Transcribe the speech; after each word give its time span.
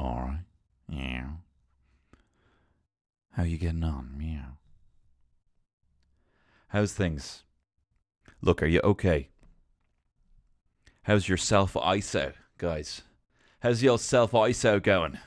All 0.00 0.20
right. 0.20 0.44
Yeah. 0.88 1.28
How 3.32 3.42
you 3.42 3.58
getting 3.58 3.84
on? 3.84 4.18
Yeah. 4.20 4.52
How's 6.68 6.92
things? 6.92 7.44
Look, 8.40 8.62
are 8.62 8.66
you 8.66 8.80
okay? 8.84 9.30
How's 11.02 11.28
your 11.28 11.38
self 11.38 11.74
ISO, 11.74 12.34
guys? 12.58 13.02
How's 13.60 13.82
your 13.82 13.98
self 13.98 14.32
ISO 14.32 14.82
going? 14.82 15.18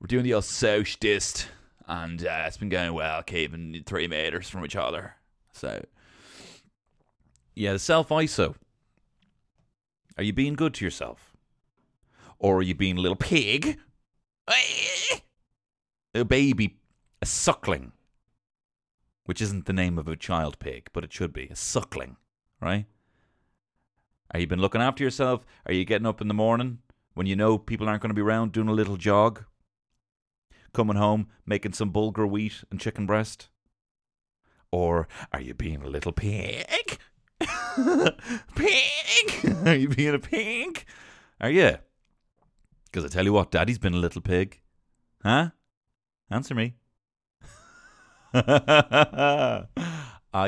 We're 0.00 0.06
doing 0.06 0.24
the 0.24 0.34
old 0.34 0.44
socialist, 0.44 1.48
and 1.86 2.26
uh, 2.26 2.44
it's 2.46 2.56
been 2.56 2.68
going 2.68 2.92
well, 2.92 3.22
keeping 3.22 3.82
three 3.86 4.08
meters 4.08 4.48
from 4.48 4.64
each 4.64 4.76
other. 4.76 5.14
So, 5.52 5.84
yeah, 7.54 7.74
the 7.74 7.78
self 7.78 8.08
ISO. 8.08 8.54
Are 10.16 10.22
you 10.22 10.32
being 10.32 10.54
good 10.54 10.74
to 10.74 10.84
yourself? 10.84 11.33
Or 12.44 12.58
are 12.58 12.62
you 12.62 12.74
being 12.74 12.98
a 12.98 13.00
little 13.00 13.16
pig? 13.16 13.78
A 16.14 16.26
baby, 16.26 16.76
a 17.22 17.24
suckling, 17.24 17.92
which 19.24 19.40
isn't 19.40 19.64
the 19.64 19.72
name 19.72 19.98
of 19.98 20.08
a 20.08 20.14
child 20.14 20.58
pig, 20.58 20.90
but 20.92 21.04
it 21.04 21.10
should 21.10 21.32
be 21.32 21.46
a 21.46 21.56
suckling, 21.56 22.18
right? 22.60 22.84
Are 24.30 24.40
you 24.40 24.46
been 24.46 24.60
looking 24.60 24.82
after 24.82 25.02
yourself? 25.02 25.46
Are 25.64 25.72
you 25.72 25.86
getting 25.86 26.06
up 26.06 26.20
in 26.20 26.28
the 26.28 26.34
morning 26.34 26.80
when 27.14 27.26
you 27.26 27.34
know 27.34 27.56
people 27.56 27.88
aren't 27.88 28.02
going 28.02 28.10
to 28.10 28.14
be 28.14 28.20
around 28.20 28.52
doing 28.52 28.68
a 28.68 28.74
little 28.74 28.98
jog? 28.98 29.46
Coming 30.74 30.96
home, 30.96 31.28
making 31.46 31.72
some 31.72 31.94
bulgur 31.94 32.28
wheat 32.28 32.62
and 32.70 32.78
chicken 32.78 33.06
breast? 33.06 33.48
Or 34.70 35.08
are 35.32 35.40
you 35.40 35.54
being 35.54 35.80
a 35.80 35.88
little 35.88 36.12
pig? 36.12 36.98
pig? 38.54 39.54
Are 39.66 39.74
you 39.74 39.88
being 39.88 40.14
a 40.14 40.18
pig? 40.18 40.84
Are 41.40 41.48
you? 41.48 41.78
Because 42.94 43.04
I 43.04 43.08
tell 43.12 43.24
you 43.24 43.32
what, 43.32 43.50
Daddy's 43.50 43.80
been 43.80 43.94
a 43.94 43.96
little 43.96 44.22
pig. 44.22 44.60
Huh? 45.20 45.48
Answer 46.30 46.54
me. 46.54 46.76
I 48.32 49.64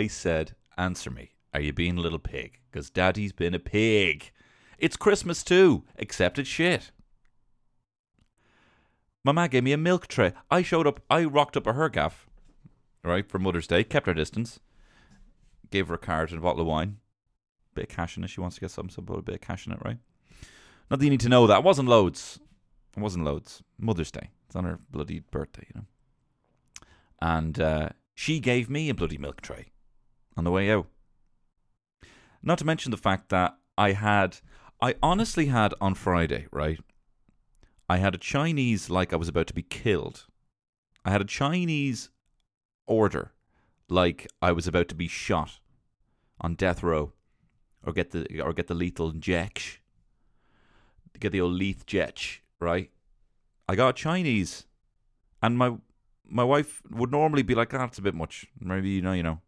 said, 0.09 0.55
answer 0.79 1.11
me. 1.11 1.33
Are 1.53 1.59
you 1.59 1.73
being 1.73 1.99
a 1.99 2.01
little 2.01 2.21
pig? 2.21 2.61
Because 2.71 2.89
Daddy's 2.89 3.33
been 3.33 3.53
a 3.53 3.59
pig. 3.59 4.31
It's 4.79 4.97
Christmas 4.97 5.43
too, 5.43 5.87
except 5.97 6.39
it's 6.39 6.49
shit. 6.49 6.93
My 9.25 9.33
ma 9.33 9.49
gave 9.49 9.65
me 9.65 9.73
a 9.73 9.77
milk 9.77 10.07
tray. 10.07 10.33
I 10.49 10.63
showed 10.63 10.87
up, 10.87 11.01
I 11.11 11.25
rocked 11.25 11.57
up 11.57 11.67
at 11.67 11.75
her 11.75 11.89
gaff, 11.89 12.29
right, 13.03 13.29
for 13.29 13.41
Mother's 13.41 13.67
Day, 13.67 13.83
kept 13.83 14.07
her 14.07 14.15
distance, 14.15 14.61
gave 15.73 15.89
her 15.89 15.95
a 15.95 15.99
card 15.99 16.31
and 16.31 16.39
a 16.39 16.43
bottle 16.43 16.61
of 16.61 16.69
wine, 16.69 16.99
bit 17.75 17.91
of 17.91 17.97
cash 17.97 18.17
in 18.17 18.23
it. 18.23 18.31
She 18.31 18.41
wants 18.41 18.55
to 18.55 18.61
get 18.61 18.71
something, 18.71 18.95
so 18.95 19.03
put 19.03 19.19
a 19.19 19.23
bit 19.23 19.35
of 19.35 19.41
cash 19.41 19.67
in 19.67 19.73
it, 19.73 19.85
right? 19.85 19.99
Not 20.91 21.01
that 21.01 21.05
you 21.05 21.11
need 21.11 21.21
to 21.21 21.29
know 21.29 21.49
that. 21.49 21.59
It 21.59 21.65
wasn't 21.65 21.89
loads. 21.89 22.39
It 22.97 23.01
wasn't 23.01 23.25
loads. 23.25 23.63
Mother's 23.79 24.11
Day. 24.11 24.31
It's 24.47 24.57
on 24.57 24.65
her 24.65 24.79
bloody 24.91 25.21
birthday, 25.21 25.67
you 25.69 25.81
know. 25.81 25.87
And 27.21 27.61
uh, 27.61 27.89
she 28.15 28.41
gave 28.41 28.71
me 28.71 28.89
a 28.89 28.95
bloody 28.95 29.19
milk 29.19 29.41
tray 29.41 29.73
on 30.37 30.45
the 30.45 30.51
way 30.51 30.71
out. 30.71 30.87
Not 32.43 32.59
to 32.59 32.65
mention 32.65 32.91
the 32.91 32.97
fact 32.97 33.29
that 33.31 33.57
I 33.77 33.93
had, 33.93 34.39
I 34.81 34.95
honestly 35.03 35.47
had 35.47 35.75
on 35.81 35.95
Friday, 35.95 36.47
right? 36.51 36.79
I 37.89 37.99
had 37.99 38.15
a 38.15 38.19
Chinese 38.19 38.91
like 38.91 39.13
I 39.13 39.17
was 39.17 39.29
about 39.29 39.47
to 39.49 39.55
be 39.55 39.63
killed. 39.63 40.27
I 41.05 41.11
had 41.11 41.21
a 41.21 41.25
Chinese 41.25 42.11
order 42.87 43.33
like 43.89 44.27
I 44.43 44.53
was 44.53 44.67
about 44.67 44.89
to 44.89 44.95
be 44.95 45.09
shot 45.09 45.61
on 46.41 46.55
death 46.55 46.83
row 46.83 47.13
or 47.85 47.93
get 47.93 48.11
the 48.11 48.41
or 48.41 48.53
get 48.53 48.67
the 48.67 48.75
lethal 48.75 49.11
injection. 49.11 49.81
Get 51.19 51.33
the 51.33 51.41
old 51.41 51.59
leth 51.59 51.87
jet, 51.87 52.41
right? 52.61 52.91
I 53.69 53.77
got 53.77 53.97
Chinese, 53.97 54.67
and 55.43 55.59
my 55.59 55.77
my 56.29 56.45
wife 56.45 56.83
would 56.91 57.11
normally 57.11 57.43
be 57.43 57.55
like, 57.55 57.73
"Ah, 57.75 57.89
a 57.97 58.01
bit 58.01 58.15
much. 58.15 58.47
Maybe 58.61 58.91
you 58.91 59.03
know, 59.03 59.13
you 59.13 59.23
know." 59.23 59.41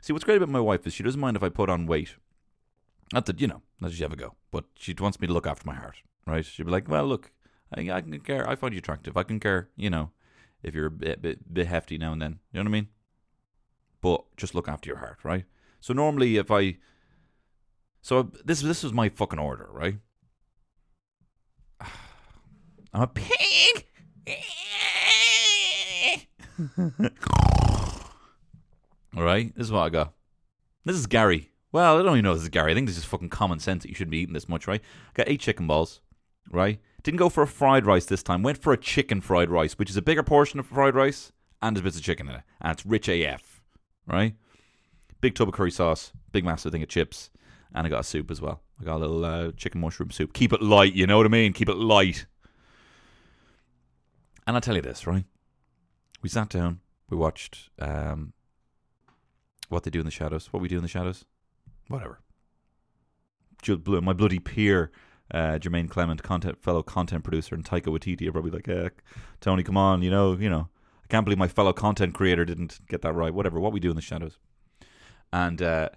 See, 0.00 0.12
what's 0.12 0.24
great 0.24 0.36
about 0.36 0.48
my 0.48 0.60
wife 0.60 0.86
is 0.86 0.94
she 0.94 1.02
doesn't 1.02 1.20
mind 1.20 1.36
if 1.36 1.42
I 1.42 1.48
put 1.48 1.68
on 1.68 1.86
weight. 1.86 2.14
Not 3.12 3.26
that 3.26 3.40
you 3.40 3.46
know, 3.46 3.62
not 3.80 3.90
that 3.90 3.96
she 3.96 4.04
ever 4.04 4.16
go, 4.16 4.34
but 4.50 4.64
she 4.76 4.94
wants 4.98 5.20
me 5.20 5.26
to 5.26 5.32
look 5.32 5.46
after 5.46 5.66
my 5.66 5.74
heart, 5.74 5.96
right? 6.26 6.44
She'd 6.44 6.66
be 6.66 6.72
like, 6.72 6.88
"Well, 6.88 7.06
look, 7.06 7.32
I, 7.74 7.80
I 7.90 8.00
can 8.00 8.18
care. 8.20 8.48
I 8.48 8.56
find 8.56 8.72
you 8.74 8.78
attractive. 8.78 9.16
I 9.16 9.22
can 9.22 9.40
care, 9.40 9.70
you 9.76 9.90
know, 9.90 10.10
if 10.62 10.74
you're 10.74 10.86
a 10.86 10.90
bit, 10.90 11.22
bit 11.22 11.52
bit 11.52 11.66
hefty 11.66 11.98
now 11.98 12.12
and 12.12 12.22
then. 12.22 12.38
You 12.52 12.58
know 12.58 12.64
what 12.64 12.76
I 12.76 12.80
mean? 12.80 12.88
But 14.00 14.24
just 14.36 14.54
look 14.54 14.68
after 14.68 14.88
your 14.88 14.98
heart, 14.98 15.18
right? 15.24 15.44
So 15.80 15.92
normally, 15.92 16.36
if 16.36 16.50
I 16.50 16.78
so 18.02 18.30
this 18.44 18.60
this 18.60 18.82
was 18.82 18.92
my 18.92 19.08
fucking 19.08 19.38
order, 19.38 19.68
right? 19.70 19.98
I'm 22.92 23.02
a 23.02 23.06
pig. 23.06 23.86
All 29.16 29.22
right, 29.22 29.54
this 29.56 29.66
is 29.66 29.72
what 29.72 29.80
I 29.80 29.88
got. 29.88 30.12
This 30.84 30.96
is 30.96 31.06
Gary. 31.06 31.50
Well, 31.72 31.98
I 31.98 32.02
don't 32.02 32.12
even 32.12 32.24
know 32.24 32.32
if 32.32 32.38
this 32.38 32.44
is 32.44 32.48
Gary. 32.48 32.72
I 32.72 32.74
think 32.74 32.88
this 32.88 32.98
is 32.98 33.04
fucking 33.04 33.28
common 33.30 33.58
sense 33.58 33.82
that 33.82 33.88
you 33.88 33.94
shouldn't 33.94 34.12
be 34.12 34.18
eating 34.18 34.34
this 34.34 34.48
much, 34.48 34.66
right? 34.66 34.80
I 34.80 35.12
Got 35.14 35.28
eight 35.28 35.40
chicken 35.40 35.66
balls, 35.66 36.00
right? 36.50 36.80
Didn't 37.02 37.18
go 37.18 37.28
for 37.28 37.42
a 37.42 37.46
fried 37.46 37.86
rice 37.86 38.06
this 38.06 38.22
time. 38.22 38.42
Went 38.42 38.58
for 38.58 38.72
a 38.72 38.78
chicken 38.78 39.20
fried 39.20 39.50
rice, 39.50 39.74
which 39.74 39.90
is 39.90 39.96
a 39.96 40.02
bigger 40.02 40.22
portion 40.22 40.58
of 40.58 40.66
fried 40.66 40.94
rice 40.94 41.32
and 41.60 41.76
there's 41.76 41.82
bits 41.84 41.96
of 41.96 42.02
chicken 42.02 42.28
in 42.28 42.36
it, 42.36 42.42
and 42.60 42.72
it's 42.72 42.86
rich 42.86 43.08
AF, 43.08 43.62
right? 44.06 44.34
Big 45.20 45.34
tub 45.34 45.48
of 45.48 45.54
curry 45.54 45.70
sauce, 45.70 46.12
big 46.32 46.44
massive 46.44 46.72
thing 46.72 46.82
of 46.82 46.88
chips, 46.88 47.30
and 47.74 47.86
I 47.86 47.90
got 47.90 48.00
a 48.00 48.04
soup 48.04 48.30
as 48.30 48.40
well. 48.40 48.62
I 48.80 48.84
got 48.84 48.96
a 48.96 48.98
little 48.98 49.24
uh, 49.24 49.52
chicken 49.52 49.80
mushroom 49.80 50.10
soup. 50.10 50.32
Keep 50.32 50.52
it 50.52 50.62
light, 50.62 50.94
you 50.94 51.06
know 51.06 51.16
what 51.16 51.26
I 51.26 51.30
mean? 51.30 51.52
Keep 51.52 51.68
it 51.68 51.76
light. 51.76 52.26
And 54.48 54.56
I'll 54.56 54.62
tell 54.62 54.76
you 54.76 54.80
this, 54.80 55.06
right? 55.06 55.26
We 56.22 56.30
sat 56.30 56.48
down, 56.48 56.80
we 57.10 57.18
watched 57.18 57.68
um, 57.78 58.32
what 59.68 59.82
they 59.82 59.90
do 59.90 59.98
in 59.98 60.06
the 60.06 60.10
shadows. 60.10 60.50
What 60.54 60.62
we 60.62 60.68
do 60.68 60.76
in 60.76 60.82
the 60.82 60.88
shadows? 60.88 61.26
Whatever. 61.88 62.20
My 63.86 64.14
bloody 64.14 64.38
peer, 64.38 64.90
uh, 65.34 65.58
Jemaine 65.58 65.90
Clement, 65.90 66.22
content 66.22 66.62
fellow 66.62 66.82
content 66.82 67.24
producer, 67.24 67.54
and 67.54 67.62
Taika 67.62 67.88
Waititi 67.88 68.26
are 68.26 68.32
probably 68.32 68.50
like, 68.50 68.66
eh, 68.68 68.88
Tony, 69.42 69.62
come 69.62 69.76
on, 69.76 70.00
you 70.00 70.10
know, 70.10 70.32
you 70.32 70.48
know. 70.48 70.68
I 71.04 71.08
can't 71.08 71.26
believe 71.26 71.36
my 71.36 71.48
fellow 71.48 71.74
content 71.74 72.14
creator 72.14 72.46
didn't 72.46 72.80
get 72.88 73.02
that 73.02 73.12
right. 73.12 73.34
Whatever. 73.34 73.60
What 73.60 73.74
we 73.74 73.80
do 73.80 73.90
in 73.90 73.96
the 73.96 74.02
shadows. 74.02 74.38
And 75.30 75.60
uh, 75.60 75.90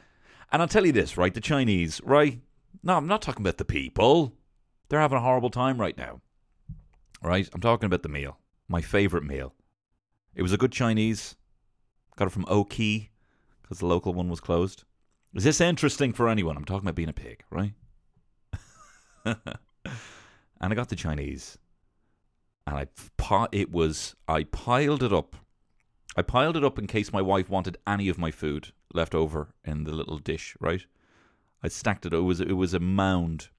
and 0.51 0.62
I'll 0.62 0.68
tell 0.68 0.85
you 0.85 0.91
this, 0.91 1.16
right? 1.16 1.33
The 1.33 1.39
Chinese, 1.39 2.01
right? 2.03 2.41
No, 2.83 2.97
I'm 2.97 3.07
not 3.07 3.22
talking 3.22 3.44
about 3.44 3.59
the 3.59 3.63
people. 3.63 4.33
They're 4.89 5.00
having 5.00 5.19
a 5.19 5.22
horrible 5.22 5.51
time 5.51 5.79
right 5.79 5.97
now. 5.97 6.19
Right? 7.23 7.47
I'm 7.53 7.62
talking 7.62 7.85
about 7.85 8.03
the 8.03 8.09
meal. 8.09 8.39
My 8.72 8.80
favorite 8.82 9.26
meal. 9.26 9.54
It 10.34 10.44
was 10.44 10.54
a 10.54 10.58
good 10.58 10.72
Chinese. 10.72 11.36
Got 12.16 12.30
it 12.30 12.32
from 12.32 12.46
Oki 12.48 13.12
because 13.62 13.80
the 13.80 13.86
local 13.86 14.14
one 14.14 14.30
was 14.30 14.40
closed. 14.40 14.86
Is 15.36 15.44
this 15.44 15.59
interesting 15.59 16.14
for 16.14 16.30
anyone? 16.30 16.56
I'm 16.56 16.64
talking 16.64 16.88
about 16.88 16.96
being 16.96 17.10
a 17.10 17.14
pig, 17.14 17.44
right? 17.50 17.74
and 19.26 19.38
I 20.62 20.74
got 20.74 20.88
the 20.88 20.96
Chinese, 20.96 21.58
and 22.66 22.78
I 22.78 22.88
it 23.52 23.72
was 23.72 24.16
I 24.30 24.46
piled 24.46 25.04
it 25.04 25.12
up. 25.12 25.36
I 26.16 26.22
piled 26.22 26.56
it 26.56 26.64
up 26.64 26.80
in 26.80 26.88
case 26.88 27.12
my 27.12 27.22
wife 27.22 27.50
wanted 27.50 27.78
any 27.86 28.08
of 28.08 28.18
my 28.18 28.31
food 28.31 28.72
left 28.94 29.14
over 29.14 29.54
in 29.66 29.84
the 29.84 29.92
little 29.92 30.18
dish, 30.18 30.56
right? 30.62 30.86
I 31.62 31.68
stacked 31.68 32.06
it. 32.06 32.14
It 32.14 32.20
was 32.20 32.40
it 32.40 32.54
was 32.54 32.74
a 32.74 32.80
mound, 32.80 33.50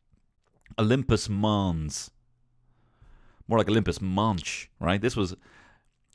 Olympus 0.79 1.29
Mons, 1.29 2.11
more 3.53 3.59
like 3.59 3.69
Olympus 3.69 4.01
Mons, 4.01 4.67
right? 4.81 4.99
This 4.99 5.15
was. 5.15 5.37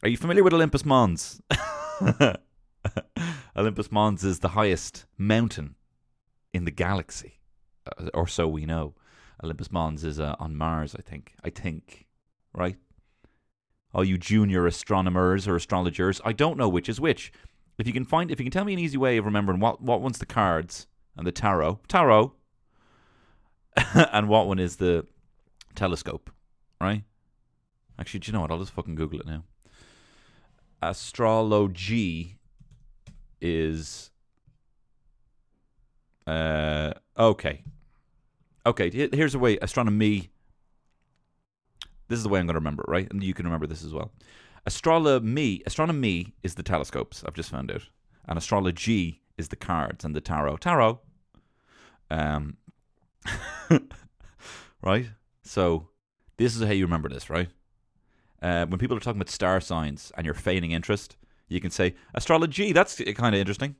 Are 0.02 0.10
you 0.10 0.18
familiar 0.18 0.44
with 0.44 0.56
Olympus 0.56 0.84
Mons? 0.84 1.40
Olympus 3.56 3.92
Mons 3.92 4.24
is 4.24 4.40
the 4.40 4.50
highest 4.50 5.06
mountain 5.20 5.76
in 6.52 6.66
the 6.66 6.72
galaxy, 6.72 7.40
uh, 7.86 8.10
or 8.16 8.26
so 8.26 8.48
we 8.48 8.66
know. 8.66 8.96
Olympus 9.44 9.72
Mons 9.72 10.04
is 10.04 10.20
uh, 10.20 10.36
on 10.40 10.56
Mars, 10.56 10.96
I 10.98 11.04
think. 11.04 11.36
I 11.44 11.52
think, 11.52 12.08
right? 12.56 12.78
All 13.94 14.04
you 14.04 14.18
junior 14.18 14.66
astronomers 14.66 15.48
or 15.48 15.56
astrologers, 15.56 16.20
I 16.26 16.34
don't 16.34 16.58
know 16.58 16.68
which 16.68 16.90
is 16.90 17.00
which. 17.00 17.32
If 17.78 17.86
you 17.86 17.94
can 17.94 18.06
find, 18.06 18.32
if 18.32 18.40
you 18.40 18.46
can 18.46 18.52
tell 18.52 18.66
me 18.66 18.74
an 18.74 18.80
easy 18.80 18.98
way 18.98 19.18
of 19.18 19.26
remembering 19.26 19.60
what 19.60 19.80
what 19.80 20.02
one's 20.02 20.18
the 20.18 20.26
cards 20.26 20.88
and 21.16 21.28
the 21.28 21.32
tarot, 21.32 21.82
tarot, 21.88 22.34
and 23.94 24.28
what 24.28 24.48
one 24.48 24.58
is 24.58 24.78
the 24.78 25.06
telescope, 25.76 26.32
right? 26.82 27.04
Actually, 28.00 28.20
do 28.22 28.28
you 28.28 28.34
know 28.34 28.42
what? 28.42 28.52
I'll 28.52 28.60
just 28.60 28.72
fucking 28.72 28.96
Google 28.96 29.20
it 29.20 29.26
now. 29.26 29.44
Astrology 30.82 32.38
is 33.42 34.12
uh 36.26 36.94
okay. 37.18 37.64
Okay, 38.66 39.10
here's 39.14 39.34
a 39.34 39.40
way 39.40 39.58
astronomy 39.62 40.30
this 42.08 42.18
is 42.18 42.24
the 42.24 42.30
way 42.30 42.40
I'm 42.40 42.46
going 42.46 42.54
to 42.54 42.60
remember 42.60 42.84
it, 42.84 42.90
right? 42.90 43.12
And 43.12 43.24
you 43.24 43.34
can 43.34 43.46
remember 43.46 43.68
this 43.68 43.84
as 43.84 43.94
well. 43.94 44.12
Astronomy, 44.66 45.62
astronomy 45.66 46.34
is 46.44 46.56
the 46.56 46.64
telescopes. 46.64 47.24
I've 47.26 47.34
just 47.34 47.50
found 47.50 47.72
out, 47.72 47.84
and 48.28 48.38
astrology 48.38 49.22
is 49.38 49.50
the 49.50 49.56
cards 49.56 50.04
and 50.04 50.16
the 50.16 50.22
tarot. 50.22 50.58
Tarot. 50.58 51.00
Um, 52.10 52.58
right? 54.82 55.08
So 55.44 55.90
this 56.38 56.56
is 56.56 56.64
how 56.64 56.72
you 56.72 56.86
remember 56.86 57.10
this, 57.10 57.30
right? 57.30 57.50
Uh, 58.42 58.66
when 58.68 58.80
people 58.80 58.96
are 58.96 59.00
talking 59.00 59.20
about 59.20 59.30
star 59.30 59.60
signs 59.60 60.12
and 60.16 60.26
you're 60.26 60.34
feigning 60.34 60.72
interest, 60.72 61.18
you 61.48 61.60
can 61.60 61.72
say 61.72 61.96
astrology. 62.14 62.72
That's 62.72 63.02
kind 63.16 63.34
of 63.34 63.40
interesting. 63.40 63.76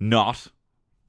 Not. 0.00 0.48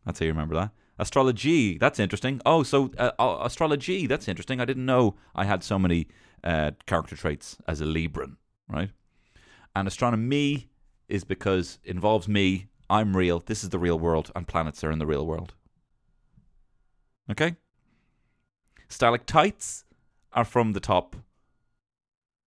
That's 0.06 0.19
how 0.19 0.25
you 0.25 0.31
remember 0.31 0.56
that. 0.56 0.71
Astrology. 0.97 1.77
That's 1.77 2.00
interesting. 2.00 2.42
Oh, 2.45 2.63
so 2.63 2.92
uh, 2.97 3.12
uh, 3.19 3.39
astrology. 3.42 4.07
That's 4.07 4.27
interesting. 4.27 4.62
I 4.62 4.65
didn't 4.65 4.86
know 4.86 5.15
I 5.33 5.45
had 5.45 5.63
so 5.63 5.77
many 5.77 6.07
uh, 6.44 6.71
character 6.86 7.15
traits 7.15 7.57
as 7.68 7.81
a 7.81 7.86
Libran, 7.86 8.38
right? 8.69 8.91
And 9.75 9.88
astronomy 9.88 10.69
is 11.07 11.24
because 11.24 11.80
it 11.83 11.91
involves 11.91 12.27
me. 12.27 12.68
I'm 12.89 13.18
real. 13.18 13.39
This 13.39 13.63
is 13.63 13.71
the 13.71 13.80
real 13.80 14.00
world, 14.00 14.31
and 14.36 14.48
planets 14.48 14.83
are 14.83 14.91
in 14.91 15.00
the 15.00 15.07
real 15.07 15.25
world. 15.25 15.53
Okay? 17.31 17.56
Stalactites 18.88 19.83
are 20.33 20.45
from 20.45 20.74
the 20.74 20.80
top, 20.80 21.15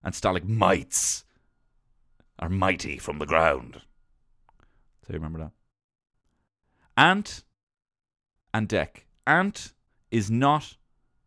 and 0.03 0.15
stalagmites 0.15 1.25
are 2.39 2.49
mighty 2.49 2.97
from 2.97 3.19
the 3.19 3.25
ground. 3.25 3.81
So 5.05 5.13
you 5.13 5.15
remember 5.15 5.39
that. 5.39 5.51
Ant 6.95 7.43
and 8.53 8.67
Dec. 8.67 9.05
Ant 9.25 9.73
is 10.11 10.31
not 10.31 10.77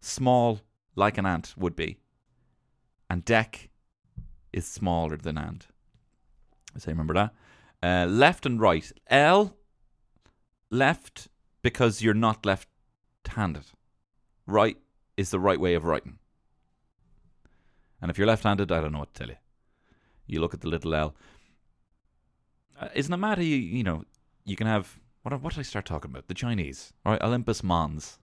small 0.00 0.60
like 0.96 1.18
an 1.18 1.26
ant 1.26 1.54
would 1.56 1.76
be, 1.76 1.98
and 3.08 3.24
Dec 3.24 3.68
is 4.52 4.66
smaller 4.66 5.16
than 5.16 5.38
ant. 5.38 5.68
So 6.78 6.90
you 6.90 6.94
remember 6.94 7.14
that. 7.14 7.34
Uh, 7.82 8.06
left 8.06 8.46
and 8.46 8.60
right. 8.60 8.90
L, 9.08 9.56
left 10.70 11.28
because 11.62 12.02
you're 12.02 12.14
not 12.14 12.44
left-handed. 12.46 13.64
Right 14.46 14.76
is 15.16 15.30
the 15.30 15.40
right 15.40 15.60
way 15.60 15.74
of 15.74 15.84
writing. 15.84 16.18
And 18.02 18.10
if 18.10 18.18
you're 18.18 18.26
left-handed, 18.26 18.70
I 18.70 18.80
don't 18.80 18.92
know 18.92 18.98
what 18.98 19.14
to 19.14 19.18
tell 19.20 19.30
you. 19.30 19.36
You 20.26 20.40
look 20.40 20.52
at 20.52 20.60
the 20.60 20.68
little 20.68 20.94
L. 20.94 21.14
Uh, 22.78 22.88
isn't 22.94 23.12
it 23.12 23.16
mad 23.16 23.38
you, 23.38 23.56
you 23.56 23.82
know, 23.82 24.04
you 24.44 24.56
can 24.56 24.66
have, 24.66 24.98
what, 25.22 25.40
what 25.40 25.54
did 25.54 25.60
I 25.60 25.62
start 25.62 25.86
talking 25.86 26.10
about? 26.10 26.28
The 26.28 26.34
Chinese. 26.34 26.92
Right, 27.06 27.22
Olympus 27.22 27.62
Mons. 27.62 28.18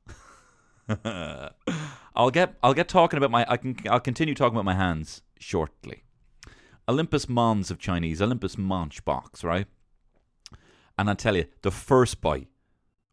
I'll 2.16 2.32
get 2.32 2.56
I'll 2.64 2.74
get 2.74 2.88
talking 2.88 3.18
about 3.18 3.32
my 3.32 3.46
I 3.48 3.58
can 3.58 3.78
I'll 3.90 4.00
continue 4.00 4.34
talking 4.34 4.56
about 4.56 4.66
my 4.66 4.74
hands 4.74 5.22
shortly. 5.38 6.04
Olympus 6.88 7.30
Mons 7.30 7.70
of 7.70 7.78
Chinese, 7.78 8.22
Olympus 8.22 8.58
Mons 8.58 9.00
box, 9.00 9.44
right? 9.44 9.68
And 10.98 11.10
I 11.10 11.14
tell 11.14 11.36
you, 11.36 11.46
the 11.62 11.72
first 11.72 12.20
bite 12.20 12.48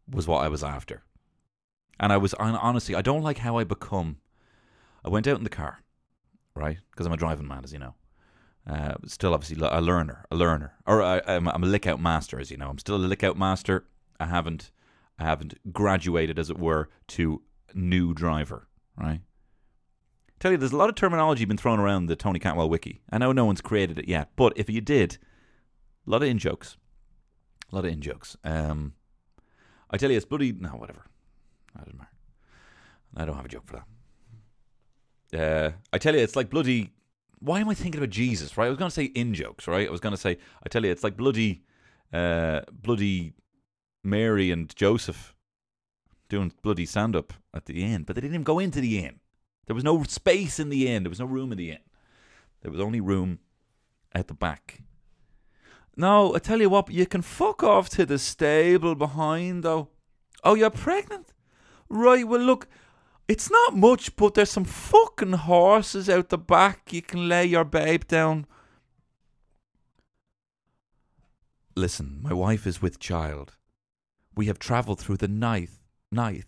was 0.09 0.27
what 0.27 0.43
I 0.43 0.47
was 0.47 0.63
after. 0.63 1.03
And 1.99 2.11
I 2.11 2.17
was 2.17 2.33
honestly, 2.33 2.95
I 2.95 3.01
don't 3.01 3.21
like 3.21 3.37
how 3.37 3.57
I 3.57 3.63
become. 3.63 4.17
I 5.05 5.09
went 5.09 5.27
out 5.27 5.37
in 5.37 5.43
the 5.43 5.49
car, 5.49 5.83
right? 6.57 6.77
Because 6.91 7.05
I'm 7.05 7.13
a 7.13 7.17
driving 7.17 7.47
man, 7.47 7.63
as 7.63 7.73
you 7.73 7.79
know. 7.79 7.95
Uh, 8.69 8.95
still, 9.05 9.33
obviously, 9.33 9.57
a 9.65 9.81
learner, 9.81 10.25
a 10.29 10.35
learner, 10.35 10.73
or 10.85 11.01
I, 11.01 11.21
am 11.25 11.47
a 11.47 11.57
lick 11.59 11.87
out 11.87 12.01
master, 12.01 12.39
as 12.39 12.51
you 12.51 12.57
know. 12.57 12.69
I'm 12.69 12.79
still 12.79 12.95
a 12.95 12.97
lick 12.97 13.23
out 13.23 13.37
master. 13.37 13.85
I 14.19 14.25
haven't, 14.25 14.71
I 15.17 15.23
haven't 15.23 15.71
graduated, 15.71 16.37
as 16.37 16.49
it 16.49 16.59
were, 16.59 16.89
to 17.09 17.41
new 17.73 18.13
driver, 18.13 18.67
right? 18.97 19.21
Tell 20.39 20.51
you, 20.51 20.57
there's 20.57 20.73
a 20.73 20.77
lot 20.77 20.89
of 20.89 20.95
terminology 20.95 21.45
been 21.45 21.57
thrown 21.57 21.79
around 21.79 22.07
the 22.07 22.15
Tony 22.15 22.39
Cantwell 22.39 22.69
wiki. 22.69 23.01
I 23.09 23.17
know 23.17 23.31
no 23.31 23.45
one's 23.45 23.61
created 23.61 23.97
it 23.97 24.07
yet, 24.07 24.31
but 24.35 24.53
if 24.55 24.69
you 24.69 24.81
did, 24.81 25.17
a 26.05 26.09
lot 26.09 26.21
of 26.21 26.27
in 26.27 26.37
jokes, 26.37 26.77
a 27.71 27.75
lot 27.75 27.85
of 27.85 27.91
in 27.91 28.01
jokes. 28.01 28.35
Um, 28.43 28.93
I 29.89 29.97
tell 29.97 30.11
you, 30.11 30.17
it's 30.17 30.25
bloody 30.25 30.51
no, 30.51 30.69
whatever. 30.69 31.05
I 31.75 31.83
don't 31.83 31.97
matter. 31.97 32.09
I 33.15 33.25
don't 33.25 33.35
have 33.35 33.45
a 33.45 33.49
joke 33.49 33.65
for 33.65 33.73
that. 33.73 33.85
Uh, 35.33 35.71
I 35.91 35.97
tell 35.97 36.15
you, 36.15 36.21
it's 36.21 36.35
like 36.35 36.49
bloody. 36.49 36.91
Why 37.39 37.59
am 37.59 37.69
I 37.69 37.73
thinking 37.73 37.99
about 37.99 38.09
Jesus? 38.09 38.57
Right, 38.57 38.65
I 38.65 38.69
was 38.69 38.77
going 38.79 38.89
to 38.89 38.95
say 38.95 39.05
in 39.05 39.33
jokes. 39.33 39.67
Right, 39.67 39.87
I 39.87 39.91
was 39.91 39.99
going 39.99 40.15
to 40.15 40.21
say. 40.21 40.37
I 40.63 40.69
tell 40.69 40.83
you, 40.83 40.91
it's 40.91 41.03
like 41.03 41.17
bloody, 41.17 41.63
uh, 42.13 42.61
bloody 42.71 43.33
Mary 44.03 44.51
and 44.51 44.73
Joseph 44.75 45.35
doing 46.29 46.51
bloody 46.61 46.85
stand 46.85 47.15
up 47.15 47.33
at 47.53 47.65
the 47.65 47.83
end, 47.83 48.05
but 48.05 48.15
they 48.15 48.21
didn't 48.21 48.35
even 48.35 48.43
go 48.43 48.59
into 48.59 48.81
the 48.81 48.99
inn. 48.99 49.19
There 49.65 49.75
was 49.75 49.83
no 49.83 50.03
space 50.03 50.59
in 50.59 50.69
the 50.69 50.87
inn. 50.87 51.03
There 51.03 51.09
was 51.09 51.19
no 51.19 51.25
room 51.25 51.51
in 51.51 51.57
the 51.57 51.71
inn. 51.71 51.79
There 52.61 52.71
was 52.71 52.81
only 52.81 53.01
room 53.01 53.39
at 54.13 54.27
the 54.27 54.33
back. 54.33 54.81
No, 55.95 56.35
I 56.35 56.39
tell 56.39 56.61
you 56.61 56.69
what, 56.69 56.91
you 56.91 57.05
can 57.05 57.21
fuck 57.21 57.63
off 57.63 57.89
to 57.89 58.05
the 58.05 58.19
stable 58.19 58.95
behind, 58.95 59.63
though. 59.63 59.89
Oh, 60.43 60.53
you're 60.53 60.69
pregnant? 60.69 61.33
Right, 61.89 62.27
well, 62.27 62.41
look, 62.41 62.67
it's 63.27 63.51
not 63.51 63.75
much, 63.75 64.15
but 64.15 64.33
there's 64.33 64.51
some 64.51 64.63
fucking 64.63 65.33
horses 65.33 66.09
out 66.09 66.29
the 66.29 66.37
back. 66.37 66.93
You 66.93 67.01
can 67.01 67.27
lay 67.27 67.45
your 67.45 67.65
babe 67.65 68.07
down. 68.07 68.45
Listen, 71.75 72.19
my 72.21 72.33
wife 72.33 72.65
is 72.65 72.81
with 72.81 72.99
child. 72.99 73.53
We 74.35 74.47
have 74.47 74.59
travelled 74.59 74.99
through 74.99 75.17
the 75.17 75.27
night. 75.27 75.69
Night. 76.11 76.45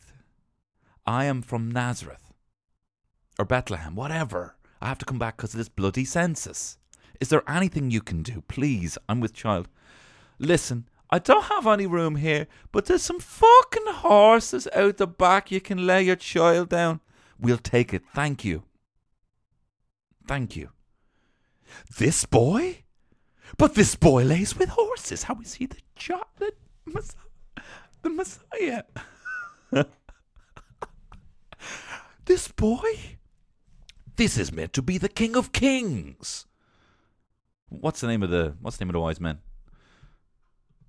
I 1.05 1.25
am 1.25 1.41
from 1.41 1.69
Nazareth 1.69 2.33
or 3.37 3.45
Bethlehem, 3.45 3.95
whatever. 3.95 4.55
I 4.81 4.87
have 4.87 4.97
to 4.99 5.05
come 5.05 5.19
back 5.19 5.37
because 5.37 5.53
of 5.53 5.57
this 5.57 5.69
bloody 5.69 6.05
census. 6.05 6.77
Is 7.19 7.29
there 7.29 7.49
anything 7.49 7.91
you 7.91 8.01
can 8.01 8.23
do? 8.23 8.41
Please, 8.47 8.97
I'm 9.07 9.19
with 9.19 9.33
child. 9.33 9.67
Listen, 10.39 10.87
I 11.09 11.19
don't 11.19 11.45
have 11.45 11.65
any 11.65 11.87
room 11.87 12.17
here, 12.17 12.47
but 12.71 12.85
there's 12.85 13.01
some 13.01 13.19
fucking 13.19 13.87
horses 13.87 14.67
out 14.75 14.97
the 14.97 15.07
back. 15.07 15.51
You 15.51 15.59
can 15.59 15.87
lay 15.87 16.03
your 16.03 16.15
child 16.15 16.69
down. 16.69 16.99
We'll 17.39 17.57
take 17.57 17.93
it. 17.93 18.03
Thank 18.13 18.45
you. 18.45 18.63
Thank 20.27 20.55
you. 20.55 20.69
This 21.97 22.25
boy? 22.25 22.83
But 23.57 23.73
this 23.73 23.95
boy 23.95 24.23
lays 24.23 24.55
with 24.57 24.69
horses. 24.69 25.23
How 25.23 25.39
is 25.41 25.55
he 25.55 25.65
the 25.65 25.79
child? 25.95 26.25
The 26.37 26.53
Messiah? 26.85 27.63
The 28.03 28.09
Messiah? 29.73 29.85
this 32.25 32.47
boy? 32.49 33.17
This 34.15 34.37
is 34.37 34.51
meant 34.51 34.73
to 34.73 34.81
be 34.81 34.97
the 34.97 35.09
King 35.09 35.35
of 35.35 35.51
Kings. 35.51 36.45
What's 37.69 38.01
the 38.01 38.07
name 38.07 38.21
of 38.21 38.29
the 38.29 38.55
What's 38.61 38.77
the 38.77 38.85
name 38.85 38.89
of 38.89 38.93
the 38.93 38.99
wise 38.99 39.19
men? 39.19 39.39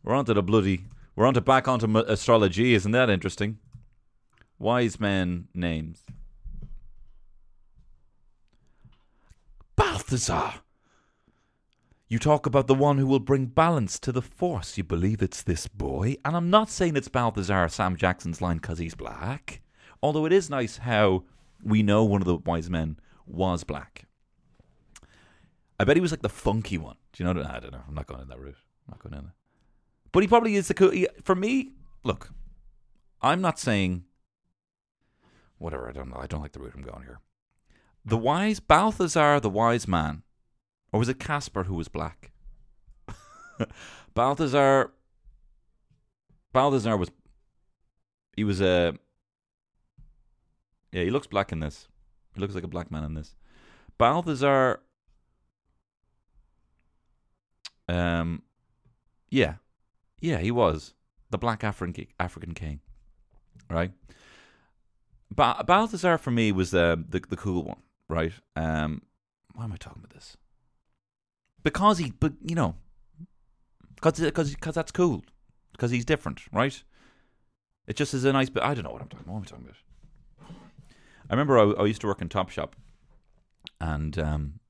We're 0.02 0.14
onto 0.14 0.34
the 0.34 0.42
bloody. 0.42 0.84
We're 1.14 1.26
onto 1.26 1.40
back 1.40 1.68
onto 1.68 1.98
astrology. 1.98 2.74
Isn't 2.74 2.92
that 2.92 3.10
interesting? 3.10 3.58
Wise 4.58 4.98
men 4.98 5.48
names. 5.54 6.04
Balthazar. 9.76 10.54
You 12.08 12.18
talk 12.18 12.44
about 12.44 12.66
the 12.66 12.74
one 12.74 12.98
who 12.98 13.06
will 13.06 13.20
bring 13.20 13.46
balance 13.46 13.98
to 14.00 14.10
the 14.10 14.20
force. 14.22 14.76
You 14.76 14.84
believe 14.84 15.22
it's 15.22 15.42
this 15.42 15.68
boy? 15.68 16.16
And 16.24 16.34
I'm 16.36 16.50
not 16.50 16.68
saying 16.68 16.96
it's 16.96 17.08
Balthazar, 17.08 17.68
Sam 17.68 17.96
Jackson's 17.96 18.42
line, 18.42 18.56
because 18.56 18.78
he's 18.78 18.94
black. 18.94 19.60
Although 20.02 20.26
it 20.26 20.32
is 20.32 20.50
nice 20.50 20.78
how 20.78 21.24
we 21.62 21.82
know 21.82 22.04
one 22.04 22.20
of 22.20 22.26
the 22.26 22.36
wise 22.36 22.68
men 22.68 22.98
was 23.26 23.62
black. 23.62 24.06
I 25.78 25.84
bet 25.84 25.96
he 25.96 26.00
was 26.00 26.10
like 26.10 26.22
the 26.22 26.28
funky 26.28 26.78
one. 26.78 26.96
Do 27.12 27.22
you 27.22 27.32
know? 27.32 27.40
That? 27.40 27.54
I 27.54 27.60
don't 27.60 27.72
know. 27.72 27.82
I'm 27.86 27.94
not 27.94 28.06
going 28.06 28.22
in 28.22 28.28
that 28.28 28.40
route. 28.40 28.56
I'm 28.88 28.92
not 28.92 29.02
going 29.02 29.14
in 29.14 29.24
there. 29.26 29.34
But 30.12 30.22
he 30.22 30.28
probably 30.28 30.56
is 30.56 30.68
the 30.68 30.74
cool. 30.74 30.92
For 31.22 31.34
me, 31.34 31.72
look, 32.02 32.32
I'm 33.22 33.40
not 33.40 33.58
saying 33.58 34.04
whatever. 35.58 35.88
I 35.88 35.92
don't 35.92 36.10
know. 36.10 36.18
I 36.18 36.26
don't 36.26 36.42
like 36.42 36.52
the 36.52 36.60
route 36.60 36.72
I'm 36.74 36.82
going 36.82 37.02
here. 37.02 37.20
The 38.04 38.16
wise 38.16 38.60
Balthazar, 38.60 39.40
the 39.40 39.50
wise 39.50 39.86
man, 39.86 40.22
or 40.92 40.98
was 40.98 41.08
it 41.08 41.20
Casper 41.20 41.64
who 41.64 41.74
was 41.74 41.88
black? 41.88 42.32
Balthazar. 44.14 44.92
Balthazar 46.52 46.96
was. 46.96 47.10
He 48.36 48.44
was 48.44 48.60
a. 48.60 48.94
Yeah, 50.92 51.04
he 51.04 51.10
looks 51.10 51.28
black 51.28 51.52
in 51.52 51.60
this. 51.60 51.86
He 52.34 52.40
looks 52.40 52.54
like 52.54 52.64
a 52.64 52.68
black 52.68 52.90
man 52.90 53.04
in 53.04 53.14
this. 53.14 53.36
Balthazar. 53.98 54.80
Um, 57.88 58.42
yeah, 59.30 59.54
yeah, 60.20 60.38
he 60.38 60.50
was 60.50 60.94
the 61.30 61.38
black 61.38 61.64
African 61.64 62.06
African 62.18 62.54
king, 62.54 62.80
right? 63.68 63.92
Ba- 65.34 65.64
Balthazar 65.66 66.18
for 66.18 66.30
me 66.30 66.52
was 66.52 66.70
the, 66.70 67.02
the 67.08 67.20
the 67.20 67.36
cool 67.36 67.64
one, 67.64 67.82
right? 68.08 68.32
Um, 68.56 69.02
why 69.54 69.64
am 69.64 69.72
I 69.72 69.76
talking 69.76 70.02
about 70.02 70.14
this? 70.14 70.36
Because 71.62 71.98
he, 71.98 72.12
but 72.18 72.32
you 72.42 72.54
know, 72.54 72.74
because 73.94 74.20
because 74.20 74.54
because 74.54 74.74
that's 74.74 74.92
cool, 74.92 75.24
because 75.72 75.90
he's 75.90 76.04
different, 76.04 76.40
right? 76.52 76.82
It 77.86 77.96
just 77.96 78.14
is 78.14 78.24
a 78.24 78.32
nice. 78.32 78.50
But 78.50 78.64
I 78.64 78.74
don't 78.74 78.84
know 78.84 78.90
what 78.90 79.02
I'm 79.02 79.08
talking. 79.08 79.26
What 79.26 79.38
am 79.38 79.42
I 79.42 79.46
talking 79.46 79.64
about? 79.64 79.76
I 81.28 81.34
remember 81.34 81.58
I, 81.58 81.82
I 81.82 81.86
used 81.86 82.00
to 82.00 82.08
work 82.08 82.20
in 82.20 82.28
Topshop, 82.28 82.72
and 83.80 84.18
um, 84.18 84.60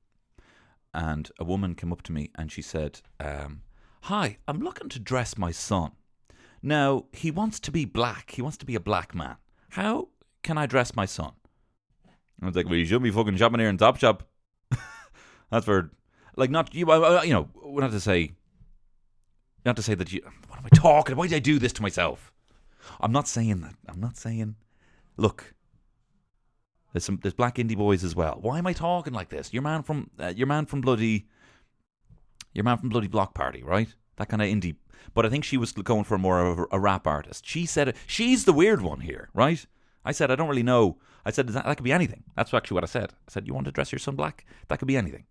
and 0.93 1.31
a 1.39 1.43
woman 1.43 1.75
came 1.75 1.91
up 1.91 2.01
to 2.03 2.11
me 2.11 2.29
and 2.35 2.51
she 2.51 2.61
said, 2.61 3.01
um, 3.19 3.61
"Hi, 4.01 4.37
I'm 4.47 4.59
looking 4.59 4.89
to 4.89 4.99
dress 4.99 5.37
my 5.37 5.51
son. 5.51 5.91
Now 6.61 7.05
he 7.13 7.31
wants 7.31 7.59
to 7.61 7.71
be 7.71 7.85
black. 7.85 8.31
He 8.31 8.41
wants 8.41 8.57
to 8.57 8.65
be 8.65 8.75
a 8.75 8.79
black 8.79 9.15
man. 9.15 9.37
How 9.71 10.09
can 10.43 10.57
I 10.57 10.65
dress 10.65 10.95
my 10.95 11.05
son? 11.05 11.31
I 12.41 12.45
was 12.47 12.55
like, 12.55 12.65
well, 12.65 12.75
you 12.75 12.85
should 12.85 13.03
be 13.03 13.11
fucking 13.11 13.37
shopping 13.37 13.59
here 13.59 13.69
in 13.69 13.77
Top 13.77 13.97
Shop. 13.97 14.27
That's 15.51 15.65
for, 15.65 15.91
like, 16.35 16.49
not 16.49 16.73
you. 16.73 16.89
uh, 16.91 17.21
You 17.23 17.33
know, 17.33 17.49
not 17.79 17.91
to 17.91 17.99
say, 17.99 18.31
not 19.63 19.75
to 19.75 19.83
say 19.83 19.93
that 19.95 20.11
you. 20.11 20.21
What 20.47 20.57
am 20.59 20.65
I 20.65 20.69
talking? 20.75 21.15
Why 21.15 21.27
did 21.27 21.35
I 21.35 21.39
do 21.39 21.59
this 21.59 21.73
to 21.73 21.81
myself? 21.83 22.31
I'm 22.99 23.11
not 23.11 23.27
saying 23.27 23.61
that. 23.61 23.75
I'm 23.87 23.99
not 23.99 24.17
saying. 24.17 24.55
Look, 25.17 25.53
there's 26.93 27.05
some 27.05 27.19
there's 27.21 27.35
black 27.35 27.55
indie 27.57 27.77
boys 27.77 28.03
as 28.03 28.15
well. 28.15 28.39
Why 28.41 28.57
am 28.57 28.65
I 28.65 28.73
talking 28.73 29.13
like 29.13 29.29
this? 29.29 29.53
Your 29.53 29.61
man 29.61 29.83
from 29.83 30.09
uh, 30.19 30.33
your 30.35 30.47
man 30.47 30.65
from 30.65 30.81
bloody, 30.81 31.27
your 32.53 32.63
man 32.63 32.77
from 32.77 32.89
bloody 32.89 33.07
Bloc 33.07 33.33
Party, 33.33 33.63
right? 33.63 33.93
That 34.17 34.29
kind 34.29 34.41
of 34.41 34.47
indie. 34.47 34.75
But 35.13 35.25
I 35.25 35.29
think 35.29 35.43
she 35.43 35.57
was 35.57 35.71
going 35.71 36.03
for 36.03 36.17
more 36.17 36.39
of 36.39 36.65
a, 36.71 36.79
rap 36.79 37.07
artist. 37.07 37.45
She 37.45 37.65
said. 37.65 37.95
She's 38.07 38.45
the 38.45 38.53
weird 38.53 38.81
one 38.81 39.01
here, 39.01 39.29
right? 39.33 39.65
I 40.05 40.11
said 40.11 40.31
I 40.31 40.35
don't 40.35 40.49
really 40.49 40.63
know. 40.63 40.97
I 41.25 41.31
said 41.31 41.47
that, 41.47 41.65
that 41.65 41.77
could 41.77 41.83
be 41.83 41.91
anything. 41.91 42.23
That's 42.35 42.53
actually 42.53 42.75
what 42.75 42.83
I 42.83 42.87
said. 42.87 43.11
I 43.27 43.31
said 43.31 43.47
you 43.47 43.53
want 43.53 43.65
to 43.65 43.71
dress 43.71 43.91
your 43.91 43.99
son 43.99 44.15
black? 44.15 44.45
That 44.67 44.79
could 44.79 44.87
be 44.87 44.97
anything. 44.97 45.25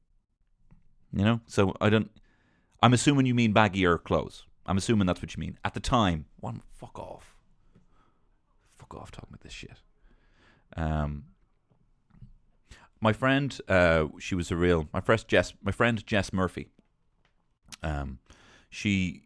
You 1.12 1.25
know. 1.25 1.41
So 1.47 1.75
I 1.81 1.91
don't. 1.91 2.11
I'm 2.83 2.95
assuming 2.95 3.27
you 3.27 3.35
mean 3.35 3.53
baggier 3.53 4.03
clothes. 4.03 4.45
I'm 4.67 4.77
assuming 4.77 5.07
that's 5.07 5.21
what 5.21 5.35
you 5.35 5.41
mean. 5.41 5.59
At 5.65 5.75
the 5.75 5.81
time, 5.81 6.27
one 6.39 6.62
fuck 6.73 6.99
off. 6.99 7.35
Fuck 8.79 8.95
off 8.95 9.11
talking 9.11 9.29
about 9.31 9.41
this 9.41 9.53
shit. 9.53 9.81
Um, 10.77 11.25
my 13.00 13.12
friend, 13.12 13.59
uh, 13.69 14.07
she 14.19 14.35
was 14.35 14.50
a 14.50 14.57
real 14.57 14.89
my 14.93 15.00
friend 15.00 15.25
Jess, 15.27 15.53
my 15.62 15.73
friend 15.73 16.05
Jess 16.07 16.33
Murphy. 16.33 16.69
Um, 17.83 18.19
she, 18.69 19.23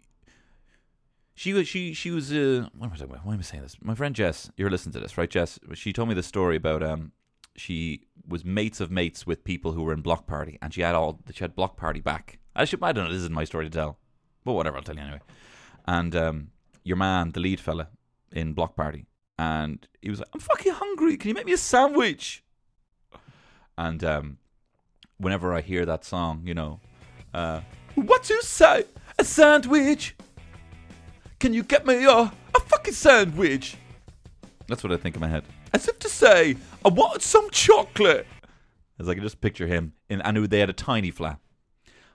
she 1.34 1.52
was 1.52 1.66
she 1.66 1.92
she 1.92 2.10
was 2.10 2.32
uh, 2.32 2.68
what 2.76 2.86
am 2.86 2.92
I 2.92 2.96
talking 2.96 3.12
about? 3.12 3.26
Why 3.26 3.34
am 3.34 3.40
I 3.40 3.42
saying 3.42 3.62
this? 3.62 3.76
My 3.82 3.94
friend 3.94 4.14
Jess, 4.14 4.50
you're 4.56 4.70
listening 4.70 4.92
to 4.94 5.00
this, 5.00 5.18
right, 5.18 5.28
Jess? 5.28 5.58
She 5.74 5.92
told 5.92 6.08
me 6.08 6.14
the 6.14 6.22
story 6.22 6.56
about 6.56 6.82
um, 6.82 7.12
she 7.56 8.06
was 8.26 8.44
mates 8.44 8.80
of 8.80 8.90
mates 8.90 9.26
with 9.26 9.44
people 9.44 9.72
who 9.72 9.82
were 9.82 9.92
in 9.92 10.00
Bloc 10.00 10.26
Party, 10.26 10.58
and 10.62 10.72
she 10.72 10.80
had 10.80 10.94
all 10.94 11.20
she 11.32 11.42
had 11.42 11.54
Bloc 11.54 11.76
Party 11.76 12.00
back. 12.00 12.38
I 12.54 12.64
should 12.64 12.82
I 12.82 12.92
don't 12.92 13.04
know. 13.04 13.10
This 13.10 13.20
isn't 13.20 13.34
my 13.34 13.44
story 13.44 13.66
to 13.66 13.70
tell, 13.70 13.98
but 14.44 14.52
whatever. 14.52 14.76
I'll 14.76 14.82
tell 14.82 14.94
you 14.94 15.02
anyway. 15.02 15.20
And 15.86 16.14
um, 16.16 16.50
your 16.84 16.96
man, 16.96 17.32
the 17.32 17.40
lead 17.40 17.60
fella 17.60 17.88
in 18.32 18.52
Bloc 18.52 18.76
Party, 18.76 19.06
and 19.38 19.86
he 20.00 20.10
was 20.10 20.20
like, 20.20 20.28
"I'm 20.32 20.40
fucking 20.40 20.72
hungry. 20.72 21.16
Can 21.16 21.28
you 21.28 21.34
make 21.34 21.46
me 21.46 21.52
a 21.52 21.58
sandwich?" 21.58 22.44
And 23.76 24.04
um, 24.04 24.38
whenever 25.18 25.52
I 25.52 25.60
hear 25.60 25.84
that 25.84 26.04
song, 26.04 26.42
you 26.44 26.54
know, 26.54 26.80
uh, 27.32 27.60
what 27.94 28.30
you 28.30 28.42
say? 28.42 28.84
A 29.18 29.24
sandwich? 29.24 30.16
Can 31.38 31.52
you 31.54 31.62
get 31.62 31.86
me 31.86 32.04
a, 32.04 32.10
a 32.10 32.60
fucking 32.60 32.94
sandwich? 32.94 33.76
That's 34.68 34.82
what 34.82 34.92
I 34.92 34.96
think 34.96 35.14
in 35.14 35.20
my 35.20 35.28
head. 35.28 35.44
As 35.72 35.88
if 35.88 35.98
to 36.00 36.08
say, 36.08 36.56
I 36.84 36.88
want 36.88 37.22
some 37.22 37.50
chocolate. 37.50 38.26
As 38.98 39.08
I 39.08 39.14
can 39.14 39.22
just 39.22 39.40
picture 39.40 39.66
him, 39.66 39.92
in, 40.08 40.20
and 40.22 40.36
they 40.46 40.60
had 40.60 40.70
a 40.70 40.74
tiny 40.74 41.10
flat. 41.10 41.38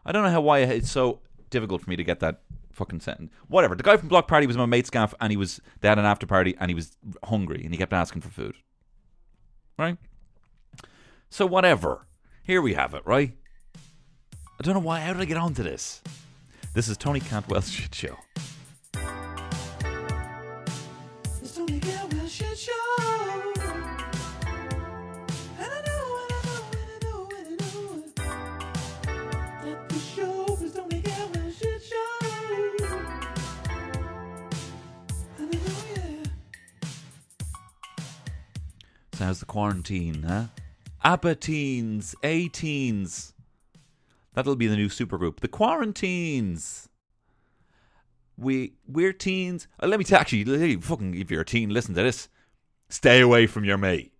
I 0.05 0.11
don't 0.11 0.23
know 0.23 0.31
how 0.31 0.41
why 0.41 0.59
it's 0.59 0.89
so 0.89 1.19
difficult 1.49 1.81
for 1.81 1.89
me 1.89 1.95
to 1.95 2.03
get 2.03 2.21
that 2.21 2.41
fucking 2.71 3.01
sentence. 3.01 3.31
Whatever. 3.47 3.75
The 3.75 3.83
guy 3.83 3.97
from 3.97 4.07
Bloc 4.07 4.27
Party 4.27 4.47
was 4.47 4.57
my 4.57 4.65
mate's 4.65 4.89
gaff, 4.89 5.13
and 5.19 5.31
he 5.31 5.37
was 5.37 5.59
they 5.81 5.89
had 5.89 5.99
an 5.99 6.05
after 6.05 6.25
party, 6.25 6.55
and 6.59 6.71
he 6.71 6.75
was 6.75 6.97
hungry, 7.25 7.61
and 7.63 7.73
he 7.73 7.77
kept 7.77 7.93
asking 7.93 8.21
for 8.21 8.29
food. 8.29 8.55
Right. 9.77 9.97
So 11.29 11.45
whatever. 11.45 12.07
Here 12.43 12.61
we 12.61 12.73
have 12.73 12.93
it. 12.93 13.03
Right. 13.05 13.37
I 14.59 14.65
don't 14.65 14.73
know 14.73 14.81
why. 14.81 14.99
How 14.99 15.13
did 15.13 15.21
I 15.21 15.25
get 15.25 15.37
onto 15.37 15.63
this? 15.63 16.01
This 16.73 16.89
is 16.89 16.97
Tony 16.97 17.21
Cantwell's 17.21 17.71
shit 17.71 17.95
show. 17.95 18.17
It's 21.41 21.55
Tony 21.55 21.79
shit. 22.27 22.59
So 39.13 39.25
how's 39.25 39.39
the 39.39 39.45
quarantine, 39.45 40.23
huh? 40.23 40.45
ABBA 41.03 41.35
teens, 41.35 42.13
A 42.23 42.49
teens. 42.49 43.33
That'll 44.33 44.55
be 44.55 44.67
the 44.67 44.75
new 44.75 44.89
supergroup. 44.89 45.39
The 45.39 45.47
Quarantines. 45.47 46.89
We 48.37 48.73
we're 48.87 49.11
teens. 49.11 49.67
Uh, 49.81 49.87
let 49.87 49.99
me 49.99 50.05
tell 50.05 50.19
actually, 50.19 50.45
let 50.45 50.61
me 50.61 50.77
fucking 50.77 51.13
if 51.15 51.29
you're 51.29 51.41
a 51.41 51.45
teen, 51.45 51.69
listen 51.69 51.93
to 51.95 52.03
this. 52.03 52.29
Stay 52.87 53.19
away 53.19 53.47
from 53.47 53.65
your 53.65 53.77
mate. 53.77 54.13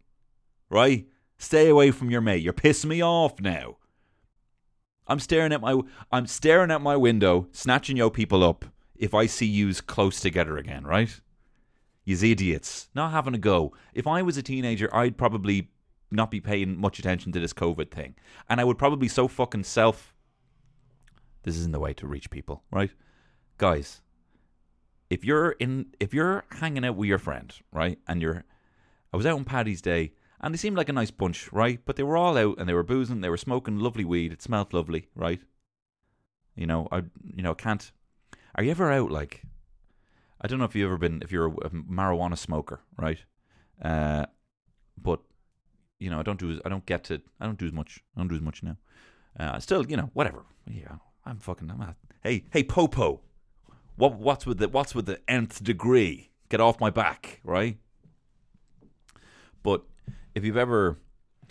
Right? 0.69 1.07
Stay 1.37 1.69
away 1.69 1.91
from 1.91 2.11
your 2.11 2.21
mate. 2.21 2.43
You're 2.43 2.53
pissing 2.53 2.85
me 2.85 3.01
off 3.01 3.39
now. 3.39 3.77
I'm 5.07 5.19
staring 5.19 5.53
at 5.53 5.61
my 5.61 5.79
I'm 6.11 6.27
staring 6.27 6.69
at 6.69 6.81
my 6.81 6.95
window, 6.97 7.47
snatching 7.51 7.97
yo 7.97 8.09
people 8.09 8.43
up 8.43 8.65
if 8.95 9.13
I 9.13 9.25
see 9.25 9.45
yous 9.45 9.81
close 9.81 10.19
together 10.19 10.57
again, 10.57 10.83
right? 10.83 11.21
Yous 12.03 12.21
idiots. 12.21 12.89
Not 12.93 13.11
having 13.11 13.33
a 13.33 13.39
go. 13.39 13.73
If 13.93 14.05
I 14.05 14.21
was 14.21 14.37
a 14.37 14.43
teenager, 14.43 14.93
I'd 14.93 15.17
probably 15.17 15.69
not 16.11 16.31
be 16.31 16.41
paying 16.41 16.79
much 16.79 16.99
attention 16.99 17.31
to 17.31 17.39
this 17.39 17.53
COVID 17.53 17.91
thing. 17.91 18.15
And 18.49 18.59
I 18.59 18.63
would 18.63 18.77
probably 18.77 19.07
so 19.07 19.27
fucking 19.27 19.63
self 19.63 20.13
this 21.43 21.57
isn't 21.57 21.71
the 21.71 21.79
way 21.79 21.93
to 21.93 22.07
reach 22.07 22.29
people, 22.29 22.63
right? 22.71 22.91
Guys, 23.57 24.01
if 25.09 25.23
you're 25.25 25.51
in 25.51 25.87
if 25.99 26.13
you're 26.13 26.43
hanging 26.51 26.85
out 26.85 26.95
with 26.95 27.07
your 27.07 27.17
friend, 27.17 27.53
right, 27.71 27.97
and 28.07 28.21
you're 28.21 28.43
I 29.13 29.17
was 29.17 29.25
out 29.25 29.37
on 29.37 29.45
Paddy's 29.45 29.81
Day 29.81 30.13
and 30.41 30.53
they 30.53 30.57
seemed 30.57 30.77
like 30.77 30.89
a 30.89 30.93
nice 30.93 31.11
bunch, 31.11 31.51
right? 31.51 31.79
But 31.85 31.95
they 31.95 32.03
were 32.03 32.17
all 32.17 32.37
out 32.37 32.59
and 32.59 32.69
they 32.69 32.73
were 32.73 32.83
boozing, 32.83 33.21
they 33.21 33.29
were 33.29 33.37
smoking 33.37 33.79
lovely 33.79 34.05
weed, 34.05 34.31
it 34.31 34.41
smelled 34.41 34.73
lovely, 34.73 35.07
right? 35.15 35.41
You 36.55 36.67
know, 36.67 36.87
I 36.91 37.03
you 37.33 37.41
know, 37.43 37.55
can't 37.55 37.91
are 38.55 38.63
you 38.63 38.71
ever 38.71 38.91
out 38.91 39.11
like 39.11 39.43
I 40.41 40.47
don't 40.47 40.59
know 40.59 40.65
if 40.65 40.75
you've 40.75 40.87
ever 40.87 40.97
been 40.97 41.21
if 41.21 41.31
you're 41.31 41.47
a, 41.47 41.69
marijuana 41.69 42.37
smoker, 42.37 42.81
right? 42.97 43.23
Uh 43.81 44.25
but 45.01 45.21
you 45.99 46.09
know, 46.09 46.19
I 46.19 46.23
don't 46.23 46.39
do 46.39 46.51
as- 46.51 46.61
I 46.65 46.69
don't 46.69 46.85
get 46.85 47.03
to 47.05 47.21
I 47.39 47.45
don't 47.45 47.57
do 47.57 47.65
as 47.65 47.73
much. 47.73 47.99
I 48.15 48.19
don't 48.19 48.27
do 48.27 48.35
as 48.35 48.41
much 48.41 48.63
now. 48.63 48.77
Uh, 49.39 49.59
still, 49.59 49.85
you 49.85 49.97
know, 49.97 50.09
whatever. 50.13 50.45
Yeah, 50.67 50.95
I'm 51.25 51.37
fucking. 51.37 51.69
I'm 51.69 51.95
hey, 52.23 52.45
hey, 52.51 52.63
Popo, 52.63 53.21
what 53.95 54.15
what's 54.15 54.45
with 54.45 54.57
the 54.57 54.69
what's 54.69 54.95
with 54.95 55.05
the 55.05 55.19
nth 55.29 55.63
degree? 55.63 56.31
Get 56.49 56.59
off 56.59 56.79
my 56.79 56.89
back, 56.89 57.41
right? 57.43 57.77
But 59.61 59.83
if 60.33 60.43
you've 60.43 60.57
ever, 60.57 60.97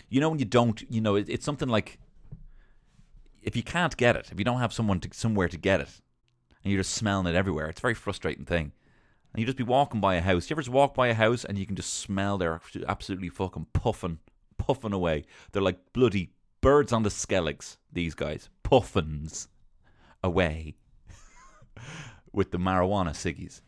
you 0.09 0.19
know, 0.19 0.29
when 0.29 0.39
you 0.39 0.45
don't, 0.45 0.81
you 0.91 0.99
know, 0.99 1.15
it, 1.15 1.29
it's 1.29 1.45
something 1.45 1.69
like 1.69 1.99
if 3.41 3.55
you 3.55 3.63
can't 3.63 3.95
get 3.95 4.15
it, 4.15 4.29
if 4.31 4.39
you 4.39 4.45
don't 4.45 4.59
have 4.59 4.73
someone 4.73 4.99
to 5.01 5.09
somewhere 5.13 5.47
to 5.47 5.57
get 5.57 5.79
it, 5.79 5.89
and 6.63 6.71
you're 6.71 6.81
just 6.81 6.95
smelling 6.95 7.27
it 7.27 7.35
everywhere, 7.35 7.67
it's 7.67 7.79
a 7.79 7.81
very 7.81 7.93
frustrating 7.93 8.45
thing. 8.45 8.71
And 9.33 9.39
you 9.39 9.45
just 9.45 9.57
be 9.57 9.63
walking 9.63 10.01
by 10.01 10.15
a 10.15 10.21
house. 10.21 10.49
You 10.49 10.55
ever 10.55 10.61
just 10.61 10.73
walk 10.73 10.95
by 10.95 11.07
a 11.07 11.13
house 11.13 11.45
and 11.45 11.57
you 11.57 11.65
can 11.65 11.75
just 11.75 11.93
smell 11.93 12.37
they're 12.37 12.59
absolutely 12.87 13.29
fucking 13.29 13.67
puffing, 13.73 14.17
puffing 14.59 14.93
away. 14.93 15.25
They're 15.51 15.61
like 15.61 15.79
bloody 15.93 16.33
birds 16.61 16.93
on 16.93 17.01
the 17.01 17.09
skelligs. 17.09 17.77
These 17.91 18.13
guys 18.13 18.49
puffins 18.61 19.47
away 20.23 20.75
with 22.31 22.51
the 22.51 22.59
marijuana 22.59 23.11
ciggies, 23.11 23.61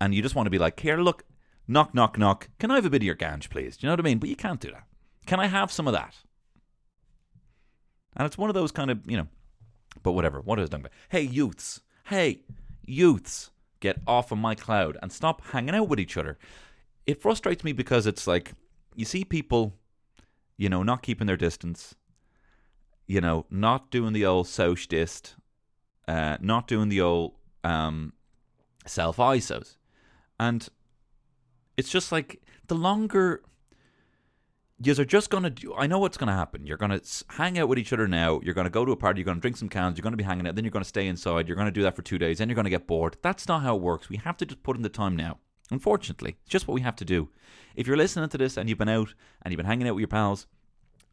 and 0.00 0.14
you 0.14 0.22
just 0.22 0.34
want 0.34 0.46
to 0.46 0.50
be 0.50 0.58
like, 0.58 0.80
here, 0.80 0.96
look, 0.96 1.24
knock, 1.68 1.94
knock, 1.94 2.18
knock. 2.18 2.48
Can 2.58 2.70
I 2.70 2.76
have 2.76 2.86
a 2.86 2.90
bit 2.90 3.02
of 3.02 3.06
your 3.06 3.16
ganj, 3.16 3.50
please? 3.50 3.76
Do 3.76 3.86
you 3.86 3.88
know 3.88 3.92
what 3.92 4.00
I 4.00 4.04
mean? 4.04 4.18
But 4.18 4.30
you 4.30 4.36
can't 4.36 4.60
do 4.60 4.70
that. 4.70 4.84
Can 5.26 5.38
I 5.38 5.46
have 5.46 5.70
some 5.70 5.86
of 5.86 5.92
that? 5.92 6.16
And 8.16 8.26
it's 8.26 8.38
one 8.38 8.50
of 8.50 8.54
those 8.54 8.72
kind 8.72 8.90
of, 8.90 9.08
you 9.08 9.16
know, 9.16 9.28
but 10.02 10.12
whatever. 10.12 10.40
What 10.40 10.58
is 10.58 10.68
talking 10.68 10.86
about? 10.86 10.92
Hey, 11.08 11.22
youths. 11.22 11.80
Hey, 12.04 12.42
youths. 12.84 13.50
Get 13.80 14.00
off 14.06 14.32
of 14.32 14.38
my 14.38 14.54
cloud 14.54 14.98
and 15.02 15.12
stop 15.12 15.42
hanging 15.46 15.74
out 15.74 15.88
with 15.88 16.00
each 16.00 16.16
other. 16.16 16.38
It 17.06 17.22
frustrates 17.22 17.64
me 17.64 17.72
because 17.72 18.06
it's 18.06 18.26
like, 18.26 18.52
you 18.94 19.04
see 19.04 19.24
people, 19.24 19.74
you 20.60 20.68
know, 20.68 20.82
not 20.82 21.00
keeping 21.00 21.26
their 21.26 21.38
distance, 21.38 21.94
you 23.06 23.18
know, 23.18 23.46
not 23.48 23.90
doing 23.90 24.12
the 24.12 24.26
old 24.26 24.46
social 24.46 24.86
dist, 24.90 25.34
uh, 26.06 26.36
not 26.38 26.68
doing 26.68 26.90
the 26.90 27.00
old 27.00 27.32
um, 27.64 28.12
self 28.84 29.16
ISOs. 29.16 29.78
And 30.38 30.68
it's 31.78 31.88
just 31.88 32.12
like 32.12 32.42
the 32.66 32.74
longer 32.74 33.40
you 34.82 34.92
are 34.98 35.04
just 35.06 35.30
going 35.30 35.44
to 35.44 35.50
do, 35.50 35.74
I 35.74 35.86
know 35.86 35.98
what's 35.98 36.18
going 36.18 36.28
to 36.28 36.34
happen. 36.34 36.66
You're 36.66 36.76
going 36.76 36.90
to 36.90 37.24
hang 37.30 37.58
out 37.58 37.68
with 37.68 37.78
each 37.78 37.94
other 37.94 38.06
now. 38.06 38.42
You're 38.44 38.52
going 38.52 38.66
to 38.66 38.70
go 38.70 38.84
to 38.84 38.92
a 38.92 38.96
party. 38.96 39.20
You're 39.20 39.24
going 39.24 39.38
to 39.38 39.40
drink 39.40 39.56
some 39.56 39.70
cans. 39.70 39.96
You're 39.96 40.02
going 40.02 40.12
to 40.12 40.18
be 40.18 40.24
hanging 40.24 40.46
out. 40.46 40.56
Then 40.56 40.64
you're 40.64 40.72
going 40.72 40.84
to 40.84 40.88
stay 40.88 41.06
inside. 41.06 41.48
You're 41.48 41.56
going 41.56 41.68
to 41.68 41.72
do 41.72 41.82
that 41.84 41.96
for 41.96 42.02
two 42.02 42.18
days. 42.18 42.36
Then 42.36 42.50
you're 42.50 42.54
going 42.54 42.64
to 42.64 42.70
get 42.70 42.86
bored. 42.86 43.16
That's 43.22 43.48
not 43.48 43.62
how 43.62 43.76
it 43.76 43.82
works. 43.82 44.10
We 44.10 44.18
have 44.18 44.36
to 44.36 44.44
just 44.44 44.62
put 44.62 44.76
in 44.76 44.82
the 44.82 44.90
time 44.90 45.16
now. 45.16 45.38
Unfortunately, 45.70 46.36
it's 46.42 46.50
just 46.50 46.66
what 46.66 46.74
we 46.74 46.80
have 46.80 46.96
to 46.96 47.04
do. 47.04 47.28
If 47.76 47.86
you're 47.86 47.96
listening 47.96 48.28
to 48.28 48.38
this 48.38 48.56
and 48.56 48.68
you've 48.68 48.78
been 48.78 48.88
out 48.88 49.14
and 49.42 49.52
you've 49.52 49.58
been 49.58 49.66
hanging 49.66 49.88
out 49.88 49.94
with 49.94 50.00
your 50.00 50.08
pals 50.08 50.46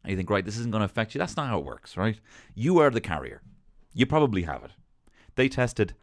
and 0.02 0.10
you 0.10 0.16
think, 0.16 0.30
right, 0.30 0.44
this 0.44 0.58
isn't 0.58 0.72
going 0.72 0.80
to 0.80 0.86
affect 0.86 1.14
you, 1.14 1.18
that's 1.18 1.36
not 1.36 1.48
how 1.48 1.58
it 1.58 1.64
works, 1.64 1.96
right? 1.96 2.18
You 2.54 2.78
are 2.78 2.90
the 2.90 3.00
carrier. 3.00 3.42
You 3.94 4.06
probably 4.06 4.42
have 4.42 4.64
it. 4.64 4.72
They 5.36 5.48
tested 5.48 5.94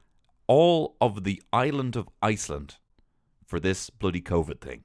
all 0.47 0.95
of 1.01 1.23
the 1.23 1.41
island 1.51 1.95
of 1.95 2.09
Iceland 2.21 2.75
for 3.45 3.59
this 3.59 3.89
bloody 3.89 4.21
COVID 4.21 4.61
thing. 4.61 4.83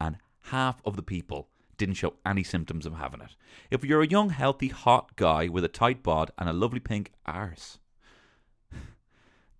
And 0.00 0.18
half 0.44 0.80
of 0.84 0.96
the 0.96 1.02
people 1.02 1.48
didn't 1.76 1.96
show 1.96 2.14
any 2.24 2.42
symptoms 2.42 2.86
of 2.86 2.94
having 2.94 3.20
it. 3.20 3.36
If 3.70 3.84
you're 3.84 4.02
a 4.02 4.06
young, 4.06 4.30
healthy, 4.30 4.68
hot 4.68 5.16
guy 5.16 5.48
with 5.48 5.64
a 5.64 5.68
tight 5.68 6.02
bod 6.02 6.30
and 6.38 6.48
a 6.48 6.54
lovely 6.54 6.80
pink 6.80 7.12
arse, 7.26 7.78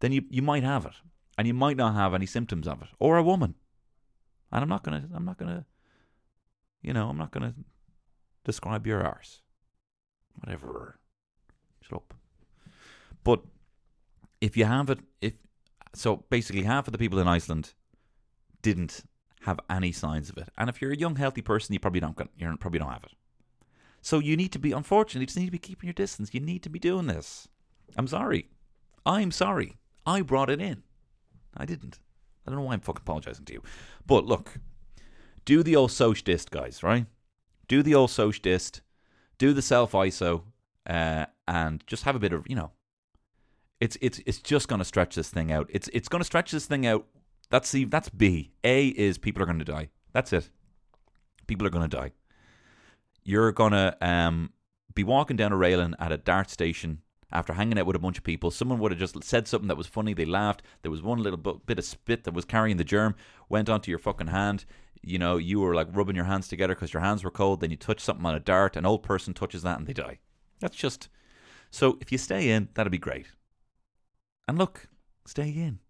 then 0.01 0.13
you, 0.13 0.25
you 0.31 0.43
might 0.43 0.63
have 0.63 0.87
it. 0.87 0.95
And 1.39 1.47
you 1.47 1.55
might 1.55 1.77
not 1.77 1.95
have 1.95 2.15
any 2.15 2.27
symptoms 2.27 2.67
of 2.67 2.83
it. 2.83 2.89
Or 2.99 3.17
a 3.17 3.23
woman. 3.23 3.55
And 4.53 4.63
I'm 4.63 4.69
not 4.69 4.83
gonna 4.83 5.09
I'm 5.15 5.25
not 5.25 5.39
gonna 5.39 5.67
you 6.83 6.93
know, 6.93 7.09
I'm 7.09 7.19
not 7.19 7.33
gonna 7.33 7.55
describe 8.45 8.87
your 8.87 9.05
arse. 9.05 9.43
Whatever. 10.41 10.99
Shut 11.83 11.97
up. 11.97 12.15
But 13.25 13.43
if 14.41 14.57
you 14.57 14.65
have 14.65 14.91
it 14.91 15.01
if 15.21 15.35
so 15.95 16.25
basically 16.31 16.63
half 16.63 16.89
of 16.89 16.93
the 16.93 16.99
people 16.99 17.19
in 17.19 17.29
Iceland 17.29 17.75
didn't 18.63 19.05
have 19.47 19.61
any 19.71 19.93
signs 19.93 20.29
of 20.29 20.37
it. 20.39 20.49
And 20.59 20.69
if 20.69 20.83
you're 20.83 20.93
a 20.93 20.97
young, 20.97 21.17
healthy 21.17 21.41
person, 21.41 21.73
you 21.73 21.79
probably 21.79 22.01
don't. 22.01 22.19
You 22.37 22.57
probably 22.59 22.81
don't 22.81 22.91
have 22.91 23.05
it. 23.05 23.13
So 24.03 24.19
you 24.19 24.37
need 24.37 24.53
to 24.53 24.59
be. 24.59 24.73
Unfortunately, 24.73 25.23
you 25.23 25.27
just 25.27 25.39
need 25.39 25.47
to 25.47 25.53
be 25.53 25.59
keeping 25.59 25.87
your 25.87 25.95
distance. 25.95 26.35
You 26.35 26.41
need 26.41 26.63
to 26.65 26.69
be 26.69 26.79
doing 26.79 27.07
this. 27.07 27.49
I'm 27.97 28.09
sorry. 28.09 28.49
I'm 29.05 29.31
sorry. 29.31 29.77
I 30.05 30.21
brought 30.23 30.51
it 30.51 30.61
in. 30.61 30.83
I 31.57 31.65
didn't. 31.65 31.99
I 32.47 32.51
don't 32.51 32.59
know 32.61 32.67
why 32.67 32.75
I'm 32.75 32.81
fucking 32.81 33.03
apologizing 33.03 33.45
to 33.47 33.53
you. 33.53 33.63
But 34.07 34.25
look, 34.25 34.59
do 35.45 35.63
the 35.63 35.77
old 35.77 35.91
soch 35.91 36.23
dist, 36.23 36.51
guys. 36.51 36.83
Right? 36.83 37.07
Do 37.69 37.83
the 37.83 37.95
old 37.95 38.11
soch 38.11 38.41
dist. 38.41 38.83
Do 39.39 39.53
the 39.53 39.63
self 39.63 39.93
ISO, 39.93 40.43
uh, 40.89 41.27
and 41.47 41.87
just 41.87 42.05
have 42.05 42.17
a 42.17 42.21
bit 42.21 42.33
of 42.33 42.45
you 42.49 42.57
know. 42.57 42.71
It's 43.81 43.99
it's 44.01 44.21
it's 44.25 44.39
just 44.39 44.69
going 44.69 44.79
to 44.79 44.85
stretch 44.85 45.17
this 45.17 45.29
thing 45.29 45.53
out. 45.53 45.69
It's 45.71 45.89
it's 45.93 46.09
going 46.09 46.21
to 46.21 46.25
stretch 46.25 46.53
this 46.53 46.67
thing 46.67 46.87
out 46.87 47.07
that's 47.51 47.69
C. 47.69 47.85
That's 47.85 48.09
B. 48.09 48.53
A 48.65 48.89
is 48.89 49.19
people 49.19 49.43
are 49.43 49.47
going 49.47 49.59
to 49.59 49.65
die. 49.65 49.91
That's 50.13 50.33
it. 50.33 50.49
People 51.47 51.67
are 51.67 51.71
going 51.71 51.89
to 51.89 51.97
die. 51.97 52.13
You're 53.25 53.53
going 53.53 53.73
to 53.73 53.97
um, 54.01 54.53
be 54.95 55.05
walking 55.05 55.37
down 55.37 55.53
a 55.53 55.57
railing 55.57 55.95
at 55.99 56.13
a 56.13 56.17
dart 56.17 56.51
station 56.51 57.03
after 57.33 57.55
hanging 57.55 57.79
out 57.79 57.87
with 57.87 57.97
a 57.97 58.01
bunch 58.01 58.19
of 58.19 58.25
people. 58.25 58.51
Someone 58.51 58.79
would 58.79 58.93
have 58.93 59.01
just 59.01 59.23
said 59.25 59.49
something 59.49 59.69
that 59.69 59.77
was 59.77 59.87
funny. 59.87 60.15
They 60.15 60.25
laughed. 60.25 60.63
There 60.83 60.91
was 60.91 61.03
one 61.03 61.23
little 61.23 61.39
bit 61.39 61.79
of 61.79 61.85
spit 61.85 62.25
that 62.25 62.35
was 62.35 62.45
carrying 62.45 62.77
the 62.77 62.85
germ, 62.85 63.15
went 63.49 63.69
onto 63.69 63.91
your 63.91 63.99
fucking 63.99 64.29
hand. 64.29 64.65
You 65.03 65.19
know, 65.19 65.37
you 65.37 65.61
were 65.61 65.75
like 65.75 65.89
rubbing 65.91 66.17
your 66.17 66.25
hands 66.25 66.49
together 66.49 66.75
because 66.75 66.93
your 66.93 67.03
hands 67.03 67.25
were 67.25 67.31
cold. 67.31 67.61
Then 67.61 67.71
you 67.71 67.77
touch 67.77 68.01
something 68.01 68.27
on 68.27 68.35
a 68.35 68.41
dart. 68.41 68.77
An 68.77 68.87
old 68.87 69.03
person 69.03 69.35
touches 69.35 69.63
that 69.63 69.79
and 69.79 69.87
they 69.87 69.93
die. 69.93 70.19
That's 70.61 70.77
just. 70.77 71.09
So 71.71 71.99
if 72.01 72.11
you 72.11 72.19
stay 72.19 72.51
in, 72.51 72.69
that'd 72.75 72.93
be 72.93 72.99
great. 72.99 73.27
And 74.49 74.57
look, 74.57 74.89
stay 75.27 75.49
in. 75.49 75.81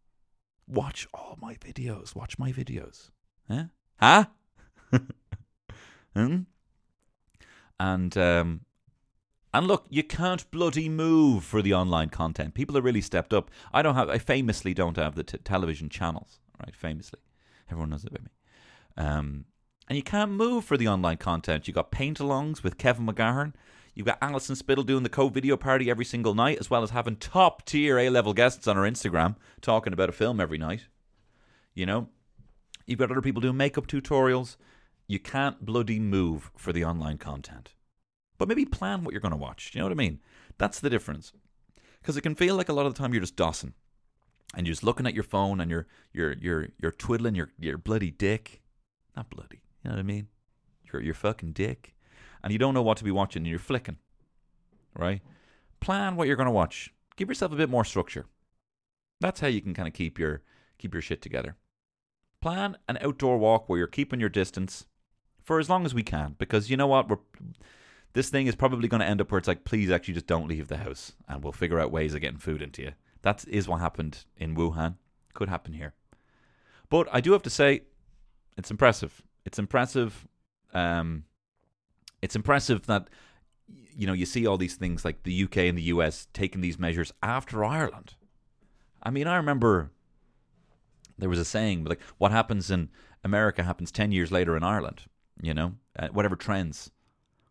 Watch 0.66 1.06
all 1.14 1.38
my 1.40 1.54
videos. 1.54 2.14
Watch 2.14 2.38
my 2.38 2.52
videos. 2.52 3.10
Huh? 3.48 3.64
Huh? 4.00 4.24
hmm? 6.14 6.38
And 7.78 8.16
um, 8.16 8.60
and 9.56 9.66
look, 9.66 9.86
you 9.88 10.02
can't 10.02 10.50
bloody 10.50 10.86
move 10.86 11.42
for 11.42 11.62
the 11.62 11.72
online 11.72 12.10
content. 12.10 12.52
People 12.52 12.76
are 12.76 12.82
really 12.82 13.00
stepped 13.00 13.32
up. 13.32 13.50
I 13.72 13.80
don't 13.80 13.94
have. 13.94 14.10
I 14.10 14.18
famously 14.18 14.74
don't 14.74 14.98
have 14.98 15.14
the 15.14 15.22
t- 15.22 15.38
television 15.38 15.88
channels. 15.88 16.40
Right? 16.60 16.76
Famously, 16.76 17.20
everyone 17.70 17.88
knows 17.88 18.04
about 18.04 18.22
me. 18.22 18.30
Um, 18.98 19.46
and 19.88 19.96
you 19.96 20.02
can't 20.02 20.32
move 20.32 20.66
for 20.66 20.76
the 20.76 20.88
online 20.88 21.16
content. 21.16 21.66
You 21.66 21.72
got 21.72 21.90
paint-alongs 21.90 22.62
with 22.62 22.76
Kevin 22.76 23.06
McGahern. 23.06 23.54
You've 23.94 24.04
got 24.04 24.18
Alison 24.20 24.56
Spittle 24.56 24.84
doing 24.84 25.04
the 25.04 25.08
co 25.08 25.30
video 25.30 25.56
party 25.56 25.88
every 25.88 26.04
single 26.04 26.34
night, 26.34 26.58
as 26.60 26.68
well 26.68 26.82
as 26.82 26.90
having 26.90 27.16
top 27.16 27.64
tier 27.64 27.98
A 27.98 28.10
level 28.10 28.34
guests 28.34 28.68
on 28.68 28.76
her 28.76 28.82
Instagram 28.82 29.36
talking 29.62 29.94
about 29.94 30.10
a 30.10 30.12
film 30.12 30.38
every 30.38 30.58
night. 30.58 30.84
You 31.72 31.86
know, 31.86 32.08
you've 32.84 32.98
got 32.98 33.10
other 33.10 33.22
people 33.22 33.40
doing 33.40 33.56
makeup 33.56 33.86
tutorials. 33.86 34.56
You 35.08 35.18
can't 35.18 35.64
bloody 35.64 35.98
move 35.98 36.50
for 36.58 36.74
the 36.74 36.84
online 36.84 37.16
content. 37.16 37.72
But 38.38 38.48
maybe 38.48 38.64
plan 38.64 39.04
what 39.04 39.12
you're 39.12 39.20
going 39.20 39.32
to 39.32 39.36
watch. 39.36 39.72
You 39.74 39.80
know 39.80 39.86
what 39.86 39.92
I 39.92 39.96
mean? 39.96 40.20
That's 40.58 40.80
the 40.80 40.90
difference. 40.90 41.32
Because 42.00 42.16
it 42.16 42.22
can 42.22 42.34
feel 42.34 42.54
like 42.54 42.68
a 42.68 42.72
lot 42.72 42.86
of 42.86 42.94
the 42.94 42.98
time 42.98 43.12
you're 43.12 43.20
just 43.20 43.36
dossing. 43.36 43.72
And 44.54 44.66
you're 44.66 44.72
just 44.72 44.84
looking 44.84 45.06
at 45.06 45.14
your 45.14 45.24
phone 45.24 45.60
and 45.60 45.70
you're 45.70 45.86
you're 46.12 46.34
you're 46.34 46.68
you're 46.80 46.92
twiddling 46.92 47.34
your, 47.34 47.50
your 47.58 47.78
bloody 47.78 48.10
dick. 48.10 48.62
Not 49.16 49.28
bloody. 49.28 49.62
You 49.82 49.90
know 49.90 49.96
what 49.96 50.00
I 50.00 50.04
mean? 50.04 50.28
Your 50.92 51.02
your 51.02 51.14
fucking 51.14 51.52
dick 51.52 51.96
and 52.46 52.52
you 52.52 52.60
don't 52.60 52.74
know 52.74 52.82
what 52.82 52.96
to 52.96 53.02
be 53.02 53.10
watching 53.10 53.40
and 53.40 53.48
you're 53.48 53.58
flicking, 53.58 53.96
right? 54.96 55.20
Plan 55.80 56.14
what 56.14 56.28
you're 56.28 56.36
going 56.36 56.46
to 56.46 56.52
watch. 56.52 56.94
Give 57.16 57.28
yourself 57.28 57.50
a 57.50 57.56
bit 57.56 57.68
more 57.68 57.84
structure. 57.84 58.26
That's 59.20 59.40
how 59.40 59.48
you 59.48 59.60
can 59.60 59.74
kind 59.74 59.88
of 59.88 59.94
keep 59.94 60.16
your 60.16 60.42
keep 60.78 60.94
your 60.94 61.02
shit 61.02 61.20
together. 61.20 61.56
Plan 62.40 62.76
an 62.88 62.98
outdoor 63.00 63.38
walk 63.38 63.68
where 63.68 63.78
you're 63.78 63.88
keeping 63.88 64.20
your 64.20 64.28
distance 64.28 64.86
for 65.42 65.58
as 65.58 65.68
long 65.68 65.84
as 65.84 65.92
we 65.92 66.04
can 66.04 66.36
because 66.38 66.70
you 66.70 66.76
know 66.76 66.86
what? 66.86 67.08
We're 67.08 67.18
this 68.16 68.30
thing 68.30 68.46
is 68.46 68.56
probably 68.56 68.88
going 68.88 69.00
to 69.00 69.06
end 69.06 69.20
up 69.20 69.30
where 69.30 69.38
it's 69.38 69.48
like 69.48 69.64
please 69.64 69.90
actually 69.90 70.14
just 70.14 70.26
don't 70.26 70.48
leave 70.48 70.68
the 70.68 70.78
house 70.78 71.12
and 71.28 71.42
we'll 71.44 71.52
figure 71.52 71.78
out 71.78 71.90
ways 71.92 72.14
of 72.14 72.20
getting 72.20 72.38
food 72.38 72.62
into 72.62 72.82
you. 72.82 72.92
That 73.22 73.44
is 73.46 73.68
what 73.68 73.80
happened 73.80 74.24
in 74.36 74.56
Wuhan. 74.56 74.96
Could 75.34 75.48
happen 75.48 75.74
here. 75.74 75.94
But 76.88 77.08
I 77.12 77.20
do 77.20 77.32
have 77.32 77.42
to 77.42 77.50
say 77.50 77.82
it's 78.56 78.70
impressive. 78.70 79.22
It's 79.44 79.58
impressive 79.58 80.26
um, 80.72 81.24
it's 82.22 82.36
impressive 82.36 82.86
that 82.86 83.08
you 83.68 84.06
know 84.06 84.12
you 84.12 84.26
see 84.26 84.46
all 84.46 84.56
these 84.56 84.76
things 84.76 85.04
like 85.04 85.22
the 85.22 85.44
UK 85.44 85.58
and 85.58 85.78
the 85.78 85.90
US 85.94 86.28
taking 86.32 86.60
these 86.60 86.78
measures 86.78 87.12
after 87.22 87.64
Ireland. 87.64 88.14
I 89.02 89.10
mean, 89.10 89.26
I 89.26 89.36
remember 89.36 89.90
there 91.18 91.28
was 91.28 91.38
a 91.38 91.44
saying 91.44 91.84
like, 91.84 92.00
"What 92.18 92.32
happens 92.32 92.70
in 92.70 92.90
America 93.24 93.62
happens 93.62 93.90
ten 93.90 94.12
years 94.12 94.32
later 94.32 94.56
in 94.56 94.62
Ireland." 94.62 95.02
You 95.40 95.54
know, 95.54 95.74
uh, 95.98 96.08
whatever 96.08 96.36
trends, 96.36 96.90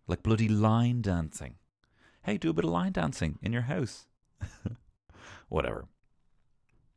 like 0.07 0.23
bloody 0.23 0.47
line 0.47 1.01
dancing. 1.01 1.55
Hey, 2.23 2.37
do 2.37 2.49
a 2.49 2.53
bit 2.53 2.65
of 2.65 2.71
line 2.71 2.91
dancing 2.91 3.37
in 3.41 3.53
your 3.53 3.63
house. 3.63 4.07
whatever. 5.49 5.85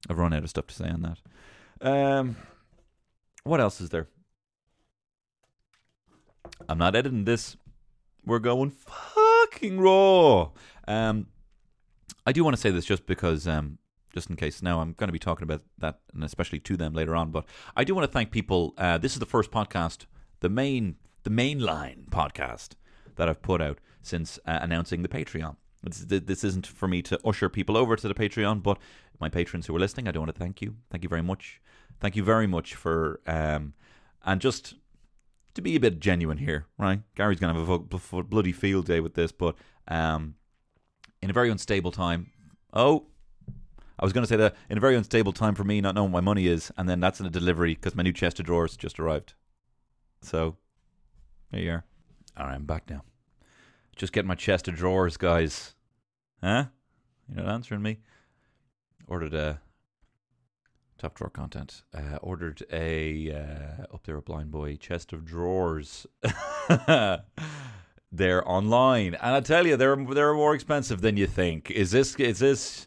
I've 0.08 0.18
run 0.18 0.32
out 0.32 0.42
of 0.42 0.50
stuff 0.50 0.66
to 0.68 0.74
say 0.74 0.88
on 0.88 1.02
that. 1.02 1.18
Um, 1.80 2.36
what 3.44 3.60
else 3.60 3.80
is 3.80 3.90
there? 3.90 4.08
I'm 6.68 6.78
not 6.78 6.96
editing 6.96 7.24
this. 7.24 7.56
We're 8.24 8.38
going 8.38 8.70
fucking 8.70 9.80
raw. 9.80 10.50
Um, 10.86 11.26
I 12.26 12.32
do 12.32 12.44
want 12.44 12.56
to 12.56 12.60
say 12.60 12.70
this 12.70 12.84
just 12.84 13.06
because, 13.06 13.46
um, 13.46 13.78
just 14.14 14.28
in 14.30 14.36
case 14.36 14.62
now 14.62 14.80
I'm 14.80 14.92
going 14.92 15.08
to 15.08 15.12
be 15.12 15.18
talking 15.18 15.44
about 15.44 15.62
that, 15.78 16.00
and 16.12 16.24
especially 16.24 16.58
to 16.60 16.76
them 16.76 16.94
later 16.94 17.14
on. 17.14 17.30
But 17.30 17.44
I 17.76 17.84
do 17.84 17.94
want 17.94 18.06
to 18.06 18.12
thank 18.12 18.30
people. 18.30 18.74
Uh, 18.76 18.98
this 18.98 19.12
is 19.12 19.18
the 19.18 19.26
first 19.26 19.50
podcast, 19.50 20.06
the 20.40 20.48
main, 20.48 20.96
the 21.22 21.30
mainline 21.30 22.08
podcast 22.10 22.70
that 23.18 23.28
I've 23.28 23.42
put 23.42 23.60
out 23.60 23.78
since 24.02 24.38
uh, 24.46 24.58
announcing 24.62 25.02
the 25.02 25.08
Patreon. 25.08 25.56
This, 25.82 26.42
isn't 26.42 26.66
for 26.66 26.88
me 26.88 27.02
to 27.02 27.20
usher 27.24 27.48
people 27.48 27.76
over 27.76 27.94
to 27.94 28.08
the 28.08 28.14
Patreon, 28.14 28.62
but 28.62 28.78
my 29.20 29.28
patrons 29.28 29.66
who 29.66 29.76
are 29.76 29.78
listening, 29.78 30.08
I 30.08 30.12
do 30.12 30.18
want 30.18 30.34
to 30.34 30.38
thank 30.38 30.60
you. 30.60 30.76
Thank 30.90 31.02
you 31.02 31.08
very 31.08 31.22
much. 31.22 31.60
Thank 32.00 32.16
you 32.16 32.24
very 32.24 32.46
much 32.46 32.74
for, 32.74 33.20
um, 33.26 33.74
and 34.24 34.40
just 34.40 34.74
to 35.54 35.62
be 35.62 35.76
a 35.76 35.80
bit 35.80 36.00
genuine 36.00 36.38
here, 36.38 36.66
right? 36.78 37.00
Gary's 37.14 37.38
going 37.38 37.54
to 37.54 37.60
have 37.60 38.12
a 38.12 38.22
bloody 38.24 38.52
field 38.52 38.86
day 38.86 39.00
with 39.00 39.14
this, 39.14 39.30
but 39.30 39.56
um, 39.86 40.34
in 41.22 41.30
a 41.30 41.32
very 41.32 41.50
unstable 41.50 41.92
time. 41.92 42.30
Oh, 42.72 43.06
I 43.98 44.04
was 44.04 44.12
going 44.12 44.22
to 44.22 44.28
say 44.28 44.36
that 44.36 44.56
in 44.70 44.78
a 44.78 44.80
very 44.80 44.94
unstable 44.94 45.32
time 45.32 45.54
for 45.54 45.64
me, 45.64 45.80
not 45.80 45.94
knowing 45.94 46.12
what 46.12 46.22
my 46.22 46.28
money 46.28 46.46
is, 46.46 46.72
and 46.76 46.88
then 46.88 47.00
that's 47.00 47.20
in 47.20 47.26
a 47.26 47.30
delivery 47.30 47.74
because 47.74 47.94
my 47.94 48.02
new 48.02 48.12
chest 48.12 48.38
of 48.38 48.46
drawers 48.46 48.76
just 48.76 49.00
arrived. 49.00 49.34
So, 50.22 50.56
there 51.50 51.60
you 51.60 51.70
are. 51.70 51.84
All 52.38 52.46
right, 52.46 52.54
I'm 52.54 52.66
back 52.66 52.88
now. 52.88 53.02
Just 53.96 54.12
get 54.12 54.24
my 54.24 54.36
chest 54.36 54.68
of 54.68 54.76
drawers, 54.76 55.16
guys. 55.16 55.74
Huh? 56.40 56.66
You're 57.34 57.44
not 57.44 57.54
answering 57.54 57.82
me. 57.82 57.98
Ordered 59.08 59.34
a 59.34 59.60
top 60.98 61.16
drawer 61.16 61.30
content. 61.30 61.82
Uh, 61.92 62.16
ordered 62.22 62.62
a 62.72 63.32
uh, 63.32 63.92
up 63.92 64.04
there 64.04 64.16
a 64.16 64.22
blind 64.22 64.52
boy 64.52 64.76
chest 64.76 65.12
of 65.12 65.24
drawers. 65.24 66.06
they're 68.12 68.48
online, 68.48 69.14
and 69.14 69.34
I 69.34 69.40
tell 69.40 69.66
you, 69.66 69.76
they're 69.76 69.96
they're 69.96 70.34
more 70.34 70.54
expensive 70.54 71.00
than 71.00 71.16
you 71.16 71.26
think. 71.26 71.72
Is 71.72 71.90
this 71.90 72.14
is 72.16 72.38
this? 72.38 72.86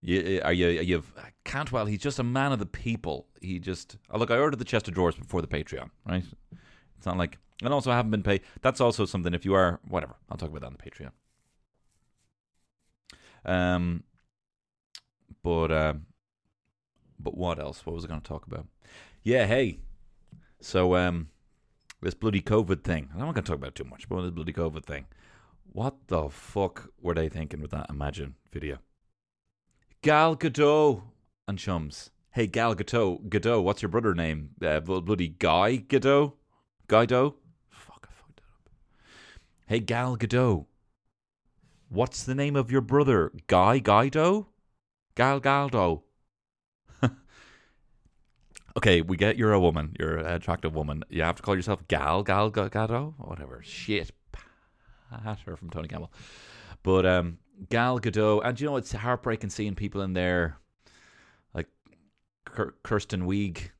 You, 0.00 0.40
are 0.44 0.52
you 0.52 0.66
are 0.68 0.82
you 0.82 1.02
Cantwell? 1.44 1.86
He's 1.86 2.00
just 2.00 2.20
a 2.20 2.24
man 2.24 2.52
of 2.52 2.60
the 2.60 2.66
people. 2.66 3.26
He 3.40 3.58
just 3.58 3.96
oh, 4.10 4.18
look. 4.18 4.30
I 4.30 4.38
ordered 4.38 4.60
the 4.60 4.64
chest 4.64 4.86
of 4.86 4.94
drawers 4.94 5.16
before 5.16 5.40
the 5.40 5.48
Patreon, 5.48 5.90
right? 6.06 6.24
It's 6.96 7.06
not 7.06 7.18
like, 7.18 7.38
and 7.62 7.72
also 7.72 7.90
I 7.90 7.96
haven't 7.96 8.10
been 8.10 8.22
paid. 8.22 8.42
That's 8.62 8.80
also 8.80 9.04
something. 9.04 9.34
If 9.34 9.44
you 9.44 9.54
are 9.54 9.80
whatever, 9.86 10.16
I'll 10.30 10.36
talk 10.36 10.50
about 10.50 10.62
that 10.62 10.66
on 10.66 10.76
the 10.78 10.90
Patreon. 10.90 11.12
Um, 13.44 14.04
but 15.42 15.70
um, 15.70 16.06
but 17.18 17.36
what 17.36 17.58
else? 17.58 17.84
What 17.84 17.94
was 17.94 18.04
I 18.04 18.08
going 18.08 18.20
to 18.20 18.28
talk 18.28 18.46
about? 18.46 18.66
Yeah, 19.22 19.46
hey. 19.46 19.78
So 20.60 20.96
um, 20.96 21.28
this 22.00 22.14
bloody 22.14 22.40
COVID 22.40 22.84
thing. 22.84 23.10
I'm 23.12 23.20
not 23.20 23.34
going 23.34 23.44
to 23.44 23.50
talk 23.50 23.58
about 23.58 23.68
it 23.68 23.74
too 23.74 23.84
much, 23.84 24.08
but 24.08 24.22
this 24.22 24.30
bloody 24.30 24.52
COVID 24.52 24.84
thing. 24.84 25.06
What 25.72 25.96
the 26.06 26.28
fuck 26.28 26.90
were 27.00 27.14
they 27.14 27.28
thinking 27.28 27.60
with 27.60 27.72
that 27.72 27.90
Imagine 27.90 28.36
video? 28.52 28.78
Gal 30.02 30.36
Gadot 30.36 31.02
and 31.48 31.58
chums. 31.58 32.10
Hey, 32.30 32.46
Gal 32.46 32.74
Gadot, 32.74 33.28
Gadot, 33.28 33.62
what's 33.62 33.82
your 33.82 33.88
brother 33.88 34.14
name? 34.14 34.50
Uh, 34.64 34.80
bloody 34.80 35.28
Guy 35.28 35.78
Gadot? 35.78 36.32
Guido. 36.88 37.36
Fuck, 37.70 38.08
I 38.08 38.12
fucked 38.12 38.36
that 38.36 38.42
up. 38.42 38.70
Hey, 39.66 39.80
Gal 39.80 40.16
Gadot. 40.16 40.66
What's 41.88 42.24
the 42.24 42.34
name 42.34 42.56
of 42.56 42.70
your 42.70 42.80
brother? 42.80 43.32
Guy 43.46 43.78
Guido? 43.78 44.48
Gal 45.14 45.38
Galdo. 45.38 46.02
okay, 48.76 49.00
we 49.00 49.16
get 49.16 49.36
you're 49.36 49.52
a 49.52 49.60
woman. 49.60 49.94
You're 49.98 50.16
an 50.18 50.26
attractive 50.26 50.74
woman. 50.74 51.04
You 51.08 51.22
have 51.22 51.36
to 51.36 51.42
call 51.42 51.54
yourself 51.54 51.86
Gal 51.86 52.22
Gal 52.22 52.50
Ga- 52.50 52.68
Gadot? 52.68 53.14
Whatever. 53.18 53.62
Shit. 53.62 54.10
Patter 55.10 55.56
from 55.56 55.70
Tony 55.70 55.86
Campbell. 55.86 56.12
But 56.82 57.06
um, 57.06 57.38
Gal 57.68 58.00
Gadot. 58.00 58.42
And 58.44 58.60
you 58.60 58.66
know, 58.66 58.76
it's 58.76 58.92
heartbreaking 58.92 59.50
seeing 59.50 59.76
people 59.76 60.00
in 60.02 60.14
there 60.14 60.58
like 61.54 61.68
Kir- 62.44 62.74
Kirsten 62.82 63.22
Wiig. 63.26 63.70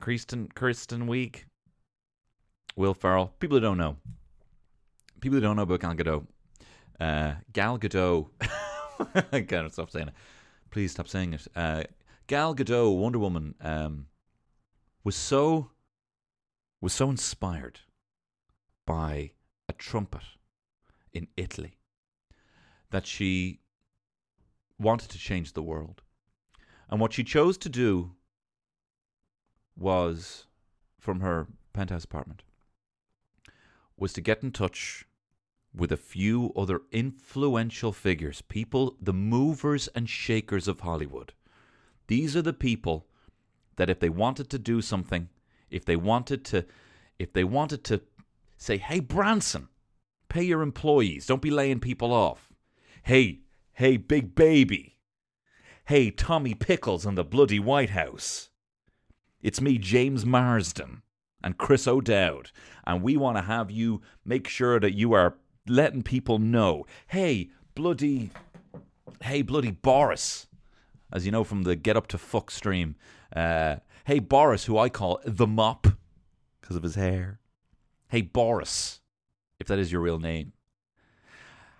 Kirsten, 0.00 0.48
Kirsten 0.52 1.06
Wiig. 1.06 1.44
Will 2.76 2.94
Ferrell. 2.94 3.32
People 3.38 3.56
who 3.56 3.60
don't 3.60 3.78
know. 3.78 3.96
People 5.20 5.36
who 5.36 5.40
don't 5.40 5.56
know 5.56 5.62
about 5.62 5.80
Gal 5.80 5.94
Gadot. 5.94 6.26
Uh, 6.98 7.34
Gal 7.52 7.78
Gadot. 7.78 8.28
I 9.32 9.40
can't 9.42 9.72
stop 9.72 9.90
saying 9.90 10.08
it. 10.08 10.14
Please 10.70 10.92
stop 10.92 11.08
saying 11.08 11.34
it. 11.34 11.46
Uh, 11.54 11.84
Gal 12.26 12.54
Gadot, 12.54 12.96
Wonder 12.96 13.18
Woman, 13.18 13.54
um, 13.60 14.06
was 15.04 15.16
so 15.16 15.70
was 16.80 16.92
so 16.92 17.10
inspired 17.10 17.80
by 18.86 19.30
a 19.68 19.72
trumpet 19.72 20.22
in 21.12 21.28
Italy 21.36 21.78
that 22.90 23.06
she 23.06 23.60
wanted 24.78 25.08
to 25.10 25.18
change 25.18 25.52
the 25.52 25.62
world. 25.62 26.02
And 26.90 27.00
what 27.00 27.12
she 27.12 27.22
chose 27.22 27.56
to 27.58 27.68
do 27.68 28.12
was 29.76 30.46
from 30.98 31.20
her 31.20 31.46
penthouse 31.72 32.04
apartment 32.04 32.42
was 33.96 34.12
to 34.12 34.20
get 34.20 34.42
in 34.42 34.50
touch 34.50 35.06
with 35.74 35.90
a 35.90 35.96
few 35.96 36.52
other 36.54 36.82
influential 36.90 37.92
figures, 37.92 38.42
people, 38.42 38.96
the 39.00 39.12
movers 39.12 39.88
and 39.88 40.08
shakers 40.08 40.68
of 40.68 40.80
Hollywood. 40.80 41.32
These 42.08 42.36
are 42.36 42.42
the 42.42 42.52
people 42.52 43.06
that 43.76 43.88
if 43.88 44.00
they 44.00 44.10
wanted 44.10 44.50
to 44.50 44.58
do 44.58 44.82
something, 44.82 45.28
if 45.70 45.84
they 45.84 45.96
wanted 45.96 46.44
to 46.46 46.66
if 47.18 47.32
they 47.32 47.44
wanted 47.44 47.84
to 47.84 48.02
say, 48.56 48.76
"Hey 48.76 49.00
Branson, 49.00 49.68
pay 50.28 50.42
your 50.42 50.62
employees, 50.62 51.26
don't 51.26 51.42
be 51.42 51.50
laying 51.50 51.80
people 51.80 52.12
off." 52.12 52.52
Hey, 53.04 53.40
hey 53.74 53.96
big 53.96 54.34
baby. 54.34 54.98
Hey 55.86 56.10
Tommy 56.10 56.54
Pickles 56.54 57.06
in 57.06 57.14
the 57.14 57.24
bloody 57.24 57.58
White 57.58 57.90
House. 57.90 58.50
It's 59.40 59.60
me 59.60 59.78
James 59.78 60.26
Marsden 60.26 61.01
and 61.42 61.58
Chris 61.58 61.86
O'Dowd, 61.86 62.50
and 62.86 63.02
we 63.02 63.16
want 63.16 63.36
to 63.36 63.42
have 63.42 63.70
you 63.70 64.02
make 64.24 64.48
sure 64.48 64.78
that 64.80 64.94
you 64.94 65.12
are 65.12 65.36
letting 65.66 66.02
people 66.02 66.38
know, 66.38 66.86
hey, 67.08 67.50
bloody, 67.74 68.30
hey, 69.22 69.42
bloody 69.42 69.70
Boris, 69.70 70.46
as 71.12 71.26
you 71.26 71.32
know 71.32 71.44
from 71.44 71.62
the 71.62 71.76
Get 71.76 71.96
Up 71.96 72.06
to 72.08 72.18
Fuck 72.18 72.50
stream. 72.50 72.96
Uh, 73.34 73.76
hey, 74.04 74.18
Boris, 74.18 74.64
who 74.64 74.78
I 74.78 74.88
call 74.88 75.20
the 75.24 75.46
Mop 75.46 75.86
because 76.60 76.76
of 76.76 76.82
his 76.82 76.94
hair. 76.94 77.40
Hey, 78.08 78.22
Boris, 78.22 79.00
if 79.58 79.66
that 79.68 79.78
is 79.78 79.90
your 79.90 80.00
real 80.00 80.18
name. 80.18 80.52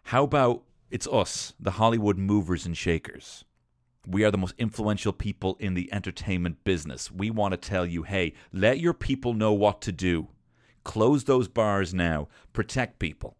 How 0.05 0.25
about 0.25 0.62
it's 0.90 1.07
us, 1.07 1.55
the 1.61 1.72
Hollywood 1.72 2.18
movers 2.18 2.66
and 2.66 2.77
shakers? 2.77 3.44
We 4.06 4.24
are 4.24 4.30
the 4.30 4.38
most 4.38 4.54
influential 4.58 5.12
people 5.12 5.56
in 5.60 5.74
the 5.74 5.92
entertainment 5.92 6.64
business. 6.64 7.10
We 7.10 7.30
want 7.30 7.52
to 7.52 7.56
tell 7.56 7.86
you 7.86 8.02
hey, 8.02 8.34
let 8.52 8.80
your 8.80 8.94
people 8.94 9.34
know 9.34 9.52
what 9.52 9.80
to 9.82 9.92
do. 9.92 10.28
Close 10.84 11.24
those 11.24 11.48
bars 11.48 11.94
now. 11.94 12.28
Protect 12.52 12.98
people. 12.98 13.36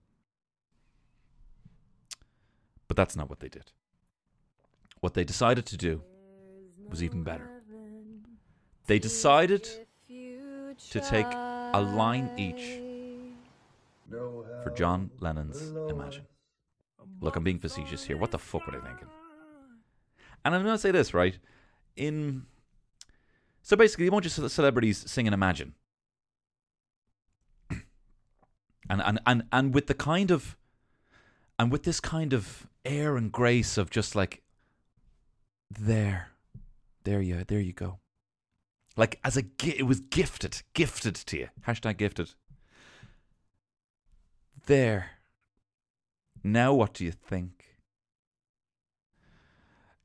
But 2.87 2.97
that's 2.97 3.17
not 3.17 3.29
what 3.29 3.41
they 3.41 3.49
did. 3.49 3.73
What 5.01 5.15
they 5.15 5.25
decided 5.25 5.67
to 5.67 5.77
do 5.77 6.03
was 6.89 7.03
even 7.03 7.25
better. 7.25 7.51
They 8.87 8.99
decided 8.99 9.69
to 10.09 11.01
take 11.01 11.27
a 11.27 11.81
line 11.81 12.31
each 12.37 12.81
for 14.63 14.71
John 14.77 15.11
Lennon's 15.21 15.71
Imagine. 15.91 16.27
Look, 17.21 17.37
I'm 17.37 17.45
being 17.45 17.59
facetious 17.59 18.05
here. 18.05 18.17
What 18.17 18.31
the 18.31 18.39
fuck 18.39 18.67
were 18.67 18.73
they 18.73 18.87
thinking? 18.87 19.09
And 20.45 20.55
I'm 20.55 20.63
going 20.63 20.75
to 20.75 20.81
say 20.81 20.91
this, 20.91 21.15
right? 21.15 21.39
In 21.97 22.47
so 23.63 23.77
basically, 23.77 24.07
a 24.07 24.11
want 24.11 24.25
ce- 24.25 24.53
celebrities 24.53 25.09
singing 25.11 25.33
Imagine, 25.33 25.75
and 27.71 29.01
and 29.01 29.21
and 29.25 29.45
and 29.53 29.73
with 29.73 29.87
the 29.87 29.95
kind 29.95 30.31
of 30.31 30.57
and 31.59 31.71
with 31.71 31.85
this 31.85 32.01
kind 32.01 32.33
of 32.33 32.67
air 32.85 33.17
and 33.17 33.31
grace 33.31 33.79
of 33.79 33.89
just 33.89 34.17
like 34.17 34.43
there, 35.71 36.31
there 37.05 37.21
you, 37.21 37.45
there 37.47 37.61
you 37.61 37.73
go. 37.73 38.01
Like 38.97 39.21
as 39.25 39.37
a 39.37 39.45
it 39.65 39.87
was 39.87 40.01
gifted, 40.01 40.63
gifted 40.75 41.15
to 41.15 41.39
you. 41.39 41.49
Hashtag 41.67 41.97
gifted. 41.99 42.33
There. 44.67 45.13
Now, 46.45 46.75
what 46.75 46.95
do 46.95 47.05
you 47.05 47.13
think? 47.13 47.62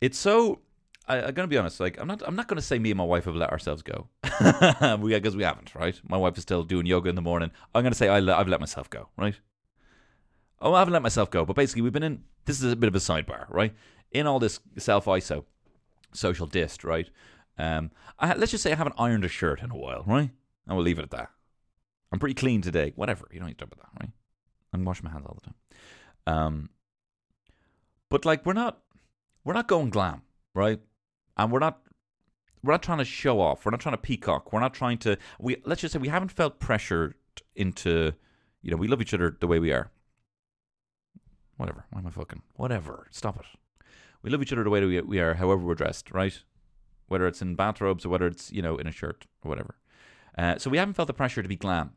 It's 0.02 0.18
so. 0.18 0.60
I, 1.08 1.22
I'm 1.22 1.34
gonna 1.34 1.48
be 1.48 1.58
honest. 1.58 1.80
Like, 1.80 2.00
I'm 2.00 2.08
not. 2.08 2.22
I'm 2.26 2.36
not 2.36 2.48
gonna 2.48 2.62
say 2.62 2.80
me 2.80 2.92
and 2.92 2.98
my 2.98 3.04
wife 3.04 3.26
have 3.26 3.36
let 3.36 3.52
ourselves 3.52 3.82
go. 3.82 4.08
we 5.00 5.14
because 5.14 5.36
we 5.36 5.44
haven't, 5.44 5.74
right? 5.76 6.00
My 6.08 6.18
wife 6.18 6.38
is 6.38 6.44
still 6.44 6.64
doing 6.64 6.86
yoga 6.86 7.10
in 7.10 7.16
the 7.16 7.22
morning. 7.22 7.52
I'm 7.74 7.84
gonna 7.84 7.96
say 7.96 8.10
I 8.10 8.20
le- 8.20 8.36
I've 8.36 8.48
let 8.48 8.60
myself 8.60 8.90
go, 8.90 9.10
right? 9.18 9.36
Oh, 10.60 10.74
I 10.74 10.80
haven't 10.80 10.94
let 10.94 11.04
myself 11.04 11.30
go, 11.30 11.46
but 11.46 11.56
basically 11.56 11.84
we've 11.84 11.94
been 11.94 12.04
in. 12.04 12.24
This 12.46 12.62
is 12.62 12.72
a 12.72 12.76
bit 12.76 12.88
of 12.88 12.96
a 12.96 13.00
sidebar, 13.00 13.46
right? 13.50 13.74
In 14.12 14.28
all 14.28 14.40
this 14.40 14.60
self 14.78 15.06
ISO, 15.06 15.46
social 16.14 16.48
dist, 16.48 16.84
right? 16.84 17.10
Um, 17.58 17.92
I, 18.20 18.34
let's 18.36 18.52
just 18.52 18.64
say 18.64 18.72
I 18.72 18.76
haven't 18.76 18.96
ironed 18.98 19.26
a 19.26 19.28
shirt 19.30 19.62
in 19.62 19.72
a 19.72 19.78
while, 19.78 20.04
right? 20.06 20.30
And 20.68 20.76
we'll 20.76 20.86
leave 20.86 21.00
it 21.00 21.04
at 21.04 21.12
that. 21.12 21.30
I'm 22.12 22.20
pretty 22.20 22.36
clean 22.36 22.62
today. 22.62 22.94
Whatever, 22.96 23.28
you 23.32 23.40
don't 23.40 23.48
need 23.48 23.58
to 23.58 23.66
talk 23.66 23.74
about 23.74 23.94
that, 23.94 24.02
right? 24.02 24.12
I'm 24.74 24.86
washing 24.86 25.06
my 25.06 25.12
hands 25.12 25.26
all 25.26 25.38
the 25.42 25.50
time. 25.50 25.56
Um, 26.28 26.70
but 28.10 28.26
like 28.26 28.46
we're 28.46 28.54
not, 28.54 28.80
we're 29.48 29.54
not 29.54 29.70
going 29.70 29.90
glam, 29.90 30.24
right? 30.54 30.82
And 31.38 31.54
we're 31.54 31.60
not, 31.60 31.80
we're 32.62 32.74
not 32.74 32.84
trying 32.84 32.98
to 32.98 33.06
show 33.06 33.40
off. 33.40 33.66
We're 33.66 33.72
not 33.72 33.80
trying 33.80 33.96
to 33.96 34.02
peacock. 34.02 34.52
We're 34.52 34.60
not 34.60 34.74
trying 34.74 34.98
to. 35.00 35.18
We 35.40 35.56
let's 35.64 35.80
just 35.80 35.94
say 35.94 36.00
we 36.00 36.10
haven't 36.10 36.34
felt 36.34 36.60
pressured 36.60 37.16
into, 37.56 38.12
you 38.62 38.72
know, 38.72 38.76
we 38.76 38.90
love 38.90 39.02
each 39.02 39.14
other 39.14 39.38
the 39.40 39.48
way 39.48 39.58
we 39.58 39.72
are. 39.72 39.90
Whatever. 41.56 41.86
Why 41.92 42.00
am 42.00 42.08
I 42.08 42.10
fucking? 42.10 42.42
Whatever. 42.56 43.08
Stop 43.10 43.40
it. 43.40 43.46
We 44.22 44.30
love 44.30 44.42
each 44.42 44.52
other 44.52 44.66
the 44.66 44.70
way 44.70 44.84
we 44.84 45.00
we 45.00 45.20
are, 45.20 45.36
however 45.36 45.64
we're 45.64 45.76
dressed, 45.76 46.12
right? 46.12 46.38
Whether 47.08 47.26
it's 47.26 47.42
in 47.42 47.56
bathrobes 47.56 48.06
or 48.06 48.10
whether 48.10 48.28
it's 48.28 48.52
you 48.52 48.62
know 48.62 48.76
in 48.76 48.86
a 48.86 48.92
shirt 48.92 49.28
or 49.46 49.50
whatever. 49.50 49.78
Uh, 50.38 50.58
so 50.58 50.70
we 50.70 50.78
haven't 50.78 50.96
felt 50.96 51.08
the 51.08 51.14
pressure 51.14 51.42
to 51.42 51.48
be 51.48 51.56
glam 51.56 51.92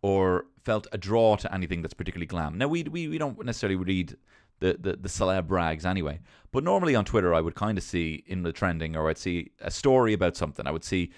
or 0.00 0.46
felt 0.64 0.86
a 0.90 0.96
draw 0.96 1.36
to 1.36 1.52
anything 1.52 1.82
that's 1.82 1.92
particularly 1.92 2.26
glam. 2.26 2.56
Now 2.56 2.68
we 2.68 2.84
we, 2.84 3.08
we 3.08 3.18
don't 3.18 3.44
necessarily 3.44 3.76
read 3.76 4.16
the, 4.62 4.78
the 4.80 4.96
the 4.96 5.08
celeb 5.08 5.50
rags 5.50 5.84
anyway, 5.84 6.20
but 6.52 6.64
normally 6.64 6.94
on 6.94 7.04
Twitter 7.04 7.34
I 7.34 7.40
would 7.40 7.54
kind 7.54 7.76
of 7.76 7.84
see 7.84 8.24
in 8.26 8.42
the 8.42 8.52
trending 8.52 8.96
or 8.96 9.08
I'd 9.08 9.18
see 9.18 9.50
a 9.60 9.70
story 9.70 10.12
about 10.12 10.36
something. 10.36 10.66
I 10.66 10.70
would 10.70 10.84
see 10.84 11.12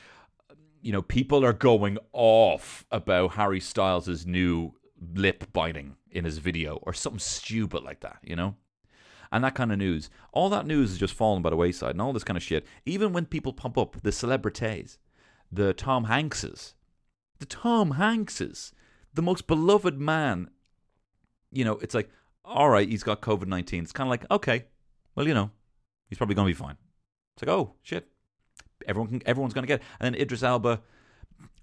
you 0.83 0.93
know 0.93 1.03
people 1.03 1.45
are 1.45 1.53
going 1.53 1.99
off 2.13 2.85
about 2.91 3.35
Harry 3.35 3.61
Styles' 3.61 4.27
new 4.27 4.75
lip 5.15 5.53
biting 5.53 5.97
in 6.11 6.25
his 6.25 6.39
video 6.39 6.77
or 6.83 6.93
something 6.93 7.19
stupid 7.19 7.83
like 7.83 8.01
that, 8.01 8.19
you 8.23 8.37
know? 8.37 8.55
And 9.33 9.43
that 9.43 9.55
kind 9.55 9.73
of 9.73 9.79
news. 9.79 10.11
All 10.33 10.49
that 10.51 10.67
news 10.67 10.93
is 10.93 10.99
just 10.99 11.15
fallen 11.15 11.43
by 11.43 11.51
the 11.51 11.57
wayside 11.57 11.91
and 11.91 12.01
all 12.01 12.13
this 12.13 12.25
kind 12.25 12.37
of 12.37 12.43
shit. 12.43 12.65
Even 12.87 13.13
when 13.13 13.27
people 13.27 13.53
pump 13.53 13.77
up 13.77 14.01
the 14.03 14.13
celebrities, 14.13 14.99
the 15.51 15.75
Tom 15.75 16.07
Hankses, 16.07 16.75
the 17.41 17.47
Tom 17.47 17.95
Hankses, 17.95 18.73
the 19.13 19.23
most 19.23 19.47
beloved 19.47 19.99
man, 19.99 20.51
you 21.51 21.65
know, 21.65 21.79
it's 21.79 21.95
like, 21.95 22.11
all 22.45 22.69
right, 22.69 22.89
he's 22.89 23.03
got 23.03 23.21
COVID 23.21 23.47
19. 23.47 23.83
It's 23.83 23.93
kind 23.93 24.07
of 24.07 24.11
like, 24.11 24.31
okay, 24.31 24.65
well, 25.15 25.27
you 25.27 25.35
know, 25.35 25.51
he's 26.09 26.19
probably 26.19 26.35
going 26.35 26.47
to 26.47 26.55
be 26.55 26.63
fine. 26.63 26.77
It's 27.35 27.43
like, 27.47 27.55
oh, 27.55 27.75
shit. 27.83 28.09
Everyone 28.87 29.09
can, 29.11 29.23
everyone's 29.27 29.55
going 29.55 29.63
to 29.63 29.69
get 29.69 29.81
it. 29.81 29.87
And 29.99 30.15
then 30.15 30.21
Idris 30.21 30.43
Elba. 30.43 30.81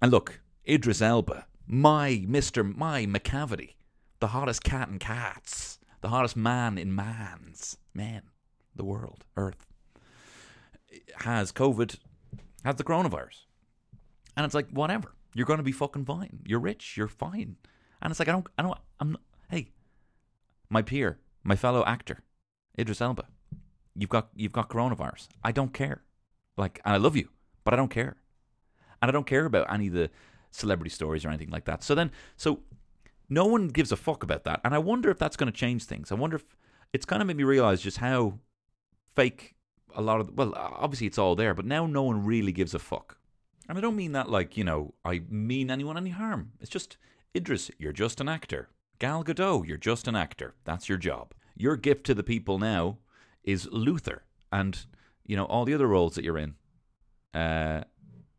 And 0.00 0.10
look, 0.10 0.40
Idris 0.68 1.00
Elba, 1.00 1.46
my 1.66 2.24
Mr. 2.28 2.76
My 2.76 3.06
Macavity, 3.06 3.74
the 4.20 4.28
hottest 4.28 4.64
cat 4.64 4.88
in 4.88 4.98
cats, 4.98 5.78
the 6.00 6.08
hottest 6.08 6.36
man 6.36 6.78
in 6.78 6.94
mans, 6.94 7.76
man, 7.94 8.22
the 8.74 8.84
world, 8.84 9.24
Earth, 9.36 9.66
has 11.18 11.52
COVID, 11.52 11.96
has 12.64 12.76
the 12.76 12.84
coronavirus. 12.84 13.46
And 14.36 14.44
it's 14.44 14.54
like, 14.54 14.68
whatever. 14.70 15.14
You're 15.34 15.46
going 15.46 15.58
to 15.58 15.64
be 15.64 15.72
fucking 15.72 16.04
fine. 16.04 16.40
You're 16.44 16.60
rich. 16.60 16.96
You're 16.96 17.08
fine. 17.08 17.56
And 18.02 18.10
it's 18.10 18.18
like, 18.18 18.28
I 18.28 18.32
don't, 18.32 18.46
I 18.58 18.62
don't, 18.62 18.78
I'm, 19.00 19.16
my 20.72 20.82
peer, 20.82 21.18
my 21.44 21.56
fellow 21.56 21.84
actor, 21.84 22.22
Idris 22.78 23.00
Elba, 23.00 23.26
you've 23.94 24.10
got, 24.10 24.30
you've 24.34 24.52
got 24.52 24.68
coronavirus. 24.68 25.28
I 25.44 25.52
don't 25.52 25.72
care. 25.72 26.02
Like, 26.56 26.80
and 26.84 26.94
I 26.94 26.96
love 26.96 27.16
you, 27.16 27.28
but 27.64 27.74
I 27.74 27.76
don't 27.76 27.90
care. 27.90 28.16
And 29.00 29.08
I 29.08 29.12
don't 29.12 29.26
care 29.26 29.44
about 29.44 29.72
any 29.72 29.88
of 29.88 29.94
the, 29.94 30.10
celebrity 30.52 30.90
stories 30.90 31.24
or 31.24 31.28
anything 31.28 31.50
like 31.50 31.64
that. 31.64 31.82
So 31.82 31.94
then, 31.94 32.12
so 32.36 32.60
no 33.28 33.46
one 33.46 33.68
gives 33.68 33.90
a 33.90 33.96
fuck 33.96 34.22
about 34.22 34.44
that, 34.44 34.60
and 34.64 34.74
I 34.74 34.78
wonder 34.78 35.10
if 35.10 35.18
that's 35.18 35.36
going 35.36 35.50
to 35.50 35.58
change 35.58 35.84
things. 35.84 36.12
I 36.12 36.14
wonder 36.14 36.36
if 36.36 36.44
it's 36.92 37.06
kind 37.06 37.20
of 37.20 37.26
made 37.26 37.36
me 37.36 37.44
realize 37.44 37.80
just 37.80 37.98
how 37.98 38.38
fake 39.16 39.54
a 39.94 40.02
lot 40.02 40.20
of 40.20 40.36
well, 40.36 40.52
obviously 40.54 41.06
it's 41.06 41.18
all 41.18 41.34
there, 41.34 41.54
but 41.54 41.64
now 41.64 41.86
no 41.86 42.02
one 42.02 42.24
really 42.24 42.52
gives 42.52 42.74
a 42.74 42.78
fuck. 42.78 43.18
And 43.68 43.78
I 43.78 43.80
don't 43.80 43.96
mean 43.96 44.12
that 44.12 44.30
like 44.30 44.56
you 44.56 44.64
know 44.64 44.94
I 45.04 45.22
mean 45.28 45.70
anyone 45.70 45.96
any 45.96 46.10
harm. 46.10 46.52
It's 46.60 46.70
just 46.70 46.96
Idris, 47.34 47.70
you're 47.78 47.92
just 47.92 48.20
an 48.20 48.28
actor. 48.28 48.68
Gal 49.02 49.24
Gadot, 49.24 49.66
you're 49.66 49.78
just 49.78 50.06
an 50.06 50.14
actor. 50.14 50.54
That's 50.62 50.88
your 50.88 50.96
job. 50.96 51.34
Your 51.56 51.74
gift 51.74 52.06
to 52.06 52.14
the 52.14 52.22
people 52.22 52.60
now 52.60 52.98
is 53.42 53.68
Luther 53.72 54.22
and 54.52 54.86
you 55.26 55.34
know 55.34 55.44
all 55.46 55.64
the 55.64 55.74
other 55.74 55.88
roles 55.88 56.14
that 56.14 56.22
you're 56.22 56.38
in. 56.38 56.54
Uh, 57.34 57.82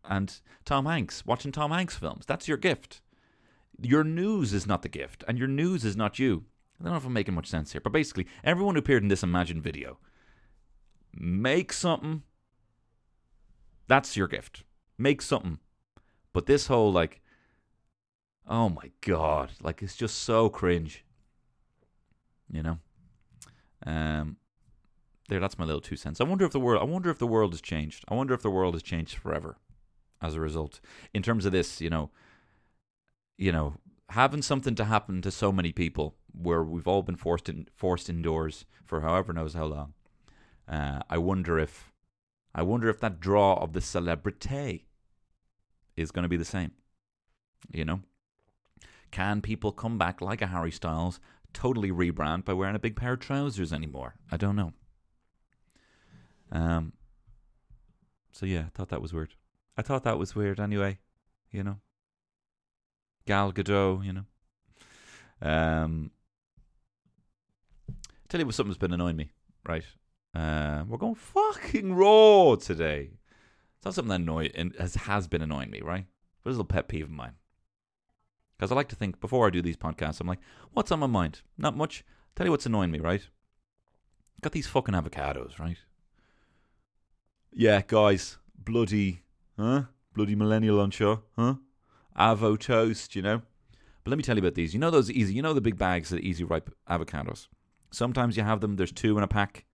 and 0.05 0.39
Tom 0.63 0.85
Hanks, 0.85 1.25
watching 1.25 1.51
Tom 1.51 1.71
Hanks 1.71 1.97
films. 1.97 2.25
That's 2.25 2.47
your 2.47 2.55
gift. 2.55 3.01
Your 3.81 4.05
news 4.05 4.53
is 4.53 4.65
not 4.65 4.83
the 4.83 4.87
gift, 4.87 5.25
and 5.27 5.37
your 5.37 5.49
news 5.49 5.83
is 5.83 5.97
not 5.97 6.17
you. 6.17 6.45
I 6.79 6.85
don't 6.85 6.93
know 6.93 6.97
if 6.97 7.05
I'm 7.05 7.11
making 7.11 7.35
much 7.35 7.49
sense 7.49 7.73
here, 7.73 7.81
but 7.81 7.91
basically, 7.91 8.27
everyone 8.41 8.75
who 8.75 8.79
appeared 8.79 9.03
in 9.03 9.09
this 9.09 9.21
Imagine 9.21 9.61
video, 9.61 9.97
make 11.13 11.73
something. 11.73 12.23
That's 13.89 14.15
your 14.15 14.29
gift. 14.29 14.63
Make 14.97 15.21
something. 15.21 15.59
But 16.31 16.45
this 16.45 16.67
whole, 16.67 16.93
like, 16.93 17.21
oh 18.47 18.69
my 18.69 18.91
God, 19.01 19.51
like, 19.61 19.81
it's 19.81 19.95
just 19.95 20.19
so 20.19 20.49
cringe. 20.49 21.03
You 22.51 22.63
know? 22.63 22.79
Um, 23.85 24.37
there, 25.29 25.39
that's 25.39 25.57
my 25.57 25.65
little 25.65 25.81
two 25.81 25.95
cents. 25.95 26.21
I 26.21 26.25
wonder 26.25 26.45
if 26.45 26.51
the 26.51 26.59
world, 26.59 26.81
I 26.81 26.85
wonder 26.85 27.09
if 27.09 27.17
the 27.17 27.27
world 27.27 27.53
has 27.53 27.61
changed. 27.61 28.03
I 28.07 28.15
wonder 28.15 28.33
if 28.33 28.41
the 28.41 28.51
world 28.51 28.75
has 28.75 28.83
changed 28.83 29.15
forever 29.15 29.57
as 30.21 30.35
a 30.35 30.39
result. 30.39 30.79
In 31.13 31.21
terms 31.23 31.45
of 31.45 31.51
this, 31.51 31.81
you 31.81 31.89
know, 31.89 32.11
you 33.37 33.51
know, 33.51 33.75
having 34.09 34.41
something 34.41 34.75
to 34.75 34.85
happen 34.85 35.21
to 35.21 35.31
so 35.31 35.51
many 35.51 35.71
people 35.71 36.15
where 36.31 36.63
we've 36.63 36.87
all 36.87 37.01
been 37.01 37.15
forced 37.15 37.49
in, 37.49 37.67
forced 37.73 38.09
indoors 38.09 38.65
for 38.85 39.01
however 39.01 39.33
knows 39.33 39.53
how 39.53 39.65
long. 39.65 39.93
Uh, 40.67 40.99
I 41.09 41.17
wonder 41.17 41.59
if 41.59 41.91
I 42.55 42.61
wonder 42.61 42.87
if 42.89 42.99
that 42.99 43.19
draw 43.19 43.55
of 43.55 43.73
the 43.73 43.81
celebrity 43.81 44.85
is 45.97 46.11
going 46.11 46.23
to 46.23 46.29
be 46.29 46.37
the 46.37 46.45
same. 46.45 46.71
You 47.71 47.85
know, 47.85 48.01
can 49.13 49.41
people 49.41 49.71
come 49.71 49.99
back 49.99 50.21
like 50.21 50.41
a 50.41 50.47
Harry 50.47 50.71
Styles, 50.71 51.19
totally 51.53 51.91
rebrand 51.91 52.45
by 52.45 52.53
wearing 52.53 52.75
a 52.75 52.79
big 52.79 52.95
pair 52.95 53.13
of 53.13 53.19
trousers 53.19 53.71
anymore? 53.71 54.15
I 54.31 54.37
don't 54.37 54.55
know. 54.55 54.73
Um. 56.51 56.93
So 58.31 58.47
yeah, 58.47 58.61
I 58.61 58.69
thought 58.73 58.89
that 58.89 59.03
was 59.03 59.13
weird. 59.13 59.35
I 59.77 59.83
thought 59.83 60.03
that 60.03 60.17
was 60.17 60.35
weird 60.35 60.59
anyway. 60.59 60.97
You 61.51 61.63
know, 61.63 61.77
Gal 63.27 63.53
Gadot. 63.53 64.03
You 64.03 64.13
know. 64.13 64.25
Um. 65.41 66.09
Tell 68.29 68.39
you 68.39 68.47
what, 68.47 68.55
something's 68.55 68.79
been 68.79 68.93
annoying 68.93 69.15
me. 69.15 69.29
Right. 69.63 69.85
Uh, 70.33 70.85
we're 70.87 70.97
going 70.97 71.13
fucking 71.13 71.93
raw 71.93 72.55
today. 72.55 73.11
It's 73.77 73.85
not 73.85 73.93
something 73.93 74.09
that 74.09 74.21
annoy 74.21 74.49
and 74.55 74.73
has 74.79 74.95
has 74.95 75.27
been 75.27 75.43
annoying 75.43 75.69
me, 75.69 75.81
right? 75.81 76.07
But 76.43 76.49
it's 76.49 76.55
a 76.55 76.57
little 76.57 76.65
pet 76.65 76.87
peeve 76.87 77.03
of 77.03 77.11
mine. 77.11 77.33
Because 78.63 78.71
I 78.71 78.75
like 78.75 78.87
to 78.87 78.95
think 78.95 79.19
before 79.19 79.45
I 79.45 79.49
do 79.49 79.61
these 79.61 79.75
podcasts, 79.75 80.21
I'm 80.21 80.27
like, 80.27 80.39
what's 80.71 80.89
on 80.89 80.99
my 81.01 81.05
mind? 81.05 81.41
Not 81.57 81.75
much. 81.75 82.05
Tell 82.33 82.47
you 82.47 82.51
what's 82.51 82.65
annoying 82.65 82.91
me, 82.91 82.99
right? 82.99 83.27
Got 84.41 84.53
these 84.53 84.67
fucking 84.67 84.95
avocados, 84.95 85.59
right? 85.59 85.75
Yeah, 87.51 87.81
guys, 87.85 88.37
bloody, 88.57 89.23
huh? 89.59 89.81
Bloody 90.13 90.35
millennial 90.35 90.79
on 90.79 90.91
show, 90.91 91.23
huh? 91.37 91.55
Avo 92.17 92.57
toast, 92.57 93.17
you 93.17 93.21
know. 93.21 93.41
But 94.05 94.11
let 94.11 94.15
me 94.15 94.23
tell 94.23 94.37
you 94.37 94.41
about 94.41 94.55
these. 94.55 94.73
You 94.73 94.79
know 94.79 94.91
those 94.91 95.11
easy, 95.11 95.33
you 95.33 95.41
know 95.41 95.53
the 95.53 95.59
big 95.59 95.77
bags 95.77 96.13
of 96.13 96.19
easy 96.19 96.45
ripe 96.45 96.73
avocados. 96.89 97.49
Sometimes 97.91 98.37
you 98.37 98.43
have 98.43 98.61
them. 98.61 98.77
There's 98.77 98.93
two 98.93 99.17
in 99.17 99.25
a 99.25 99.27
pack. 99.27 99.65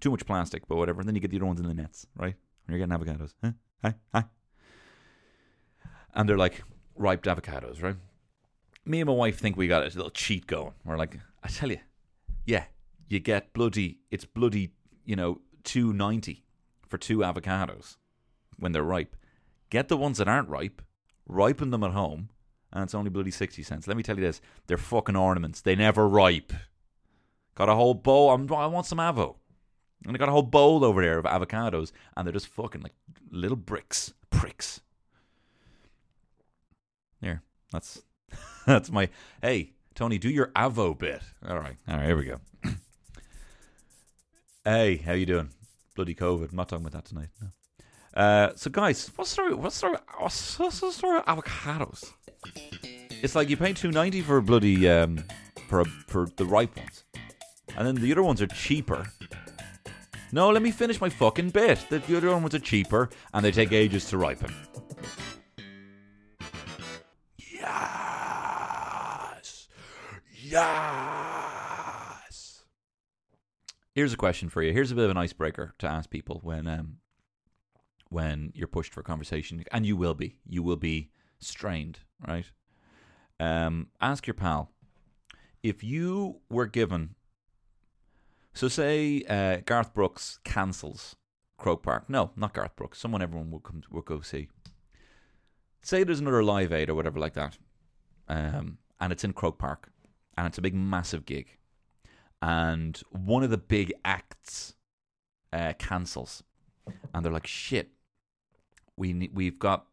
Too 0.00 0.10
much 0.10 0.26
plastic, 0.26 0.66
but 0.66 0.74
whatever. 0.74 0.98
And 0.98 1.08
then 1.08 1.14
you 1.14 1.20
get 1.20 1.30
the 1.30 1.36
other 1.36 1.46
ones 1.46 1.60
in 1.60 1.68
the 1.68 1.72
nets, 1.74 2.08
right? 2.16 2.34
When 2.66 2.76
you're 2.76 2.84
getting 2.84 3.00
avocados, 3.00 3.34
huh? 3.44 3.52
Hi, 3.84 3.94
hi. 4.12 4.24
And 6.14 6.28
they're 6.28 6.36
like 6.36 6.64
ripe 6.96 7.22
avocados, 7.22 7.80
right? 7.80 7.94
Me 8.86 9.00
and 9.00 9.08
my 9.08 9.14
wife 9.14 9.38
think 9.38 9.56
we 9.56 9.66
got 9.66 9.82
a 9.82 9.86
little 9.86 10.10
cheat 10.10 10.46
going. 10.46 10.72
We're 10.84 10.98
like, 10.98 11.18
I 11.42 11.48
tell 11.48 11.70
you, 11.70 11.80
yeah, 12.44 12.64
you 13.08 13.18
get 13.18 13.52
bloody. 13.52 14.00
It's 14.10 14.24
bloody. 14.24 14.72
You 15.04 15.16
know, 15.16 15.40
two 15.64 15.92
ninety 15.92 16.44
for 16.88 16.98
two 16.98 17.18
avocados 17.18 17.96
when 18.58 18.72
they're 18.72 18.82
ripe. 18.82 19.16
Get 19.70 19.88
the 19.88 19.96
ones 19.96 20.18
that 20.18 20.28
aren't 20.28 20.48
ripe, 20.48 20.82
ripen 21.26 21.70
them 21.70 21.82
at 21.82 21.92
home, 21.92 22.28
and 22.72 22.84
it's 22.84 22.94
only 22.94 23.10
bloody 23.10 23.30
60 23.30 23.62
cents. 23.62 23.86
Let 23.86 23.96
me 23.96 24.02
tell 24.02 24.16
you 24.16 24.22
this 24.22 24.40
they're 24.66 24.76
fucking 24.76 25.16
ornaments. 25.16 25.60
They 25.60 25.74
never 25.74 26.08
ripe. 26.08 26.52
Got 27.54 27.68
a 27.68 27.74
whole 27.74 27.94
bowl. 27.94 28.30
I'm, 28.30 28.52
I 28.52 28.66
want 28.66 28.86
some 28.86 28.98
avo. 28.98 29.36
And 30.06 30.14
I 30.14 30.18
got 30.18 30.28
a 30.28 30.32
whole 30.32 30.42
bowl 30.42 30.84
over 30.84 31.00
there 31.00 31.18
of 31.18 31.24
avocados, 31.24 31.92
and 32.16 32.26
they're 32.26 32.32
just 32.32 32.48
fucking 32.48 32.82
like 32.82 32.94
little 33.30 33.56
bricks. 33.56 34.12
Pricks. 34.28 34.80
Here, 37.20 37.42
that's 37.72 38.02
that's 38.66 38.90
my. 38.90 39.08
Hey, 39.42 39.72
Tony, 39.94 40.18
do 40.18 40.28
your 40.28 40.48
avo 40.48 40.96
bit. 40.96 41.22
All 41.46 41.58
right, 41.58 41.76
all 41.88 41.96
right, 41.96 42.06
here 42.06 42.16
we 42.16 42.24
go. 42.24 42.40
hey, 44.64 44.96
how 44.96 45.12
you 45.12 45.26
doing? 45.26 45.50
Bloody 45.94 46.14
COVID. 46.14 46.50
I'm 46.50 46.56
not 46.56 46.68
talking 46.68 46.84
about 46.84 47.04
that 47.04 47.08
tonight. 47.08 47.28
No. 47.40 47.48
Uh, 48.14 48.52
so, 48.54 48.70
guys, 48.70 49.10
what's 49.16 49.30
the 49.30 49.34
story? 49.34 49.54
What's 49.54 49.74
the 49.76 49.78
story? 49.78 49.96
What's, 50.18 50.80
the 50.80 50.92
story 50.92 51.18
of 51.18 51.24
avocados? 51.26 52.12
It's 53.22 53.34
like 53.34 53.48
you 53.48 53.56
pay 53.56 53.72
two 53.72 53.90
ninety 53.90 54.20
for 54.20 54.40
bloody 54.40 54.88
um 54.88 55.24
for 55.68 55.80
a, 55.80 55.84
for 55.84 56.28
the 56.36 56.44
ripe 56.44 56.76
ones, 56.76 57.04
and 57.76 57.86
then 57.86 57.94
the 57.96 58.12
other 58.12 58.22
ones 58.22 58.40
are 58.42 58.46
cheaper. 58.46 59.06
No, 60.34 60.50
let 60.50 60.62
me 60.62 60.72
finish 60.72 61.00
my 61.00 61.08
fucking 61.08 61.50
bit. 61.50 61.86
The 61.88 62.00
the 62.00 62.16
other 62.16 62.36
ones 62.36 62.54
are 62.54 62.58
cheaper 62.58 63.08
and 63.32 63.44
they 63.44 63.52
take 63.52 63.70
ages 63.72 64.06
to 64.06 64.18
ripen. 64.18 64.52
Yes, 67.38 67.93
yes. 70.50 71.84
Here's 73.94 74.12
a 74.12 74.16
question 74.16 74.48
for 74.48 74.62
you. 74.62 74.72
Here's 74.72 74.90
a 74.90 74.94
bit 74.94 75.04
of 75.04 75.10
an 75.10 75.16
icebreaker 75.16 75.74
to 75.78 75.86
ask 75.86 76.10
people 76.10 76.40
when 76.42 76.66
um 76.66 76.96
when 78.08 78.52
you're 78.54 78.68
pushed 78.68 78.92
for 78.92 79.02
conversation, 79.02 79.64
and 79.72 79.84
you 79.84 79.96
will 79.96 80.14
be. 80.14 80.36
You 80.46 80.62
will 80.62 80.76
be 80.76 81.10
strained, 81.40 82.00
right? 82.26 82.50
Um, 83.40 83.88
ask 84.00 84.26
your 84.26 84.34
pal 84.34 84.70
if 85.62 85.82
you 85.82 86.40
were 86.48 86.66
given. 86.66 87.16
So 88.52 88.68
say 88.68 89.24
uh, 89.28 89.62
Garth 89.64 89.92
Brooks 89.94 90.38
cancels 90.44 91.16
Croke 91.58 91.82
Park. 91.82 92.08
No, 92.08 92.30
not 92.36 92.52
Garth 92.52 92.76
Brooks. 92.76 92.98
Someone 92.98 93.22
everyone 93.22 93.50
will 93.50 93.60
come 93.60 93.82
go 94.04 94.20
see. 94.20 94.48
Say 95.82 96.04
there's 96.04 96.20
another 96.20 96.44
Live 96.44 96.72
Aid 96.72 96.88
or 96.88 96.94
whatever 96.94 97.18
like 97.18 97.34
that, 97.34 97.58
um, 98.28 98.78
and 99.00 99.12
it's 99.12 99.24
in 99.24 99.32
Croke 99.32 99.58
Park, 99.58 99.90
and 100.36 100.46
it's 100.46 100.58
a 100.58 100.62
big 100.62 100.74
massive 100.74 101.24
gig, 101.24 101.58
and 102.42 103.00
one 103.10 103.42
of 103.42 103.50
the 103.50 103.58
big 103.58 103.92
acts 104.04 104.74
uh, 105.52 105.72
cancels, 105.78 106.42
and 107.12 107.24
they're 107.24 107.32
like, 107.32 107.46
"Shit, 107.46 107.90
we 108.96 109.12
ne- 109.12 109.30
we've 109.32 109.58
got," 109.58 109.86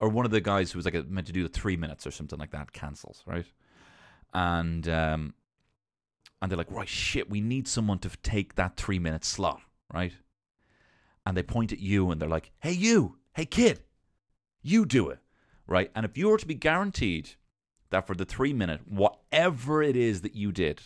or 0.00 0.08
one 0.08 0.24
of 0.24 0.30
the 0.30 0.40
guys 0.40 0.72
who 0.72 0.78
was 0.78 0.84
like 0.84 1.08
meant 1.08 1.26
to 1.26 1.32
do 1.32 1.42
the 1.42 1.48
three 1.48 1.76
minutes 1.76 2.06
or 2.06 2.10
something 2.10 2.38
like 2.38 2.50
that 2.52 2.72
cancels, 2.72 3.22
right? 3.26 3.46
And 4.34 4.88
um, 4.88 5.34
and 6.40 6.50
they're 6.50 6.58
like, 6.58 6.70
"Right, 6.70 6.88
shit, 6.88 7.30
we 7.30 7.40
need 7.40 7.66
someone 7.68 7.98
to 8.00 8.10
take 8.22 8.54
that 8.56 8.76
three 8.76 8.98
minute 8.98 9.24
slot, 9.24 9.60
right?" 9.92 10.12
And 11.26 11.36
they 11.36 11.42
point 11.42 11.72
at 11.72 11.78
you 11.78 12.10
and 12.10 12.20
they're 12.20 12.28
like, 12.28 12.52
"Hey, 12.60 12.72
you, 12.72 13.18
hey 13.34 13.44
kid, 13.44 13.80
you 14.62 14.86
do 14.86 15.08
it." 15.10 15.20
right? 15.68 15.90
And 15.94 16.04
if 16.04 16.18
you 16.18 16.28
were 16.28 16.38
to 16.38 16.46
be 16.46 16.54
guaranteed 16.54 17.30
that 17.90 18.06
for 18.06 18.14
the 18.14 18.24
three 18.24 18.52
minute, 18.52 18.80
whatever 18.86 19.82
it 19.82 19.96
is 19.96 20.22
that 20.22 20.34
you 20.34 20.52
did 20.52 20.82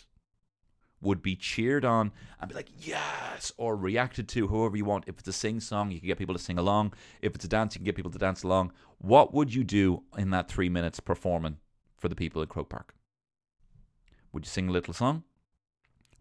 would 1.01 1.21
be 1.21 1.35
cheered 1.35 1.83
on 1.83 2.11
and 2.39 2.49
be 2.49 2.55
like, 2.55 2.69
yes, 2.79 3.51
or 3.57 3.75
reacted 3.75 4.27
to 4.29 4.47
however 4.47 4.77
you 4.77 4.85
want. 4.85 5.03
If 5.07 5.19
it's 5.19 5.27
a 5.27 5.33
sing 5.33 5.59
song, 5.59 5.91
you 5.91 5.99
can 5.99 6.07
get 6.07 6.17
people 6.17 6.33
to 6.33 6.41
sing 6.41 6.57
along. 6.57 6.93
If 7.21 7.35
it's 7.35 7.45
a 7.45 7.49
dance, 7.49 7.75
you 7.75 7.79
can 7.79 7.85
get 7.85 7.95
people 7.95 8.11
to 8.11 8.17
dance 8.17 8.43
along. 8.43 8.71
What 8.99 9.33
would 9.33 9.53
you 9.53 9.63
do 9.63 10.03
in 10.17 10.29
that 10.31 10.47
three 10.47 10.69
minutes 10.69 10.99
performing 10.99 11.57
for 11.97 12.07
the 12.07 12.15
people 12.15 12.41
at 12.41 12.49
Croke 12.49 12.69
Park? 12.69 12.95
Would 14.31 14.45
you 14.45 14.49
sing 14.49 14.69
a 14.69 14.71
little 14.71 14.93
song? 14.93 15.23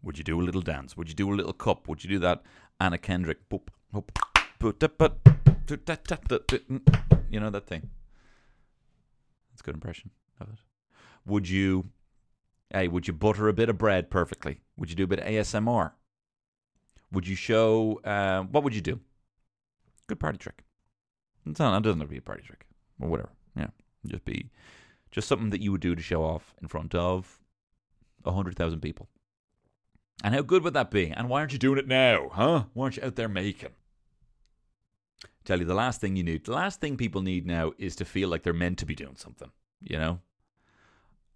Would 0.02 0.18
you 0.18 0.24
do 0.24 0.40
a 0.40 0.42
little 0.42 0.60
dance? 0.62 0.96
Would 0.96 1.08
you 1.08 1.14
do 1.14 1.32
a 1.32 1.34
little 1.34 1.52
cup? 1.52 1.86
Would 1.86 2.02
you 2.02 2.10
do 2.10 2.18
that 2.18 2.42
Anna 2.80 2.98
Kendrick? 2.98 3.48
boop, 3.48 3.68
boop, 3.94 4.08
boop, 4.58 4.72
mm, 6.68 7.02
You 7.30 7.40
know 7.40 7.50
that 7.50 7.66
thing? 7.66 7.88
That's 9.50 9.60
a 9.60 9.64
good 9.64 9.74
impression 9.74 10.10
of 10.40 10.48
it. 10.48 10.58
Would 11.26 11.48
you, 11.48 11.90
hey, 12.70 12.88
would 12.88 13.06
you 13.06 13.12
butter 13.12 13.48
a 13.48 13.52
bit 13.52 13.68
of 13.68 13.78
bread 13.78 14.10
perfectly? 14.10 14.60
Would 14.76 14.90
you 14.90 14.96
do 14.96 15.04
a 15.04 15.08
bit 15.08 15.20
of 15.20 15.26
ASMR? 15.26 15.92
Would 17.12 17.28
you 17.28 17.36
show, 17.36 18.00
uh, 18.04 18.42
what 18.42 18.64
would 18.64 18.74
you 18.74 18.80
do? 18.80 19.00
Good 20.06 20.18
party 20.18 20.38
trick. 20.38 20.64
It's 21.46 21.58
not, 21.58 21.76
it 21.76 21.82
doesn't 21.82 22.00
have 22.00 22.08
to 22.08 22.12
be 22.12 22.18
a 22.18 22.22
party 22.22 22.42
trick, 22.42 22.66
or 23.00 23.08
whatever. 23.08 23.30
Yeah. 23.56 23.68
Just 24.06 24.24
be 24.24 24.50
just 25.10 25.28
something 25.28 25.50
that 25.50 25.60
you 25.60 25.70
would 25.70 25.80
do 25.80 25.94
to 25.94 26.02
show 26.02 26.24
off 26.24 26.54
in 26.60 26.68
front 26.68 26.94
of 26.94 27.38
a 28.24 28.32
hundred 28.32 28.56
thousand 28.56 28.80
people. 28.80 29.08
And 30.24 30.34
how 30.34 30.42
good 30.42 30.64
would 30.64 30.74
that 30.74 30.90
be? 30.90 31.10
And 31.10 31.28
why 31.28 31.40
aren't 31.40 31.52
you 31.52 31.58
doing 31.58 31.78
it 31.78 31.86
now, 31.86 32.28
huh? 32.32 32.64
Why 32.72 32.84
aren't 32.84 32.96
you 32.96 33.04
out 33.04 33.16
there 33.16 33.28
making? 33.28 33.70
Tell 35.44 35.58
you 35.58 35.64
the 35.64 35.74
last 35.74 36.00
thing 36.00 36.16
you 36.16 36.22
need, 36.22 36.44
the 36.44 36.52
last 36.52 36.80
thing 36.80 36.96
people 36.96 37.22
need 37.22 37.46
now 37.46 37.72
is 37.76 37.96
to 37.96 38.04
feel 38.04 38.28
like 38.28 38.42
they're 38.42 38.52
meant 38.52 38.78
to 38.78 38.86
be 38.86 38.94
doing 38.94 39.16
something, 39.16 39.50
you 39.82 39.98
know? 39.98 40.20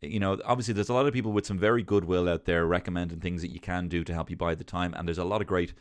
You 0.03 0.21
know, 0.21 0.39
obviously 0.45 0.75
there's 0.75 0.91
a 0.91 0.95
lot 0.95 1.07
of 1.07 1.15
people 1.15 1.33
with 1.33 1.47
some 1.47 1.59
very 1.59 1.83
goodwill 1.83 2.29
out 2.29 2.45
there 2.45 2.67
recommending 2.67 3.21
things 3.21 3.43
that 3.43 3.53
you 3.53 3.61
can 3.61 3.89
do 3.89 4.05
to 4.05 4.13
help 4.13 4.31
you 4.31 4.37
buy 4.37 4.55
the 4.55 4.65
time, 4.65 4.95
and 4.95 5.09
there's 5.09 5.19
a 5.19 5.25
lot 5.25 5.41
of 5.41 5.47
great 5.47 5.73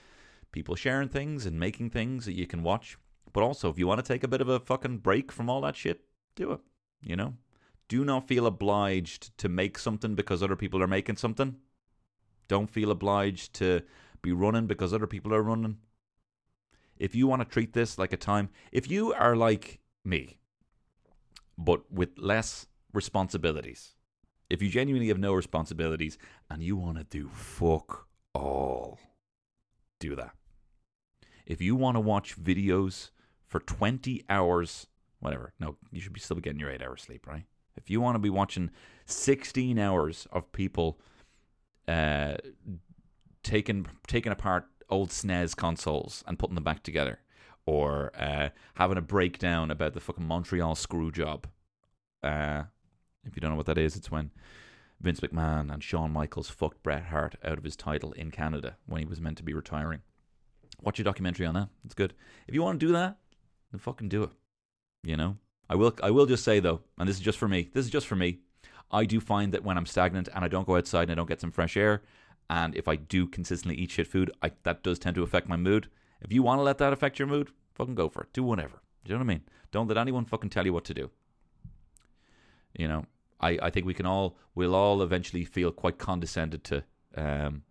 people 0.51 0.75
sharing 0.75 1.09
things 1.09 1.45
and 1.45 1.59
making 1.59 1.89
things 1.89 2.25
that 2.25 2.33
you 2.33 2.47
can 2.47 2.63
watch. 2.63 2.97
But 3.33 3.43
also, 3.43 3.69
if 3.69 3.77
you 3.77 3.87
want 3.87 4.03
to 4.03 4.13
take 4.13 4.23
a 4.23 4.29
bit 4.29 4.39
of 4.39 4.47
a 4.47 4.59
fucking 4.59 4.99
break 4.99 5.31
from 5.31 5.49
all 5.49 5.61
that 5.61 5.75
shit, 5.75 6.05
do 6.35 6.53
it. 6.53 6.61
You 7.01 7.17
know? 7.17 7.33
Do 7.87 8.05
not 8.05 8.27
feel 8.27 8.47
obliged 8.47 9.37
to 9.37 9.49
make 9.49 9.77
something 9.77 10.15
because 10.15 10.41
other 10.41 10.55
people 10.55 10.81
are 10.81 10.87
making 10.87 11.17
something. 11.17 11.57
Don't 12.47 12.69
feel 12.69 12.91
obliged 12.91 13.53
to 13.55 13.81
be 14.21 14.31
running 14.31 14.65
because 14.65 14.93
other 14.93 15.07
people 15.07 15.33
are 15.33 15.43
running. 15.43 15.77
If 16.97 17.13
you 17.13 17.27
want 17.27 17.41
to 17.41 17.47
treat 17.47 17.73
this 17.73 17.97
like 17.97 18.13
a 18.13 18.17
time, 18.17 18.49
if 18.71 18.89
you 18.89 19.13
are 19.13 19.35
like 19.35 19.81
me, 20.03 20.39
but 21.57 21.91
with 21.91 22.17
less 22.17 22.67
responsibilities, 22.93 23.94
if 24.55 24.61
you 24.61 24.69
genuinely 24.69 25.09
have 25.09 25.19
no 25.19 25.33
responsibilities 25.33 26.17
and 26.49 26.63
you 26.63 26.77
want 26.77 26.97
to 26.97 27.03
do 27.03 27.27
fuck 27.27 28.07
all, 28.33 28.97
do 29.99 30.15
that. 30.15 30.31
If 31.45 31.61
you 31.61 31.75
want 31.75 31.95
to 31.97 31.99
watch 31.99 32.41
videos 32.41 33.09
for 33.45 33.59
20 33.59 34.23
hours, 34.29 34.87
whatever, 35.19 35.51
no, 35.59 35.75
you 35.91 35.99
should 35.99 36.13
be 36.13 36.21
still 36.21 36.37
getting 36.37 36.59
your 36.61 36.71
eight 36.71 36.81
hours 36.81 37.01
sleep, 37.01 37.27
right? 37.27 37.43
If 37.75 37.89
you 37.89 37.99
want 37.99 38.15
to 38.15 38.19
be 38.19 38.29
watching 38.29 38.71
16 39.07 39.77
hours 39.77 40.25
of 40.31 40.49
people 40.53 41.01
uh, 41.89 42.35
taking 43.43 43.87
taking 44.07 44.31
apart 44.31 44.67
old 44.89 45.09
SNES 45.09 45.53
consoles 45.57 46.23
and 46.25 46.39
putting 46.39 46.55
them 46.55 46.63
back 46.63 46.81
together, 46.81 47.19
or 47.65 48.13
uh, 48.17 48.49
having 48.75 48.97
a 48.97 49.01
breakdown 49.01 49.69
about 49.69 49.93
the 49.93 49.99
fucking 49.99 50.25
Montreal 50.25 50.75
screw 50.75 51.11
job. 51.11 51.45
Uh, 52.23 52.63
if 53.25 53.35
you 53.35 53.41
don't 53.41 53.51
know 53.51 53.57
what 53.57 53.65
that 53.65 53.77
is, 53.77 53.95
it's 53.95 54.11
when 54.11 54.31
Vince 55.01 55.19
McMahon 55.19 55.73
and 55.73 55.83
Shawn 55.83 56.11
Michaels 56.11 56.49
fucked 56.49 56.81
Bret 56.83 57.05
Hart 57.05 57.35
out 57.43 57.57
of 57.57 57.63
his 57.63 57.75
title 57.75 58.13
in 58.13 58.31
Canada 58.31 58.77
when 58.85 58.99
he 58.99 59.05
was 59.05 59.21
meant 59.21 59.37
to 59.37 59.43
be 59.43 59.53
retiring. 59.53 60.01
Watch 60.81 60.99
a 60.99 61.03
documentary 61.03 61.45
on 61.45 61.55
that. 61.55 61.69
It's 61.83 61.93
good. 61.93 62.13
If 62.47 62.53
you 62.53 62.61
want 62.61 62.79
to 62.79 62.85
do 62.85 62.93
that, 62.93 63.17
then 63.71 63.79
fucking 63.79 64.09
do 64.09 64.23
it. 64.23 64.31
You 65.03 65.17
know? 65.17 65.37
I 65.69 65.75
will 65.75 65.93
I 66.03 66.11
will 66.11 66.25
just 66.25 66.43
say 66.43 66.59
though, 66.59 66.81
and 66.99 67.09
this 67.09 67.17
is 67.17 67.21
just 67.21 67.37
for 67.37 67.47
me. 67.47 67.69
This 67.73 67.85
is 67.85 67.91
just 67.91 68.07
for 68.07 68.15
me. 68.15 68.39
I 68.91 69.05
do 69.05 69.19
find 69.19 69.51
that 69.53 69.63
when 69.63 69.77
I'm 69.77 69.85
stagnant 69.85 70.29
and 70.33 70.45
I 70.45 70.47
don't 70.47 70.67
go 70.67 70.75
outside 70.75 71.03
and 71.03 71.13
I 71.13 71.15
don't 71.15 71.27
get 71.27 71.41
some 71.41 71.51
fresh 71.51 71.75
air, 71.75 72.03
and 72.49 72.75
if 72.75 72.87
I 72.87 72.95
do 72.95 73.25
consistently 73.27 73.75
eat 73.75 73.91
shit 73.91 74.07
food, 74.07 74.31
I, 74.43 74.51
that 74.63 74.83
does 74.83 74.99
tend 74.99 75.15
to 75.15 75.23
affect 75.23 75.49
my 75.49 75.57
mood. 75.57 75.89
If 76.21 76.31
you 76.31 76.43
want 76.43 76.59
to 76.59 76.63
let 76.63 76.77
that 76.77 76.93
affect 76.93 77.17
your 77.17 77.27
mood, 77.27 77.49
fucking 77.73 77.95
go 77.95 78.09
for 78.09 78.23
it. 78.23 78.33
Do 78.33 78.43
whatever. 78.43 78.81
Do 79.03 79.11
you 79.11 79.15
know 79.15 79.25
what 79.25 79.31
I 79.31 79.33
mean? 79.35 79.43
Don't 79.71 79.87
let 79.87 79.97
anyone 79.97 80.25
fucking 80.25 80.51
tell 80.51 80.65
you 80.65 80.73
what 80.73 80.85
to 80.85 80.93
do. 80.93 81.09
You 82.77 82.87
know, 82.87 83.05
I, 83.39 83.59
I 83.61 83.69
think 83.69 83.85
we 83.85 83.93
can 83.93 84.05
all 84.05 84.37
we'll 84.53 84.75
all 84.75 85.01
eventually 85.01 85.45
feel 85.45 85.71
quite 85.71 85.97
condescended 85.97 86.63
to 86.65 86.83
um, 87.15 87.63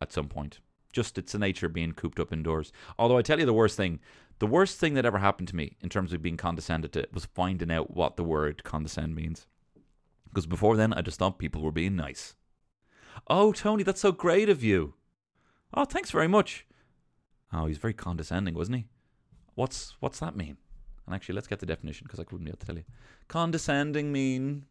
at 0.00 0.12
some 0.12 0.28
point. 0.28 0.60
Just 0.92 1.18
it's 1.18 1.32
the 1.32 1.38
nature 1.38 1.66
of 1.66 1.72
being 1.72 1.92
cooped 1.92 2.18
up 2.18 2.32
indoors. 2.32 2.72
Although 2.98 3.18
I 3.18 3.22
tell 3.22 3.38
you 3.38 3.46
the 3.46 3.52
worst 3.52 3.76
thing, 3.76 4.00
the 4.38 4.46
worst 4.46 4.78
thing 4.78 4.94
that 4.94 5.04
ever 5.04 5.18
happened 5.18 5.48
to 5.48 5.56
me 5.56 5.76
in 5.80 5.88
terms 5.88 6.12
of 6.12 6.22
being 6.22 6.36
condescended 6.36 6.92
to 6.92 7.06
was 7.12 7.26
finding 7.26 7.70
out 7.70 7.94
what 7.94 8.16
the 8.16 8.24
word 8.24 8.64
condescend 8.64 9.14
means. 9.14 9.46
Because 10.28 10.46
before 10.46 10.76
then, 10.76 10.92
I 10.92 11.02
just 11.02 11.18
thought 11.18 11.38
people 11.38 11.62
were 11.62 11.72
being 11.72 11.96
nice. 11.96 12.34
Oh, 13.28 13.52
Tony, 13.52 13.82
that's 13.82 14.00
so 14.00 14.12
great 14.12 14.48
of 14.48 14.62
you. 14.62 14.94
Oh, 15.74 15.84
thanks 15.84 16.10
very 16.10 16.28
much. 16.28 16.66
Oh, 17.52 17.66
he's 17.66 17.78
very 17.78 17.94
condescending, 17.94 18.54
wasn't 18.54 18.78
he? 18.78 18.86
What's 19.54 19.96
what's 20.00 20.20
that 20.20 20.36
mean? 20.36 20.56
And 21.06 21.14
actually, 21.14 21.34
let's 21.34 21.48
get 21.48 21.58
the 21.58 21.66
definition 21.66 22.04
because 22.06 22.20
I 22.20 22.24
couldn't 22.24 22.44
be 22.44 22.50
able 22.50 22.58
to 22.58 22.66
tell 22.66 22.76
you. 22.76 22.84
Condescending 23.28 24.12
mean 24.12 24.66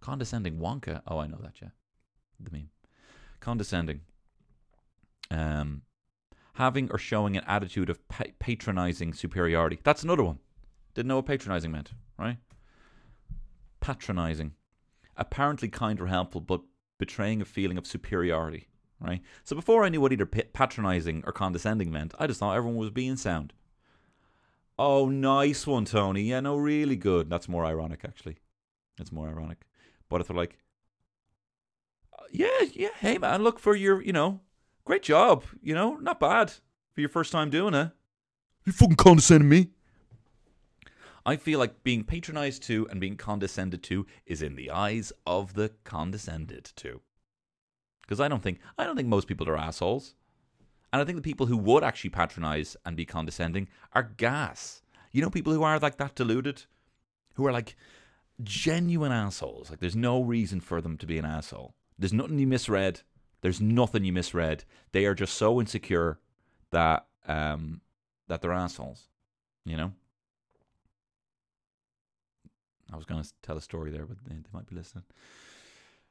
condescending 0.00 0.58
Wonka. 0.58 1.02
Oh, 1.06 1.18
I 1.18 1.26
know 1.26 1.38
that. 1.42 1.60
Yeah, 1.60 1.68
the 2.40 2.50
meme. 2.50 2.70
Condescending. 3.40 4.00
Um, 5.30 5.82
having 6.54 6.90
or 6.90 6.98
showing 6.98 7.36
an 7.36 7.44
attitude 7.46 7.90
of 7.90 8.06
pa- 8.08 8.24
patronizing 8.38 9.12
superiority. 9.12 9.78
That's 9.84 10.02
another 10.02 10.24
one. 10.24 10.38
Didn't 10.94 11.08
know 11.08 11.16
what 11.16 11.26
patronizing 11.26 11.70
meant, 11.70 11.92
right? 12.18 12.38
Patronizing. 13.80 14.54
Apparently 15.16 15.68
kind 15.68 16.00
or 16.00 16.06
helpful, 16.06 16.40
but 16.40 16.62
betraying 16.98 17.40
a 17.40 17.44
feeling 17.44 17.78
of 17.78 17.86
superiority, 17.86 18.68
right? 19.00 19.20
So 19.44 19.54
before 19.54 19.84
I 19.84 19.88
knew 19.88 20.00
what 20.00 20.12
either 20.12 20.26
patronizing 20.26 21.22
or 21.26 21.32
condescending 21.32 21.92
meant, 21.92 22.14
I 22.18 22.26
just 22.26 22.40
thought 22.40 22.56
everyone 22.56 22.78
was 22.78 22.90
being 22.90 23.16
sound. 23.16 23.52
Oh, 24.78 25.08
nice 25.08 25.66
one, 25.66 25.84
Tony. 25.84 26.22
Yeah, 26.22 26.40
no, 26.40 26.56
really 26.56 26.96
good. 26.96 27.28
That's 27.28 27.48
more 27.48 27.64
ironic, 27.64 28.00
actually. 28.04 28.38
It's 28.98 29.12
more 29.12 29.28
ironic. 29.28 29.58
But 30.08 30.20
if 30.20 30.28
they're 30.28 30.36
like, 30.36 30.58
"Uh, 32.12 32.24
yeah, 32.30 32.62
yeah, 32.72 32.88
hey, 33.00 33.18
man, 33.18 33.42
look 33.42 33.58
for 33.58 33.74
your, 33.74 34.02
you 34.02 34.12
know, 34.12 34.40
great 34.84 35.02
job. 35.02 35.44
You 35.62 35.74
know, 35.74 35.96
not 35.96 36.20
bad 36.20 36.52
for 36.92 37.00
your 37.00 37.10
first 37.10 37.32
time 37.32 37.50
doing 37.50 37.74
it. 37.74 37.90
You 38.64 38.72
fucking 38.72 38.96
condescending 38.96 39.48
me. 39.48 39.70
I 41.24 41.36
feel 41.36 41.58
like 41.58 41.82
being 41.82 42.04
patronized 42.04 42.62
to 42.64 42.88
and 42.90 43.00
being 43.00 43.16
condescended 43.16 43.82
to 43.84 44.06
is 44.24 44.40
in 44.40 44.56
the 44.56 44.70
eyes 44.70 45.12
of 45.26 45.52
the 45.54 45.72
condescended 45.84 46.72
to. 46.76 47.02
Because 48.00 48.18
I 48.18 48.28
don't 48.28 48.42
think 48.42 48.60
I 48.78 48.84
don't 48.84 48.96
think 48.96 49.08
most 49.08 49.28
people 49.28 49.46
are 49.48 49.58
assholes. 49.58 50.14
And 50.90 51.02
I 51.02 51.04
think 51.04 51.16
the 51.16 51.22
people 51.30 51.44
who 51.46 51.58
would 51.58 51.84
actually 51.84 52.10
patronize 52.10 52.76
and 52.86 52.96
be 52.96 53.04
condescending 53.04 53.68
are 53.92 54.14
gas. 54.16 54.80
You 55.12 55.20
know, 55.20 55.28
people 55.28 55.52
who 55.52 55.62
are 55.62 55.78
like 55.78 55.98
that 55.98 56.14
deluded, 56.14 56.64
who 57.34 57.46
are 57.46 57.52
like 57.52 57.76
genuine 58.42 59.12
assholes. 59.12 59.70
Like, 59.70 59.80
there's 59.80 59.96
no 59.96 60.20
reason 60.20 60.60
for 60.60 60.80
them 60.80 60.96
to 60.98 61.06
be 61.06 61.18
an 61.18 61.24
asshole. 61.24 61.74
There's 61.98 62.12
nothing 62.12 62.38
you 62.38 62.46
misread. 62.46 63.00
There's 63.40 63.60
nothing 63.60 64.04
you 64.04 64.12
misread. 64.12 64.64
They 64.92 65.04
are 65.06 65.14
just 65.14 65.34
so 65.34 65.60
insecure 65.60 66.18
that 66.70 67.06
um 67.26 67.80
that 68.28 68.42
they're 68.42 68.52
assholes. 68.52 69.08
You 69.64 69.76
know. 69.76 69.92
I 72.92 72.96
was 72.96 73.04
going 73.04 73.22
to 73.22 73.28
tell 73.42 73.56
a 73.56 73.60
story 73.60 73.90
there, 73.90 74.06
but 74.06 74.16
they, 74.26 74.36
might 74.52 74.66
be 74.66 74.74
listening. 74.74 75.04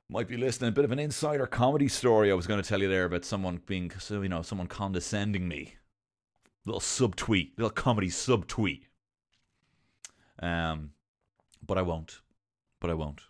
Might 0.09 0.27
be 0.27 0.37
listening. 0.37 0.69
A 0.69 0.71
bit 0.71 0.85
of 0.85 0.91
an 0.91 0.99
insider 0.99 1.47
comedy 1.47 1.87
story 1.87 2.31
I 2.31 2.35
was 2.35 2.47
going 2.47 2.61
to 2.61 2.67
tell 2.67 2.81
you 2.81 2.87
there 2.87 3.05
about 3.05 3.25
someone 3.25 3.61
being, 3.65 3.91
so 3.99 4.21
you 4.21 4.29
know, 4.29 4.41
someone 4.41 4.67
condescending 4.67 5.47
me. 5.47 5.75
Little 6.65 6.81
subtweet, 6.81 7.51
little 7.57 7.71
comedy 7.71 8.09
subtweet. 8.09 8.83
Um, 10.39 10.91
but 11.67 11.77
I 11.77 11.81
won't. 11.81 12.21
But 12.79 12.89
I 12.89 12.93
won't. 12.93 13.21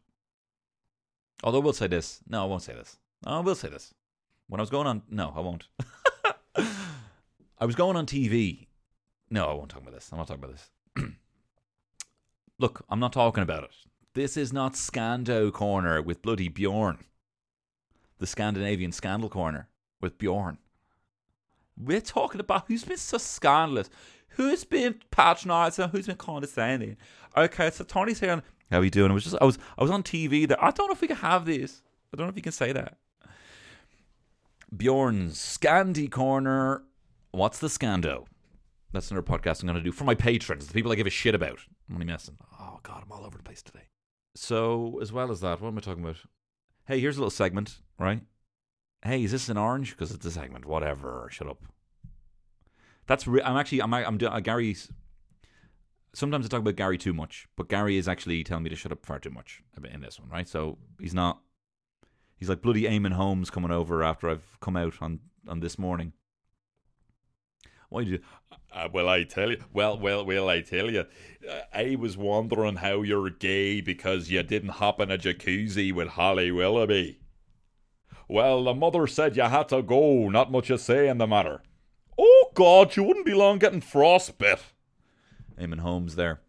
Although 1.43 1.61
I 1.61 1.63
will 1.63 1.73
say 1.73 1.87
this. 1.87 2.21
No, 2.27 2.43
I 2.43 2.45
won't 2.45 2.63
say 2.63 2.73
this. 2.73 2.97
I 3.25 3.39
will 3.39 3.55
say 3.55 3.69
this. 3.69 3.93
When 4.47 4.59
I 4.59 4.63
was 4.63 4.69
going 4.69 4.87
on, 4.87 5.01
no, 5.09 5.33
I 5.35 5.41
won't. 5.41 5.67
I 7.59 7.65
was 7.65 7.75
going 7.75 7.97
on 7.97 8.05
TV. 8.05 8.67
No, 9.29 9.45
I 9.45 9.53
won't 9.53 9.69
talk 9.69 9.81
about 9.81 9.93
this. 9.93 10.09
I'm 10.11 10.17
not 10.19 10.27
talking 10.27 10.43
about 10.43 10.55
this. 10.55 10.69
Look, 12.59 12.85
I'm 12.89 12.99
not 12.99 13.13
talking 13.13 13.43
about 13.43 13.63
it. 13.63 13.71
This 14.13 14.37
is 14.37 14.53
not 14.53 14.73
Scando 14.73 15.51
Corner 15.51 16.01
with 16.01 16.21
bloody 16.21 16.47
Bjorn. 16.47 17.03
The 18.19 18.27
Scandinavian 18.27 18.91
Scandal 18.91 19.29
Corner 19.29 19.67
with 20.01 20.17
Bjorn. 20.17 20.57
We're 21.77 22.01
talking 22.01 22.39
about 22.41 22.65
who's 22.67 22.83
been 22.83 22.97
so 22.97 23.17
scandalous, 23.17 23.89
who's 24.29 24.63
been 24.63 24.99
patronising, 25.11 25.89
who's 25.89 26.07
been 26.07 26.15
condescending. 26.17 26.97
Okay, 27.35 27.69
so 27.71 27.83
Tony's 27.83 28.19
here. 28.19 28.31
and- 28.33 28.41
How 28.71 28.79
are 28.79 28.83
you 28.83 28.89
doing? 28.89 29.11
I 29.11 29.13
was 29.13 29.23
just 29.23 29.35
I 29.41 29.45
was 29.45 29.57
I 29.77 29.81
was 29.83 29.91
on 29.91 30.03
TV 30.03 30.47
there. 30.47 30.63
I 30.63 30.71
don't 30.71 30.87
know 30.87 30.93
if 30.93 31.01
we 31.01 31.07
can 31.07 31.17
have 31.17 31.45
this. 31.45 31.83
I 32.13 32.17
don't 32.17 32.25
know 32.27 32.31
if 32.31 32.35
you 32.35 32.41
can 32.41 32.51
say 32.51 32.71
that. 32.71 32.97
Bjorn's 34.75 35.37
Scandi 35.37 36.09
Corner. 36.11 36.83
What's 37.31 37.59
the 37.59 37.67
Scando? 37.67 38.25
That's 38.91 39.11
another 39.11 39.25
podcast 39.25 39.61
I'm 39.61 39.67
going 39.67 39.77
to 39.77 39.83
do 39.83 39.91
for 39.91 40.03
my 40.05 40.15
patrons, 40.15 40.67
the 40.67 40.73
people 40.73 40.91
I 40.91 40.95
give 40.95 41.07
a 41.07 41.11
shit 41.11 41.35
about. 41.35 41.59
I'm 41.89 41.95
only 41.95 42.05
messing. 42.05 42.37
Oh, 42.59 42.79
God, 42.83 43.03
I'm 43.05 43.11
all 43.11 43.25
over 43.25 43.37
the 43.37 43.43
place 43.43 43.61
today. 43.61 43.83
So, 44.35 44.99
as 45.01 45.11
well 45.11 45.31
as 45.31 45.41
that, 45.41 45.61
what 45.61 45.69
am 45.69 45.77
I 45.77 45.81
talking 45.81 46.03
about? 46.03 46.17
Hey, 46.87 46.99
here's 46.99 47.17
a 47.17 47.19
little 47.19 47.29
segment, 47.29 47.79
right? 47.99 48.21
Hey, 49.03 49.23
is 49.23 49.31
this 49.31 49.49
an 49.49 49.57
orange? 49.57 49.91
Because 49.91 50.11
it's 50.11 50.25
a 50.25 50.31
segment. 50.31 50.65
Whatever. 50.65 51.27
Shut 51.31 51.47
up. 51.47 51.63
That's 53.05 53.25
re- 53.25 53.41
I'm 53.43 53.57
actually 53.57 53.81
I'm 53.81 53.93
I'm 53.93 54.17
doing 54.17 54.33
uh, 54.33 54.39
Gary's. 54.39 54.91
Sometimes 56.13 56.45
I 56.45 56.49
talk 56.49 56.61
about 56.61 56.75
Gary 56.75 56.97
too 56.97 57.13
much, 57.13 57.47
but 57.55 57.69
Gary 57.69 57.97
is 57.97 58.07
actually 58.07 58.43
telling 58.43 58.63
me 58.63 58.69
to 58.69 58.75
shut 58.75 58.91
up 58.91 59.05
far 59.05 59.19
too 59.19 59.29
much 59.29 59.61
in 59.91 60.01
this 60.01 60.19
one, 60.19 60.29
right? 60.29 60.47
So 60.47 60.77
he's 60.99 61.13
not. 61.13 61.41
He's 62.37 62.49
like 62.49 62.61
bloody 62.61 62.83
Eamonn 62.83 63.13
Holmes 63.13 63.49
coming 63.49 63.71
over 63.71 64.03
after 64.03 64.29
I've 64.29 64.59
come 64.59 64.75
out 64.75 64.95
on 65.01 65.19
on 65.47 65.59
this 65.61 65.79
morning. 65.79 66.13
Why 67.89 68.03
did 68.03 68.09
you? 68.09 68.19
Uh, 68.73 68.89
well, 68.91 69.07
I 69.07 69.23
tell 69.23 69.51
you. 69.51 69.63
Well, 69.71 69.97
well, 69.97 70.25
well, 70.25 70.49
I 70.49 70.61
tell 70.61 70.91
you. 70.91 71.05
Uh, 71.49 71.59
I 71.73 71.95
was 71.97 72.17
wondering 72.17 72.75
how 72.75 73.01
you're 73.03 73.29
gay 73.29 73.79
because 73.79 74.29
you 74.29 74.43
didn't 74.43 74.69
hop 74.69 74.99
in 74.99 75.09
a 75.09 75.17
jacuzzi 75.17 75.93
with 75.93 76.09
Holly 76.09 76.51
Willoughby. 76.51 77.19
Well, 78.27 78.63
the 78.63 78.73
mother 78.73 79.07
said 79.07 79.37
you 79.37 79.43
had 79.43 79.69
to 79.69 79.81
go. 79.81 80.29
Not 80.29 80.51
much 80.51 80.67
to 80.67 80.77
say 80.77 81.07
in 81.07 81.17
the 81.17 81.27
matter. 81.27 81.61
Oh 82.17 82.51
God, 82.53 82.95
you 82.95 83.03
wouldn't 83.03 83.25
be 83.25 83.33
long 83.33 83.59
getting 83.59 83.81
frostbite. 83.81 84.59
Eamonn 85.59 85.79
Holmes 85.79 86.15
there. 86.15 86.41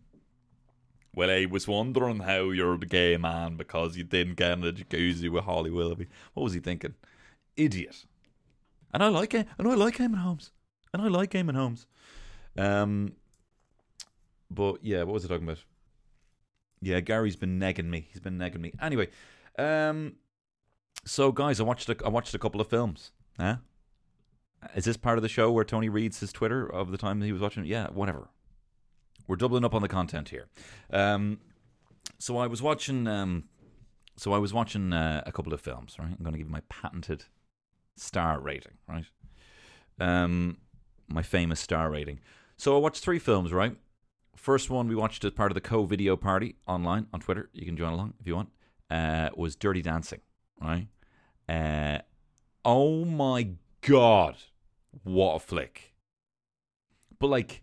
Well, 1.14 1.30
I 1.30 1.46
was 1.46 1.66
wondering 1.66 2.20
how 2.20 2.50
you're 2.50 2.78
the 2.78 2.86
gay 2.86 3.16
man 3.16 3.56
because 3.56 3.96
you 3.96 4.04
didn't 4.04 4.36
get 4.36 4.52
in 4.52 4.64
a 4.64 4.72
jacuzzi 4.72 5.28
with 5.30 5.44
Holly 5.44 5.70
Willoughby. 5.70 6.06
What 6.34 6.44
was 6.44 6.52
he 6.52 6.60
thinking? 6.60 6.94
Idiot. 7.56 8.04
And 8.92 9.02
I 9.02 9.08
like 9.08 9.34
it. 9.34 9.46
And 9.58 9.66
I 9.66 9.74
like 9.74 9.96
Eamonn 9.98 10.18
Holmes. 10.18 10.52
And 10.92 11.02
I 11.02 11.08
like 11.08 11.32
Eamonn 11.32 11.56
Holmes. 11.56 11.86
Um, 12.56 13.12
but 14.50 14.78
yeah, 14.82 15.02
what 15.02 15.14
was 15.14 15.24
I 15.24 15.28
talking 15.28 15.44
about? 15.44 15.64
Yeah, 16.80 17.00
Gary's 17.00 17.36
been 17.36 17.58
negging 17.58 17.86
me. 17.88 18.08
He's 18.10 18.20
been 18.20 18.38
negging 18.38 18.60
me. 18.60 18.72
Anyway, 18.80 19.08
um, 19.58 20.14
so 21.08 21.32
guys, 21.32 21.60
I 21.60 21.64
watched 21.64 21.88
a, 21.88 21.96
I 22.04 22.08
watched 22.08 22.34
a 22.34 22.38
couple 22.38 22.60
of 22.60 22.68
films. 22.68 23.12
Huh? 23.38 23.56
Is 24.74 24.84
this 24.84 24.96
part 24.96 25.18
of 25.18 25.22
the 25.22 25.28
show 25.28 25.50
where 25.50 25.64
Tony 25.64 25.88
reads 25.88 26.20
his 26.20 26.32
Twitter 26.32 26.66
of 26.66 26.90
the 26.90 26.98
time 26.98 27.22
he 27.22 27.32
was 27.32 27.40
watching? 27.40 27.64
Yeah, 27.64 27.88
whatever. 27.88 28.28
We're 29.26 29.36
doubling 29.36 29.64
up 29.64 29.74
on 29.74 29.82
the 29.82 29.88
content 29.88 30.30
here. 30.30 30.48
Um, 30.90 31.40
so 32.18 32.38
I 32.38 32.46
was 32.46 32.60
watching. 32.60 33.06
Um, 33.06 33.44
so 34.16 34.32
I 34.32 34.38
was 34.38 34.52
watching 34.52 34.92
uh, 34.92 35.22
a 35.26 35.32
couple 35.32 35.54
of 35.54 35.60
films. 35.60 35.96
Right, 35.98 36.08
I'm 36.08 36.22
going 36.22 36.32
to 36.32 36.38
give 36.38 36.48
you 36.48 36.52
my 36.52 36.62
patented 36.68 37.24
star 37.96 38.40
rating. 38.40 38.72
Right, 38.88 39.06
um, 40.00 40.58
my 41.08 41.22
famous 41.22 41.60
star 41.60 41.90
rating. 41.90 42.20
So 42.56 42.74
I 42.74 42.80
watched 42.80 43.02
three 43.02 43.18
films. 43.18 43.52
Right, 43.52 43.76
first 44.34 44.70
one 44.70 44.88
we 44.88 44.94
watched 44.94 45.24
as 45.24 45.32
part 45.32 45.52
of 45.52 45.54
the 45.54 45.60
co-video 45.60 46.16
party 46.16 46.56
online 46.66 47.06
on 47.12 47.20
Twitter. 47.20 47.48
You 47.52 47.64
can 47.64 47.76
join 47.76 47.92
along 47.92 48.14
if 48.20 48.26
you 48.26 48.34
want. 48.34 48.50
Uh, 48.90 49.30
was 49.36 49.54
Dirty 49.54 49.82
Dancing. 49.82 50.20
Right. 50.60 50.88
Uh, 51.48 51.98
oh 52.64 53.04
my 53.04 53.50
god, 53.80 54.36
what 55.02 55.34
a 55.34 55.38
flick! 55.38 55.94
But 57.18 57.28
like 57.28 57.62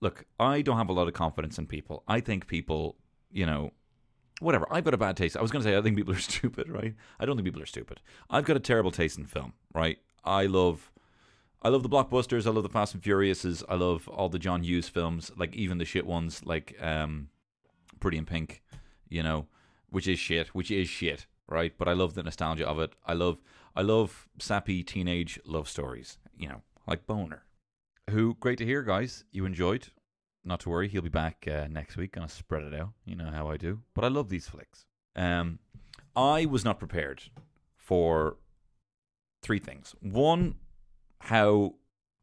look, 0.00 0.24
I 0.38 0.62
don't 0.62 0.76
have 0.76 0.88
a 0.88 0.92
lot 0.92 1.08
of 1.08 1.14
confidence 1.14 1.58
in 1.58 1.66
people. 1.66 2.02
I 2.08 2.20
think 2.20 2.46
people, 2.46 2.96
you 3.30 3.46
know, 3.46 3.72
whatever. 4.40 4.66
I've 4.70 4.84
got 4.84 4.94
a 4.94 4.98
bad 4.98 5.16
taste. 5.16 5.36
I 5.36 5.42
was 5.42 5.50
going 5.50 5.62
to 5.62 5.70
say 5.70 5.76
I 5.76 5.82
think 5.82 5.96
people 5.96 6.14
are 6.14 6.18
stupid, 6.18 6.68
right? 6.68 6.94
I 7.18 7.24
don't 7.24 7.36
think 7.36 7.46
people 7.46 7.62
are 7.62 7.66
stupid. 7.66 8.00
I've 8.28 8.44
got 8.44 8.56
a 8.56 8.60
terrible 8.60 8.90
taste 8.90 9.18
in 9.18 9.26
film, 9.26 9.52
right? 9.74 9.98
I 10.24 10.46
love 10.46 10.90
I 11.62 11.68
love 11.68 11.82
the 11.82 11.90
blockbusters, 11.90 12.46
I 12.46 12.50
love 12.50 12.62
the 12.62 12.70
Fast 12.70 12.94
and 12.94 13.02
Furiouses, 13.02 13.62
I 13.68 13.74
love 13.74 14.08
all 14.08 14.30
the 14.30 14.38
John 14.38 14.62
Hughes 14.62 14.88
films, 14.88 15.30
like 15.36 15.54
even 15.54 15.76
the 15.76 15.84
shit 15.84 16.06
ones 16.06 16.44
like 16.44 16.76
um 16.80 17.28
Pretty 18.00 18.16
in 18.16 18.24
Pink, 18.24 18.62
you 19.10 19.22
know, 19.22 19.46
which 19.90 20.08
is 20.08 20.18
shit, 20.18 20.48
which 20.48 20.70
is 20.70 20.88
shit, 20.88 21.26
right? 21.50 21.74
But 21.76 21.88
I 21.88 21.92
love 21.92 22.14
the 22.14 22.22
nostalgia 22.22 22.66
of 22.66 22.78
it. 22.78 22.94
I 23.04 23.12
love 23.12 23.38
I 23.76 23.82
love 23.82 24.28
sappy 24.38 24.82
teenage 24.82 25.38
love 25.44 25.68
stories, 25.68 26.18
you 26.36 26.48
know, 26.48 26.62
like 26.86 27.06
Boner. 27.06 27.44
Who 28.08 28.36
great 28.40 28.58
to 28.58 28.64
hear 28.66 28.82
guys. 28.82 29.24
You 29.30 29.44
enjoyed. 29.44 29.88
Not 30.44 30.60
to 30.60 30.70
worry 30.70 30.88
he'll 30.88 31.02
be 31.02 31.10
back 31.10 31.46
uh, 31.46 31.66
next 31.70 31.96
week. 31.96 32.12
Gonna 32.12 32.28
spread 32.28 32.62
it 32.62 32.74
out. 32.74 32.90
You 33.04 33.16
know 33.16 33.30
how 33.30 33.48
i 33.48 33.56
do. 33.56 33.80
But 33.94 34.04
i 34.04 34.08
love 34.08 34.28
these 34.28 34.48
flicks. 34.48 34.86
Um 35.16 35.58
i 36.16 36.46
was 36.46 36.64
not 36.64 36.78
prepared 36.78 37.24
for 37.76 38.36
three 39.42 39.58
things. 39.58 39.94
One 40.00 40.54
how 41.20 41.74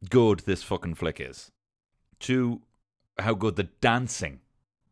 good 0.08 0.40
this 0.40 0.62
fucking 0.62 0.94
flick 0.94 1.20
is. 1.20 1.50
Two 2.18 2.62
how 3.18 3.34
good 3.34 3.56
the 3.56 3.68
dancing 3.80 4.40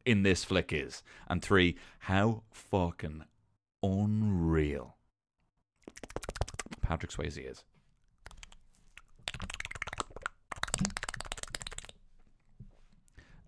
in 0.04 0.22
this 0.22 0.44
flick 0.44 0.72
is. 0.72 1.02
And 1.28 1.42
three 1.42 1.76
how 2.00 2.42
fucking 2.50 3.24
unreal 3.86 4.96
patrick 6.82 7.10
swayze 7.10 7.50
is 7.50 7.64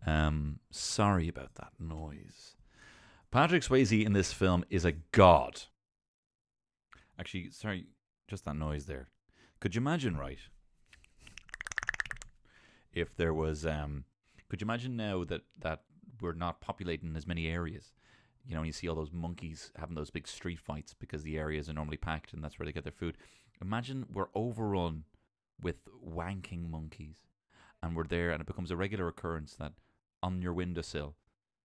Um, 0.09 0.61
sorry 0.71 1.29
about 1.29 1.57
that 1.57 1.73
noise. 1.79 2.57
Patrick 3.31 3.63
Swayze 3.63 4.05
in 4.07 4.15
this 4.15 4.33
film 4.33 4.65
is 4.71 4.87
a 4.87 4.93
god. 4.93 5.63
Actually, 7.19 7.51
sorry, 7.51 7.89
just 8.27 8.47
that 8.47 8.57
noise 8.57 8.87
there. 8.87 9.11
Could 9.61 9.75
you 9.75 9.83
imagine, 9.83 10.17
right? 10.17 10.39
If 12.95 13.15
there 13.17 13.35
was, 13.35 13.67
um, 13.67 14.05
could 14.49 14.63
you 14.63 14.65
imagine 14.65 14.97
now 14.97 15.25
that 15.25 15.43
that 15.59 15.83
we're 16.23 16.33
not 16.33 16.63
populating 16.63 17.15
as 17.15 17.27
many 17.27 17.47
areas? 17.47 17.93
You 18.49 18.55
know, 18.55 18.61
when 18.63 18.67
you 18.67 18.73
see 18.73 18.89
all 18.89 18.97
those 18.97 19.13
monkeys 19.13 19.71
having 19.77 19.95
those 19.95 20.11
big 20.11 20.27
street 20.27 20.59
fights 20.59 20.95
because 20.99 21.23
the 21.23 21.37
areas 21.37 21.69
are 21.69 21.75
normally 21.75 21.99
packed 21.99 22.33
and 22.33 22.43
that's 22.43 22.59
where 22.59 22.67
they 22.67 22.73
get 22.73 22.83
their 22.83 22.91
food. 22.91 23.19
Imagine 23.61 24.07
we're 24.13 24.29
overrun 24.35 25.05
with 25.61 25.77
wanking 26.07 26.71
monkeys, 26.71 27.17
and 27.83 27.97
we're 27.97 28.05
there, 28.05 28.31
and 28.31 28.41
it 28.41 28.47
becomes 28.47 28.71
a 28.71 28.77
regular 28.77 29.09
occurrence 29.09 29.55
that 29.59 29.73
on 30.23 30.41
your 30.41 30.53
windowsill, 30.53 31.15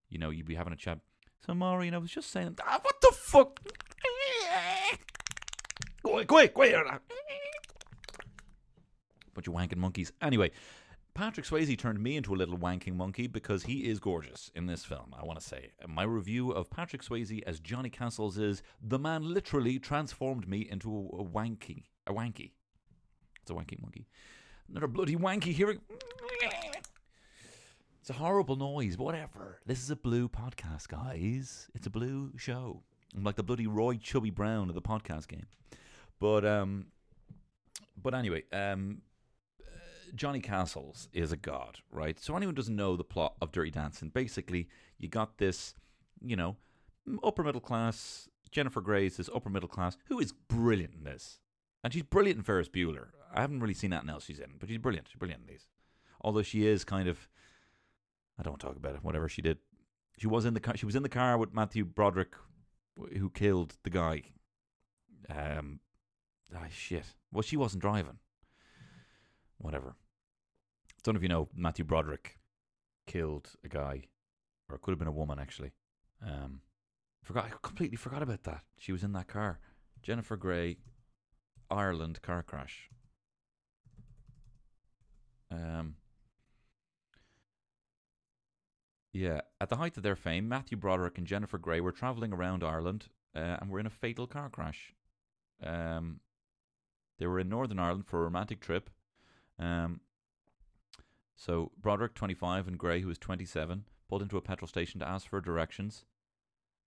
you 0.10 0.18
know, 0.18 0.30
you'd 0.30 0.48
be 0.48 0.56
having 0.56 0.74
a 0.74 0.76
chat. 0.78 1.00
So, 1.46 1.54
Maureen, 1.54 1.94
I 1.94 1.98
was 1.98 2.12
just 2.12 2.32
saying, 2.32 2.58
ah, 2.66 2.80
what 2.82 3.02
the 3.02 3.12
fuck? 3.14 3.60
Go 6.04 6.14
away, 6.14 6.26
go 6.26 6.38
away, 6.38 6.48
go 6.48 6.62
away. 6.62 6.74
Bunch 9.34 9.48
of 9.48 9.54
wanking 9.54 9.78
monkeys. 9.78 10.12
Anyway, 10.22 10.52
Patrick 11.16 11.45
Swayze 11.45 11.78
turned 11.78 12.01
me 12.01 12.18
into 12.18 12.34
a 12.34 12.38
little 12.38 12.57
wanking 12.57 12.95
monkey 12.95 13.28
because 13.28 13.64
he 13.64 13.86
is 13.88 13.99
gorgeous 13.99 14.49
in 14.55 14.66
this 14.66 14.84
film, 14.84 15.14
I 15.18 15.24
want 15.24 15.39
to 15.39 15.45
say. 15.45 15.70
My 15.88 16.03
review 16.03 16.51
of 16.51 16.72
Patrick 16.72 17.03
Swayze 17.03 17.43
as 17.45 17.59
Johnny 17.59 17.91
Castles 17.91 18.39
is 18.39 18.64
the 18.82 18.97
man 18.97 19.22
literally 19.32 19.78
transformed 19.78 20.47
me 20.47 20.68
into 20.70 20.89
a, 20.91 21.22
a 21.22 21.24
wanky. 21.24 21.84
A 22.07 22.14
wanky. 22.14 22.51
It's 23.41 23.51
a 23.51 23.53
wanky 23.53 23.80
monkey. 23.80 24.07
Another 24.68 24.88
bloody 24.88 25.16
wanky 25.16 25.53
hearing. 25.53 25.82
It's 28.01 28.09
a 28.09 28.14
horrible 28.14 28.55
noise, 28.55 28.97
whatever. 28.97 29.59
This 29.68 29.84
is 29.84 29.91
a 29.91 29.95
blue 29.95 30.28
podcast, 30.28 30.88
guys. 30.88 31.70
It's 31.76 31.86
a 31.86 31.91
blue 31.91 32.32
show. 32.38 32.82
I'm 33.16 33.24
like 33.24 33.36
the 33.36 33.43
bloody 33.43 33.68
Roy 33.68 33.97
Chubby 33.97 34.32
Brown 34.32 34.68
of 34.68 34.76
the 34.76 34.82
podcast 34.82 35.28
game. 35.28 35.45
But 36.20 36.43
um 36.43 36.88
but 38.01 38.16
anyway, 38.16 38.43
um 38.51 39.03
Johnny 40.16 40.39
Castles 40.39 41.09
is 41.14 41.32
a 41.32 41.38
god, 41.38 41.80
right? 41.91 42.20
So 42.20 42.36
anyone 42.36 42.55
doesn't 42.55 42.76
know 42.76 42.95
the 42.95 43.03
plot 43.03 43.36
of 43.41 43.51
Dirty 43.51 43.72
Dancing, 43.72 44.09
basically 44.09 44.68
you 44.97 45.09
got 45.09 45.38
this, 45.38 45.74
you 46.22 46.36
know, 46.36 46.57
upper 47.24 47.43
middle 47.43 47.61
class 47.61 48.30
Jennifer 48.53 48.82
Grey 48.82 49.07
is 49.07 49.18
this 49.18 49.30
upper 49.36 49.49
middle 49.49 49.68
class 49.68 49.97
who 50.05 50.20
is 50.20 50.32
brilliant 50.32 50.93
in 50.93 51.03
this. 51.03 51.39
And 51.84 51.91
she's 51.91 52.03
brilliant 52.03 52.38
in 52.38 52.43
Ferris 52.43 52.70
Bueller. 52.70 53.07
I 53.34 53.41
haven't 53.41 53.59
really 53.59 53.74
seen 53.74 53.91
anything 53.91 54.11
else 54.11 54.26
she's 54.26 54.39
in, 54.39 54.53
but 54.59 54.70
she's 54.70 54.78
brilliant. 54.78 55.07
She's 55.09 55.18
brilliant 55.18 55.41
in 55.41 55.47
these. 55.47 55.68
Although 56.22 56.43
she 56.43 56.66
is 56.66 56.86
kind 56.86 57.09
of 57.09 57.28
I 58.39 58.43
don't 58.43 58.59
talk 58.59 58.78
about 58.78 58.95
it. 58.95 59.03
Whatever 59.03 59.28
she 59.28 59.41
did, 59.41 59.57
she 60.18 60.28
was 60.28 60.45
in 60.45 60.53
the 60.53 60.59
car. 60.59 60.78
She 60.78 60.86
was 60.86 60.95
in 60.95 61.03
the 61.03 61.09
car 61.09 61.38
with 61.38 61.53
Matthew 61.53 61.84
Broderick, 61.84 62.36
who 63.18 63.30
killed 63.30 63.76
the 63.84 63.89
guy. 63.89 64.22
Um, 65.30 65.80
ah 66.55 66.66
shit. 66.72 67.05
Well, 67.32 67.41
she 67.41 67.57
wasn't 67.57 67.82
driving. 67.82 68.20
Whatever. 69.57 69.95
Don't 71.04 71.16
know 71.16 71.20
if 71.20 71.24
you 71.24 71.30
know 71.30 71.49
Matthew 71.56 71.84
Broderick 71.84 72.38
killed 73.08 73.51
a 73.64 73.68
guy, 73.68 74.04
or 74.70 74.76
it 74.76 74.82
could 74.82 74.91
have 74.91 74.99
been 74.99 75.08
a 75.08 75.12
woman 75.12 75.39
actually. 75.39 75.74
Um, 76.26 76.62
forgot. 77.24 77.45
I 77.45 77.49
completely 77.62 77.97
forgot 77.97 78.22
about 78.24 78.43
that. 78.43 78.62
She 78.78 78.91
was 78.91 79.04
in 79.04 79.12
that 79.14 79.28
car. 79.28 79.60
Jennifer 80.01 80.38
Grey, 80.38 80.78
Ireland 81.70 82.22
car 82.22 82.43
crash. 82.43 82.89
Um. 85.51 85.95
Yeah, 89.12 89.41
at 89.62 89.70
the 89.70 89.76
height 89.76 89.95
of 89.97 90.04
their 90.04 90.16
fame, 90.16 90.49
Matthew 90.49 90.76
Broderick 90.76 91.20
and 91.20 91.28
Jennifer 91.28 91.60
Grey 91.60 91.80
were 91.80 91.91
traveling 91.91 92.34
around 92.34 92.64
Ireland 92.64 93.10
uh, 93.36 93.58
and 93.62 93.70
were 93.70 93.80
in 93.80 93.86
a 93.86 93.91
fatal 93.91 94.26
car 94.26 94.49
crash. 94.49 94.93
Um, 95.62 96.20
they 97.20 97.28
were 97.28 97.39
in 97.39 97.47
Northern 97.47 97.78
Ireland 97.78 98.08
for 98.08 98.22
a 98.22 98.24
romantic 98.24 98.60
trip. 98.60 98.89
Um, 99.60 99.99
so 101.46 101.72
Broderick, 101.78 102.14
25, 102.14 102.70
and 102.70 102.80
Grey, 102.80 103.02
who 103.02 103.10
was 103.10 103.18
27, 103.18 103.84
pulled 104.08 104.22
into 104.22 104.38
a 104.38 104.41
petrol 104.41 104.68
station 104.68 105.02
to 105.02 105.08
ask 105.08 105.28
for 105.28 105.41
directions. 105.41 106.06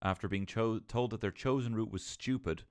After 0.00 0.28
being 0.28 0.46
cho- 0.46 0.78
told 0.78 1.11
that 1.11 1.20
their 1.20 1.30
chosen 1.30 1.74
route 1.74 1.92
was 1.92 2.02
stupid, 2.02 2.62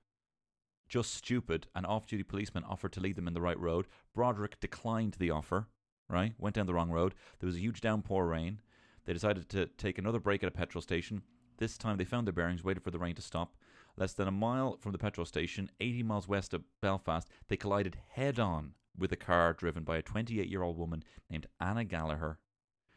just 0.90 1.14
stupid, 1.14 1.68
an 1.76 1.86
off-duty 1.86 2.24
policeman 2.24 2.64
offered 2.64 2.92
to 2.94 3.00
lead 3.00 3.16
them 3.16 3.28
in 3.28 3.36
the 3.36 3.42
right 3.42 3.60
road. 3.60 3.86
Broderick 4.16 4.60
declined 4.60 5.18
the 5.20 5.30
offer. 5.30 5.68
Right, 6.10 6.34
went 6.40 6.56
down 6.56 6.68
the 6.68 6.74
wrong 6.74 6.92
road. 6.92 7.14
There 7.40 7.48
was 7.48 7.56
a 7.56 7.60
huge 7.60 7.82
downpour 7.82 8.28
rain. 8.28 8.62
They 9.06 9.14
decided 9.14 9.50
to 9.50 9.66
take 9.66 9.98
another 9.98 10.20
break 10.20 10.44
at 10.44 10.50
a 10.50 10.52
petrol 10.52 10.82
station. 10.82 11.22
This 11.58 11.78
time 11.78 11.98
they 11.98 12.06
found 12.06 12.28
their 12.28 12.34
bearings, 12.34 12.64
waited 12.64 12.84
for 12.84 12.92
the 12.92 13.00
rain 13.00 13.16
to 13.16 13.22
stop. 13.22 13.56
Less 13.96 14.14
than 14.14 14.28
a 14.28 14.32
mile 14.32 14.78
from 14.78 14.92
the 14.92 15.00
petrol 15.00 15.26
station, 15.26 15.70
80 15.80 16.04
miles 16.04 16.28
west 16.28 16.54
of 16.54 16.64
Belfast, 16.82 17.28
they 17.48 17.58
collided 17.58 17.98
head 18.10 18.40
on 18.40 18.74
with 18.98 19.12
a 19.12 19.18
car 19.18 19.54
driven 19.54 19.84
by 19.84 19.98
a 19.98 20.02
28 20.02 20.48
year 20.48 20.64
old 20.64 20.78
woman 20.78 21.04
named 21.30 21.48
Anna 21.60 21.84
Gallagher. 21.84 22.40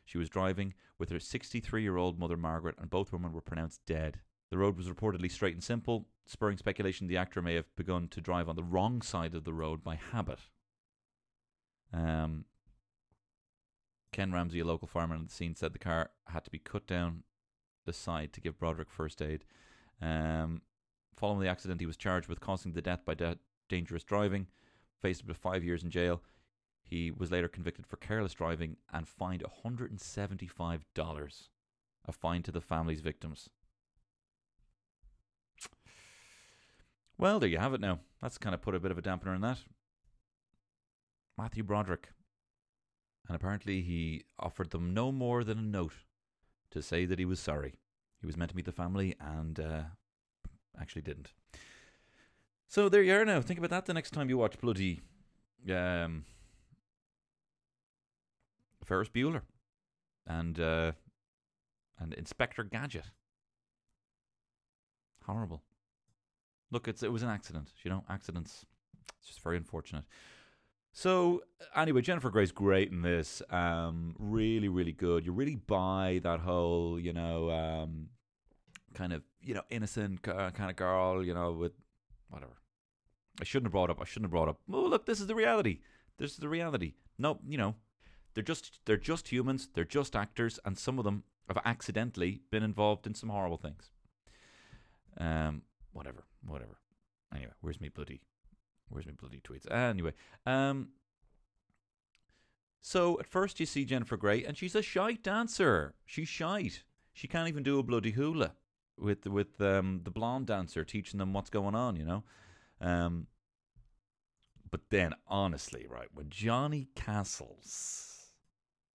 She 0.05 0.19
was 0.19 0.29
driving 0.29 0.75
with 0.99 1.11
her 1.11 1.21
63 1.21 1.83
year 1.83 1.97
old 1.97 2.19
mother 2.19 2.37
Margaret, 2.37 2.77
and 2.79 2.91
both 2.91 3.13
women 3.13 3.33
were 3.33 3.41
pronounced 3.41 3.81
dead. 3.87 4.21
The 4.51 4.59
road 4.59 4.77
was 4.77 4.89
reportedly 4.89 5.31
straight 5.31 5.55
and 5.55 5.63
simple, 5.63 6.07
spurring 6.27 6.57
speculation 6.57 7.07
the 7.07 7.19
actor 7.19 7.43
may 7.43 7.55
have 7.55 7.75
begun 7.77 8.09
to 8.09 8.21
drive 8.21 8.49
on 8.49 8.57
the 8.57 8.63
wrong 8.63 9.03
side 9.03 9.35
of 9.35 9.45
the 9.45 9.53
road 9.53 9.85
by 9.85 9.97
habit. 9.97 10.39
Um, 11.93 12.47
Ken 14.13 14.33
Ramsey, 14.33 14.61
a 14.61 14.65
local 14.65 14.89
fireman 14.89 15.21
at 15.21 15.29
the 15.29 15.35
scene, 15.35 15.55
said 15.55 15.73
the 15.73 15.79
car 15.79 16.11
had 16.29 16.45
to 16.45 16.51
be 16.51 16.59
cut 16.59 16.87
down 16.87 17.25
the 17.85 17.93
side 17.93 18.33
to 18.33 18.41
give 18.41 18.59
Broderick 18.59 18.91
first 18.91 19.21
aid. 19.21 19.45
Um, 20.01 20.63
following 21.15 21.41
the 21.41 21.49
accident, 21.49 21.81
he 21.81 21.87
was 21.87 21.97
charged 21.97 22.29
with 22.29 22.41
causing 22.41 22.73
the 22.73 22.83
death 22.83 23.05
by 23.05 23.15
da- 23.15 23.35
dangerous 23.69 24.05
driving, 24.05 24.47
faced 25.01 25.23
up 25.23 25.29
to 25.29 25.35
five 25.35 25.65
years 25.65 25.83
in 25.83 25.91
jail. 25.91 26.23
He 26.83 27.11
was 27.11 27.31
later 27.31 27.49
convicted 27.49 27.87
for 27.87 27.97
careless 27.97 28.33
driving 28.35 28.77
and 28.93 29.07
fined 29.07 29.45
$175, 29.65 31.49
a 32.07 32.13
fine 32.13 32.43
to 32.43 32.53
the 32.53 32.61
family's 32.61 33.01
victims. 33.01 33.51
Well, 37.19 37.41
there 37.41 37.49
you 37.49 37.59
have 37.59 37.75
it 37.75 37.81
now. 37.81 37.99
That's 38.23 38.39
kind 38.39 38.55
of 38.55 38.63
put 38.63 38.75
a 38.75 38.81
bit 38.81 38.91
of 38.93 38.99
a 38.99 39.03
dampener 39.03 39.35
in 39.35 39.41
that. 39.43 39.59
Matthew 41.37 41.63
Broderick. 41.63 42.11
And 43.27 43.37
apparently 43.37 43.83
he 43.83 44.25
offered 44.39 44.71
them 44.71 44.95
no 44.95 45.13
more 45.13 45.45
than 45.45 45.59
a 45.59 45.63
note 45.63 45.95
to 46.71 46.81
say 46.81 47.05
that 47.05 47.19
he 47.19 47.25
was 47.25 47.41
sorry. 47.41 47.75
He 48.21 48.27
was 48.27 48.37
meant 48.37 48.51
to 48.51 48.57
meet 48.57 48.65
the 48.65 48.73
family 48.73 49.15
and 49.21 49.61
uh, 49.61 49.83
actually 50.81 51.03
didn't. 51.03 51.33
So 52.71 52.91
there 52.91 53.03
you 53.03 53.15
are 53.15 53.25
now. 53.25 53.41
Think 53.41 53.59
about 53.59 53.71
that 53.71 53.87
the 53.87 53.95
next 53.95 54.11
time 54.11 54.29
you 54.29 54.37
watch 54.37 54.61
bloody 54.61 55.01
um, 55.73 56.25
Ferris 58.85 59.09
Bueller 59.09 59.41
and 60.27 60.61
uh, 60.61 60.93
and 61.99 62.13
Inspector 62.13 62.63
Gadget. 62.65 63.07
Horrible. 65.25 65.63
Look, 66.71 66.89
it's 66.89 67.03
it 67.03 67.11
was 67.11 67.23
an 67.23 67.31
accident. 67.31 67.73
You 67.83 67.91
know, 67.91 68.05
accidents. 68.11 68.67
It's 69.19 69.29
just 69.29 69.43
very 69.43 69.57
unfortunate. 69.57 70.05
So 70.93 71.43
anyway, 71.75 72.03
Jennifer 72.03 72.29
Grey's 72.29 72.53
great 72.53 72.91
in 72.91 73.01
this. 73.01 73.41
Um, 73.49 74.15
really, 74.19 74.69
really 74.69 74.93
good. 74.93 75.25
You 75.25 75.33
really 75.33 75.55
buy 75.57 76.21
that 76.23 76.41
whole, 76.41 76.99
you 77.01 77.13
know, 77.13 77.51
um, 77.51 78.09
kind 78.95 79.13
of, 79.13 79.23
you 79.41 79.55
know, 79.55 79.63
innocent 79.71 80.27
uh, 80.29 80.51
kind 80.51 80.71
of 80.71 80.77
girl, 80.77 81.25
you 81.25 81.35
know, 81.35 81.53
with 81.53 81.73
whatever. 82.29 82.53
I 83.41 83.45
shouldn't 83.45 83.67
have 83.67 83.73
brought 83.73 83.91
up. 83.91 84.01
I 84.01 84.05
shouldn't 84.05 84.27
have 84.27 84.31
brought 84.33 84.49
up. 84.49 84.61
Oh, 84.73 84.87
look, 84.87 85.07
this 85.07 85.21
is 85.21 85.27
the 85.27 85.35
reality. 85.35 85.81
This 86.19 86.33
is 86.33 86.39
the 86.39 86.49
reality. 86.49 86.95
No, 87.19 87.39
you 87.47 87.59
know, 87.59 87.75
they're 88.35 88.43
just 88.43 88.81
they're 88.85 88.97
just 88.97 89.29
humans. 89.29 89.69
They're 89.75 89.85
just 89.85 90.17
actors, 90.17 90.59
and 90.65 90.77
some 90.79 90.99
of 90.99 91.05
them 91.05 91.25
have 91.49 91.59
accidentally 91.65 92.43
been 92.51 92.63
involved 92.63 93.07
in 93.07 93.15
some 93.15 93.29
horrible 93.29 93.57
things. 93.57 93.91
Um, 95.19 95.63
whatever, 95.93 96.25
whatever. 96.47 96.79
Anyway, 97.35 97.53
where's 97.61 97.81
me 97.81 97.89
bloody, 97.89 98.21
where's 98.89 99.07
me 99.07 99.13
bloody 99.19 99.41
tweets? 99.41 99.71
Anyway, 99.71 100.13
um, 100.47 100.89
so 102.81 103.19
at 103.19 103.27
first 103.27 103.61
you 103.61 103.67
see 103.67 103.85
Jennifer 103.85 104.17
Grey, 104.17 104.45
and 104.45 104.57
she's 104.57 104.75
a 104.75 104.83
shite 104.83 105.23
dancer. 105.23 105.95
She's 106.07 106.29
shite. 106.29 106.85
She 107.13 107.29
can't 107.29 107.49
even 107.49 107.63
do 107.63 107.79
a 107.79 107.83
bloody 107.83 108.13
hula 108.13 108.53
with 109.01 109.27
with 109.27 109.61
um, 109.61 110.01
the 110.05 110.11
blonde 110.11 110.47
dancer 110.47 110.85
teaching 110.85 111.19
them 111.19 111.33
what's 111.33 111.51
going 111.51 111.75
on. 111.75 111.97
You 111.97 112.05
know. 112.05 112.25
Um, 112.81 113.27
but 114.71 114.91
then, 114.91 115.15
honestly, 115.27 115.87
right 115.89 116.09
when 116.13 116.29
Johnny 116.29 116.89
Castles 116.95 118.33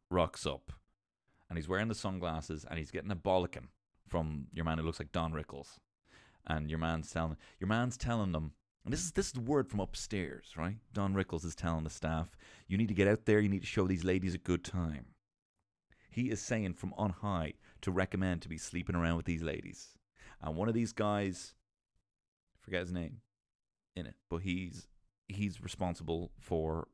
rocks 0.10 0.46
up, 0.46 0.72
and 1.50 1.58
he's 1.58 1.68
wearing 1.68 1.88
the 1.88 1.96
sunglasses, 1.96 2.66
and 2.70 2.78
he's 2.78 2.92
getting 2.92 3.12
a 3.12 3.16
bollocking 3.16 3.68
from 4.08 4.48
your 4.54 4.66
man 4.66 4.78
who 4.78 4.86
looks 4.86 5.00
like 5.00 5.12
Don 5.12 5.34
Rickles, 5.34 5.80
and 6.48 6.70
your 6.70 6.80
man's 6.80 7.12
telling 7.12 7.38
your 7.60 7.68
man's 7.68 7.98
telling 7.98 8.32
them. 8.32 8.54
And 8.86 8.92
this 8.92 9.02
is 9.02 9.12
this 9.14 9.28
is 9.28 9.34
the 9.34 9.42
word 9.42 9.70
from 9.70 9.80
upstairs, 9.80 10.54
right? 10.58 10.78
Don 10.94 11.14
Rickles 11.14 11.46
is 11.46 11.56
telling 11.56 11.86
the 11.86 11.90
staff, 11.90 12.36
"You 12.68 12.78
need 12.78 12.90
to 12.90 12.94
get 12.94 13.08
out 13.08 13.26
there. 13.26 13.40
You 13.40 13.50
need 13.50 13.62
to 13.62 13.68
show 13.68 13.88
these 13.88 14.04
ladies 14.04 14.36
a 14.36 14.40
good 14.40 14.64
time." 14.64 15.08
He 16.12 16.30
is 16.30 16.42
saying 16.42 16.74
from 16.76 16.94
on 16.96 17.10
high 17.10 17.54
to 17.84 17.92
recommend 17.92 18.42
to 18.42 18.50
be 18.50 18.58
sleeping 18.58 18.96
around 18.96 19.18
with 19.18 19.26
these 19.26 19.44
ladies, 19.44 19.98
and 20.42 20.56
one 20.56 20.68
of 20.68 20.74
these 20.74 20.92
guys, 20.92 21.54
forget 22.62 22.82
his 22.82 22.92
name, 22.92 23.18
in 23.96 24.06
it, 24.06 24.16
but 24.30 24.38
he's 24.38 24.88
he's 25.28 25.62
responsible 25.62 26.32
for 26.40 26.88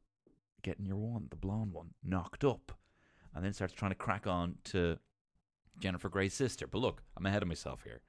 getting 0.62 0.86
your 0.86 0.98
one, 0.98 1.28
the 1.30 1.36
blonde 1.36 1.74
one, 1.74 1.92
knocked 2.04 2.44
up, 2.44 2.72
and 3.34 3.44
then 3.44 3.54
starts 3.54 3.74
trying 3.74 3.92
to 3.92 3.96
crack 3.96 4.28
on 4.28 4.56
to 4.66 4.98
Jennifer 5.80 6.10
Grey's 6.10 6.34
sister. 6.34 6.68
But 6.68 6.80
look, 6.80 7.02
I'm 7.18 7.26
ahead 7.26 7.42
of 7.42 7.48
myself 7.48 7.84
here. 7.84 8.02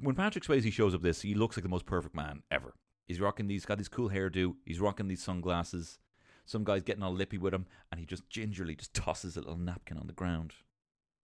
When 0.00 0.14
Patrick 0.14 0.44
Swayze 0.44 0.72
shows 0.72 0.94
up, 0.94 1.02
this 1.02 1.22
he 1.22 1.34
looks 1.34 1.56
like 1.56 1.64
the 1.64 1.68
most 1.68 1.86
perfect 1.86 2.14
man 2.14 2.42
ever. 2.50 2.74
He's 3.06 3.20
rocking 3.20 3.46
these, 3.46 3.66
got 3.66 3.78
these 3.78 3.88
cool 3.88 4.10
hairdo. 4.10 4.54
He's 4.64 4.80
rocking 4.80 5.08
these 5.08 5.22
sunglasses. 5.22 5.98
Some 6.44 6.64
guy's 6.64 6.82
getting 6.82 7.02
all 7.02 7.12
lippy 7.12 7.38
with 7.38 7.54
him, 7.54 7.66
and 7.90 8.00
he 8.00 8.06
just 8.06 8.28
gingerly 8.28 8.74
just 8.74 8.94
tosses 8.94 9.36
a 9.36 9.40
little 9.40 9.56
napkin 9.56 9.98
on 9.98 10.06
the 10.06 10.12
ground, 10.12 10.52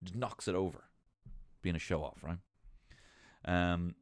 just 0.02 0.16
knocks 0.16 0.48
it 0.48 0.54
over, 0.54 0.84
being 1.62 1.76
a 1.76 1.80
show 1.80 2.02
off, 2.02 2.22
right? 2.22 2.38
Um, 3.44 3.94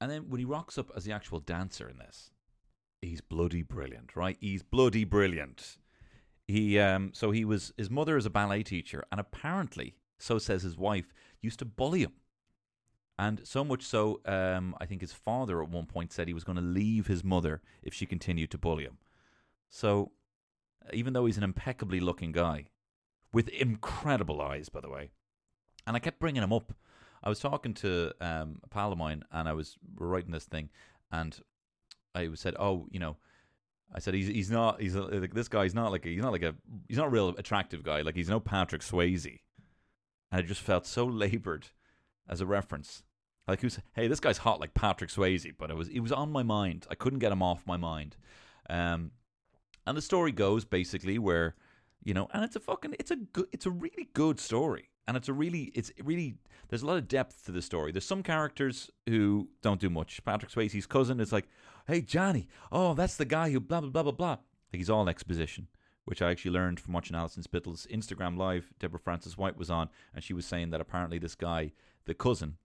and 0.00 0.10
then 0.10 0.28
when 0.28 0.38
he 0.38 0.44
rocks 0.44 0.78
up 0.78 0.90
as 0.96 1.04
the 1.04 1.12
actual 1.12 1.40
dancer 1.40 1.88
in 1.88 1.98
this, 1.98 2.30
he's 3.00 3.20
bloody 3.20 3.62
brilliant, 3.62 4.16
right? 4.16 4.36
He's 4.40 4.62
bloody 4.62 5.04
brilliant. 5.04 5.78
He 6.46 6.78
um 6.78 7.12
so 7.14 7.30
he 7.30 7.44
was 7.44 7.72
his 7.76 7.90
mother 7.90 8.16
is 8.16 8.26
a 8.26 8.30
ballet 8.30 8.62
teacher 8.62 9.04
and 9.10 9.18
apparently, 9.18 9.96
so 10.18 10.38
says 10.38 10.62
his 10.62 10.76
wife, 10.76 11.12
used 11.40 11.58
to 11.60 11.64
bully 11.64 12.02
him. 12.02 12.12
And 13.18 13.46
so 13.46 13.64
much 13.64 13.84
so, 13.84 14.20
um, 14.26 14.74
I 14.80 14.86
think 14.86 15.00
his 15.00 15.12
father 15.12 15.62
at 15.62 15.68
one 15.68 15.86
point 15.86 16.12
said 16.12 16.26
he 16.26 16.34
was 16.34 16.44
going 16.44 16.56
to 16.56 16.62
leave 16.62 17.06
his 17.06 17.22
mother 17.22 17.62
if 17.82 17.94
she 17.94 18.06
continued 18.06 18.50
to 18.50 18.58
bully 18.58 18.84
him. 18.84 18.98
So, 19.70 20.12
even 20.92 21.12
though 21.12 21.26
he's 21.26 21.38
an 21.38 21.44
impeccably 21.44 22.00
looking 22.00 22.32
guy, 22.32 22.66
with 23.32 23.48
incredible 23.48 24.40
eyes, 24.40 24.68
by 24.68 24.80
the 24.80 24.88
way, 24.88 25.10
and 25.86 25.96
I 25.96 25.98
kept 25.98 26.20
bringing 26.20 26.42
him 26.42 26.52
up. 26.52 26.72
I 27.22 27.28
was 27.28 27.40
talking 27.40 27.74
to 27.74 28.12
um, 28.20 28.60
a 28.62 28.68
pal 28.68 28.92
of 28.92 28.98
mine, 28.98 29.24
and 29.32 29.48
I 29.48 29.52
was 29.52 29.76
writing 29.96 30.30
this 30.30 30.44
thing, 30.44 30.70
and 31.10 31.38
I 32.14 32.28
said, 32.34 32.54
"Oh, 32.58 32.86
you 32.90 33.00
know," 33.00 33.16
I 33.94 33.98
said, 33.98 34.14
"He's 34.14 34.28
he's 34.28 34.50
not 34.50 34.80
he's 34.80 34.94
like 34.94 35.34
this 35.34 35.48
guy. 35.48 35.64
He's 35.64 35.74
not 35.74 35.90
like 35.90 36.04
a, 36.06 36.08
he's 36.10 36.22
not 36.22 36.32
like 36.32 36.42
a 36.42 36.54
he's 36.88 36.98
not 36.98 37.06
a 37.06 37.10
real 37.10 37.30
attractive 37.30 37.82
guy. 37.82 38.02
Like 38.02 38.16
he's 38.16 38.28
no 38.28 38.40
Patrick 38.40 38.82
Swayze." 38.82 39.40
And 40.30 40.40
it 40.40 40.46
just 40.46 40.60
felt 40.60 40.86
so 40.86 41.04
labored 41.24 41.68
as 42.28 42.40
a 42.40 42.46
reference. 42.46 43.02
Like 43.46 43.60
who's 43.60 43.78
hey, 43.94 44.08
this 44.08 44.20
guy's 44.20 44.38
hot 44.38 44.60
like 44.60 44.74
Patrick 44.74 45.10
Swayze, 45.10 45.52
but 45.58 45.70
it 45.70 45.76
was 45.76 45.88
it 45.88 46.00
was 46.00 46.12
on 46.12 46.32
my 46.32 46.42
mind. 46.42 46.86
I 46.90 46.94
couldn't 46.94 47.18
get 47.18 47.32
him 47.32 47.42
off 47.42 47.66
my 47.66 47.76
mind. 47.76 48.16
Um, 48.70 49.10
and 49.86 49.96
the 49.96 50.02
story 50.02 50.32
goes 50.32 50.64
basically 50.64 51.18
where 51.18 51.54
you 52.02 52.14
know, 52.14 52.28
and 52.32 52.44
it's 52.44 52.56
a 52.56 52.60
fucking 52.60 52.96
it's 52.98 53.10
a 53.10 53.16
good 53.16 53.46
it's 53.52 53.66
a 53.66 53.70
really 53.70 54.08
good 54.14 54.40
story. 54.40 54.90
And 55.06 55.16
it's 55.16 55.28
a 55.28 55.34
really 55.34 55.72
it's 55.74 55.92
really 56.02 56.36
there's 56.68 56.82
a 56.82 56.86
lot 56.86 56.96
of 56.96 57.08
depth 57.08 57.44
to 57.46 57.52
the 57.52 57.60
story. 57.60 57.92
There's 57.92 58.06
some 58.06 58.22
characters 58.22 58.90
who 59.06 59.48
don't 59.62 59.80
do 59.80 59.90
much. 59.90 60.24
Patrick 60.24 60.50
Swayze's 60.50 60.86
cousin 60.86 61.20
is 61.20 61.32
like, 61.32 61.46
"Hey 61.86 62.00
Johnny, 62.00 62.48
oh 62.72 62.94
that's 62.94 63.16
the 63.16 63.26
guy 63.26 63.50
who 63.50 63.60
blah 63.60 63.80
blah 63.80 63.90
blah 63.90 64.02
blah 64.02 64.12
blah." 64.12 64.28
Like 64.30 64.78
he's 64.78 64.88
all 64.88 65.08
exposition, 65.08 65.68
which 66.04 66.22
I 66.22 66.30
actually 66.30 66.52
learned 66.52 66.80
from 66.80 66.92
watching 66.92 67.16
Alison 67.16 67.42
Spittle's 67.42 67.86
Instagram 67.90 68.36
live. 68.36 68.72
Deborah 68.78 68.98
Frances-White 68.98 69.56
was 69.56 69.70
on, 69.70 69.88
and 70.14 70.22
she 70.22 70.34
was 70.34 70.46
saying 70.46 70.70
that 70.70 70.80
apparently 70.80 71.18
this 71.18 71.34
guy, 71.34 71.72
the 72.04 72.14
cousin, 72.14 72.56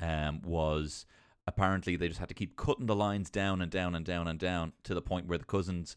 um, 0.00 0.42
was 0.42 1.06
apparently 1.46 1.96
they 1.96 2.08
just 2.08 2.20
had 2.20 2.28
to 2.28 2.34
keep 2.34 2.56
cutting 2.56 2.86
the 2.86 2.96
lines 2.96 3.30
down 3.30 3.60
and 3.60 3.70
down 3.70 3.94
and 3.94 4.04
down 4.04 4.26
and 4.26 4.38
down 4.38 4.72
to 4.84 4.94
the 4.94 5.02
point 5.02 5.26
where 5.26 5.38
the 5.38 5.44
cousin's 5.44 5.96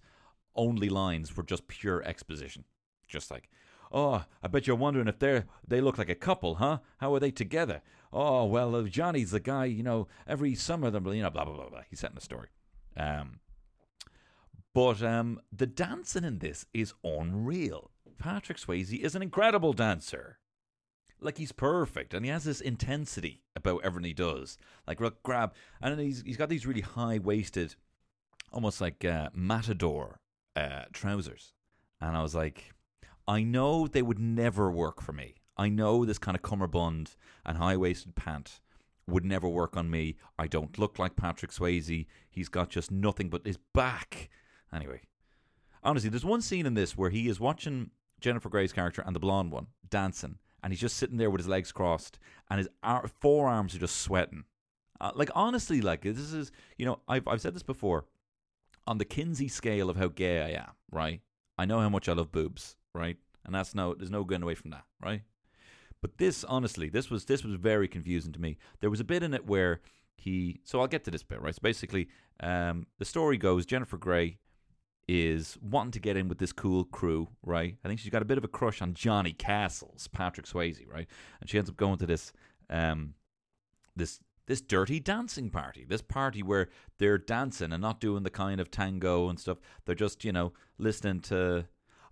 only 0.56 0.90
lines 0.90 1.36
were 1.36 1.44
just 1.44 1.68
pure 1.68 2.04
exposition, 2.04 2.66
just 3.08 3.32
like. 3.32 3.50
Oh, 3.92 4.24
I 4.44 4.48
bet 4.48 4.68
you're 4.68 4.76
wondering 4.76 5.08
if 5.08 5.18
they're 5.18 5.46
they 5.68 5.82
look 5.82 5.98
like 5.98 6.10
a 6.10 6.16
couple, 6.16 6.56
huh? 6.56 6.78
How 6.98 7.12
are 7.16 7.20
they 7.20 7.32
together? 7.32 7.82
Oh, 8.14 8.46
well, 8.46 8.76
uh, 8.76 8.84
Johnny's 8.84 9.32
the 9.32 9.40
guy, 9.40 9.66
you 9.66 9.82
know, 9.82 10.08
every 10.28 10.54
summer, 10.54 10.92
them, 10.92 11.08
you 11.08 11.24
know, 11.24 11.32
blah 11.32 11.44
blah 11.44 11.56
blah 11.56 11.70
blah. 11.70 11.82
He's 11.90 12.00
setting 12.00 12.14
the 12.14 12.22
story. 12.22 12.50
Um, 12.96 13.40
but 14.80 15.04
um, 15.04 15.42
the 15.52 15.66
dancing 15.66 16.24
in 16.24 16.40
this 16.40 16.66
is 16.74 16.94
unreal. 17.04 17.92
Patrick 18.18 18.58
Swayze 18.58 18.98
is 18.98 19.14
an 19.14 19.22
incredible 19.22 19.74
dancer. 19.74 20.40
Like 21.20 21.38
he's 21.38 21.52
perfect, 21.52 22.14
and 22.14 22.24
he 22.24 22.32
has 22.32 22.46
this 22.46 22.62
intensity 22.62 23.42
about 23.58 23.84
everything 23.84 24.08
he 24.08 24.14
does. 24.14 24.58
Like 24.88 25.02
look, 25.02 25.22
grab, 25.22 25.54
and 25.82 26.00
he's 26.00 26.22
he's 26.26 26.38
got 26.38 26.48
these 26.48 26.66
really 26.66 26.80
high 26.80 27.18
waisted, 27.18 27.76
almost 28.54 28.80
like 28.80 29.04
uh, 29.04 29.28
matador 29.34 30.22
uh, 30.56 30.84
trousers. 30.94 31.52
And 32.00 32.16
I 32.16 32.22
was 32.22 32.34
like, 32.34 32.72
I 33.28 33.44
know 33.44 33.86
they 33.86 34.02
would 34.02 34.18
never 34.18 34.72
work 34.72 35.02
for 35.02 35.12
me. 35.12 35.36
I 35.58 35.68
know 35.68 36.06
this 36.06 36.20
kind 36.20 36.38
of 36.38 36.42
cummerbund 36.42 37.18
and 37.46 37.58
high 37.58 37.76
waisted 37.76 38.16
pant 38.16 38.62
would 39.10 39.26
never 39.26 39.50
work 39.50 39.76
on 39.76 39.92
me. 39.92 40.16
I 40.38 40.48
don't 40.48 40.80
look 40.80 40.98
like 40.98 41.18
Patrick 41.18 41.52
Swayze. 41.52 42.06
He's 42.30 42.48
got 42.48 42.70
just 42.70 42.92
nothing 42.92 43.30
but 43.30 43.46
his 43.46 43.58
back. 43.74 44.30
Anyway, 44.74 45.02
honestly, 45.84 46.10
there's 46.10 46.26
one 46.26 46.42
scene 46.42 46.66
in 46.66 46.74
this 46.74 46.98
where 46.98 47.10
he 47.10 47.28
is 47.28 47.40
watching 47.40 47.92
Jennifer 48.20 48.50
Grey's 48.50 48.74
character 48.74 49.04
and 49.06 49.16
the 49.16 49.20
blonde 49.20 49.52
one 49.52 49.68
dancing, 49.90 50.38
and 50.64 50.72
he's 50.72 50.82
just 50.82 50.98
sitting 50.98 51.18
there 51.18 51.30
with 51.30 51.40
his 51.40 51.48
legs 51.48 51.72
crossed, 51.72 52.20
and 52.50 52.60
his 52.60 52.70
ar- 52.84 53.08
forearms 53.20 53.76
are 53.76 53.80
just 53.80 53.98
sweating. 53.98 54.44
Uh, 55.02 55.12
like 55.16 55.30
honestly, 55.34 55.82
like 55.82 56.02
this 56.02 56.18
is 56.18 56.52
you 56.78 56.86
know 56.86 57.00
I've 57.08 57.28
I've 57.28 57.42
said 57.42 57.56
this 57.56 57.64
before 57.64 58.06
on 58.86 58.98
the 58.98 59.06
Kinsey 59.06 59.48
scale 59.48 59.90
of 59.90 59.98
how 59.98 60.08
gay 60.08 60.42
I 60.42 60.62
am, 60.62 60.72
right? 60.92 61.22
I 61.58 61.66
know 61.66 61.80
how 61.80 61.90
much 61.90 62.10
I 62.10 62.14
love 62.14 62.32
boobs, 62.32 62.76
right? 62.94 63.18
And 63.46 63.56
that's 63.56 63.74
no 63.74 63.94
there's 63.94 64.12
no 64.12 64.24
going 64.24 64.44
away 64.44 64.56
from 64.56 64.72
that, 64.72 64.86
right? 65.02 65.22
But 66.02 66.18
this 66.18 66.44
honestly, 66.44 66.90
this 66.90 67.10
was 67.10 67.26
this 67.26 67.44
was 67.44 67.56
very 67.56 67.88
confusing 67.88 68.32
to 68.34 68.42
me. 68.42 68.58
There 68.80 68.90
was 68.90 69.00
a 69.00 69.06
bit 69.06 69.24
in 69.24 69.34
it 69.34 69.46
where 69.46 69.82
he 70.16 70.60
so 70.64 70.80
I'll 70.82 70.88
get 70.88 71.04
to 71.06 71.12
this 71.12 71.24
bit, 71.24 71.42
right? 71.42 71.56
So 71.56 71.60
basically, 71.62 72.10
um, 72.42 72.88
the 72.98 73.06
story 73.06 73.38
goes 73.38 73.66
Jennifer 73.66 73.98
Grey 73.98 74.38
is 75.12 75.58
wanting 75.60 75.90
to 75.90 76.00
get 76.00 76.16
in 76.16 76.28
with 76.28 76.38
this 76.38 76.52
cool 76.52 76.84
crew, 76.84 77.28
right? 77.42 77.76
I 77.84 77.88
think 77.88 78.00
she's 78.00 78.12
got 78.12 78.22
a 78.22 78.26
bit 78.26 78.38
of 78.38 78.44
a 78.44 78.48
crush 78.48 78.80
on 78.80 78.94
Johnny 78.94 79.34
Castles, 79.34 80.08
Patrick 80.08 80.46
Swayze, 80.46 80.88
right? 80.88 81.08
And 81.42 81.50
she 81.50 81.58
ends 81.58 81.68
up 81.68 81.78
going 81.78 81.98
to 81.98 82.06
this 82.06 82.32
um 82.70 83.16
this 83.96 84.20
this 84.46 84.62
dirty 84.62 85.00
dancing 85.00 85.50
party. 85.50 85.84
This 85.84 86.04
party 86.04 86.44
where 86.44 86.70
they're 87.00 87.18
dancing 87.18 87.74
and 87.74 87.82
not 87.82 88.00
doing 88.00 88.22
the 88.22 88.30
kind 88.30 88.62
of 88.62 88.70
tango 88.70 89.30
and 89.30 89.40
stuff. 89.40 89.58
They're 89.86 89.96
just, 89.96 90.24
you 90.24 90.32
know, 90.32 90.54
listening 90.78 91.22
to 91.22 91.66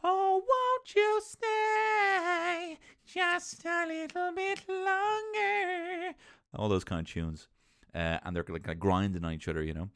Oh, 0.03 0.41
won't 0.49 0.95
you 0.95 1.21
stay 1.23 2.79
just 3.05 3.63
a 3.63 3.85
little 3.85 4.31
bit 4.33 4.67
longer? 4.67 6.15
All 6.55 6.67
those 6.67 6.83
kind 6.83 7.01
of 7.01 7.13
tunes. 7.13 7.47
Uh, 7.93 8.17
and 8.23 8.35
they're 8.35 8.45
like, 8.49 8.79
grinding 8.79 9.23
on 9.23 9.33
each 9.33 9.47
other, 9.47 9.61
you 9.61 9.75
know 9.75 9.89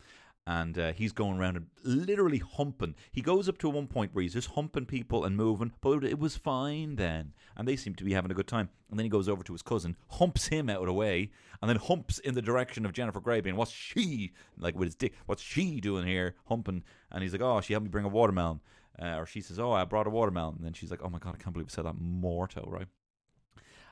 and 0.48 0.78
uh, 0.78 0.92
he's 0.94 1.12
going 1.12 1.38
around 1.38 1.56
and 1.56 1.68
literally 1.84 2.40
humping. 2.40 2.96
He 3.12 3.22
goes 3.22 3.48
up 3.48 3.58
to 3.60 3.70
one 3.70 3.88
point 3.88 4.14
where 4.14 4.24
he's 4.24 4.34
just 4.34 4.50
humping 4.50 4.86
people 4.86 5.24
and 5.24 5.38
moving, 5.38 5.72
but 5.82 6.04
it 6.04 6.20
was 6.20 6.36
fine 6.36 6.96
then, 6.96 7.34
and 7.56 7.68
they 7.68 7.76
seem 7.76 7.94
to 7.96 8.04
be 8.04 8.14
having 8.14 8.32
a 8.32 8.36
good 8.36 8.48
time. 8.48 8.70
And 8.90 8.98
then 8.98 9.06
he 9.06 9.10
goes 9.10 9.30
over 9.30 9.44
to 9.44 9.54
his 9.54 9.62
cousin, 9.62 9.96
humps 10.10 10.48
him 10.48 10.70
out 10.70 10.80
of 10.80 10.88
the 10.88 10.94
way, 10.94 11.30
and 11.62 11.70
then 11.70 11.78
humps 11.78 12.18
in 12.20 12.34
the 12.34 12.42
direction 12.42 12.86
of 12.86 12.94
Jennifer 12.94 13.20
Grey, 13.20 13.42
being, 13.42 13.56
"What's 13.56 13.72
she 13.72 14.34
like 14.58 14.76
with 14.76 14.88
his 14.88 14.96
dick? 14.96 15.14
What's 15.28 15.44
she 15.44 15.80
doing 15.80 16.08
here, 16.08 16.36
humping?" 16.46 16.84
And 17.12 17.22
he's 17.22 17.34
like, 17.34 17.42
"Oh, 17.42 17.62
she 17.62 17.74
helped 17.74 17.86
me 17.86 17.92
bring 17.92 18.06
a 18.06 18.10
watermelon," 18.10 18.62
uh, 19.00 19.18
or 19.18 19.28
she 19.28 19.42
says, 19.42 19.60
"Oh, 19.60 19.72
I 19.72 19.86
brought 19.86 20.08
a 20.08 20.12
watermelon," 20.12 20.56
and 20.56 20.66
then 20.66 20.74
she's 20.74 20.90
like, 20.90 21.04
"Oh 21.04 21.10
my 21.10 21.20
god, 21.20 21.36
I 21.36 21.42
can't 21.42 21.54
believe 21.54 21.68
I 21.70 21.74
said 21.74 21.86
that, 21.86 22.00
mortal, 22.00 22.66
right?" 22.68 22.88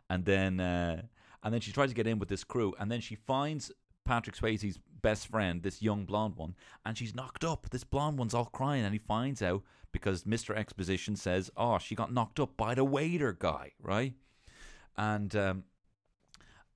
And 0.10 0.26
then, 0.26 0.60
uh, 0.60 1.04
and 1.44 1.54
then 1.54 1.62
she 1.62 1.72
tries 1.72 1.90
to 1.90 1.96
get 1.96 2.08
in 2.08 2.18
with 2.18 2.30
this 2.30 2.44
crew, 2.44 2.74
and 2.80 2.92
then 2.92 3.02
she 3.02 3.14
finds 3.14 3.72
Patrick 4.06 4.36
Swayze's 4.36 4.80
best 5.02 5.28
friend, 5.28 5.64
this 5.64 5.82
young 5.82 6.06
blonde 6.06 6.36
one, 6.36 6.56
and 6.86 6.98
she's 6.98 7.16
knocked 7.16 7.44
up. 7.44 7.70
This 7.70 7.84
blonde 7.84 8.18
one's 8.18 8.34
all 8.34 8.46
crying, 8.46 8.84
and 8.84 8.94
he 8.94 9.00
finds 9.00 9.42
out 9.42 9.64
because 9.92 10.24
Mr. 10.24 10.56
Exposition 10.56 11.16
says, 11.16 11.50
"Oh, 11.58 11.78
she 11.80 11.96
got 11.96 12.14
knocked 12.14 12.40
up 12.40 12.58
by 12.58 12.76
the 12.76 12.84
waiter 12.84 13.34
guy," 13.34 13.74
right? 13.82 14.14
And 14.98 15.36
um, 15.36 15.64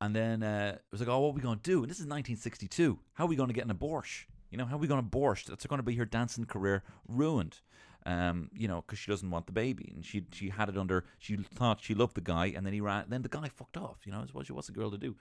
and 0.02 0.16
then 0.16 0.44
uh, 0.44 0.74
it 0.76 0.84
was 0.92 1.02
like, 1.02 1.10
"Oh, 1.10 1.20
what 1.20 1.30
are 1.30 1.34
we 1.34 1.42
going 1.42 1.60
to 1.60 1.64
do?" 1.64 1.82
And 1.82 1.90
this 1.90 1.98
is 1.98 2.06
1962. 2.06 3.00
How 3.14 3.26
are 3.26 3.28
we 3.28 3.36
going 3.36 3.50
to 3.50 3.54
get 3.54 3.66
an 3.66 3.72
abortion? 3.72 4.28
You 4.50 4.58
know, 4.58 4.66
how 4.66 4.76
are 4.76 4.80
we 4.80 4.88
going 4.88 5.02
to 5.02 5.06
abortion? 5.06 5.52
That's 5.52 5.66
going 5.66 5.80
to 5.80 5.84
be 5.84 5.96
her 5.96 6.06
dancing 6.06 6.46
career 6.46 6.84
ruined. 7.08 7.62
Um, 8.06 8.50
you 8.54 8.68
know, 8.68 8.82
because 8.82 9.00
she 9.00 9.10
doesn't 9.10 9.32
want 9.32 9.46
the 9.46 9.54
baby, 9.54 9.92
and 9.96 10.06
she 10.06 10.26
she 10.32 10.50
had 10.50 10.70
it 10.70 10.78
under. 10.78 11.06
She 11.20 11.38
thought 11.38 11.82
she 11.82 11.96
loved 11.96 12.16
the 12.16 12.22
guy, 12.22 12.48
and 12.48 12.66
then 12.66 12.74
he 12.74 12.82
ran. 12.82 13.06
Then 13.08 13.22
the 13.22 13.30
guy 13.30 13.48
fucked 13.48 13.78
off. 13.78 14.00
You 14.06 14.12
know, 14.12 14.26
what's 14.34 14.52
what's 14.52 14.70
a 14.70 14.74
girl 14.74 14.92
to 14.92 14.98
do? 14.98 15.16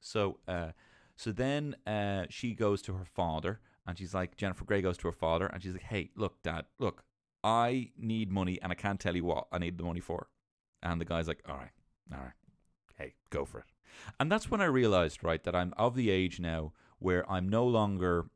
So. 0.00 0.38
Uh, 0.46 0.72
so 1.16 1.32
then 1.32 1.76
uh, 1.86 2.26
she 2.28 2.54
goes 2.54 2.82
to 2.82 2.94
her 2.94 3.04
father, 3.04 3.60
and 3.86 3.98
she's 3.98 4.14
like, 4.14 4.36
Jennifer 4.36 4.64
Grey 4.64 4.82
goes 4.82 4.98
to 4.98 5.08
her 5.08 5.12
father, 5.12 5.46
and 5.46 5.62
she's 5.62 5.72
like, 5.72 5.82
Hey, 5.82 6.10
look, 6.14 6.42
Dad, 6.42 6.66
look, 6.78 7.04
I 7.42 7.90
need 7.98 8.30
money, 8.30 8.58
and 8.62 8.70
I 8.70 8.74
can't 8.74 9.00
tell 9.00 9.16
you 9.16 9.24
what 9.24 9.46
I 9.50 9.58
need 9.58 9.78
the 9.78 9.84
money 9.84 10.00
for. 10.00 10.28
And 10.82 11.00
the 11.00 11.06
guy's 11.06 11.26
like, 11.26 11.42
All 11.48 11.56
right, 11.56 11.70
all 12.12 12.18
right, 12.18 12.32
hey, 12.96 13.14
go 13.30 13.44
for 13.44 13.60
it. 13.60 13.66
And 14.20 14.30
that's 14.30 14.50
when 14.50 14.60
I 14.60 14.66
realized, 14.66 15.24
right, 15.24 15.42
that 15.44 15.56
I'm 15.56 15.72
of 15.78 15.94
the 15.94 16.10
age 16.10 16.38
now 16.38 16.72
where 16.98 17.28
I'm 17.30 17.48
no 17.48 17.66
longer. 17.66 18.26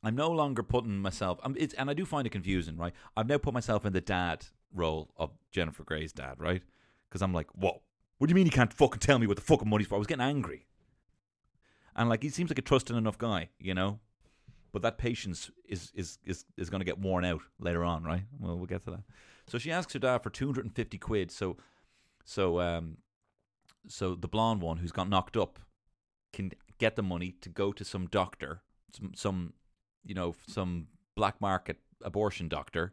I'm 0.00 0.14
no 0.14 0.30
longer 0.30 0.62
putting 0.62 0.98
myself, 0.98 1.40
um, 1.42 1.56
and 1.76 1.90
I 1.90 1.92
do 1.92 2.04
find 2.04 2.24
it 2.24 2.30
confusing, 2.30 2.76
right? 2.76 2.92
I've 3.16 3.26
now 3.26 3.38
put 3.38 3.52
myself 3.52 3.84
in 3.84 3.92
the 3.92 4.00
dad 4.00 4.46
role 4.72 5.10
of 5.16 5.32
Jennifer 5.50 5.82
Grey's 5.82 6.12
dad, 6.12 6.36
right? 6.38 6.62
Because 7.08 7.20
I'm 7.20 7.34
like, 7.34 7.48
whoa, 7.50 7.82
what 8.18 8.28
do 8.28 8.30
you 8.30 8.36
mean 8.36 8.46
you 8.46 8.52
can't 8.52 8.72
fucking 8.72 9.00
tell 9.00 9.18
me 9.18 9.26
what 9.26 9.36
the 9.36 9.42
fucking 9.42 9.68
money's 9.68 9.88
for? 9.88 9.96
I 9.96 9.98
was 9.98 10.06
getting 10.06 10.22
angry. 10.22 10.67
And 11.98 12.08
like 12.08 12.22
he 12.22 12.30
seems 12.30 12.48
like 12.48 12.58
a 12.58 12.62
trusting 12.62 12.96
enough 12.96 13.18
guy, 13.18 13.50
you 13.58 13.74
know. 13.74 13.98
But 14.72 14.82
that 14.82 14.98
patience 14.98 15.50
is 15.68 15.90
is 15.94 16.18
is, 16.24 16.44
is 16.56 16.70
going 16.70 16.80
to 16.80 16.84
get 16.84 16.98
worn 16.98 17.24
out 17.24 17.42
later 17.58 17.84
on, 17.84 18.04
right? 18.04 18.22
Well, 18.38 18.56
we'll 18.56 18.66
get 18.66 18.84
to 18.84 18.92
that. 18.92 19.02
So 19.48 19.58
she 19.58 19.72
asks 19.72 19.92
her 19.94 19.98
dad 19.98 20.22
for 20.22 20.30
two 20.30 20.46
hundred 20.46 20.66
and 20.66 20.74
fifty 20.74 20.96
quid. 20.98 21.30
So, 21.30 21.56
so 22.24 22.60
um, 22.60 22.98
so 23.88 24.14
the 24.14 24.28
blonde 24.28 24.62
one 24.62 24.76
who's 24.76 24.92
got 24.92 25.08
knocked 25.08 25.36
up 25.36 25.58
can 26.32 26.52
get 26.78 26.94
the 26.96 27.02
money 27.02 27.34
to 27.40 27.48
go 27.48 27.72
to 27.72 27.84
some 27.84 28.06
doctor, 28.06 28.62
some 28.92 29.12
some 29.14 29.54
you 30.04 30.14
know 30.14 30.34
some 30.46 30.86
black 31.16 31.40
market 31.40 31.78
abortion 32.02 32.48
doctor, 32.48 32.92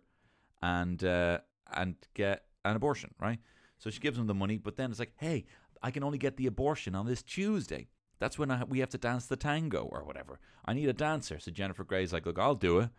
and 0.62 1.04
uh, 1.04 1.40
and 1.74 1.96
get 2.16 2.46
an 2.64 2.76
abortion, 2.76 3.14
right? 3.20 3.40
So 3.78 3.90
she 3.90 4.00
gives 4.00 4.18
him 4.18 4.28
the 4.28 4.34
money, 4.34 4.58
but 4.58 4.78
then 4.78 4.90
it's 4.90 5.00
like, 5.00 5.14
hey, 5.18 5.46
I 5.84 5.92
can 5.92 6.04
only 6.04 6.18
get 6.18 6.38
the 6.38 6.48
abortion 6.48 6.96
on 6.96 7.06
this 7.06 7.22
Tuesday. 7.22 7.90
That's 8.26 8.40
when 8.40 8.50
I, 8.50 8.64
we 8.64 8.80
have 8.80 8.90
to 8.90 8.98
dance 8.98 9.28
the 9.28 9.36
tango 9.36 9.84
or 9.84 10.04
whatever. 10.04 10.40
I 10.66 10.74
need 10.74 10.90
a 10.90 10.94
dancer. 10.94 11.38
So 11.38 11.52
Jennifer 11.52 11.84
Grey's 11.84 12.12
like, 12.12 12.26
look, 12.26 12.40
I'll 12.40 12.56
do 12.56 12.80
it. 12.80 12.90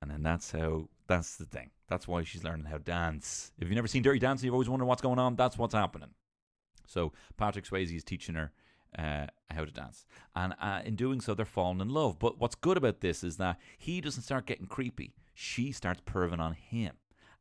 And 0.00 0.10
then 0.10 0.22
that's 0.22 0.52
how, 0.52 0.88
that's 1.06 1.36
the 1.36 1.44
thing. 1.44 1.72
That's 1.90 2.08
why 2.08 2.24
she's 2.24 2.42
learning 2.42 2.64
how 2.64 2.78
to 2.78 2.82
dance. 2.82 3.52
If 3.58 3.68
you've 3.68 3.76
never 3.76 3.86
seen 3.86 4.02
Dirty 4.02 4.18
Dancing, 4.18 4.46
you've 4.46 4.54
always 4.54 4.70
wondered 4.70 4.86
what's 4.86 5.02
going 5.02 5.18
on. 5.18 5.36
That's 5.36 5.58
what's 5.58 5.74
happening. 5.74 6.08
So 6.86 7.12
Patrick 7.36 7.66
Swayze 7.66 7.94
is 7.94 8.02
teaching 8.02 8.34
her 8.34 8.50
uh, 8.98 9.26
how 9.50 9.66
to 9.66 9.70
dance. 9.70 10.06
And 10.34 10.54
uh, 10.58 10.80
in 10.86 10.96
doing 10.96 11.20
so, 11.20 11.34
they're 11.34 11.44
falling 11.44 11.82
in 11.82 11.90
love. 11.90 12.18
But 12.18 12.40
what's 12.40 12.54
good 12.54 12.78
about 12.78 13.02
this 13.02 13.22
is 13.22 13.36
that 13.36 13.58
he 13.76 14.00
doesn't 14.00 14.22
start 14.22 14.46
getting 14.46 14.64
creepy. 14.64 15.12
She 15.34 15.70
starts 15.70 16.00
perving 16.06 16.40
on 16.40 16.54
him 16.54 16.94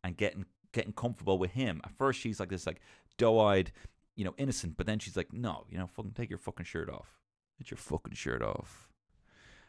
and 0.04 0.18
getting 0.18 0.48
getting 0.74 0.92
comfortable 0.92 1.38
with 1.38 1.52
him. 1.52 1.80
At 1.86 1.98
first, 1.98 2.20
she's 2.20 2.42
like 2.42 2.50
this, 2.50 2.68
like 2.68 2.82
doe-eyed, 3.18 3.72
you 4.20 4.26
know, 4.26 4.34
innocent. 4.38 4.76
But 4.76 4.86
then 4.86 5.00
she's 5.00 5.16
like, 5.16 5.32
no, 5.32 5.64
you 5.70 5.78
know, 5.78 5.88
fucking 5.88 6.12
take 6.12 6.30
your 6.30 6.40
fucking 6.40 6.66
shirt 6.66 6.90
off. 6.90 7.08
Get 7.58 7.72
your 7.72 7.78
fucking 7.78 8.16
shirt 8.16 8.44
off. 8.44 8.90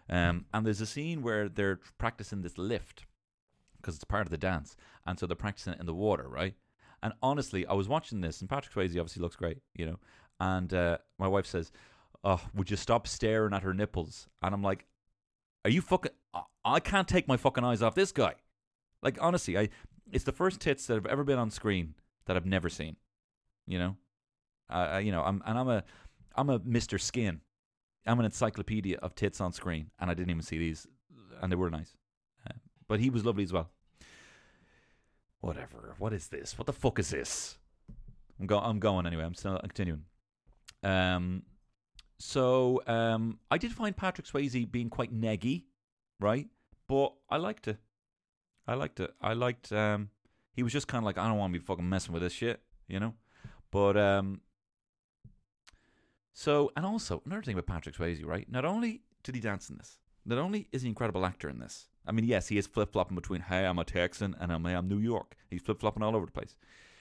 Um, 0.09 0.47
and 0.53 0.67
there's 0.67 0.81
a 0.81 0.87
scene 0.87 1.23
where 1.23 1.49
they're 1.49 1.79
practicing 1.99 2.43
this 2.43 2.59
lift 2.59 3.07
because 3.77 3.95
it's 3.95 4.03
part 4.03 4.27
of 4.27 4.31
the 4.31 4.37
dance, 4.37 4.77
and 5.07 5.19
so 5.21 5.27
they're 5.27 5.37
practicing 5.37 5.75
it 5.75 5.79
in 5.81 5.87
the 5.87 5.95
water, 5.95 6.29
right? 6.29 6.55
And 7.01 7.13
honestly, 7.23 7.65
I 7.65 7.75
was 7.75 7.89
watching 7.89 8.21
this, 8.21 8.41
and 8.41 8.51
Patrick 8.51 8.75
Swayze 8.75 8.91
obviously 8.99 9.23
looks 9.23 9.37
great, 9.37 9.59
you 9.77 9.87
know. 9.87 10.01
And 10.41 10.75
uh, 10.75 10.99
my 11.17 11.29
wife 11.29 11.47
says, 11.47 11.71
"Oh, 12.25 12.41
would 12.53 12.71
you 12.73 12.77
stop 12.77 13.07
staring 13.07 13.55
at 13.55 13.63
her 13.63 13.73
nipples?" 13.73 14.27
And 14.43 14.53
I'm 14.53 14.65
like, 14.65 14.85
"Are 15.65 15.71
you 15.71 15.81
fucking? 15.81 16.11
I- 16.35 16.43
I 16.65 16.81
can't 16.81 17.07
take 17.09 17.29
my 17.29 17.37
fucking 17.37 17.63
eyes 17.65 17.81
off 17.81 17.95
this 17.95 18.11
guy." 18.11 18.35
Like 19.01 19.17
honestly, 19.21 19.57
I 19.57 19.69
it's 20.11 20.25
the 20.25 20.33
first 20.33 20.61
tits 20.61 20.87
that 20.89 20.95
have 20.95 21.07
ever 21.07 21.23
been 21.23 21.39
on 21.39 21.51
screen 21.51 21.95
that 22.27 22.37
I've 22.37 22.47
never 22.47 22.69
seen. 22.69 22.97
You 23.67 23.79
know, 23.79 23.97
uh, 24.71 24.99
you 24.99 25.13
know, 25.13 25.23
I'm 25.23 25.43
and 25.47 25.59
I'm 25.59 25.69
a 25.69 25.85
I'm 26.37 26.51
a 26.51 26.61
Mister 26.65 26.99
Skin. 26.99 27.41
I'm 28.07 28.19
an 28.19 28.25
encyclopedia 28.25 28.97
of 28.99 29.15
tits 29.15 29.41
on 29.41 29.53
screen, 29.53 29.91
and 30.01 30.11
I 30.11 30.15
didn't 30.15 30.31
even 30.31 30.43
see 30.43 30.59
these, 30.59 30.87
and 31.43 31.53
they 31.53 31.57
were 31.57 31.71
nice. 31.71 31.97
Uh, 32.47 32.55
but 32.89 33.01
he 33.01 33.11
was 33.11 33.25
lovely 33.25 33.45
as 33.45 33.53
well. 33.53 33.71
Whatever. 35.41 35.95
What 35.99 36.13
is 36.13 36.29
this? 36.29 36.59
What 36.59 36.67
the 36.67 36.73
fuck 36.73 36.99
is 36.99 37.11
this? 37.11 37.59
I'm 38.39 38.47
go. 38.47 38.59
I'm 38.59 38.79
going 38.79 39.07
anyway. 39.07 39.25
I'm 39.25 39.35
still 39.35 39.59
continuing. 39.59 40.05
Um. 40.83 41.43
So 42.19 42.83
um, 42.87 43.39
I 43.51 43.57
did 43.57 43.73
find 43.73 43.97
Patrick 43.97 44.27
Swayze 44.27 44.71
being 44.71 44.91
quite 44.91 45.11
neggy, 45.11 45.65
right? 46.21 46.47
But 46.87 47.15
I 47.31 47.39
liked 47.39 47.67
it. 47.67 47.79
I 48.67 48.75
liked 48.75 49.01
it. 49.01 49.11
I 49.23 49.33
liked. 49.33 49.73
Um, 49.73 50.11
he 50.53 50.63
was 50.63 50.73
just 50.73 50.87
kind 50.87 51.03
of 51.03 51.07
like, 51.07 51.17
I 51.17 51.27
don't 51.27 51.39
want 51.39 51.55
to 51.55 51.59
be 51.59 51.65
fucking 51.65 51.89
messing 51.89 52.13
with 52.13 52.23
this 52.23 52.35
shit, 52.35 52.61
you 52.89 53.01
know. 53.01 53.15
But 53.71 53.97
um, 53.97 54.43
so 56.33 56.71
and 56.77 56.87
also 56.87 57.23
another 57.27 57.43
thing 57.43 57.59
about 57.59 57.67
Patrick 57.67 57.97
Swayze, 57.97 58.25
right? 58.25 58.51
Not 58.51 58.65
only 58.65 59.03
did 59.23 59.35
he 59.35 59.41
dance 59.41 59.69
in 59.71 59.79
this, 59.79 59.99
not 60.25 60.39
only 60.39 60.69
is 60.73 60.83
he 60.83 60.89
an 60.89 60.91
incredible 60.91 61.27
actor 61.27 61.49
in 61.49 61.59
this. 61.59 61.89
I 62.07 62.13
mean, 62.13 62.25
yes, 62.25 62.49
he 62.49 62.59
is 62.59 62.67
flip 62.67 62.93
flopping 62.93 63.15
between 63.15 63.43
"Hey, 63.43 63.67
I'm 63.67 63.79
a 63.79 63.85
Texan" 63.85 64.35
and 64.41 64.53
"I'm, 64.53 64.65
I'm 64.67 64.89
New 64.89 64.99
York." 64.99 65.37
He's 65.49 65.63
flip 65.63 65.81
flopping 65.81 66.03
all 66.03 66.17
over 66.17 66.27
the 66.27 66.33
place. 66.33 66.57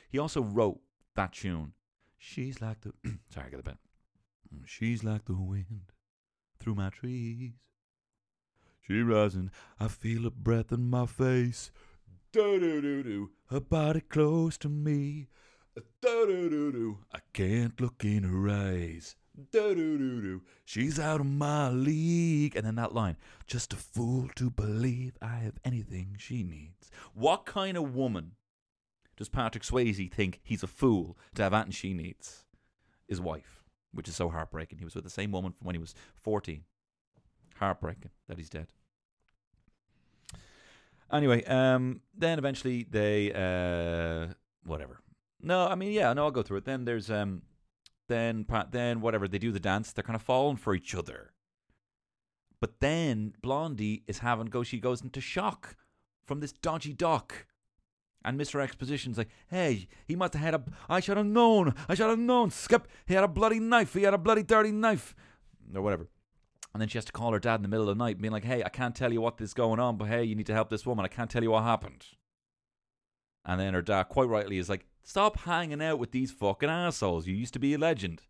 He 0.09 0.19
also 0.19 0.41
wrote 0.41 0.80
that 1.15 1.34
tune. 1.34 1.73
She's 2.17 2.61
like 2.61 2.82
the 2.82 2.93
sorry, 3.30 3.47
I 3.47 3.49
got 3.49 3.59
a 3.61 3.63
bit. 3.63 3.77
She's 4.65 5.03
like 5.03 5.25
the 5.25 5.36
wind 5.36 5.93
through 6.59 6.75
my 6.75 6.89
trees. 6.89 7.53
She 8.82 9.01
rising, 9.01 9.51
I 9.80 9.88
feel 9.88 10.25
a 10.25 10.32
breath 10.32 10.71
in 10.71 10.89
my 10.89 11.05
face. 11.05 11.71
Do 12.32 12.59
do 12.59 12.82
do 12.82 13.03
do, 13.03 13.30
her 13.49 13.59
body 13.59 14.01
close 14.01 14.57
to 14.59 14.69
me. 14.69 15.27
I 17.13 17.19
can't 17.34 17.80
look 17.80 18.03
in 18.03 18.23
her 18.23 18.49
eyes. 18.49 19.15
She's 20.65 20.99
out 20.99 21.21
of 21.21 21.27
my 21.27 21.69
league. 21.69 22.55
And 22.55 22.65
then 22.65 22.75
that 22.75 22.93
line, 22.93 23.17
just 23.47 23.73
a 23.73 23.77
fool 23.77 24.30
to 24.36 24.49
believe 24.49 25.17
I 25.21 25.38
have 25.38 25.59
anything 25.63 26.15
she 26.17 26.43
needs. 26.43 26.91
What 27.13 27.45
kind 27.45 27.77
of 27.77 27.95
woman 27.95 28.32
does 29.17 29.30
Patrick 29.30 29.63
Swayze 29.63 30.11
think 30.11 30.39
he's 30.43 30.63
a 30.63 30.67
fool 30.67 31.17
to 31.36 31.43
have 31.43 31.53
anything 31.53 31.71
she 31.71 31.93
needs? 31.93 32.45
His 33.07 33.21
wife, 33.21 33.63
which 33.93 34.07
is 34.07 34.15
so 34.15 34.30
heartbreaking. 34.30 34.77
He 34.80 34.86
was 34.86 34.95
with 34.95 35.03
the 35.03 35.09
same 35.09 35.32
woman 35.32 35.53
from 35.53 35.65
when 35.65 35.75
he 35.75 35.80
was 35.80 35.95
14. 36.21 36.63
Heartbreaking 37.55 38.11
that 38.27 38.38
he's 38.38 38.49
dead. 38.49 38.67
Anyway, 41.11 41.43
um, 41.45 42.01
then 42.15 42.38
eventually 42.38 42.86
they, 42.89 43.34
uh, 43.34 44.34
whatever. 44.63 44.99
No, 45.41 45.67
I 45.67 45.75
mean, 45.75 45.91
yeah, 45.91 46.11
no, 46.13 46.25
I'll 46.25 46.31
go 46.31 46.43
through 46.43 46.57
it. 46.57 46.65
Then 46.65 46.85
there's, 46.85 47.09
um, 47.09 47.43
then, 48.07 48.45
then 48.71 49.01
whatever 49.01 49.27
they 49.27 49.39
do 49.39 49.51
the 49.51 49.59
dance, 49.59 49.91
they're 49.91 50.03
kind 50.03 50.15
of 50.15 50.21
falling 50.21 50.57
for 50.57 50.75
each 50.75 50.93
other. 50.93 51.31
But 52.59 52.79
then 52.81 53.33
Blondie 53.41 54.03
is 54.07 54.19
having 54.19 54.47
go. 54.47 54.63
She 54.63 54.79
goes 54.79 55.01
into 55.01 55.21
shock 55.21 55.75
from 56.25 56.41
this 56.41 56.51
dodgy 56.51 56.93
doc. 56.93 57.45
And 58.25 58.37
Mr. 58.37 58.61
Exposition's 58.61 59.17
like, 59.17 59.29
hey, 59.47 59.87
he 60.05 60.15
must 60.15 60.33
have 60.33 60.41
had 60.41 60.53
a. 60.53 60.63
I 60.89 60.99
should 60.99 61.15
have 61.15 61.25
known. 61.25 61.73
I 61.87 61.95
should 61.95 62.09
have 62.09 62.19
known. 62.19 62.51
Skip, 62.51 62.87
he 63.05 63.13
had 63.13 63.23
a 63.23 63.29
bloody 63.29 63.61
knife. 63.61 63.93
He 63.93 64.03
had 64.03 64.13
a 64.13 64.17
bloody 64.17 64.43
dirty 64.43 64.71
knife. 64.71 65.15
Or 65.73 65.81
whatever. 65.81 66.07
And 66.73 66.81
then 66.81 66.89
she 66.89 66.97
has 66.97 67.05
to 67.05 67.11
call 67.13 67.31
her 67.31 67.39
dad 67.39 67.55
in 67.55 67.61
the 67.61 67.67
middle 67.69 67.89
of 67.89 67.97
the 67.97 68.03
night, 68.03 68.21
being 68.21 68.33
like, 68.33 68.43
hey, 68.43 68.61
I 68.63 68.69
can't 68.69 68.93
tell 68.93 69.11
you 69.11 69.21
what 69.21 69.39
what 69.39 69.41
is 69.41 69.53
going 69.53 69.79
on, 69.79 69.97
but 69.97 70.09
hey, 70.09 70.23
you 70.23 70.35
need 70.35 70.45
to 70.47 70.53
help 70.53 70.69
this 70.69 70.85
woman. 70.85 71.05
I 71.05 71.07
can't 71.07 71.29
tell 71.29 71.41
you 71.41 71.51
what 71.51 71.63
happened. 71.63 72.05
And 73.45 73.59
then 73.59 73.73
her 73.73 73.81
dad, 73.81 74.03
quite 74.03 74.27
rightly, 74.27 74.57
is 74.57 74.69
like, 74.69 74.85
stop 75.03 75.39
hanging 75.39 75.81
out 75.81 75.99
with 75.99 76.11
these 76.11 76.31
fucking 76.31 76.69
assholes. 76.69 77.27
You 77.27 77.35
used 77.35 77.53
to 77.53 77.59
be 77.59 77.73
a 77.73 77.77
legend. 77.77 78.23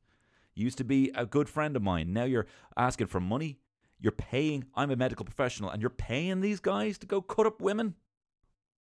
You 0.56 0.64
used 0.66 0.78
to 0.78 0.84
be 0.84 1.12
a 1.16 1.26
good 1.26 1.50
friend 1.50 1.76
of 1.76 1.82
mine. 1.82 2.14
Now 2.14 2.26
you're 2.26 2.48
asking 2.78 3.08
for 3.08 3.20
money. 3.20 3.60
You're 4.00 4.12
paying. 4.12 4.66
I'm 4.76 4.92
a 4.92 4.96
medical 4.96 5.26
professional, 5.26 5.70
and 5.70 5.82
you're 5.82 5.90
paying 5.90 6.42
these 6.42 6.60
guys 6.60 6.98
to 7.00 7.08
go 7.08 7.22
cut 7.22 7.46
up 7.46 7.62
women? 7.62 7.96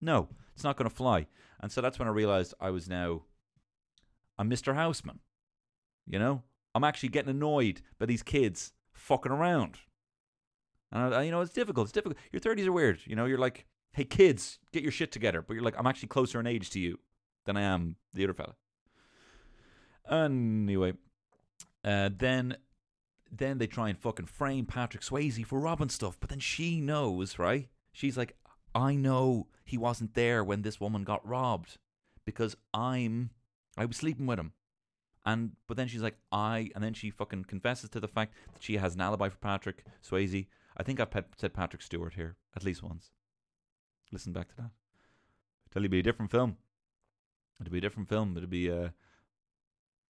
No, 0.01 0.29
it's 0.53 0.63
not 0.63 0.77
going 0.77 0.89
to 0.89 0.95
fly. 0.95 1.27
And 1.59 1.71
so 1.71 1.81
that's 1.81 1.99
when 1.99 2.07
I 2.07 2.11
realized 2.11 2.53
I 2.59 2.69
was 2.69 2.87
now 2.87 3.23
a 4.37 4.43
Mr. 4.43 4.75
Houseman. 4.75 5.19
You 6.07 6.19
know, 6.19 6.43
I'm 6.73 6.83
actually 6.83 7.09
getting 7.09 7.31
annoyed 7.31 7.81
by 7.97 8.05
these 8.05 8.23
kids 8.23 8.71
fucking 8.93 9.31
around. 9.31 9.77
And 10.91 11.13
I, 11.13 11.23
you 11.23 11.31
know, 11.31 11.41
it's 11.41 11.53
difficult. 11.53 11.85
It's 11.85 11.91
difficult. 11.91 12.17
Your 12.31 12.39
30s 12.39 12.65
are 12.65 12.71
weird. 12.71 13.01
You 13.05 13.15
know, 13.15 13.25
you're 13.25 13.37
like, 13.37 13.65
hey, 13.91 14.03
kids, 14.03 14.59
get 14.71 14.83
your 14.83 14.91
shit 14.91 15.11
together. 15.11 15.41
But 15.41 15.53
you're 15.55 15.63
like, 15.63 15.77
I'm 15.77 15.87
actually 15.87 16.09
closer 16.09 16.39
in 16.39 16.47
age 16.47 16.69
to 16.71 16.79
you 16.79 16.99
than 17.45 17.57
I 17.57 17.61
am 17.61 17.95
the 18.13 18.23
other 18.23 18.33
fella. 18.33 18.55
Anyway, 20.09 20.93
uh, 21.83 22.09
then 22.15 22.57
then 23.31 23.59
they 23.59 23.67
try 23.67 23.89
and 23.89 23.99
fucking 23.99 24.25
frame 24.25 24.65
Patrick 24.65 25.03
Swayze 25.03 25.45
for 25.45 25.59
robbing 25.59 25.89
stuff. 25.89 26.17
But 26.19 26.29
then 26.29 26.39
she 26.39 26.81
knows, 26.81 27.37
right? 27.37 27.69
She's 27.93 28.17
like, 28.17 28.35
I 28.73 28.95
know 28.95 29.47
he 29.63 29.77
wasn't 29.77 30.15
there 30.15 30.43
when 30.43 30.63
this 30.63 30.79
woman 30.79 31.03
got 31.03 31.27
robbed 31.27 31.77
because 32.25 32.55
I'm 32.73 33.31
I 33.77 33.85
was 33.85 33.97
sleeping 33.97 34.25
with 34.25 34.39
him. 34.39 34.53
And 35.25 35.51
but 35.67 35.77
then 35.77 35.87
she's 35.87 36.01
like, 36.01 36.17
I 36.31 36.71
and 36.73 36.83
then 36.83 36.93
she 36.93 37.11
fucking 37.11 37.45
confesses 37.45 37.89
to 37.91 37.99
the 37.99 38.07
fact 38.07 38.33
that 38.53 38.63
she 38.63 38.77
has 38.77 38.95
an 38.95 39.01
alibi 39.01 39.29
for 39.29 39.37
Patrick 39.37 39.83
Swayze. 40.03 40.47
I 40.75 40.83
think 40.83 40.99
I've 40.99 41.25
said 41.37 41.53
Patrick 41.53 41.81
Stewart 41.81 42.13
here 42.13 42.35
at 42.55 42.63
least 42.63 42.81
once. 42.81 43.11
Listen 44.11 44.33
back 44.33 44.49
to 44.49 44.55
that. 44.57 44.71
Tell 45.71 45.81
you, 45.81 45.85
it'd 45.85 45.91
be 45.91 45.99
a 45.99 46.03
different 46.03 46.31
film. 46.31 46.57
It'd 47.59 47.71
be 47.71 47.77
a 47.77 47.81
different 47.81 48.09
film. 48.09 48.35
It'd 48.37 48.49
be 48.49 48.71
uh, 48.71 48.89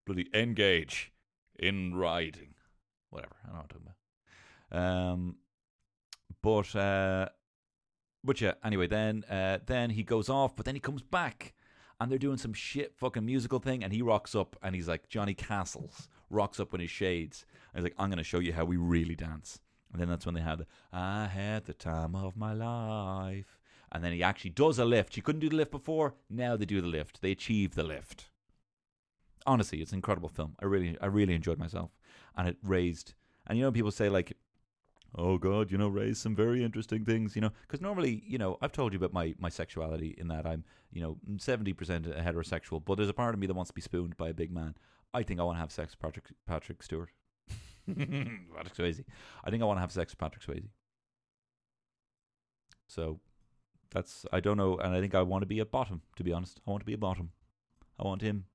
bloody 0.06 0.28
engage 0.34 1.12
in 1.58 1.96
riding, 1.96 2.56
whatever. 3.10 3.36
I 3.44 3.48
don't 3.48 3.54
know 3.54 3.60
what 3.60 3.64
I'm 3.64 3.68
talking 3.68 3.88
about. 4.72 5.10
Um, 5.12 5.36
but 6.42 6.76
uh, 6.76 7.30
but 8.24 8.40
yeah. 8.40 8.54
Anyway, 8.64 8.88
then 8.88 9.24
uh, 9.30 9.60
then 9.66 9.90
he 9.90 10.04
goes 10.04 10.30
off, 10.30 10.56
but 10.56 10.66
then 10.66 10.76
he 10.76 10.82
comes 10.82 11.02
back, 11.02 11.54
and 12.00 12.12
they're 12.12 12.18
doing 12.18 12.38
some 12.38 12.54
shit 12.54 12.96
fucking 12.96 13.26
musical 13.26 13.60
thing, 13.60 13.84
and 13.84 13.92
he 13.92 14.02
rocks 14.02 14.36
up, 14.36 14.56
and 14.62 14.76
he's 14.76 14.88
like 14.88 15.10
Johnny 15.10 15.34
Castles 15.34 16.08
rocks 16.30 16.60
up 16.60 16.74
in 16.74 16.80
his 16.80 16.92
shades, 16.92 17.46
and 17.74 17.82
he's 17.82 17.92
like, 17.92 18.00
"I'm 18.02 18.10
gonna 18.10 18.24
show 18.24 18.40
you 18.40 18.54
how 18.54 18.66
we 18.66 18.78
really 18.78 19.16
dance." 19.16 19.60
And 19.92 20.00
then 20.00 20.08
that's 20.08 20.26
when 20.26 20.36
they 20.36 20.42
have 20.42 20.60
the 20.60 20.68
"I 20.94 21.26
had 21.28 21.66
the 21.66 21.74
time 21.74 22.16
of 22.16 22.38
my 22.38 22.54
life." 22.54 23.59
And 23.92 24.04
then 24.04 24.14
he 24.14 24.24
actually 24.24 24.52
does 24.52 24.80
a 24.80 24.86
lift. 24.86 25.14
She 25.14 25.22
couldn't 25.22 25.42
do 25.42 25.50
the 25.50 25.56
lift 25.56 25.72
before. 25.72 26.16
Now 26.30 26.56
they 26.56 26.66
do 26.66 26.82
the 26.82 26.88
lift. 26.88 27.22
They 27.22 27.32
achieve 27.32 27.76
the 27.76 27.84
lift. 27.84 28.30
Honestly, 29.46 29.82
it's 29.82 29.92
an 29.92 29.98
incredible 29.98 30.30
film. 30.30 30.56
I 30.62 30.66
really, 30.66 30.98
I 31.02 31.08
really 31.08 31.34
enjoyed 31.34 31.58
myself, 31.58 31.92
and 32.38 32.48
it 32.48 32.58
raised. 32.64 33.14
And 33.48 33.58
you 33.58 33.64
know, 33.64 33.72
people 33.72 33.90
say 33.90 34.10
like, 34.10 34.34
"Oh 35.16 35.38
God, 35.38 35.72
you 35.72 35.78
know, 35.78 35.88
raised 35.88 36.22
some 36.22 36.36
very 36.36 36.64
interesting 36.64 37.04
things." 37.04 37.36
You 37.36 37.42
know, 37.42 37.52
because 37.62 37.82
normally, 37.82 38.22
you 38.28 38.38
know, 38.38 38.58
I've 38.62 38.74
told 38.74 38.94
you 38.94 38.98
about 38.98 39.14
my 39.14 39.34
my 39.40 39.50
sexuality 39.50 40.14
in 40.18 40.28
that 40.28 40.46
I'm, 40.46 40.66
you 40.92 41.02
know, 41.02 41.18
seventy 41.38 41.74
percent 41.74 42.06
heterosexual, 42.06 42.84
but 42.84 42.96
there's 42.96 43.10
a 43.10 43.14
part 43.14 43.34
of 43.34 43.40
me 43.40 43.48
that 43.48 43.56
wants 43.56 43.70
to 43.70 43.76
be 43.76 43.82
spooned 43.82 44.18
by 44.18 44.30
a 44.30 44.34
big 44.34 44.52
man. 44.52 44.76
I 45.14 45.24
think 45.24 45.40
I 45.40 45.44
want 45.44 45.56
to 45.56 45.62
have 45.62 45.72
sex 45.72 45.94
with 45.94 46.02
Patrick 46.02 46.26
Patrick 46.46 46.84
Stewart. 46.84 47.10
Patrick 47.88 48.76
Swayze. 48.76 49.04
I 49.44 49.50
think 49.50 49.64
I 49.64 49.66
want 49.66 49.78
to 49.78 49.82
have 49.82 49.92
sex 49.92 50.12
with 50.12 50.20
Patrick 50.20 50.46
Swayze. 50.46 50.70
So 52.88 53.20
that's 53.92 54.26
I 54.32 54.40
don't 54.40 54.58
know, 54.58 54.78
and 54.78 54.96
I 54.96 55.00
think 55.00 55.16
I 55.16 55.22
want 55.22 55.42
to 55.42 55.48
be 55.48 55.60
a 55.60 55.66
bottom. 55.66 56.02
To 56.18 56.24
be 56.24 56.34
honest, 56.34 56.60
I 56.68 56.72
want 56.72 56.82
to 56.82 56.86
be 56.86 56.94
a 56.94 56.98
bottom. 56.98 57.32
I 58.00 58.04
want 58.04 58.22
him. 58.22 58.46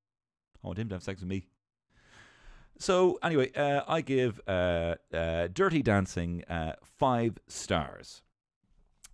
I 0.62 0.68
want 0.68 0.78
him 0.78 0.89
to 0.89 0.95
have 0.95 1.03
sex 1.03 1.20
with 1.20 1.28
me. 1.28 1.49
So 2.78 3.18
anyway, 3.22 3.53
uh, 3.53 3.82
I 3.87 4.01
give 4.01 4.41
uh, 4.49 4.97
uh, 5.12 5.49
Dirty 5.53 5.82
Dancing 5.82 6.45
uh, 6.45 6.74
five 6.99 7.39
stars. 7.47 8.22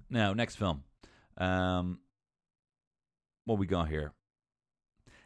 Now, 0.09 0.33
next 0.33 0.57
film. 0.57 0.85
Um, 1.37 2.01
what 3.45 3.59
we 3.59 3.66
got 3.66 3.89
here? 3.89 4.12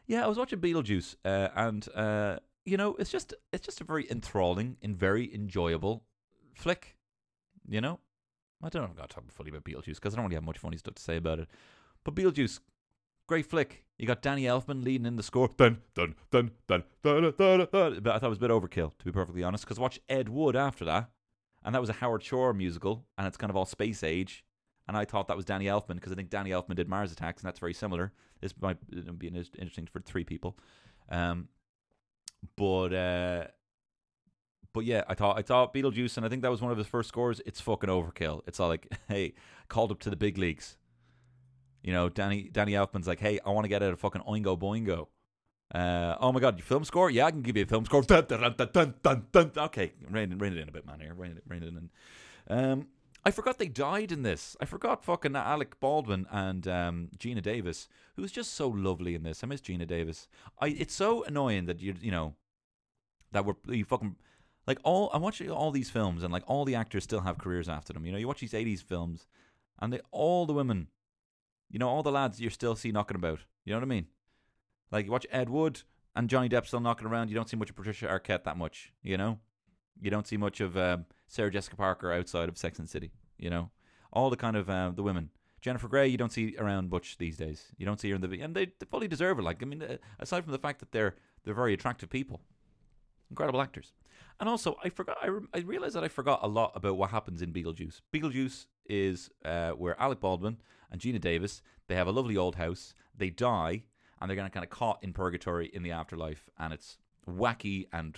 Yeah, 0.06 0.24
I 0.24 0.26
was 0.26 0.36
watching 0.36 0.60
Beetlejuice, 0.60 1.16
uh, 1.24 1.48
and 1.56 1.88
uh, 1.94 2.38
you 2.64 2.76
know, 2.76 2.94
it's 2.96 3.10
just 3.10 3.34
it's 3.52 3.64
just 3.64 3.80
a 3.80 3.84
very 3.84 4.10
enthralling 4.10 4.76
and 4.82 4.96
very 4.96 5.32
enjoyable 5.34 6.04
flick. 6.54 6.96
You 7.66 7.80
know, 7.80 8.00
I 8.62 8.68
don't 8.68 8.82
know 8.82 8.84
if 8.84 8.90
I'm 8.90 8.96
going 8.96 9.08
to 9.08 9.14
talk 9.14 9.24
fully 9.30 9.50
about 9.50 9.64
Beetlejuice 9.64 9.96
because 9.96 10.14
I 10.14 10.16
don't 10.16 10.24
really 10.26 10.36
have 10.36 10.44
much 10.44 10.58
funny 10.58 10.76
stuff 10.76 10.94
to 10.94 11.02
say 11.02 11.16
about 11.16 11.38
it. 11.38 11.48
But 12.04 12.14
Beetlejuice, 12.14 12.60
great 13.26 13.46
flick. 13.46 13.84
You 13.98 14.06
got 14.06 14.22
Danny 14.22 14.44
Elfman 14.44 14.82
leading 14.82 15.06
in 15.06 15.16
the 15.16 15.22
score. 15.22 15.48
Dun 15.56 15.78
dun 15.94 16.14
dun 16.30 16.52
dun 16.66 16.84
dun 17.02 17.32
dun 17.36 17.68
dun. 17.72 18.00
But 18.02 18.14
I 18.14 18.18
thought 18.18 18.26
it 18.26 18.28
was 18.30 18.38
a 18.38 18.40
bit 18.40 18.50
overkill, 18.50 18.96
to 18.98 19.04
be 19.04 19.12
perfectly 19.12 19.42
honest. 19.42 19.64
Because 19.64 19.78
watch 19.78 20.00
Ed 20.08 20.28
Wood 20.28 20.56
after 20.56 20.84
that, 20.86 21.10
and 21.64 21.74
that 21.74 21.80
was 21.80 21.90
a 21.90 21.94
Howard 21.94 22.22
Shore 22.22 22.52
musical, 22.52 23.04
and 23.16 23.26
it's 23.26 23.36
kind 23.36 23.50
of 23.50 23.56
all 23.56 23.66
space 23.66 24.02
age. 24.02 24.44
And 24.86 24.96
I 24.96 25.04
thought 25.04 25.28
that 25.28 25.36
was 25.36 25.46
Danny 25.46 25.64
Elfman 25.66 25.94
because 25.94 26.12
I 26.12 26.14
think 26.14 26.28
Danny 26.28 26.50
Elfman 26.50 26.74
did 26.74 26.88
Mars 26.88 27.10
Attacks, 27.10 27.42
and 27.42 27.48
that's 27.48 27.58
very 27.58 27.72
similar. 27.72 28.12
This 28.40 28.52
might 28.60 28.76
be 29.18 29.28
interesting 29.28 29.86
for 29.86 30.00
three 30.00 30.24
people. 30.24 30.58
Um, 31.08 31.48
but 32.56 32.92
uh, 32.92 33.44
but 34.74 34.84
yeah, 34.84 35.04
I 35.08 35.14
thought 35.14 35.38
I 35.38 35.42
thought 35.42 35.72
Beetlejuice, 35.72 36.16
and 36.16 36.26
I 36.26 36.28
think 36.28 36.42
that 36.42 36.50
was 36.50 36.60
one 36.60 36.72
of 36.72 36.76
his 36.76 36.88
first 36.88 37.08
scores. 37.08 37.40
It's 37.46 37.60
fucking 37.60 37.88
overkill. 37.88 38.42
It's 38.46 38.60
all 38.60 38.68
like, 38.68 38.92
hey, 39.08 39.32
called 39.68 39.90
up 39.92 40.00
to 40.00 40.10
the 40.10 40.16
big 40.16 40.36
leagues. 40.36 40.76
You 41.82 41.92
know, 41.92 42.08
Danny 42.08 42.50
Danny 42.52 42.72
Elfman's 42.72 43.06
like, 43.06 43.20
hey, 43.20 43.38
I 43.46 43.50
want 43.50 43.64
to 43.64 43.68
get 43.68 43.82
out 43.82 43.92
of 43.92 44.00
fucking 44.00 44.22
Oingo 44.22 44.58
Boingo. 44.58 45.06
Uh, 45.72 46.16
oh 46.20 46.32
my 46.32 46.40
god, 46.40 46.58
your 46.58 46.64
film 46.64 46.84
score? 46.84 47.08
Yeah, 47.08 47.26
I 47.26 47.30
can 47.30 47.42
give 47.42 47.56
you 47.56 47.62
a 47.62 47.66
film 47.66 47.84
score. 47.84 48.02
Dun, 48.06 48.26
dun, 48.26 49.24
dun. 49.32 49.52
Okay, 49.56 49.92
rein, 50.10 50.36
rein 50.38 50.52
it 50.52 50.58
in 50.58 50.68
a 50.68 50.72
bit, 50.72 50.84
man. 50.84 51.00
Here, 51.00 51.14
rein 51.14 51.32
it, 51.32 51.42
rein 51.48 51.62
it 51.62 51.68
in. 51.68 51.90
Um, 52.48 52.88
I 53.24 53.30
forgot 53.30 53.58
they 53.58 53.68
died 53.68 54.12
in 54.12 54.22
this. 54.22 54.56
I 54.60 54.66
forgot 54.66 55.04
fucking 55.04 55.34
Alec 55.34 55.80
Baldwin 55.80 56.26
and 56.30 56.68
um, 56.68 57.08
Geena 57.16 57.42
Davis, 57.42 57.88
who's 58.16 58.32
just 58.32 58.54
so 58.54 58.68
lovely 58.68 59.14
in 59.14 59.22
this. 59.22 59.42
I 59.42 59.46
miss 59.46 59.60
Geena 59.60 59.86
Davis. 59.86 60.28
I 60.60 60.68
it's 60.68 60.94
so 60.94 61.24
annoying 61.24 61.66
that 61.66 61.80
you 61.80 61.94
you 62.00 62.10
know 62.10 62.34
that 63.32 63.44
we're 63.46 63.54
you 63.68 63.84
fucking 63.84 64.16
like 64.66 64.78
all 64.84 65.10
I'm 65.12 65.22
watching 65.22 65.50
all 65.50 65.70
these 65.70 65.90
films 65.90 66.22
and 66.22 66.32
like 66.32 66.44
all 66.46 66.64
the 66.64 66.74
actors 66.74 67.04
still 67.04 67.20
have 67.20 67.38
careers 67.38 67.68
after 67.68 67.92
them. 67.92 68.06
You 68.06 68.12
know, 68.12 68.18
you 68.18 68.26
watch 68.26 68.40
these 68.40 68.52
'80s 68.52 68.82
films, 68.82 69.26
and 69.80 69.92
they 69.92 70.00
all 70.10 70.46
the 70.46 70.52
women, 70.52 70.88
you 71.70 71.78
know, 71.78 71.88
all 71.88 72.02
the 72.02 72.12
lads 72.12 72.40
you 72.40 72.50
still 72.50 72.76
see 72.76 72.92
knocking 72.92 73.16
about. 73.16 73.40
You 73.64 73.72
know 73.72 73.78
what 73.78 73.84
I 73.84 73.88
mean? 73.88 74.06
Like 74.90 75.06
you 75.06 75.12
watch 75.12 75.26
Ed 75.30 75.48
Wood 75.48 75.82
and 76.14 76.30
Johnny 76.30 76.48
Depp 76.48 76.66
still 76.66 76.80
knocking 76.80 77.06
around. 77.06 77.28
You 77.28 77.34
don't 77.34 77.48
see 77.48 77.56
much 77.56 77.70
of 77.70 77.76
Patricia 77.76 78.06
Arquette 78.06 78.44
that 78.44 78.56
much. 78.56 78.92
You 79.02 79.16
know, 79.16 79.38
you 80.00 80.10
don't 80.10 80.26
see 80.26 80.36
much 80.36 80.60
of 80.60 80.76
um, 80.76 81.06
Sarah 81.28 81.50
Jessica 81.50 81.76
Parker 81.76 82.12
outside 82.12 82.48
of 82.48 82.58
Sex 82.58 82.78
and 82.78 82.88
City. 82.88 83.12
You 83.38 83.50
know, 83.50 83.70
all 84.12 84.30
the 84.30 84.36
kind 84.36 84.56
of 84.56 84.70
uh, 84.70 84.92
the 84.94 85.02
women. 85.02 85.30
Jennifer 85.60 85.88
Grey, 85.88 86.08
you 86.08 86.18
don't 86.18 86.32
see 86.32 86.54
around 86.58 86.90
much 86.90 87.16
these 87.16 87.38
days. 87.38 87.72
You 87.78 87.86
don't 87.86 87.98
see 87.98 88.10
her 88.10 88.16
in 88.16 88.20
the 88.20 88.40
and 88.42 88.54
they, 88.54 88.66
they 88.66 88.86
fully 88.90 89.08
deserve 89.08 89.38
it. 89.38 89.42
Like 89.42 89.62
I 89.62 89.66
mean, 89.66 89.82
uh, 89.82 89.96
aside 90.18 90.44
from 90.44 90.52
the 90.52 90.58
fact 90.58 90.80
that 90.80 90.92
they're 90.92 91.16
they're 91.42 91.54
very 91.54 91.72
attractive 91.72 92.10
people, 92.10 92.40
incredible 93.30 93.62
actors. 93.62 93.92
And 94.40 94.48
also, 94.48 94.76
I 94.82 94.88
forgot. 94.88 95.16
I, 95.22 95.28
I 95.54 95.60
realized 95.60 95.94
that 95.94 96.04
I 96.04 96.08
forgot 96.08 96.40
a 96.42 96.48
lot 96.48 96.72
about 96.74 96.96
what 96.96 97.10
happens 97.10 97.40
in 97.40 97.52
Beetlejuice. 97.52 98.00
Beetlejuice 98.12 98.66
is 98.86 99.30
uh, 99.44 99.70
where 99.70 100.00
Alec 100.00 100.20
Baldwin 100.20 100.58
and 100.90 101.00
Geena 101.00 101.20
Davis 101.20 101.62
they 101.88 101.94
have 101.94 102.06
a 102.06 102.12
lovely 102.12 102.36
old 102.36 102.56
house. 102.56 102.94
They 103.16 103.30
die, 103.30 103.84
and 104.20 104.28
they're 104.28 104.36
gonna 104.36 104.50
kind 104.50 104.64
of 104.64 104.70
caught 104.70 105.02
in 105.02 105.12
purgatory 105.12 105.66
in 105.72 105.82
the 105.82 105.92
afterlife, 105.92 106.48
and 106.58 106.72
it's 106.72 106.98
wacky 107.28 107.86
and 107.92 108.16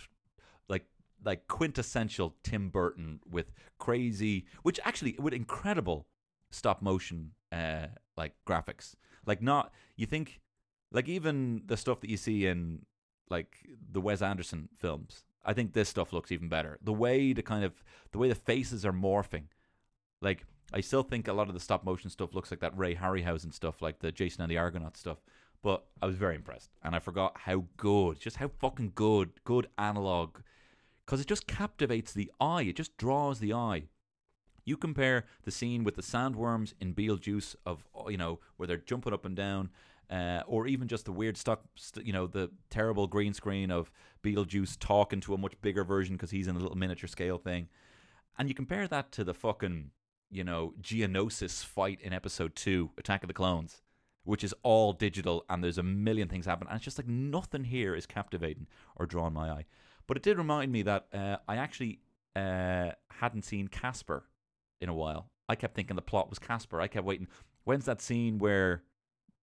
like 0.69 0.87
like 1.25 1.49
quintessential 1.49 2.37
Tim 2.43 2.71
Burton 2.71 3.21
with 3.29 3.53
crazy, 3.79 4.47
which 4.63 4.81
actually 4.85 5.17
with 5.19 5.35
incredible 5.35 6.07
stop 6.51 6.81
motion 6.81 7.33
uh 7.53 7.87
like 8.17 8.35
graphics. 8.47 8.95
Like 9.27 9.43
not 9.43 9.73
you 9.97 10.07
think 10.07 10.41
like 10.93 11.09
even 11.09 11.63
the 11.67 11.77
stuff 11.77 12.01
that 12.01 12.11
you 12.11 12.17
see 12.17 12.47
in 12.47 12.87
like 13.29 13.57
the 13.91 14.01
Wes 14.01 14.23
Anderson 14.23 14.69
films. 14.75 15.25
I 15.47 15.53
think 15.53 15.73
this 15.73 15.89
stuff 15.89 16.13
looks 16.13 16.33
even 16.33 16.49
better. 16.49 16.79
The 16.83 16.93
way 16.93 17.33
the 17.33 17.43
kind 17.43 17.65
of 17.65 17.73
the 18.13 18.19
way 18.19 18.29
the 18.29 18.35
faces 18.35 18.85
are 18.85 18.93
morphing. 18.93 19.45
Like 20.21 20.45
I 20.73 20.81
still 20.81 21.05
think 21.05 21.29
a 21.29 21.33
lot 21.33 21.49
of 21.49 21.55
the 21.55 21.61
stop 21.61 21.85
motion 21.85 22.11
stuff 22.11 22.35
looks 22.35 22.51
like 22.51 22.61
that 22.61 22.77
Ray 22.77 22.97
Harryhausen 22.97 23.55
stuff, 23.55 23.81
like 23.81 24.01
the 24.01 24.11
Jason 24.13 24.43
and 24.43 24.51
the 24.51 24.59
Argonaut 24.59 24.97
stuff. 24.97 25.19
But 25.63 25.85
I 26.03 26.07
was 26.07 26.17
very 26.17 26.35
impressed, 26.35 26.71
and 26.83 26.95
I 26.95 26.99
forgot 26.99 27.39
how 27.39 27.65
good, 27.77 28.21
just 28.21 28.37
how 28.37 28.49
fucking 28.49 28.93
good, 28.95 29.31
good 29.45 29.69
analog, 29.79 30.39
because 31.05 31.21
it 31.21 31.27
just 31.27 31.47
captivates 31.47 32.13
the 32.13 32.31
eye. 32.41 32.63
It 32.63 32.77
just 32.77 32.97
draws 32.97 33.41
the 33.41 33.53
eye. 33.53 33.85
You 34.65 34.77
compare 34.77 35.25
the 35.45 35.51
scene 35.51 35.85
with 35.85 35.95
the 35.95 36.03
sandworms 36.03 36.75
in 36.81 36.95
Beetlejuice 36.95 37.55
of 37.65 37.85
you 38.09 38.17
know 38.17 38.41
where 38.57 38.67
they're 38.67 38.77
jumping 38.77 39.13
up 39.13 39.25
and 39.25 39.37
down, 39.37 39.71
uh, 40.11 40.43
or 40.47 40.67
even 40.67 40.89
just 40.89 41.05
the 41.05 41.13
weird 41.13 41.37
stuff, 41.37 41.59
st- 41.75 42.07
you 42.07 42.13
know, 42.13 42.27
the 42.27 42.51
terrible 42.71 43.07
green 43.07 43.35
screen 43.35 43.71
of 43.71 43.91
Beetlejuice 44.23 44.77
talking 44.79 45.21
to 45.21 45.35
a 45.35 45.39
much 45.39 45.55
bigger 45.61 45.85
version 45.85 46.15
because 46.15 46.31
he's 46.31 46.49
in 46.49 46.57
a 46.57 46.59
little 46.59 46.77
miniature 46.77 47.09
scale 47.09 47.39
thing, 47.39 47.69
and 48.39 48.49
you 48.49 48.55
compare 48.55 48.87
that 48.89 49.13
to 49.13 49.25
the 49.25 49.35
fucking 49.35 49.91
you 50.31 50.45
know 50.45 50.75
Geonosis 50.81 51.65
fight 51.65 52.01
in 52.01 52.13
Episode 52.13 52.55
Two, 52.55 52.91
Attack 52.99 53.23
of 53.25 53.29
the 53.29 53.35
Clones, 53.35 53.83
which 54.25 54.45
is 54.45 54.55
all 54.63 54.93
digital 54.93 55.45
and 55.49 55.63
there's 55.63 55.79
a 55.79 55.83
million 55.83 56.29
things 56.29 56.47
happen, 56.47 56.67
and 56.69 56.77
it's 56.77 56.85
just 56.85 56.99
like 56.99 57.09
nothing 57.09 57.65
here 57.65 57.95
is 57.95 58.07
captivating 58.07 58.67
or 58.97 59.07
drawing 59.07 59.35
my 59.35 59.51
eye. 59.51 59.65
But 60.07 60.17
it 60.17 60.23
did 60.23 60.39
remind 60.39 60.71
me 60.71 60.83
that 60.83 61.07
uh, 61.13 61.37
I 61.49 61.57
actually 61.57 62.01
uh, 62.37 62.93
hadn't 63.11 63.45
seen 63.45 63.69
Casper 63.69 64.25
in 64.81 64.89
a 64.89 64.95
while. 64.95 65.31
I 65.49 65.55
kept 65.55 65.75
thinking 65.75 65.97
the 65.97 66.03
plot 66.03 66.29
was 66.29 66.39
Casper. 66.39 66.81
I 66.81 66.89
kept 66.89 67.07
waiting. 67.07 67.29
When's 67.65 67.87
that 67.87 68.01
scene 68.01 68.39
where 68.39 68.83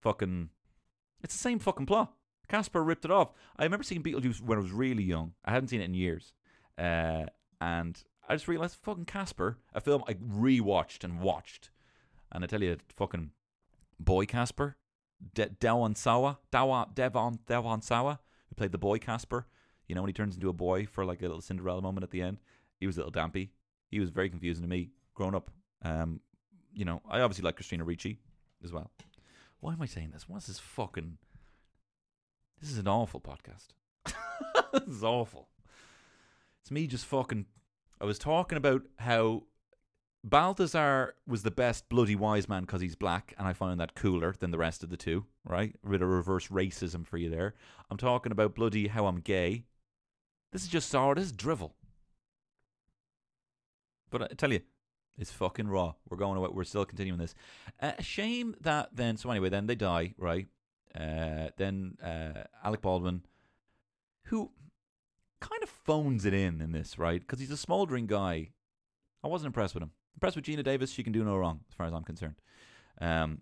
fucking 0.03 0.49
it's 1.23 1.33
the 1.33 1.39
same 1.39 1.59
fucking 1.59 1.85
plot. 1.85 2.13
Casper 2.49 2.83
ripped 2.83 3.05
it 3.05 3.11
off. 3.11 3.31
I 3.57 3.63
remember 3.63 3.83
seeing 3.83 4.03
Beetlejuice 4.03 4.41
when 4.41 4.57
I 4.57 4.61
was 4.61 4.71
really 4.71 5.03
young. 5.03 5.33
I 5.45 5.51
hadn't 5.51 5.69
seen 5.69 5.81
it 5.81 5.85
in 5.85 5.93
years. 5.93 6.33
Uh, 6.77 7.25
and 7.61 8.03
I 8.27 8.35
just 8.35 8.49
realized 8.49 8.77
fucking 8.83 9.05
Casper, 9.05 9.57
a 9.73 9.79
film 9.79 10.03
I 10.07 10.13
rewatched 10.13 11.03
and 11.03 11.21
watched. 11.21 11.69
And 12.31 12.43
I 12.43 12.47
tell 12.47 12.61
you, 12.61 12.77
fucking 12.97 13.31
boy 13.99 14.25
Casper, 14.25 14.75
De- 15.33 15.49
Devon 15.49 15.95
Sawa, 15.95 16.39
Devon, 16.51 16.89
Devon, 16.93 17.81
Sawa, 17.81 18.19
who 18.49 18.55
played 18.55 18.73
the 18.73 18.77
boy 18.77 18.97
Casper. 18.97 19.47
You 19.87 19.95
know, 19.95 20.01
when 20.01 20.09
he 20.09 20.13
turns 20.13 20.35
into 20.35 20.49
a 20.49 20.53
boy 20.53 20.85
for 20.85 21.05
like 21.05 21.19
a 21.21 21.25
little 21.25 21.41
Cinderella 21.41 21.81
moment 21.81 22.03
at 22.03 22.11
the 22.11 22.21
end, 22.21 22.39
he 22.79 22.87
was 22.87 22.97
a 22.97 22.99
little 22.99 23.11
dampy. 23.11 23.51
He 23.89 23.99
was 23.99 24.09
very 24.09 24.29
confusing 24.29 24.63
to 24.63 24.69
me 24.69 24.89
growing 25.13 25.35
up. 25.35 25.49
Um, 25.83 26.19
you 26.73 26.83
know, 26.83 27.01
I 27.09 27.21
obviously 27.21 27.43
like 27.45 27.55
Christina 27.55 27.83
Ricci 27.83 28.19
as 28.63 28.73
well. 28.73 28.91
Why 29.63 29.71
am 29.71 29.81
I 29.81 29.85
saying 29.85 30.09
this? 30.11 30.27
What's 30.27 30.47
this 30.47 30.59
fucking? 30.59 31.19
This 32.59 32.69
is 32.69 32.79
an 32.79 32.87
awful 32.89 33.21
podcast. 33.21 33.67
this 34.73 34.97
is 34.97 35.05
awful. 35.05 35.47
It's 36.61 36.69
me 36.69 36.85
just 36.85 37.05
fucking. 37.05 37.45
I 38.01 38.03
was 38.03 38.19
talking 38.19 38.57
about 38.57 38.81
how 38.99 39.43
Balthazar 40.21 41.15
was 41.25 41.43
the 41.43 41.49
best 41.49 41.87
bloody 41.87 42.13
wise 42.13 42.49
man 42.49 42.63
because 42.63 42.81
he's 42.81 42.97
black, 42.97 43.33
and 43.37 43.47
I 43.47 43.53
found 43.53 43.79
that 43.79 43.95
cooler 43.95 44.35
than 44.37 44.51
the 44.51 44.57
rest 44.57 44.83
of 44.83 44.89
the 44.89 44.97
two. 44.97 45.27
Right, 45.45 45.73
a 45.85 45.89
bit 45.89 46.01
of 46.01 46.09
reverse 46.09 46.49
racism 46.49 47.07
for 47.07 47.15
you 47.15 47.29
there. 47.29 47.53
I'm 47.89 47.95
talking 47.95 48.33
about 48.33 48.55
bloody 48.55 48.89
how 48.89 49.05
I'm 49.05 49.21
gay. 49.21 49.63
This 50.51 50.63
is 50.63 50.67
just 50.67 50.89
sour. 50.89 51.15
This 51.15 51.27
is 51.27 51.31
drivel. 51.31 51.73
But 54.11 54.23
I 54.23 54.27
tell 54.35 54.51
you, 54.51 54.59
it's 55.17 55.31
fucking 55.31 55.67
raw. 55.67 55.93
We're 56.09 56.17
going 56.17 56.37
away. 56.37 56.49
We're 56.51 56.63
still 56.63 56.85
continuing 56.85 57.19
this. 57.19 57.35
Uh, 57.81 57.91
a 57.97 58.03
shame 58.03 58.55
that 58.61 58.89
then. 58.93 59.17
So 59.17 59.29
anyway, 59.29 59.49
then 59.49 59.67
they 59.67 59.75
die, 59.75 60.13
right? 60.17 60.47
Uh, 60.95 61.49
then 61.57 61.97
uh, 62.03 62.43
Alec 62.63 62.81
Baldwin, 62.81 63.23
who 64.25 64.51
kind 65.39 65.61
of 65.63 65.69
phones 65.69 66.25
it 66.25 66.33
in 66.33 66.61
in 66.61 66.71
this, 66.71 66.97
right? 66.97 67.19
Because 67.19 67.39
he's 67.39 67.51
a 67.51 67.57
smouldering 67.57 68.07
guy. 68.07 68.49
I 69.23 69.27
wasn't 69.27 69.47
impressed 69.47 69.73
with 69.73 69.83
him. 69.83 69.91
Impressed 70.15 70.35
with 70.35 70.45
Geena 70.45 70.63
Davis. 70.63 70.91
She 70.91 71.03
can 71.03 71.13
do 71.13 71.23
no 71.23 71.37
wrong, 71.37 71.61
as 71.69 71.75
far 71.75 71.85
as 71.87 71.93
I'm 71.93 72.03
concerned. 72.03 72.35
Um, 73.01 73.41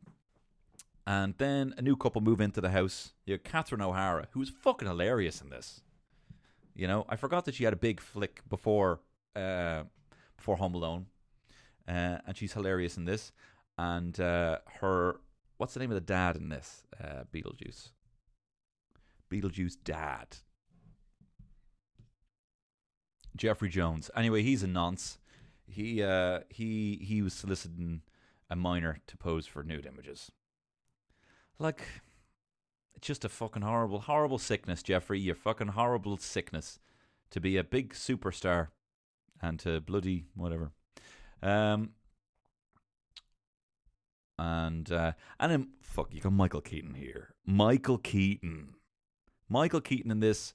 and 1.06 1.34
then 1.38 1.74
a 1.78 1.82
new 1.82 1.96
couple 1.96 2.22
move 2.22 2.42
into 2.42 2.62
the 2.62 2.70
house. 2.70 3.14
You 3.26 3.34
have 3.34 3.44
Catherine 3.44 3.82
O'Hara, 3.82 4.28
who's 4.32 4.50
fucking 4.50 4.88
hilarious 4.88 5.42
in 5.42 5.50
this. 5.50 5.82
You 6.76 6.88
know, 6.88 7.06
I 7.10 7.16
forgot 7.16 7.46
that 7.46 7.56
she 7.56 7.64
had 7.64 7.74
a 7.74 7.78
big 7.78 8.00
flick 8.00 8.42
before 8.48 9.02
uh, 9.36 9.84
before 10.38 10.58
Home 10.58 10.74
Alone, 10.74 11.08
uh, 11.88 12.18
and 12.26 12.36
she's 12.36 12.54
hilarious 12.54 12.98
in 12.98 13.06
this. 13.06 13.32
And 13.78 14.20
uh, 14.20 14.60
her, 14.80 15.20
what's 15.58 15.74
the 15.74 15.80
name 15.80 15.92
of 15.92 15.96
the 15.96 16.02
dad 16.02 16.36
in 16.36 16.50
this? 16.50 16.84
Uh, 17.02 17.24
Beetlejuice. 17.34 17.90
Beetlejuice 19.32 19.78
dad. 19.84 20.38
Jeffrey 23.36 23.70
Jones. 23.70 24.10
Anyway, 24.16 24.44
he's 24.44 24.64
a 24.64 24.68
nonce. 24.68 25.18
He 25.66 26.04
uh, 26.04 26.42
he 26.50 27.00
he 27.02 27.22
was 27.22 27.34
soliciting 27.34 28.02
a 28.50 28.56
minor 28.58 29.00
to 29.08 29.18
pose 29.18 29.48
for 29.48 29.64
nude 29.64 29.86
images. 29.86 30.32
Like, 31.58 31.82
it's 32.96 33.08
just 33.08 33.24
a 33.24 33.30
fucking 33.30 33.62
horrible, 33.62 34.02
horrible 34.02 34.38
sickness, 34.38 34.84
Jeffrey. 34.84 35.20
You're 35.20 35.36
fucking 35.36 35.70
horrible 35.70 36.18
sickness 36.18 36.80
to 37.30 37.40
be 37.40 37.56
a 37.56 37.64
big 37.64 37.94
superstar 37.94 38.68
and 39.42 39.58
to 39.60 39.80
bloody 39.80 40.26
whatever. 40.36 40.72
Um, 41.42 41.92
and 44.38 44.92
uh, 44.92 45.14
and 45.40 45.52
then 45.52 45.68
fuck, 45.82 46.14
you 46.14 46.22
got 46.22 46.34
Michael 46.34 46.62
Keaton 46.62 46.96
here. 46.96 47.36
Michael 47.46 47.98
Keaton, 47.98 48.76
Michael 49.50 49.82
Keaton 49.82 50.12
in 50.12 50.20
this. 50.20 50.54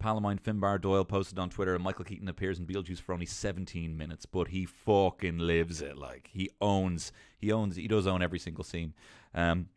Pal 0.00 0.16
of 0.16 0.22
mine, 0.22 0.38
Finbar 0.38 0.78
Doyle, 0.80 1.04
posted 1.04 1.38
on 1.38 1.48
Twitter, 1.48 1.74
and 1.74 1.82
Michael 1.82 2.04
Keaton 2.04 2.28
appears 2.28 2.58
in 2.58 2.66
Beetlejuice 2.66 3.00
for 3.00 3.14
only 3.14 3.24
17 3.24 3.96
minutes, 3.96 4.26
but 4.26 4.48
he 4.48 4.66
fucking 4.66 5.38
lives 5.38 5.80
it. 5.80 5.96
Like 5.96 6.28
he 6.32 6.50
owns, 6.60 7.12
he 7.38 7.52
owns, 7.52 7.76
he 7.76 7.86
does 7.86 8.06
own 8.06 8.20
every 8.20 8.40
single 8.40 8.64
scene. 8.64 8.92
Um, 9.34 9.68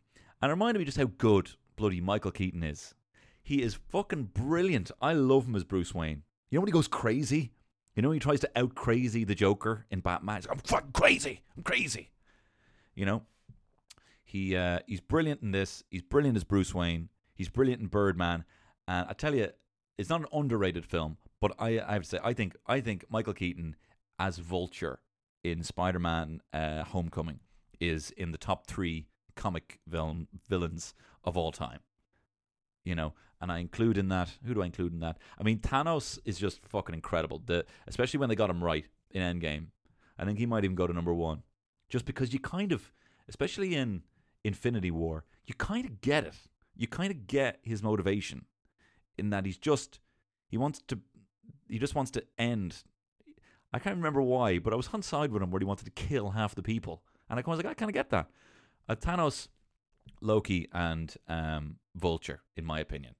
and 0.42 0.50
it 0.50 0.54
reminded 0.54 0.80
me 0.80 0.84
just 0.84 0.98
how 0.98 1.10
good 1.16 1.52
bloody 1.76 2.00
Michael 2.00 2.32
Keaton 2.32 2.62
is. 2.62 2.94
He 3.42 3.62
is 3.62 3.78
fucking 3.88 4.30
brilliant. 4.34 4.90
I 5.00 5.14
love 5.14 5.46
him 5.46 5.56
as 5.56 5.64
Bruce 5.64 5.94
Wayne. 5.94 6.24
You 6.50 6.56
know 6.56 6.62
when 6.62 6.68
he 6.68 6.72
goes 6.72 6.88
crazy? 6.88 7.52
You 7.98 8.02
know, 8.02 8.12
he 8.12 8.20
tries 8.20 8.38
to 8.38 8.50
out 8.54 8.76
crazy 8.76 9.24
the 9.24 9.34
Joker 9.34 9.84
in 9.90 9.98
Batman. 9.98 10.36
He's 10.36 10.46
like, 10.46 10.56
I'm 10.56 10.62
fucking 10.62 10.92
crazy. 10.92 11.40
I'm 11.56 11.64
crazy. 11.64 12.10
You 12.94 13.04
know, 13.06 13.22
he 14.22 14.54
uh, 14.54 14.78
he's 14.86 15.00
brilliant 15.00 15.42
in 15.42 15.50
this. 15.50 15.82
He's 15.90 16.02
brilliant 16.02 16.36
as 16.36 16.44
Bruce 16.44 16.72
Wayne. 16.72 17.08
He's 17.34 17.48
brilliant 17.48 17.82
in 17.82 17.88
Birdman. 17.88 18.44
And 18.86 19.08
I 19.10 19.14
tell 19.14 19.34
you, 19.34 19.48
it's 19.98 20.08
not 20.08 20.20
an 20.20 20.28
underrated 20.32 20.86
film, 20.86 21.16
but 21.40 21.56
I, 21.58 21.80
I 21.80 21.94
have 21.94 22.04
to 22.04 22.08
say, 22.08 22.20
I 22.22 22.34
think 22.34 22.54
I 22.68 22.80
think 22.80 23.04
Michael 23.10 23.34
Keaton 23.34 23.74
as 24.16 24.38
Vulture 24.38 25.00
in 25.42 25.64
Spider-Man: 25.64 26.40
uh, 26.52 26.84
Homecoming 26.84 27.40
is 27.80 28.12
in 28.12 28.30
the 28.30 28.38
top 28.38 28.68
three 28.68 29.08
comic 29.34 29.80
villain, 29.88 30.28
villains 30.48 30.94
of 31.24 31.36
all 31.36 31.50
time. 31.50 31.80
You 32.84 32.94
know, 32.94 33.14
and 33.40 33.52
I 33.52 33.58
include 33.58 33.98
in 33.98 34.08
that 34.08 34.30
who 34.44 34.54
do 34.54 34.62
I 34.62 34.66
include 34.66 34.92
in 34.92 35.00
that? 35.00 35.18
I 35.38 35.42
mean, 35.42 35.58
Thanos 35.58 36.18
is 36.24 36.38
just 36.38 36.64
fucking 36.66 36.94
incredible. 36.94 37.42
The 37.44 37.64
especially 37.86 38.18
when 38.18 38.28
they 38.28 38.34
got 38.34 38.50
him 38.50 38.62
right 38.62 38.86
in 39.10 39.22
Endgame. 39.22 39.66
I 40.18 40.24
think 40.24 40.38
he 40.38 40.46
might 40.46 40.64
even 40.64 40.74
go 40.74 40.86
to 40.86 40.92
number 40.92 41.14
one, 41.14 41.42
just 41.88 42.04
because 42.04 42.32
you 42.32 42.40
kind 42.40 42.72
of, 42.72 42.92
especially 43.28 43.74
in 43.74 44.02
Infinity 44.42 44.90
War, 44.90 45.24
you 45.46 45.54
kind 45.54 45.86
of 45.86 46.00
get 46.00 46.24
it. 46.24 46.34
You 46.76 46.88
kind 46.88 47.10
of 47.10 47.26
get 47.26 47.60
his 47.62 47.82
motivation 47.82 48.44
in 49.16 49.30
that 49.30 49.46
he's 49.46 49.56
just 49.56 50.00
he 50.48 50.56
wants 50.56 50.80
to 50.88 50.98
he 51.68 51.78
just 51.78 51.94
wants 51.94 52.10
to 52.12 52.24
end. 52.38 52.82
I 53.72 53.78
can't 53.78 53.96
remember 53.96 54.22
why, 54.22 54.58
but 54.58 54.72
I 54.72 54.76
was 54.76 54.88
on 54.92 55.02
side 55.02 55.30
with 55.30 55.42
him 55.42 55.50
where 55.50 55.60
he 55.60 55.66
wanted 55.66 55.84
to 55.84 55.90
kill 55.90 56.30
half 56.30 56.54
the 56.54 56.62
people, 56.62 57.02
and 57.28 57.38
I 57.38 57.42
was 57.46 57.58
like, 57.58 57.66
I 57.66 57.74
kind 57.74 57.90
of 57.90 57.94
get 57.94 58.10
that. 58.10 58.30
Uh, 58.88 58.94
Thanos, 58.94 59.48
Loki, 60.22 60.68
and 60.72 61.14
um, 61.28 61.76
Vulture, 61.94 62.40
in 62.56 62.64
my 62.64 62.80
opinion, 62.80 63.14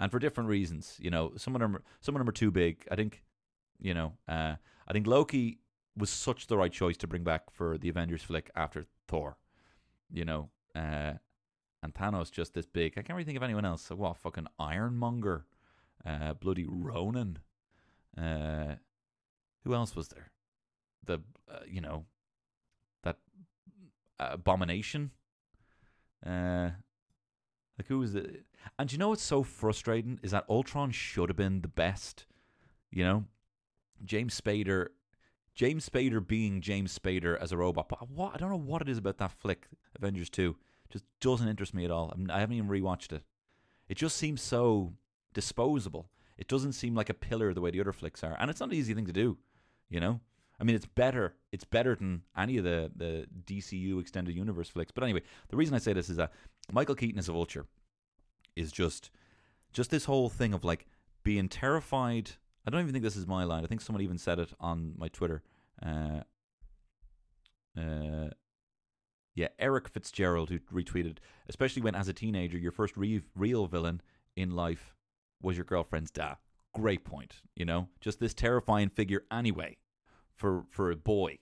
and 0.00 0.10
for 0.10 0.18
different 0.18 0.48
reasons. 0.48 0.96
You 0.98 1.10
know, 1.10 1.32
some 1.36 1.54
of 1.54 1.60
them, 1.60 1.76
are, 1.76 1.82
some 2.00 2.16
of 2.16 2.20
them 2.20 2.28
are 2.28 2.32
too 2.32 2.50
big. 2.50 2.88
I 2.90 2.96
think, 2.96 3.22
you 3.78 3.94
know, 3.94 4.14
uh, 4.26 4.54
I 4.88 4.92
think 4.92 5.06
Loki 5.06 5.60
was 5.96 6.10
such 6.10 6.46
the 6.46 6.56
right 6.56 6.72
choice 6.72 6.96
to 6.96 7.06
bring 7.06 7.22
back 7.22 7.50
for 7.52 7.76
the 7.78 7.90
Avengers 7.90 8.22
flick 8.22 8.50
after 8.56 8.86
Thor. 9.06 9.36
You 10.10 10.24
know, 10.24 10.48
uh, 10.74 11.12
and 11.82 11.94
Thanos 11.94 12.32
just 12.32 12.54
this 12.54 12.66
big. 12.66 12.94
I 12.96 13.02
can't 13.02 13.10
really 13.10 13.24
think 13.24 13.36
of 13.36 13.42
anyone 13.42 13.64
else. 13.64 13.90
What? 13.90 14.16
Fucking 14.16 14.46
Ironmonger, 14.58 15.44
uh, 16.04 16.34
bloody 16.34 16.66
Ronan. 16.66 17.38
Uh, 18.18 18.76
who 19.64 19.74
else 19.74 19.94
was 19.94 20.08
there? 20.08 20.32
The 21.04 21.20
uh, 21.48 21.60
you 21.68 21.80
know 21.80 22.06
that 23.04 23.18
uh, 24.18 24.30
abomination. 24.32 25.10
Uh, 26.26 26.70
like 27.80 27.88
who 27.88 28.00
was 28.00 28.14
it? 28.14 28.44
And 28.78 28.92
you 28.92 28.98
know 28.98 29.08
what's 29.08 29.22
so 29.22 29.42
frustrating 29.42 30.20
is 30.22 30.32
that 30.32 30.44
Ultron 30.50 30.90
should 30.90 31.30
have 31.30 31.36
been 31.36 31.62
the 31.62 31.68
best. 31.68 32.26
You 32.90 33.04
know, 33.04 33.24
James 34.04 34.38
Spader, 34.38 34.88
James 35.54 35.88
Spader 35.88 36.26
being 36.26 36.60
James 36.60 36.96
Spader 36.98 37.40
as 37.40 37.52
a 37.52 37.56
robot. 37.56 37.88
But 37.88 38.10
what 38.10 38.34
I 38.34 38.36
don't 38.36 38.50
know 38.50 38.56
what 38.56 38.82
it 38.82 38.88
is 38.88 38.98
about 38.98 39.16
that 39.16 39.32
flick, 39.32 39.66
Avengers 39.96 40.28
Two, 40.28 40.56
just 40.90 41.04
doesn't 41.22 41.48
interest 41.48 41.72
me 41.72 41.86
at 41.86 41.90
all. 41.90 42.12
I'm, 42.14 42.30
I 42.30 42.40
haven't 42.40 42.56
even 42.56 42.68
rewatched 42.68 43.12
it. 43.12 43.22
It 43.88 43.96
just 43.96 44.16
seems 44.16 44.42
so 44.42 44.92
disposable. 45.32 46.10
It 46.36 46.48
doesn't 46.48 46.72
seem 46.72 46.94
like 46.94 47.08
a 47.08 47.14
pillar 47.14 47.54
the 47.54 47.62
way 47.62 47.70
the 47.70 47.80
other 47.80 47.92
flicks 47.92 48.22
are, 48.22 48.36
and 48.38 48.50
it's 48.50 48.60
not 48.60 48.68
an 48.68 48.74
easy 48.74 48.92
thing 48.92 49.06
to 49.06 49.12
do. 49.12 49.38
You 49.88 50.00
know, 50.00 50.20
I 50.60 50.64
mean, 50.64 50.76
it's 50.76 50.86
better. 50.86 51.34
It's 51.50 51.64
better 51.64 51.94
than 51.94 52.22
any 52.36 52.58
of 52.58 52.64
the 52.64 52.90
the 52.94 53.26
DCU 53.46 54.00
extended 54.00 54.34
universe 54.34 54.68
flicks. 54.68 54.92
But 54.92 55.04
anyway, 55.04 55.22
the 55.48 55.56
reason 55.56 55.74
I 55.74 55.78
say 55.78 55.94
this 55.94 56.10
is 56.10 56.18
that 56.18 56.32
Michael 56.72 56.94
Keaton 56.94 57.18
as 57.18 57.28
a 57.28 57.32
vulture 57.32 57.66
is 58.56 58.72
just 58.72 59.10
just 59.72 59.90
this 59.90 60.04
whole 60.04 60.28
thing 60.28 60.52
of 60.52 60.64
like 60.64 60.86
being 61.22 61.48
terrified. 61.48 62.32
I 62.66 62.70
don't 62.70 62.80
even 62.80 62.92
think 62.92 63.04
this 63.04 63.16
is 63.16 63.26
my 63.26 63.44
line. 63.44 63.64
I 63.64 63.66
think 63.66 63.80
someone 63.80 64.02
even 64.02 64.18
said 64.18 64.38
it 64.38 64.52
on 64.60 64.94
my 64.96 65.08
Twitter. 65.08 65.42
Uh, 65.84 66.22
uh, 67.78 68.30
yeah, 69.34 69.48
Eric 69.58 69.88
Fitzgerald 69.88 70.50
who 70.50 70.58
retweeted, 70.72 71.18
especially 71.48 71.82
when 71.82 71.94
as 71.94 72.08
a 72.08 72.12
teenager 72.12 72.58
your 72.58 72.72
first 72.72 72.96
re- 72.96 73.22
real 73.34 73.66
villain 73.66 74.02
in 74.36 74.50
life 74.50 74.94
was 75.40 75.56
your 75.56 75.64
girlfriend's 75.64 76.10
dad. 76.10 76.36
Great 76.74 77.04
point. 77.04 77.36
You 77.56 77.64
know, 77.64 77.88
just 78.00 78.20
this 78.20 78.34
terrifying 78.34 78.90
figure 78.90 79.24
anyway 79.30 79.76
for 80.34 80.64
for 80.68 80.90
a 80.90 80.96
boy. 80.96 81.38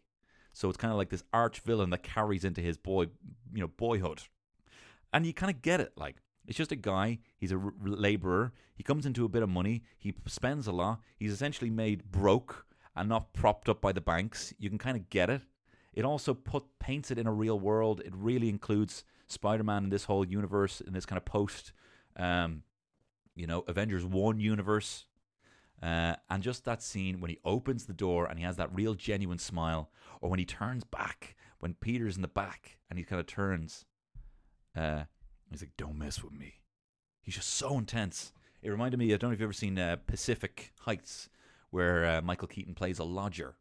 So 0.53 0.69
it's 0.69 0.77
kind 0.77 0.91
of 0.93 0.99
like 0.99 1.11
this 1.11 1.23
arch 1.33 1.61
villain 1.61 1.91
that 1.91 2.03
carries 2.03 2.45
into 2.45 2.61
his 2.61 2.77
boy, 2.77 3.05
you 3.55 3.61
know, 3.61 3.69
boyhood, 3.69 4.23
and 5.13 5.27
you 5.27 5.33
kind 5.33 5.51
of 5.51 5.63
get 5.63 5.81
it. 5.81 5.93
Like 5.97 6.17
it's 6.47 6.57
just 6.57 6.73
a 6.73 6.77
guy. 6.77 7.19
He's 7.37 7.53
a 7.53 7.59
r- 7.59 7.73
laborer. 7.83 8.53
He 8.75 8.83
comes 8.83 9.07
into 9.07 9.25
a 9.25 9.29
bit 9.29 9.43
of 9.43 9.49
money. 9.49 9.83
He 9.99 10.15
spends 10.27 10.67
a 10.67 10.73
lot. 10.73 11.01
He's 11.17 11.33
essentially 11.33 11.71
made 11.71 12.11
broke 12.11 12.67
and 12.97 13.09
not 13.09 13.33
propped 13.33 13.69
up 13.69 13.81
by 13.81 13.93
the 13.93 14.01
banks. 14.01 14.55
You 14.59 14.69
can 14.69 14.79
kind 14.79 14.97
of 14.97 15.11
get 15.11 15.31
it. 15.31 15.43
It 15.93 16.05
also 16.05 16.35
put 16.35 16.65
paints 16.79 17.11
it 17.11 17.19
in 17.19 17.27
a 17.27 17.33
real 17.33 17.59
world. 17.59 18.01
It 18.05 18.15
really 18.15 18.49
includes 18.49 19.05
Spider-Man 19.27 19.85
in 19.85 19.91
this 19.91 20.05
whole 20.05 20.25
universe, 20.25 20.81
in 20.81 20.93
this 20.93 21.07
kind 21.07 21.17
of 21.17 21.25
post, 21.25 21.73
um, 22.17 22.63
you 23.35 23.47
know, 23.47 23.65
Avengers 23.69 24.05
One 24.05 24.41
universe. 24.41 25.07
Uh, 25.83 26.15
and 26.29 26.43
just 26.43 26.65
that 26.65 26.83
scene 26.83 27.21
when 27.21 27.31
he 27.31 27.39
opens 27.45 27.87
the 27.87 27.93
door 27.93 28.27
and 28.27 28.39
he 28.39 28.45
has 28.45 28.57
that 28.57 28.75
real 28.75 28.95
genuine 28.95 29.39
smile, 29.39 29.91
or 30.21 30.31
when 30.31 30.39
he 30.39 30.45
turns 30.45 30.83
back, 30.85 31.37
when 31.61 31.75
Peter's 31.75 32.17
in 32.17 32.23
the 32.23 32.29
back 32.29 32.79
and 32.89 32.99
he 32.99 33.05
kind 33.05 33.21
of 33.21 33.27
turns, 33.27 33.85
uh, 34.77 35.05
he's 35.51 35.63
like, 35.63 35.77
"Don't 35.77 35.99
mess 35.99 36.23
with 36.23 36.33
me." 36.33 36.61
He's 37.23 37.35
just 37.35 37.51
so 37.51 37.79
intense. 37.79 38.33
It 38.63 38.71
reminded 38.71 38.99
me. 38.99 39.13
I 39.13 39.17
don't 39.17 39.31
know 39.31 39.35
if 39.35 39.41
you've 39.41 39.47
ever 39.47 39.53
seen 39.53 39.79
uh, 39.79 39.97
Pacific 40.07 40.73
Heights, 40.81 41.29
where 41.71 42.05
uh, 42.05 42.23
Michael 42.23 42.49
Keaton 42.49 42.75
plays 42.75 42.99
a 42.99 43.05
lodger. 43.05 43.57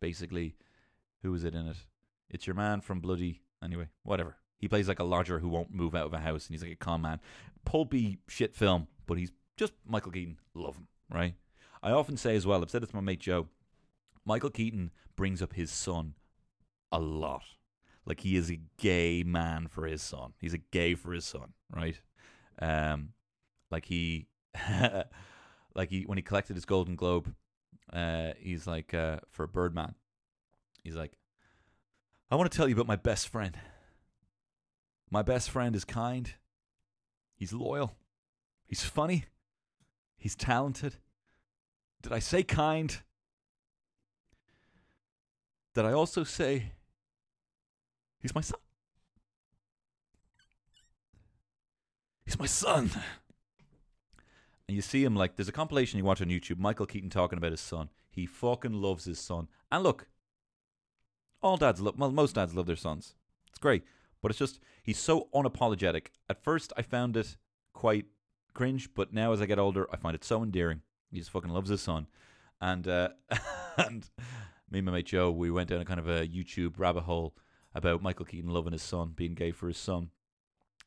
Basically, 0.00 0.56
who 1.22 1.34
is 1.34 1.44
it 1.44 1.54
in 1.54 1.66
it? 1.66 1.76
It's 2.30 2.46
your 2.46 2.56
man 2.56 2.80
from 2.80 3.00
Bloody. 3.00 3.42
Anyway, 3.62 3.88
whatever. 4.02 4.36
He 4.58 4.68
plays 4.68 4.88
like 4.88 4.98
a 4.98 5.04
lodger 5.04 5.38
who 5.38 5.48
won't 5.48 5.74
move 5.74 5.94
out 5.94 6.06
of 6.06 6.14
a 6.14 6.18
house, 6.18 6.46
and 6.46 6.54
he's 6.54 6.62
like 6.62 6.72
a 6.72 6.76
con 6.76 7.02
man. 7.02 7.20
Pulpy 7.64 8.18
shit 8.28 8.54
film, 8.54 8.86
but 9.06 9.18
he's 9.18 9.32
just 9.56 9.72
Michael 9.86 10.12
Keaton. 10.12 10.38
Love 10.54 10.76
him, 10.76 10.88
right? 11.12 11.34
I 11.82 11.92
often 11.92 12.16
say 12.16 12.36
as 12.36 12.46
well. 12.46 12.62
I've 12.62 12.70
said 12.70 12.82
it 12.82 12.90
to 12.90 12.96
my 12.96 13.02
mate 13.02 13.20
Joe. 13.20 13.48
Michael 14.24 14.50
Keaton 14.50 14.90
brings 15.16 15.42
up 15.42 15.54
his 15.54 15.70
son 15.70 16.14
a 16.92 17.00
lot. 17.00 17.42
Like 18.10 18.22
he 18.22 18.34
is 18.34 18.50
a 18.50 18.58
gay 18.76 19.22
man 19.22 19.68
for 19.68 19.86
his 19.86 20.02
son. 20.02 20.32
He's 20.40 20.52
a 20.52 20.58
gay 20.58 20.96
for 20.96 21.12
his 21.12 21.24
son, 21.24 21.52
right? 21.72 21.94
Um, 22.60 23.10
like 23.70 23.84
he, 23.84 24.26
like 25.76 25.90
he 25.90 26.02
when 26.02 26.18
he 26.18 26.22
collected 26.22 26.56
his 26.56 26.64
Golden 26.64 26.96
Globe, 26.96 27.32
uh, 27.92 28.32
he's 28.36 28.66
like 28.66 28.94
uh, 28.94 29.18
for 29.30 29.46
Birdman. 29.46 29.94
He's 30.82 30.96
like, 30.96 31.18
I 32.32 32.34
want 32.34 32.50
to 32.50 32.56
tell 32.56 32.66
you 32.66 32.74
about 32.74 32.88
my 32.88 32.96
best 32.96 33.28
friend. 33.28 33.56
My 35.08 35.22
best 35.22 35.48
friend 35.48 35.76
is 35.76 35.84
kind. 35.84 36.34
He's 37.36 37.52
loyal. 37.52 37.94
He's 38.66 38.82
funny. 38.82 39.26
He's 40.18 40.34
talented. 40.34 40.96
Did 42.02 42.12
I 42.12 42.18
say 42.18 42.42
kind? 42.42 43.02
Did 45.76 45.84
I 45.84 45.92
also 45.92 46.24
say 46.24 46.72
he's 48.20 48.34
my 48.34 48.40
son? 48.40 48.58
He's 52.24 52.38
my 52.38 52.46
son. 52.46 52.90
And 54.68 54.76
you 54.76 54.82
see 54.82 55.02
him 55.02 55.16
like 55.16 55.34
there's 55.34 55.48
a 55.48 55.52
compilation 55.52 55.98
you 55.98 56.04
watch 56.04 56.22
on 56.22 56.28
YouTube, 56.28 56.58
Michael 56.58 56.86
Keaton 56.86 57.10
talking 57.10 57.38
about 57.38 57.50
his 57.50 57.60
son. 57.60 57.88
He 58.08 58.24
fucking 58.24 58.72
loves 58.72 59.04
his 59.04 59.18
son. 59.18 59.48
And 59.72 59.82
look, 59.82 60.06
all 61.42 61.56
dads 61.56 61.80
love 61.80 61.98
well, 61.98 62.12
most 62.12 62.36
dads 62.36 62.54
love 62.54 62.66
their 62.66 62.76
sons. 62.76 63.14
It's 63.48 63.58
great. 63.58 63.82
But 64.22 64.30
it's 64.30 64.38
just 64.38 64.60
he's 64.82 64.98
so 64.98 65.28
unapologetic. 65.34 66.08
At 66.28 66.44
first 66.44 66.72
I 66.76 66.82
found 66.82 67.16
it 67.16 67.36
quite 67.72 68.06
cringe, 68.54 68.90
but 68.94 69.12
now 69.12 69.32
as 69.32 69.40
I 69.40 69.46
get 69.46 69.58
older, 69.58 69.88
I 69.92 69.96
find 69.96 70.14
it 70.14 70.22
so 70.22 70.42
endearing. 70.42 70.82
He 71.10 71.18
just 71.18 71.30
fucking 71.30 71.50
loves 71.50 71.70
his 71.70 71.80
son. 71.80 72.06
And 72.60 72.86
uh 72.86 73.08
and 73.76 74.08
me 74.70 74.78
and 74.78 74.86
my 74.86 74.92
mate 74.92 75.06
Joe, 75.06 75.32
we 75.32 75.50
went 75.50 75.70
down 75.70 75.80
a 75.80 75.84
kind 75.84 75.98
of 75.98 76.08
a 76.08 76.28
YouTube 76.28 76.78
rabbit 76.78 77.02
hole 77.02 77.34
about 77.74 78.02
Michael 78.02 78.24
Keaton 78.24 78.50
loving 78.50 78.72
his 78.72 78.82
son, 78.82 79.12
being 79.14 79.34
gay 79.34 79.52
for 79.52 79.68
his 79.68 79.78
son. 79.78 80.10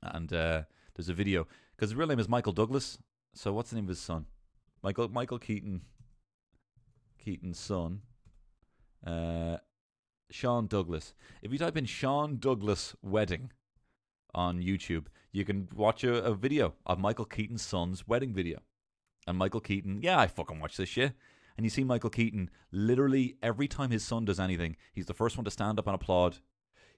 And 0.02 0.32
uh 0.34 0.64
there's 0.96 1.10
a 1.10 1.14
video 1.14 1.48
because 1.76 1.90
his 1.90 1.96
real 1.96 2.08
name 2.08 2.20
is 2.20 2.30
Michael 2.30 2.54
Douglas. 2.54 2.98
So 3.34 3.54
what's 3.54 3.70
the 3.70 3.76
name 3.76 3.86
of 3.86 3.90
his 3.90 4.00
son? 4.00 4.26
Michael 4.82 5.10
Michael 5.10 5.40
Keaton 5.40 5.82
Keaton's 7.24 7.60
son. 7.60 8.02
Uh 9.06 9.58
Sean 10.30 10.68
Douglas. 10.68 11.14
If 11.42 11.52
you 11.52 11.60
type 11.60 11.78
in 11.78 11.86
Sean 11.86 12.38
Douglas 12.38 12.96
wedding 13.02 13.52
on 14.34 14.60
YouTube, 14.60 15.06
you 15.32 15.46
can 15.46 15.68
watch 15.76 16.04
a, 16.04 16.24
a 16.24 16.34
video 16.34 16.74
of 16.86 17.00
Michael 17.00 17.26
Keaton's 17.26 17.62
son's 17.62 18.08
wedding 18.08 18.34
video. 18.34 18.60
And 19.28 19.38
Michael 19.38 19.62
Keaton, 19.62 20.02
yeah, 20.02 20.20
I 20.20 20.28
fucking 20.28 20.60
watch 20.60 20.78
this 20.78 20.90
shit. 20.90 21.14
And 21.56 21.66
you 21.66 21.70
see 21.70 21.84
Michael 21.84 22.10
Keaton 22.10 22.50
literally 22.72 23.38
every 23.44 23.68
time 23.68 23.92
his 23.92 24.04
son 24.04 24.26
does 24.26 24.40
anything, 24.40 24.76
he's 24.92 25.06
the 25.06 25.14
first 25.14 25.38
one 25.38 25.46
to 25.46 25.52
stand 25.52 25.78
up 25.80 25.88
and 25.88 25.96
applaud. 25.96 26.38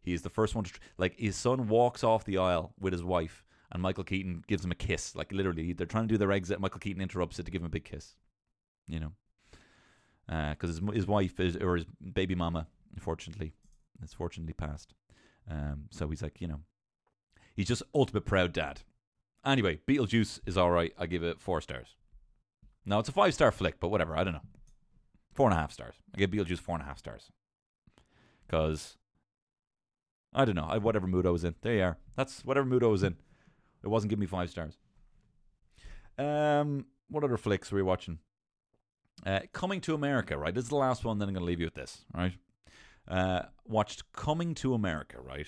He 0.06 0.14
is 0.14 0.22
the 0.22 0.30
first 0.30 0.56
one 0.56 0.64
to, 0.64 0.72
like, 0.98 1.20
his 1.20 1.36
son 1.36 1.68
walks 1.68 2.04
off 2.04 2.24
the 2.24 2.38
aisle 2.38 2.74
with 2.80 2.94
his 2.94 3.04
wife, 3.04 3.44
and 3.72 3.82
Michael 3.82 4.04
Keaton 4.04 4.44
gives 4.48 4.64
him 4.64 4.72
a 4.72 4.76
kiss. 4.76 5.16
Like, 5.16 5.32
literally, 5.32 5.74
they're 5.74 5.88
trying 5.88 6.08
to 6.08 6.14
do 6.14 6.18
their 6.18 6.32
exit. 6.32 6.60
Michael 6.60 6.80
Keaton 6.80 7.02
interrupts 7.02 7.40
it 7.40 7.46
to 7.46 7.52
give 7.52 7.62
him 7.62 7.68
a 7.68 7.70
big 7.70 7.86
kiss. 7.86 8.16
You 8.88 9.00
know? 9.00 9.12
Because 10.52 10.70
his, 10.70 10.82
his 10.94 11.08
wife, 11.08 11.40
is, 11.40 11.58
or 11.58 11.76
his 11.76 11.86
baby 12.14 12.36
mama, 12.36 12.68
unfortunately, 12.94 13.54
has 14.00 14.14
fortunately 14.14 14.54
passed. 14.54 14.94
Um, 15.50 15.86
so 15.90 16.08
he's 16.08 16.22
like, 16.22 16.40
you 16.40 16.48
know, 16.48 16.62
he's 17.56 17.68
just 17.68 17.84
ultimate 17.94 18.26
proud 18.26 18.54
dad. 18.54 18.82
Anyway, 19.46 19.80
Beetlejuice 19.88 20.40
is 20.46 20.58
all 20.58 20.72
right. 20.72 20.94
I 20.98 21.06
give 21.06 21.24
it 21.24 21.40
four 21.40 21.62
stars. 21.62 21.96
Now 22.86 23.00
it's 23.00 23.10
a 23.10 23.12
five 23.12 23.34
star 23.34 23.52
flick, 23.52 23.80
but 23.80 23.90
whatever. 23.90 24.18
I 24.18 24.24
don't 24.24 24.34
know. 24.34 24.42
Four 25.34 25.50
and 25.50 25.58
a 25.58 25.60
half 25.60 25.72
stars. 25.72 25.96
I 26.16 26.20
give 26.20 26.32
Beetlejuice 26.32 26.60
four 26.60 26.76
and 26.76 26.84
a 26.84 26.88
half 26.88 26.98
stars. 26.98 27.32
Because, 28.48 28.98
I 30.36 30.46
don't 30.46 30.56
know. 30.56 30.68
I, 30.70 30.78
whatever 30.78 31.08
mood 31.08 31.26
I 31.26 31.30
was 31.30 31.44
in. 31.44 31.56
There 31.62 31.74
you 31.76 31.84
are. 31.84 31.98
That's 32.16 32.44
whatever 32.44 32.66
mood 32.66 32.84
I 32.84 32.88
was 32.88 33.04
in. 33.04 33.16
It 33.84 33.88
wasn't 33.88 34.10
giving 34.10 34.22
me 34.22 34.28
five 34.28 34.50
stars. 34.50 34.78
Um, 36.18 36.86
What 37.10 37.24
other 37.24 37.38
flicks 37.38 37.72
were 37.72 37.78
we 37.78 37.84
watching? 37.84 38.20
Uh, 39.26 39.40
Coming 39.54 39.80
to 39.82 39.96
America, 39.96 40.38
right? 40.38 40.54
This 40.54 40.66
is 40.66 40.70
the 40.70 40.76
last 40.76 41.06
one, 41.06 41.20
then 41.20 41.30
I'm 41.30 41.34
going 41.34 41.42
to 41.42 41.48
leave 41.48 41.60
you 41.60 41.68
with 41.68 41.76
this, 41.76 42.04
right? 42.14 42.34
Uh, 43.08 43.44
watched 43.66 44.12
Coming 44.12 44.54
to 44.56 44.74
America, 44.74 45.22
right? 45.22 45.48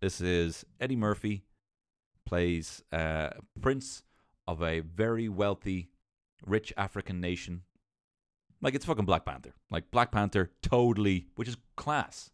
This 0.00 0.20
is 0.20 0.64
Eddie 0.80 0.96
Murphy 0.96 1.44
plays 2.26 2.82
uh, 2.92 3.30
prince 3.60 4.02
of 4.46 4.62
a 4.62 4.80
very 4.80 5.28
wealthy, 5.28 5.90
rich 6.46 6.72
African 6.76 7.20
nation. 7.20 7.62
Like 8.60 8.74
it's 8.74 8.84
fucking 8.84 9.04
Black 9.06 9.24
Panther. 9.24 9.54
Like 9.70 9.90
Black 9.90 10.10
Panther, 10.12 10.50
totally, 10.62 11.26
which 11.36 11.48
is 11.48 11.56
class. 11.76 12.30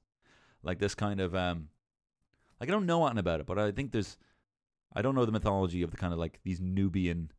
Like 0.63 0.79
this 0.79 0.95
kind 0.95 1.21
of 1.21 1.35
um, 1.35 1.69
like 2.61 2.69
I 2.69 2.73
don't 2.73 2.87
know 2.87 3.05
anything 3.07 3.19
about 3.19 3.41
it, 3.41 3.47
but 3.47 3.59
I 3.59 3.73
think 3.73 3.93
there's, 3.93 4.19
I 4.95 5.03
don't 5.03 5.15
know 5.15 5.25
the 5.25 5.33
mythology 5.33 5.83
of 5.83 5.91
the 5.91 5.97
kind 5.97 6.13
of 6.13 6.19
like 6.19 6.41
these 6.45 6.61
Nubian 6.61 7.33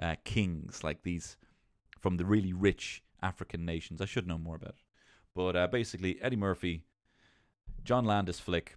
uh, 0.00 0.16
kings, 0.24 0.82
like 0.82 1.02
these 1.02 1.36
from 2.00 2.16
the 2.16 2.24
really 2.24 2.52
rich 2.52 3.02
African 3.22 3.64
nations. 3.64 4.00
I 4.00 4.06
should 4.06 4.26
know 4.26 4.38
more 4.38 4.56
about 4.56 4.70
it. 4.70 4.82
But 5.34 5.56
uh, 5.56 5.66
basically, 5.68 6.20
Eddie 6.20 6.36
Murphy, 6.36 6.82
John 7.84 8.04
Landis 8.04 8.40
flick, 8.40 8.76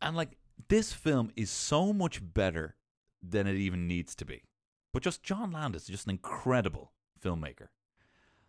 and 0.00 0.16
like 0.16 0.36
this 0.68 0.92
film 0.92 1.30
is 1.36 1.50
so 1.50 1.92
much 1.92 2.20
better 2.22 2.76
than 3.22 3.46
it 3.46 3.56
even 3.56 3.88
needs 3.88 4.14
to 4.16 4.24
be. 4.24 4.42
But 4.92 5.02
just 5.02 5.22
John 5.22 5.52
Landis 5.52 5.82
is 5.82 5.88
just 5.88 6.06
an 6.06 6.10
incredible 6.10 6.92
filmmaker. 7.22 7.68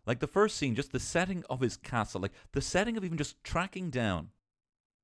Like 0.05 0.19
the 0.19 0.27
first 0.27 0.57
scene, 0.57 0.75
just 0.75 0.91
the 0.91 0.99
setting 0.99 1.43
of 1.49 1.61
his 1.61 1.77
castle, 1.77 2.21
like 2.21 2.33
the 2.51 2.61
setting 2.61 2.97
of 2.97 3.05
even 3.05 3.17
just 3.17 3.43
tracking 3.43 3.89
down. 3.89 4.29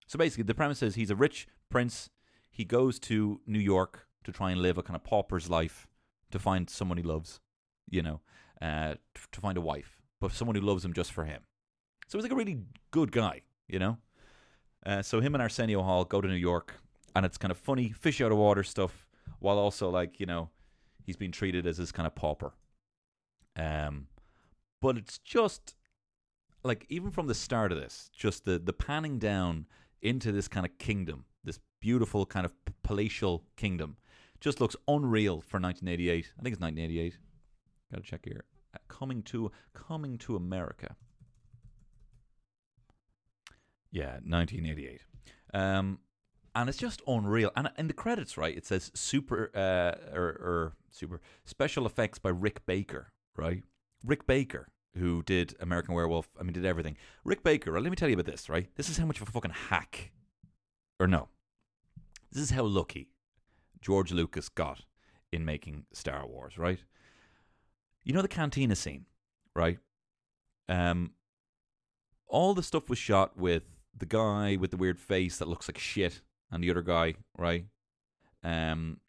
So 0.08 0.18
basically, 0.18 0.43
the 0.43 0.56
premise 0.56 0.84
is 0.84 0.95
he's 0.95 1.12
a 1.12 1.16
rich 1.16 1.47
prince. 1.70 2.10
He 2.50 2.66
goes 2.66 3.00
to 3.00 3.39
New 3.45 3.60
York 3.60 4.08
to 4.24 4.32
try 4.32 4.52
and 4.52 4.62
live 4.62 4.78
a 4.78 4.84
kind 4.84 4.95
of 4.95 5.04
pauper's 5.04 5.50
life 5.50 5.88
to 6.32 6.39
find 6.39 6.70
someone 6.70 6.97
he 6.97 7.04
loves, 7.04 7.39
you 7.89 8.02
know, 8.02 8.20
uh, 8.62 8.95
to 9.32 9.41
find 9.41 9.58
a 9.58 9.62
wife. 9.62 10.02
but 10.20 10.34
someone 10.34 10.56
who 10.56 10.62
loves 10.62 10.84
him 10.84 10.91
just 10.91 11.14
for 11.14 11.24
him. 11.24 11.43
So 12.08 12.18
he's 12.18 12.24
like 12.24 12.32
a 12.34 12.36
really 12.36 12.60
good 12.91 13.12
guy, 13.12 13.43
you 13.70 13.80
know. 13.80 13.97
Uh, 14.86 15.02
so 15.02 15.22
him 15.22 15.34
and 15.34 15.41
Arsenio 15.41 15.82
Hall 15.82 16.04
go 16.04 16.20
to 16.20 16.28
New 16.28 16.36
York, 16.36 16.82
and 17.16 17.26
it's 17.26 17.38
kind 17.38 17.52
of 17.52 17.58
funny 17.58 17.89
fish 17.89 18.20
out 18.20 18.32
of 18.32 18.38
water 18.38 18.64
stuff, 18.64 19.08
while 19.39 19.58
also 19.58 19.89
like 19.89 20.20
you 20.20 20.26
know 20.26 20.50
he's 21.06 21.16
being 21.16 21.32
treated 21.32 21.66
as 21.66 21.78
this 21.78 21.91
kind 21.91 22.08
of 22.08 22.16
pauper. 22.16 22.54
Um, 23.56 24.08
but 24.82 24.97
it's 24.97 25.17
just 25.19 25.75
like 26.63 26.86
even 26.89 27.11
from 27.11 27.27
the 27.27 27.36
start 27.36 27.71
of 27.71 27.80
this, 27.80 28.09
just 28.15 28.45
the 28.45 28.59
the 28.59 28.73
panning 28.73 29.19
down 29.19 29.65
into 30.01 30.32
this 30.32 30.47
kind 30.47 30.65
of 30.65 30.77
kingdom, 30.77 31.25
this 31.43 31.59
beautiful 31.80 32.25
kind 32.25 32.45
of 32.45 32.53
palatial 32.84 33.43
kingdom, 33.55 33.97
just 34.39 34.59
looks 34.61 34.75
unreal 34.88 35.41
for 35.41 35.59
1988. 35.59 36.34
I 36.38 36.43
think 36.43 36.53
it's 36.53 36.61
1988. 36.61 37.17
Got 37.91 38.03
to 38.03 38.09
check 38.09 38.21
here. 38.23 38.45
Uh, 38.73 38.77
Coming 38.88 39.23
to 39.23 39.51
coming 39.73 40.17
to 40.19 40.36
America. 40.36 40.95
Yeah, 43.91 44.19
1988. 44.23 45.01
Um, 45.53 45.99
and 46.55 46.69
it's 46.69 46.77
just 46.77 47.01
unreal. 47.07 47.51
And 47.55 47.69
in 47.77 47.88
the 47.88 47.93
credits, 47.93 48.38
right, 48.38 48.55
it 48.55 48.65
says 48.65 48.91
super 48.93 49.49
uh, 49.55 50.15
or, 50.15 50.27
or 50.27 50.73
super 50.91 51.21
special 51.45 51.86
effects 51.86 52.19
by 52.19 52.30
Rick 52.30 52.65
Baker, 52.65 53.11
right? 53.36 53.63
Rick 54.04 54.28
Baker, 54.28 54.70
who 54.95 55.24
did 55.24 55.56
American 55.60 55.93
Werewolf. 55.93 56.28
I 56.39 56.43
mean, 56.43 56.54
did 56.54 56.66
everything. 56.66 56.97
Rick 57.24 57.43
Baker. 57.43 57.72
Right, 57.72 57.84
let 57.84 57.89
me 57.89 57.95
tell 57.95 58.10
you 58.10 58.16
about 58.16 58.26
this, 58.26 58.50
right? 58.50 58.68
This 58.76 58.89
is 58.89 58.97
how 58.97 59.06
much 59.06 59.22
of 59.22 59.28
a 59.28 59.32
fucking 59.32 59.52
hack, 59.70 60.12
or 61.00 61.08
no, 61.08 61.30
this 62.32 62.43
is 62.43 62.52
how 62.52 62.64
lucky 62.64 63.10
George 63.82 64.12
Lucas 64.12 64.50
got 64.50 64.82
in 65.32 65.45
making 65.45 65.86
Star 65.93 66.26
Wars, 66.26 66.58
right? 66.58 66.80
You 68.04 68.14
know 68.14 68.22
the 68.22 68.28
cantina 68.28 68.76
scene, 68.76 69.06
right? 69.56 69.80
Um, 70.68 71.12
all 72.28 72.54
the 72.54 72.64
stuff 72.64 72.89
was 72.89 72.97
shot 72.97 73.38
with 73.38 73.64
the 73.95 74.06
guy 74.06 74.56
with 74.56 74.72
the 74.72 74.78
weird 74.78 75.00
face 75.00 75.38
that 75.38 75.47
looks 75.47 75.68
like 75.68 75.78
shit, 75.78 76.22
and 76.52 76.64
the 76.64 76.72
other 76.72 76.82
guy, 76.82 77.16
right? 77.38 77.66
Um, 78.43 79.00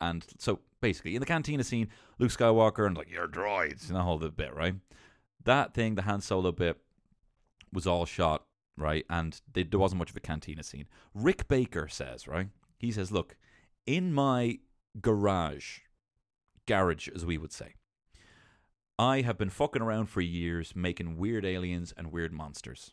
and 0.00 0.24
so 0.38 0.60
basically, 0.80 1.14
in 1.14 1.20
the 1.20 1.26
cantina 1.26 1.64
scene, 1.64 1.88
Luke 2.18 2.30
Skywalker 2.30 2.86
and 2.86 2.96
like 2.96 3.10
your 3.10 3.28
droids, 3.28 3.88
and 3.88 3.96
the 3.96 4.02
whole 4.02 4.18
bit, 4.18 4.54
right? 4.54 4.74
That 5.44 5.74
thing, 5.74 5.94
the 5.94 6.02
Han 6.02 6.20
Solo 6.20 6.52
bit, 6.52 6.78
was 7.72 7.86
all 7.86 8.06
shot, 8.06 8.44
right? 8.76 9.04
And 9.08 9.40
they, 9.52 9.62
there 9.62 9.80
wasn't 9.80 9.98
much 9.98 10.10
of 10.10 10.16
a 10.16 10.20
cantina 10.20 10.62
scene. 10.62 10.86
Rick 11.14 11.48
Baker 11.48 11.88
says, 11.88 12.26
right? 12.26 12.48
He 12.78 12.92
says, 12.92 13.12
look, 13.12 13.36
in 13.86 14.12
my 14.12 14.58
garage, 15.00 15.80
garage, 16.66 17.08
as 17.08 17.24
we 17.24 17.38
would 17.38 17.52
say, 17.52 17.74
I 18.98 19.20
have 19.20 19.38
been 19.38 19.50
fucking 19.50 19.82
around 19.82 20.06
for 20.06 20.20
years 20.20 20.74
making 20.74 21.18
weird 21.18 21.44
aliens 21.44 21.94
and 21.96 22.12
weird 22.12 22.32
monsters. 22.32 22.92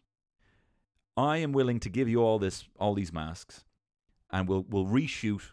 I 1.17 1.37
am 1.37 1.51
willing 1.51 1.79
to 1.79 1.89
give 1.89 2.07
you 2.07 2.21
all 2.21 2.39
this, 2.39 2.65
all 2.79 2.93
these 2.93 3.13
masks, 3.13 3.63
and 4.31 4.47
we'll 4.47 4.65
we'll 4.67 4.85
reshoot 4.85 5.51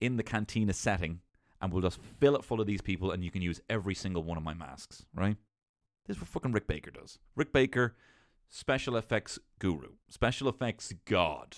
in 0.00 0.16
the 0.16 0.22
cantina 0.22 0.72
setting, 0.72 1.20
and 1.60 1.72
we'll 1.72 1.82
just 1.82 1.98
fill 2.18 2.36
it 2.36 2.44
full 2.44 2.60
of 2.60 2.66
these 2.66 2.82
people, 2.82 3.10
and 3.10 3.24
you 3.24 3.30
can 3.30 3.42
use 3.42 3.60
every 3.68 3.94
single 3.94 4.22
one 4.22 4.36
of 4.36 4.42
my 4.42 4.54
masks, 4.54 5.04
right? 5.14 5.36
This 6.06 6.16
is 6.16 6.22
what 6.22 6.28
fucking 6.28 6.52
Rick 6.52 6.68
Baker 6.68 6.90
does. 6.90 7.18
Rick 7.34 7.52
Baker, 7.52 7.96
special 8.48 8.96
effects 8.96 9.38
guru, 9.58 9.92
special 10.08 10.48
effects 10.48 10.92
god. 11.04 11.56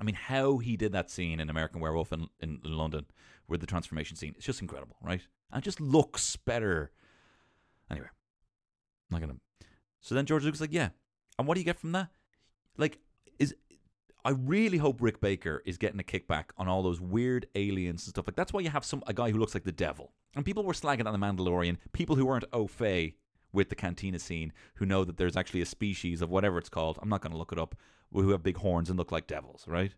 I 0.00 0.04
mean, 0.04 0.16
how 0.16 0.58
he 0.58 0.76
did 0.76 0.92
that 0.92 1.10
scene 1.10 1.40
in 1.40 1.48
American 1.48 1.80
Werewolf 1.80 2.12
in, 2.12 2.28
in 2.40 2.60
London 2.64 3.06
with 3.48 3.60
the 3.60 3.66
transformation 3.66 4.16
scene, 4.16 4.34
it's 4.36 4.46
just 4.46 4.60
incredible, 4.60 4.96
right? 5.02 5.22
And 5.52 5.62
it 5.62 5.64
just 5.64 5.80
looks 5.80 6.36
better. 6.36 6.90
Anyway, 7.90 8.08
I'm 9.10 9.14
not 9.14 9.20
gonna. 9.20 9.38
So 10.00 10.14
then 10.14 10.26
George 10.26 10.44
Lucas 10.44 10.60
like, 10.60 10.72
yeah. 10.72 10.90
And 11.38 11.46
what 11.46 11.54
do 11.54 11.60
you 11.60 11.64
get 11.64 11.78
from 11.78 11.92
that? 11.92 12.08
Like, 12.76 12.98
is 13.38 13.54
I 14.24 14.30
really 14.30 14.78
hope 14.78 15.02
Rick 15.02 15.20
Baker 15.20 15.62
is 15.66 15.76
getting 15.76 16.00
a 16.00 16.02
kickback 16.02 16.44
on 16.56 16.66
all 16.66 16.82
those 16.82 17.00
weird 17.00 17.46
aliens 17.54 18.06
and 18.06 18.10
stuff. 18.10 18.26
Like 18.26 18.36
that's 18.36 18.52
why 18.52 18.60
you 18.60 18.70
have 18.70 18.84
some 18.84 19.02
a 19.06 19.12
guy 19.12 19.30
who 19.30 19.38
looks 19.38 19.54
like 19.54 19.64
the 19.64 19.72
devil. 19.72 20.12
And 20.34 20.44
people 20.44 20.64
were 20.64 20.72
slagging 20.72 21.06
on 21.06 21.18
the 21.18 21.26
Mandalorian. 21.26 21.76
People 21.92 22.16
who 22.16 22.26
weren't 22.26 22.44
au 22.52 22.66
fait 22.66 23.14
with 23.52 23.68
the 23.68 23.74
cantina 23.74 24.18
scene, 24.18 24.52
who 24.76 24.86
know 24.86 25.04
that 25.04 25.16
there's 25.16 25.36
actually 25.36 25.60
a 25.60 25.66
species 25.66 26.22
of 26.22 26.30
whatever 26.30 26.58
it's 26.58 26.68
called. 26.68 26.98
I'm 27.00 27.08
not 27.08 27.20
going 27.20 27.32
to 27.32 27.38
look 27.38 27.52
it 27.52 27.58
up. 27.58 27.76
Who 28.12 28.30
have 28.30 28.42
big 28.42 28.58
horns 28.58 28.88
and 28.88 28.98
look 28.98 29.12
like 29.12 29.26
devils, 29.26 29.64
right? 29.66 29.92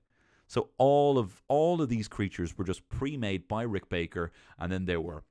So 0.47 0.70
all 0.79 1.18
of 1.18 1.43
all 1.49 1.83
of 1.83 1.89
these 1.89 2.09
creatures 2.09 2.57
were 2.57 2.64
just 2.64 2.89
pre-made 2.89 3.47
by 3.47 3.62
Rick 3.62 3.89
Baker, 3.89 4.33
and 4.59 4.72
then 4.72 4.87
they 4.87 4.97
were 4.97 5.24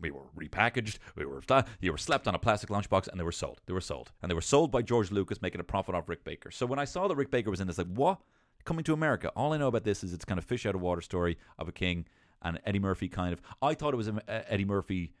we 0.00 0.10
were 0.10 0.26
repackaged. 0.36 0.98
We 1.16 1.24
were 1.24 1.42
you 1.80 1.92
were 1.92 1.98
slapped 1.98 2.28
on 2.28 2.34
a 2.34 2.38
plastic 2.38 2.70
lunchbox, 2.70 3.08
and 3.08 3.18
they 3.18 3.24
were 3.24 3.32
sold. 3.32 3.60
They 3.66 3.72
were 3.72 3.80
sold, 3.80 4.12
and 4.22 4.30
they 4.30 4.34
were 4.34 4.40
sold 4.40 4.70
by 4.70 4.82
George 4.82 5.10
Lucas, 5.10 5.42
making 5.42 5.60
a 5.60 5.64
profit 5.64 5.94
off 5.94 6.08
Rick 6.08 6.24
Baker. 6.24 6.50
So 6.50 6.66
when 6.66 6.78
I 6.78 6.84
saw 6.84 7.08
that 7.08 7.16
Rick 7.16 7.30
Baker 7.30 7.50
was 7.50 7.60
in 7.60 7.66
this, 7.66 7.78
like 7.78 7.88
what 7.88 8.18
coming 8.64 8.84
to 8.84 8.92
America? 8.92 9.32
All 9.34 9.52
I 9.52 9.56
know 9.56 9.68
about 9.68 9.84
this 9.84 10.04
is 10.04 10.12
it's 10.12 10.24
kind 10.24 10.38
of 10.38 10.44
fish 10.44 10.66
out 10.66 10.74
of 10.74 10.80
water 10.80 11.00
story 11.00 11.38
of 11.58 11.68
a 11.68 11.72
king 11.72 12.06
and 12.42 12.60
Eddie 12.64 12.78
Murphy 12.78 13.08
kind 13.08 13.32
of. 13.32 13.40
I 13.62 13.74
thought 13.74 13.94
it 13.94 13.96
was 13.96 14.08
um, 14.08 14.20
Eddie 14.28 14.64
Murphy 14.64 15.12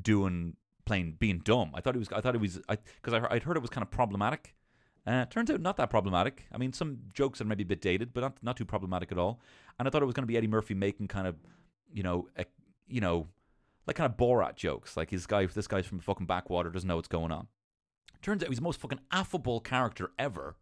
doing 0.00 0.56
playing 0.84 1.16
being 1.18 1.40
dumb. 1.40 1.72
I 1.74 1.80
thought 1.80 1.94
he 1.94 1.98
was. 1.98 2.08
I 2.12 2.20
thought 2.20 2.34
it 2.34 2.40
was. 2.40 2.60
Because 2.68 3.14
I, 3.14 3.26
I'd 3.34 3.42
heard 3.42 3.56
it 3.56 3.60
was 3.60 3.70
kind 3.70 3.82
of 3.82 3.90
problematic. 3.90 4.54
Uh, 5.06 5.24
turns 5.26 5.50
out 5.50 5.60
not 5.60 5.76
that 5.76 5.88
problematic. 5.88 6.46
I 6.52 6.58
mean, 6.58 6.72
some 6.72 6.98
jokes 7.12 7.40
are 7.40 7.44
maybe 7.44 7.62
a 7.62 7.66
bit 7.66 7.80
dated, 7.80 8.12
but 8.12 8.22
not 8.22 8.36
not 8.42 8.56
too 8.56 8.64
problematic 8.64 9.12
at 9.12 9.18
all. 9.18 9.40
And 9.78 9.86
I 9.86 9.90
thought 9.90 10.02
it 10.02 10.06
was 10.06 10.14
going 10.14 10.24
to 10.24 10.28
be 10.28 10.36
Eddie 10.36 10.48
Murphy 10.48 10.74
making 10.74 11.08
kind 11.08 11.26
of, 11.26 11.36
you 11.92 12.02
know, 12.02 12.28
a, 12.36 12.44
you 12.88 13.00
know, 13.00 13.28
like 13.86 13.96
kind 13.96 14.10
of 14.10 14.16
Borat 14.16 14.56
jokes. 14.56 14.96
Like 14.96 15.10
his 15.10 15.26
guy, 15.26 15.46
this 15.46 15.66
guy's 15.66 15.86
from 15.86 15.98
the 15.98 16.04
fucking 16.04 16.26
backwater, 16.26 16.70
doesn't 16.70 16.88
know 16.88 16.96
what's 16.96 17.08
going 17.08 17.32
on. 17.32 17.48
Turns 18.22 18.42
out 18.42 18.48
he's 18.48 18.58
the 18.58 18.64
most 18.64 18.80
fucking 18.80 19.00
affable 19.12 19.60
character 19.60 20.10
ever. 20.18 20.56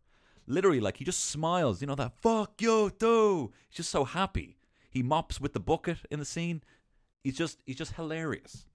Literally, 0.47 0.81
like 0.81 0.99
he 0.99 1.05
just 1.05 1.25
smiles. 1.25 1.81
You 1.81 1.87
know 1.87 1.95
that 1.95 2.20
fuck 2.20 2.61
you 2.61 2.91
too. 2.99 3.53
He's 3.68 3.79
just 3.79 3.91
so 3.91 4.05
happy. 4.05 4.59
He 4.91 5.03
mops 5.03 5.41
with 5.41 5.55
the 5.55 5.61
bucket 5.61 5.99
in 6.11 6.18
the 6.18 6.25
scene. 6.25 6.62
He's 7.22 7.37
just 7.37 7.59
he's 7.64 7.77
just 7.77 7.95
hilarious. 7.95 8.66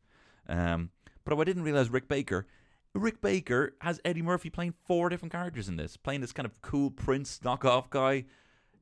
Um, 0.48 0.90
but 1.24 1.38
I 1.40 1.44
didn't 1.44 1.64
realize 1.64 1.90
Rick 1.90 2.08
Baker. 2.08 2.48
Rick 2.96 3.22
Baker 3.22 3.76
has 3.82 4.02
Eddie 4.04 4.24
Murphy 4.24 4.50
playing 4.50 4.74
four 4.86 5.10
different 5.10 5.32
characters 5.32 5.70
in 5.70 5.76
this, 5.76 5.96
playing 5.96 6.22
this 6.22 6.32
kind 6.32 6.48
of 6.48 6.60
cool 6.62 6.90
Prince 6.90 7.40
knockoff 7.44 7.92
guy. 7.92 8.26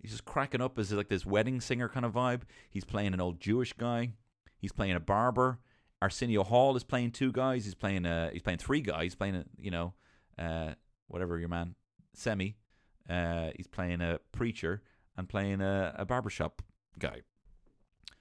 He's 0.01 0.11
just 0.11 0.23
cracking 0.23 0.61
up 0.61 0.79
as 0.79 0.93
like 0.93 1.09
this 1.09 1.25
wedding 1.25 1.59
singer 1.59 1.89
kind 1.89 2.05
of 2.05 2.13
vibe. 2.13 2.43
He's 2.69 2.85
playing 2.85 3.13
an 3.13 3.19
old 3.19 3.41
Jewish 3.41 3.73
guy. 3.73 4.11
He's 4.59 4.71
playing 4.71 4.95
a 4.95 4.99
barber. 4.99 5.59
Arsenio 6.01 6.43
Hall 6.43 6.75
is 6.75 6.83
playing 6.83 7.11
two 7.11 7.31
guys. 7.31 7.65
He's 7.65 7.75
playing 7.75 8.05
uh 8.05 8.29
he's 8.31 8.41
playing 8.41 8.59
three 8.59 8.81
guys. 8.81 9.03
He's 9.03 9.15
playing 9.15 9.35
a, 9.35 9.45
you 9.59 9.71
know, 9.71 9.93
uh 10.37 10.73
whatever 11.07 11.37
your 11.39 11.49
man 11.49 11.75
Semmi. 12.15 12.55
Uh 13.09 13.49
he's 13.55 13.67
playing 13.67 14.01
a 14.01 14.19
preacher 14.31 14.81
and 15.15 15.27
playing 15.27 15.61
a, 15.61 15.95
a 15.97 16.05
barbershop 16.05 16.61
guy. 16.99 17.21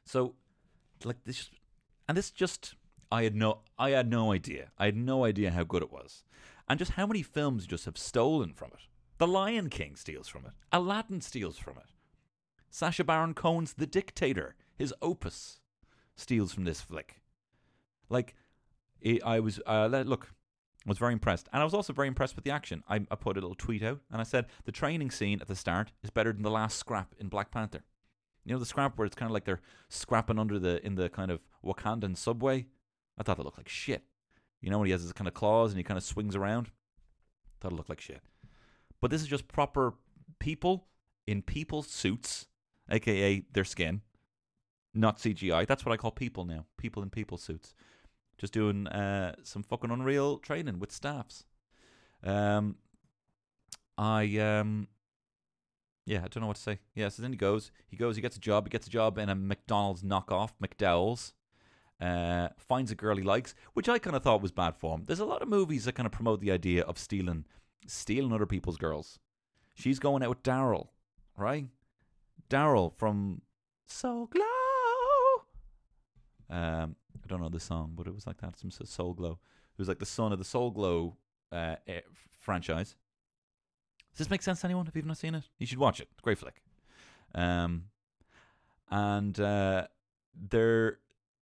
So 0.05 0.35
like 1.05 1.25
this 1.25 1.51
and 2.09 2.17
this 2.17 2.31
just 2.31 2.75
I 3.11 3.23
had 3.23 3.35
no 3.35 3.61
I 3.79 3.91
had 3.91 4.11
no 4.11 4.33
idea. 4.33 4.71
I 4.79 4.87
had 4.87 4.97
no 4.97 5.25
idea 5.25 5.51
how 5.51 5.65
good 5.65 5.83
it 5.83 5.93
was. 5.93 6.25
And 6.69 6.79
just 6.79 6.93
how 6.93 7.07
many 7.07 7.23
films 7.23 7.67
just 7.67 7.85
have 7.85 7.99
stolen 7.99 8.53
from 8.53 8.71
it. 8.75 8.89
The 9.19 9.27
Lion 9.27 9.71
King 9.71 9.97
steals 9.97 10.29
from 10.29 10.45
it. 10.47 10.53
Aladdin 10.73 11.21
steals 11.21 11.57
from 11.57 11.77
it. 11.79 11.91
Sacha 12.71 13.05
Baron 13.05 13.33
Cohen's 13.33 13.75
The 13.75 13.87
Dictator, 13.87 14.57
his 14.75 14.93
opus, 15.01 15.61
steals 16.17 16.53
from 16.53 16.65
this 16.65 16.81
flick. 16.81 17.21
Like, 18.09 18.35
it, 19.01 19.23
I 19.25 19.41
was 19.41 19.61
uh, 19.67 19.87
look, 19.87 20.33
I 20.87 20.89
was 20.89 20.99
very 20.99 21.13
impressed, 21.13 21.49
and 21.53 21.61
I 21.61 21.65
was 21.65 21.75
also 21.75 21.93
very 21.93 22.09
impressed 22.09 22.37
with 22.37 22.45
the 22.45 22.51
action. 22.51 22.83
I, 22.89 22.97
I 23.11 23.17
put 23.17 23.37
a 23.37 23.41
little 23.41 23.55
tweet 23.55 23.83
out, 23.83 24.01
and 24.11 24.21
I 24.21 24.25
said 24.25 24.47
the 24.65 24.73
training 24.73 25.11
scene 25.11 25.41
at 25.41 25.49
the 25.49 25.57
start 25.57 25.93
is 26.03 26.11
better 26.11 26.33
than 26.33 26.43
the 26.43 26.51
last 26.51 26.79
scrap 26.79 27.15
in 27.19 27.29
Black 27.29 27.51
Panther. 27.51 27.85
You 28.45 28.53
know 28.53 28.61
the 28.61 28.67
scrap 28.67 28.97
where 28.97 29.07
it's 29.07 29.17
kind 29.17 29.29
of 29.29 29.35
like 29.35 29.45
they're 29.45 29.61
scrapping 29.89 30.39
under 30.39 30.59
the 30.59 30.85
in 30.87 30.95
the 30.95 31.09
kind 31.09 31.31
of 31.31 31.41
Wakandan 31.65 32.17
subway. 32.17 32.67
I 33.19 33.23
thought 33.23 33.39
it 33.39 33.45
looked 33.45 33.59
like 33.59 33.69
shit. 33.69 34.05
You 34.61 34.71
know 34.71 34.79
when 34.79 34.87
he 34.87 34.93
has 34.93 35.03
his 35.03 35.13
kind 35.13 35.27
of 35.27 35.35
claws 35.35 35.73
and 35.73 35.79
he 35.79 35.85
kind 35.85 35.99
of 35.99 36.05
swings 36.05 36.37
around. 36.37 36.71
Thought 37.61 37.73
it 37.73 37.75
looked 37.75 37.89
like 37.89 38.01
shit. 38.01 38.21
But 39.01 39.11
this 39.11 39.21
is 39.21 39.29
just 39.29 39.49
proper 39.49 39.95
people 40.39 40.87
in 41.27 41.43
people 41.43 41.83
suits, 41.83 42.47
aka 42.89 43.43
their 43.53 43.65
skin, 43.65 44.03
not 44.97 45.19
CGI. 45.19 45.67
That's 45.67 45.85
what 45.85 45.93
I 45.93 45.97
call 45.97 46.11
people 46.11 46.45
now. 46.45 46.67
People 46.77 47.03
in 47.03 47.11
people 47.11 47.39
suits, 47.39 47.75
just 48.39 48.53
doing 48.53 48.87
uh, 48.89 49.37
some 49.43 49.63
fucking 49.63 49.91
unreal 49.91 50.39
training 50.39 50.79
with 50.79 50.93
staffs. 50.93 51.45
Um, 52.23 52.77
I 53.99 54.39
um, 54.39 54.89
yeah, 56.07 56.19
I 56.19 56.29
don't 56.29 56.41
know 56.41 56.47
what 56.47 56.57
to 56.57 56.63
say. 56.63 56.79
Yeah, 56.95 57.09
so 57.09 57.21
then 57.21 57.33
he 57.33 57.37
goes, 57.37 57.73
he 57.89 57.97
goes, 57.97 58.17
he 58.17 58.23
gets 58.23 58.37
a 58.37 58.41
job. 58.41 58.67
He 58.67 58.71
gets 58.71 58.87
a 58.87 58.91
job 58.91 59.19
in 59.19 59.29
a 59.29 59.35
McDonald's 59.35 60.03
knockoff, 60.03 60.51
McDowell's. 60.63 61.33
Uh, 61.99 62.49
finds 62.59 62.91
a 62.91 62.95
girl 62.95 63.17
he 63.17 63.23
likes, 63.23 63.55
which 63.73 63.89
I 63.89 63.99
kind 63.99 64.15
of 64.15 64.23
thought 64.23 64.43
was 64.43 64.53
bad 64.53 64.77
form. 64.77 65.05
There's 65.07 65.19
a 65.19 65.25
lot 65.25 65.41
of 65.41 65.49
movies 65.49 65.87
that 65.87 65.95
kind 65.95 66.07
of 66.07 66.13
promote 66.13 66.41
the 66.41 66.53
idea 66.53 66.83
of 66.83 66.99
stealing, 66.99 67.47
stealing 67.87 68.35
other 68.35 68.45
people's 68.45 68.77
girls. 68.77 69.19
She's 69.75 69.99
going 69.99 70.23
out 70.23 70.29
with 70.29 70.43
Daryl, 70.43 70.89
right? 71.39 71.67
Daryl 72.51 72.93
from 72.93 73.41
Soul 73.87 74.27
Glo. 74.27 74.66
Um, 76.51 76.97
I 77.23 77.27
don't 77.27 77.41
know 77.41 77.49
the 77.49 77.61
song, 77.61 77.93
but 77.97 78.07
it 78.07 78.15
was 78.15 78.27
like 78.27 78.39
that. 78.39 78.59
Some 78.59 78.71
Soul 78.71 79.15
Glo. 79.15 79.33
It 79.33 79.79
was 79.79 79.89
like 79.89 79.99
the 79.99 80.07
son 80.07 80.33
of 80.33 80.39
the 80.39 80.45
Soul 80.45 80.71
Glo 80.71 81.17
uh, 81.53 81.77
franchise. 82.41 82.97
Does 84.13 84.19
this 84.19 84.31
make 84.31 84.43
sense 84.43 84.61
to 84.61 84.67
anyone? 84.67 84.87
If 84.87 84.97
you've 84.97 85.05
not 85.05 85.19
seen 85.19 85.35
it, 85.35 85.45
you 85.59 85.67
should 85.67 85.79
watch 85.79 86.01
it. 86.01 86.09
Great 86.23 86.39
flick. 86.39 86.63
Um, 87.35 87.85
and 88.91 89.39
uh, 89.39 89.89
there, 90.35 90.99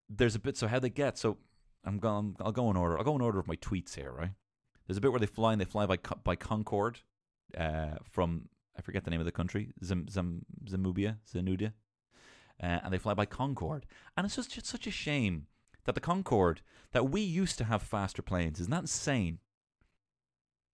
there's 0.09 0.35
a 0.35 0.41
bit. 0.41 0.57
So 0.57 0.67
how 0.67 0.79
they 0.79 0.91
get? 0.91 1.19
So 1.19 1.37
I'm 1.85 1.99
going. 1.99 2.37
I'll 2.41 2.53
go 2.53 2.71
in 2.71 2.77
order. 2.77 2.99
I'll 2.99 3.05
go 3.05 3.15
in 3.15 3.21
order 3.21 3.39
of 3.39 3.47
my 3.47 3.57
tweets 3.57 3.95
here. 3.95 4.11
Right. 4.11 4.31
There's 4.87 4.97
a 4.99 5.01
bit 5.01 5.13
where 5.13 5.21
they 5.21 5.27
fly 5.27 5.53
and 5.53 5.61
they 5.61 5.67
fly 5.67 5.87
by 5.87 5.99
by 6.25 6.37
Concorde, 6.37 7.01
uh, 7.57 7.97
from 8.11 8.49
I 8.77 8.83
forget 8.83 9.05
the 9.05 9.11
name 9.11 9.21
of 9.21 9.27
the 9.27 9.33
country, 9.33 9.71
Zim, 9.85 10.09
Zim, 10.09 10.45
Zamubia, 10.67 11.19
Zanudia, 11.33 11.73
uh, 12.63 12.81
and 12.83 12.93
they 12.93 12.99
fly 12.99 13.15
by 13.15 13.27
Concorde. 13.27 13.87
And 14.17 14.25
it's 14.25 14.37
just, 14.37 14.67
such 14.67 14.87
a 14.87 14.91
shame 14.91 15.47
that 15.85 15.95
the 15.95 16.01
Concorde, 16.01 16.63
that 16.93 17.11
we 17.11 17.21
used 17.21 17.59
to 17.59 17.65
have 17.65 17.83
faster 17.83 18.23
planes. 18.23 18.61
Isn't 18.61 18.71
that 18.71 18.83
insane? 18.83 19.39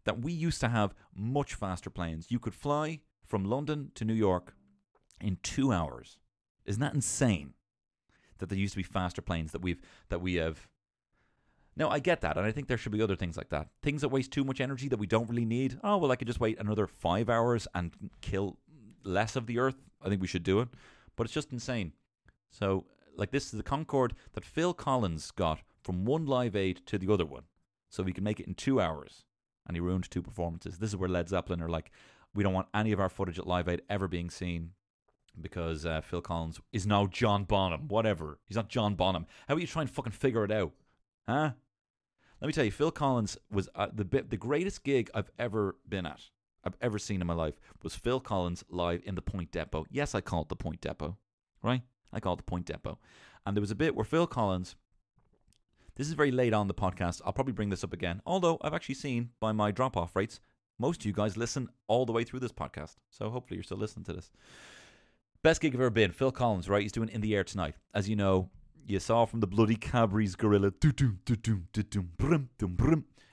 That 0.05 0.21
we 0.21 0.31
used 0.31 0.59
to 0.61 0.69
have 0.69 0.93
much 1.15 1.55
faster 1.55 1.89
planes. 1.89 2.27
You 2.29 2.39
could 2.39 2.53
fly 2.53 2.99
from 3.25 3.43
London 3.43 3.91
to 3.95 4.05
New 4.05 4.13
York 4.13 4.53
in 5.21 5.37
two 5.43 5.71
hours. 5.71 6.17
Isn't 6.65 6.81
that 6.81 6.93
insane? 6.93 7.53
That 8.37 8.49
there 8.49 8.57
used 8.57 8.73
to 8.73 8.77
be 8.77 8.83
faster 8.83 9.21
planes 9.21 9.51
that 9.51 9.61
we've 9.61 9.81
that 10.09 10.21
we 10.21 10.35
have. 10.35 10.67
No, 11.75 11.89
I 11.89 11.99
get 11.99 12.21
that, 12.21 12.37
and 12.37 12.45
I 12.45 12.51
think 12.51 12.67
there 12.67 12.77
should 12.77 12.91
be 12.91 13.01
other 13.01 13.15
things 13.15 13.37
like 13.37 13.49
that. 13.49 13.67
Things 13.81 14.01
that 14.01 14.09
waste 14.09 14.31
too 14.31 14.43
much 14.43 14.59
energy 14.59 14.87
that 14.89 14.99
we 14.99 15.07
don't 15.07 15.29
really 15.29 15.45
need. 15.45 15.79
Oh 15.83 15.97
well, 15.97 16.11
I 16.11 16.15
could 16.15 16.27
just 16.27 16.39
wait 16.39 16.59
another 16.59 16.87
five 16.87 17.29
hours 17.29 17.67
and 17.73 17.91
kill 18.21 18.57
less 19.03 19.35
of 19.35 19.45
the 19.45 19.59
Earth. 19.59 19.75
I 20.01 20.09
think 20.09 20.21
we 20.21 20.27
should 20.27 20.43
do 20.43 20.61
it, 20.61 20.69
but 21.19 21.25
it's 21.25 21.33
just 21.33 21.51
insane. 21.51 21.91
So, 22.49 22.85
like 23.17 23.31
this 23.31 23.47
is 23.47 23.51
the 23.51 23.61
Concorde 23.61 24.13
that 24.35 24.45
Phil 24.45 24.73
Collins 24.73 25.31
got 25.31 25.59
from 25.83 26.05
one 26.05 26.25
Live 26.25 26.55
Aid 26.55 26.79
to 26.85 26.97
the 26.97 27.11
other 27.11 27.25
one, 27.25 27.43
so 27.89 28.03
we 28.03 28.13
can 28.13 28.23
make 28.23 28.39
it 28.39 28.47
in 28.47 28.53
two 28.53 28.79
hours, 28.79 29.25
and 29.67 29.75
he 29.75 29.81
ruined 29.81 30.09
two 30.09 30.21
performances. 30.21 30.77
This 30.77 30.91
is 30.91 30.95
where 30.95 31.09
Led 31.09 31.27
Zeppelin 31.27 31.61
are 31.61 31.67
like, 31.67 31.91
we 32.33 32.41
don't 32.41 32.53
want 32.53 32.69
any 32.73 32.93
of 32.93 33.01
our 33.01 33.09
footage 33.09 33.37
at 33.37 33.45
Live 33.45 33.67
Aid 33.67 33.81
ever 33.89 34.07
being 34.07 34.29
seen 34.29 34.71
because 35.41 35.85
uh, 35.85 35.99
Phil 35.99 36.21
Collins 36.21 36.61
is 36.71 36.87
now 36.87 37.05
John 37.05 37.43
Bonham. 37.43 37.89
Whatever, 37.89 38.39
he's 38.45 38.55
not 38.55 38.69
John 38.69 38.95
Bonham. 38.95 39.25
How 39.49 39.55
about 39.55 39.61
you 39.61 39.67
try 39.67 39.81
and 39.81 39.91
fucking 39.91 40.13
figure 40.13 40.45
it 40.45 40.51
out, 40.53 40.71
huh? 41.27 41.51
Let 42.39 42.47
me 42.47 42.53
tell 42.53 42.63
you, 42.63 42.71
Phil 42.71 42.91
Collins 42.91 43.37
was 43.51 43.67
uh, 43.75 43.87
the 43.93 44.05
the 44.05 44.37
greatest 44.37 44.85
gig 44.85 45.11
I've 45.13 45.31
ever 45.37 45.75
been 45.85 46.05
at. 46.05 46.21
I've 46.63 46.77
ever 46.81 46.99
seen 46.99 47.21
in 47.21 47.27
my 47.27 47.33
life 47.33 47.59
was 47.83 47.95
Phil 47.95 48.19
Collins 48.19 48.63
live 48.69 49.01
in 49.05 49.15
the 49.15 49.21
Point 49.21 49.51
Depot. 49.51 49.85
Yes, 49.89 50.13
I 50.13 50.21
call 50.21 50.43
it 50.43 50.49
the 50.49 50.55
Point 50.55 50.81
Depot, 50.81 51.17
right? 51.63 51.81
I 52.11 52.19
call 52.19 52.33
it 52.33 52.37
the 52.37 52.43
Point 52.43 52.65
Depot. 52.65 52.99
And 53.45 53.55
there 53.55 53.61
was 53.61 53.71
a 53.71 53.75
bit 53.75 53.95
where 53.95 54.05
Phil 54.05 54.27
Collins. 54.27 54.75
This 55.95 56.07
is 56.07 56.13
very 56.13 56.31
late 56.31 56.53
on 56.53 56.67
the 56.67 56.73
podcast. 56.73 57.21
I'll 57.25 57.33
probably 57.33 57.53
bring 57.53 57.69
this 57.69 57.83
up 57.83 57.91
again. 57.91 58.21
Although 58.25 58.57
I've 58.61 58.73
actually 58.73 58.95
seen 58.95 59.31
by 59.39 59.51
my 59.51 59.71
drop 59.71 59.97
off 59.97 60.15
rates, 60.15 60.39
most 60.77 61.01
of 61.01 61.05
you 61.05 61.13
guys 61.13 61.35
listen 61.35 61.67
all 61.87 62.05
the 62.05 62.13
way 62.13 62.23
through 62.23 62.39
this 62.39 62.53
podcast. 62.53 62.95
So 63.09 63.29
hopefully 63.29 63.57
you're 63.57 63.63
still 63.63 63.77
listening 63.77 64.05
to 64.05 64.13
this. 64.13 64.31
Best 65.43 65.59
gig 65.61 65.73
I've 65.73 65.81
ever 65.81 65.89
been. 65.89 66.11
Phil 66.11 66.31
Collins, 66.31 66.69
right? 66.69 66.81
He's 66.81 66.93
doing 66.93 67.09
In 67.09 67.21
the 67.21 67.35
Air 67.35 67.43
Tonight. 67.43 67.75
As 67.93 68.07
you 68.07 68.15
know, 68.15 68.49
you 68.85 68.99
saw 68.99 69.25
from 69.25 69.39
the 69.39 69.47
bloody 69.47 69.75
Cadbury's 69.75 70.35
gorilla 70.35 70.71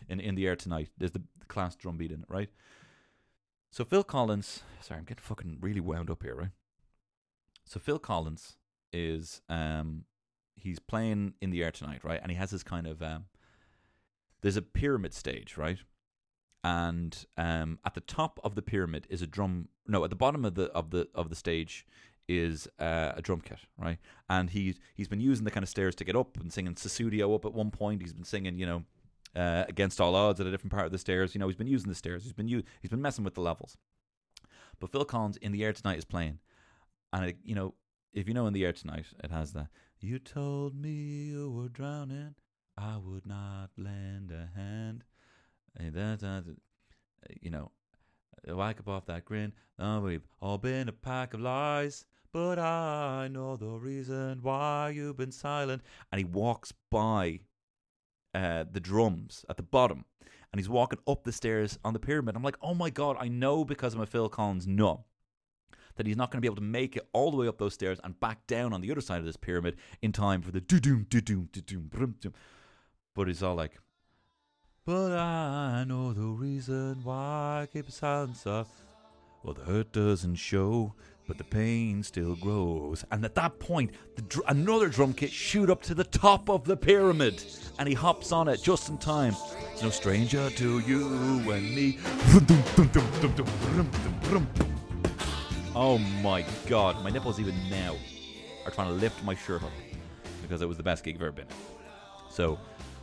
in 0.09 0.21
in 0.21 0.35
the 0.35 0.47
air 0.47 0.57
tonight. 0.57 0.89
There's 0.99 1.13
the 1.13 1.23
class 1.49 1.75
drum 1.77 1.97
beat 1.97 2.13
in 2.13 2.21
it, 2.21 2.27
right? 2.29 2.49
So 3.77 3.85
Phil 3.85 4.05
Collins, 4.05 4.63
sorry, 4.81 5.01
I'm 5.01 5.05
getting 5.05 5.23
fucking 5.23 5.59
really 5.61 5.81
wound 5.81 6.09
up 6.09 6.23
here, 6.23 6.35
right? 6.35 6.53
So 7.67 7.79
Phil 7.79 7.99
Collins 7.99 8.57
is 8.91 9.43
um 9.51 10.07
he's 10.55 10.79
playing 10.79 11.35
in 11.43 11.51
the 11.51 11.63
air 11.63 11.71
tonight, 11.71 12.03
right? 12.03 12.19
And 12.23 12.31
he 12.31 12.39
has 12.39 12.53
this 12.53 12.63
kind 12.63 12.87
of 12.87 13.03
um 13.03 13.27
there's 14.41 14.57
a 14.57 14.63
pyramid 14.63 15.13
stage, 15.13 15.59
right? 15.59 15.77
And 16.65 17.27
um 17.37 17.79
at 17.85 17.93
the 17.93 18.01
top 18.01 18.41
of 18.43 18.55
the 18.55 18.63
pyramid 18.63 19.07
is 19.11 19.21
a 19.21 19.27
drum 19.27 19.69
no, 19.87 20.03
at 20.05 20.09
the 20.09 20.17
bottom 20.17 20.47
of 20.47 20.55
the 20.55 20.73
of 20.73 20.89
the 20.89 21.09
of 21.15 21.29
the 21.29 21.37
stage 21.37 21.87
is 22.29 22.67
uh, 22.79 23.13
a 23.15 23.21
drum 23.21 23.43
kit, 23.43 23.59
right? 23.77 23.99
And 24.31 24.49
he's 24.49 24.81
he's 24.95 25.09
been 25.09 25.21
using 25.21 25.45
the 25.45 25.51
kind 25.51 25.63
of 25.63 25.69
stairs 25.69 25.95
to 25.97 26.05
get 26.05 26.17
up 26.17 26.39
and 26.41 26.51
singing 26.51 26.77
Sussudio 26.77 27.35
up 27.35 27.45
at 27.45 27.53
one 27.53 27.71
point. 27.71 28.01
He's 28.01 28.15
been 28.15 28.25
singing, 28.25 28.59
you 28.59 28.65
know, 28.65 28.85
uh, 29.37 29.65
against 29.69 30.01
all 30.01 30.15
odds 30.15 30.41
at 30.41 30.47
a 30.47 30.51
different 30.51 30.73
part 30.73 30.87
of 30.87 30.93
the 30.93 30.99
stairs. 30.99 31.35
You 31.35 31.39
know, 31.39 31.47
he's 31.47 31.57
been 31.57 31.67
using 31.67 31.89
the 31.89 31.95
stairs. 31.95 32.25
He's 32.25 32.33
been 32.33 32.49
u- 32.49 32.63
he's 32.81 32.91
been 32.91 33.03
messing 33.03 33.25
with 33.25 33.35
the 33.35 33.43
levels. 33.43 33.77
But 34.81 34.91
Phil 34.91 35.05
Collins 35.05 35.37
in 35.39 35.53
the 35.53 35.65
air 35.65 35.73
tonight 35.73 35.99
is 35.99 36.05
playing, 36.05 36.39
and 37.13 37.27
it, 37.27 37.37
you 37.45 37.55
know, 37.55 37.75
if 38.13 38.27
you 38.27 38.35
know 38.35 38.47
in 38.47 38.55
the 38.55 38.65
air 38.65 38.73
tonight, 38.73 39.07
it 39.23 39.31
has 39.31 39.53
that. 39.53 39.69
"You 40.01 40.19
told 40.19 40.75
me 40.75 41.27
you 41.27 41.51
were 41.51 41.69
drowning, 41.69 42.35
I 42.77 42.97
would 42.97 43.27
not 43.27 43.71
lend 43.77 44.31
a 44.31 44.51
hand." 44.55 45.05
Eh, 45.79 45.91
da. 45.91 46.43
You 47.41 47.51
know, 47.51 47.73
wake 48.47 48.81
up 48.81 48.89
off 48.89 49.07
that 49.07 49.25
grin. 49.25 49.53
Oh, 49.79 50.01
we've 50.01 50.27
all 50.41 50.59
been 50.59 50.89
a 50.89 50.93
pack 50.93 51.35
of 51.35 51.41
lies. 51.41 52.05
But 52.33 52.59
I 52.59 53.29
know 53.29 53.57
the 53.57 53.71
reason 53.71 54.41
why 54.43 54.91
you've 54.91 55.17
been 55.17 55.33
silent. 55.33 55.83
And 56.13 56.19
he 56.19 56.25
walks 56.25 56.73
by 56.91 57.41
uh, 58.37 58.65
the 58.71 58.81
drums 58.81 59.45
at 59.49 59.57
the 59.57 59.63
bottom. 59.63 60.05
And 60.53 60.61
he's 60.61 60.69
walking 60.69 61.01
up 61.07 61.25
the 61.25 61.33
stairs 61.33 61.79
on 61.85 61.93
the 61.93 61.99
pyramid. 61.99 62.37
I'm 62.37 62.43
like, 62.43 62.57
oh 62.63 62.75
my 62.75 62.91
God, 62.91 63.17
I 63.19 63.29
know 63.29 63.65
because 63.65 63.95
I'm 63.95 64.01
a 64.01 64.07
Phil 64.07 64.29
Collins 64.29 64.67
nut 64.67 65.01
that 65.97 66.07
he's 66.07 66.17
not 66.17 66.31
going 66.31 66.39
to 66.39 66.43
be 66.43 66.49
able 66.49 66.57
to 66.57 66.63
make 66.63 66.97
it 66.97 67.09
all 67.13 67.31
the 67.31 67.37
way 67.37 67.49
up 67.49 67.59
those 67.59 67.75
stairs 67.75 67.99
and 68.05 68.19
back 68.21 68.47
down 68.47 68.73
on 68.73 68.81
the 68.81 68.91
other 68.91 69.01
side 69.01 69.19
of 69.19 69.25
this 69.25 69.37
pyramid 69.37 69.77
in 70.03 70.13
time 70.13 70.43
for 70.43 70.53
the 70.53 70.61
do 70.61 70.79
doom 70.79 71.07
do 71.09 71.21
doom 71.21 71.49
do 71.53 71.61
doom 71.61 71.89
brum 71.89 72.15
doom. 72.21 72.35
But 73.15 73.29
he's 73.29 73.43
all 73.43 73.55
like, 73.55 73.79
but 74.85 75.13
I 75.13 75.85
know 75.85 76.13
the 76.13 76.21
reason 76.21 77.01
why 77.03 77.63
I 77.63 77.67
keep 77.67 77.91
silence 77.91 78.47
up. 78.47 78.69
Well, 79.43 79.55
the 79.55 79.65
hurt 79.65 79.93
doesn't 79.93 80.37
show, 80.37 80.95
but 81.27 81.39
the 81.39 81.45
pain 81.45 82.03
still 82.03 82.37
grows. 82.37 83.05
And 83.11 83.25
at 83.25 83.35
that 83.35 83.59
point, 83.59 83.91
dr- 84.29 84.45
another 84.49 84.89
drum 84.89 85.13
kit 85.13 85.31
shoot 85.31 85.71
up 85.71 85.83
to 85.83 85.95
the 85.95 86.05
top 86.05 86.49
of 86.49 86.65
the 86.65 86.77
pyramid, 86.77 87.43
and 87.79 87.89
he 87.89 87.95
hops 87.95 88.33
on 88.33 88.49
it 88.49 88.63
just 88.63 88.89
in 88.89 88.99
time. 88.99 89.35
He's 89.73 89.83
no 89.83 89.91
stranger 89.91 90.51
to 90.51 90.79
you 90.81 91.51
and 91.51 91.75
me. 91.75 91.99
Oh 95.75 95.99
my 96.23 96.45
god, 96.67 97.03
my 97.05 97.11
nipples 97.11 97.39
even 97.39 97.55
now 97.69 97.97
are 98.65 98.71
trying 98.71 98.89
to 98.89 98.95
lift 98.95 99.23
my 99.25 99.35
shirt 99.35 99.63
up 99.63 99.71
because 100.43 100.63
it 100.63 100.67
was 100.69 100.77
the 100.77 100.83
best 100.83 101.05
gig 101.05 101.17
I've 101.17 101.23
ever 101.23 101.33
been. 101.33 101.47
So, 102.31 102.59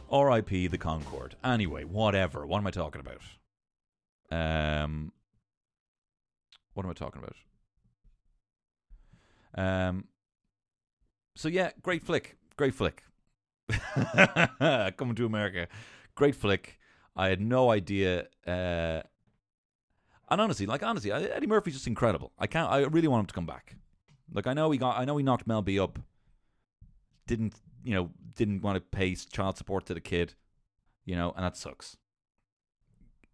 R.I.P. 0.09 0.67
the 0.67 0.77
Concorde. 0.77 1.35
Anyway, 1.43 1.83
whatever. 1.83 2.45
What 2.45 2.59
am 2.59 2.67
I 2.67 2.71
talking 2.71 3.01
about? 3.01 3.21
Um, 4.31 5.11
what 6.73 6.83
am 6.85 6.89
I 6.89 6.93
talking 6.93 7.21
about? 7.21 7.35
Um, 9.55 10.05
so 11.35 11.47
yeah, 11.47 11.71
great 11.81 12.03
flick, 12.03 12.37
great 12.57 12.73
flick. 12.73 13.03
Coming 14.97 15.15
to 15.15 15.25
America, 15.25 15.67
great 16.15 16.35
flick. 16.35 16.79
I 17.15 17.27
had 17.27 17.41
no 17.41 17.71
idea. 17.71 18.27
Uh, 18.45 19.01
and 20.29 20.41
honestly, 20.41 20.65
like 20.65 20.83
honestly, 20.83 21.11
Eddie 21.11 21.47
Murphy's 21.47 21.75
just 21.75 21.87
incredible. 21.87 22.31
I 22.39 22.47
can't. 22.47 22.71
I 22.71 22.79
really 22.79 23.07
want 23.07 23.21
him 23.21 23.27
to 23.27 23.33
come 23.33 23.45
back. 23.45 23.75
Like 24.33 24.47
I 24.47 24.53
know 24.53 24.71
he 24.71 24.77
got. 24.77 24.97
I 24.97 25.05
know 25.05 25.17
he 25.17 25.23
knocked 25.23 25.47
Mel 25.47 25.61
B 25.61 25.79
up. 25.79 25.99
Didn't 27.27 27.55
you 27.83 27.93
know? 27.93 28.09
Didn't 28.35 28.61
want 28.61 28.75
to 28.75 28.81
pay 28.81 29.13
child 29.15 29.57
support 29.57 29.85
to 29.87 29.93
the 29.93 30.01
kid. 30.01 30.33
You 31.05 31.15
know, 31.15 31.33
and 31.35 31.45
that 31.45 31.57
sucks. 31.57 31.97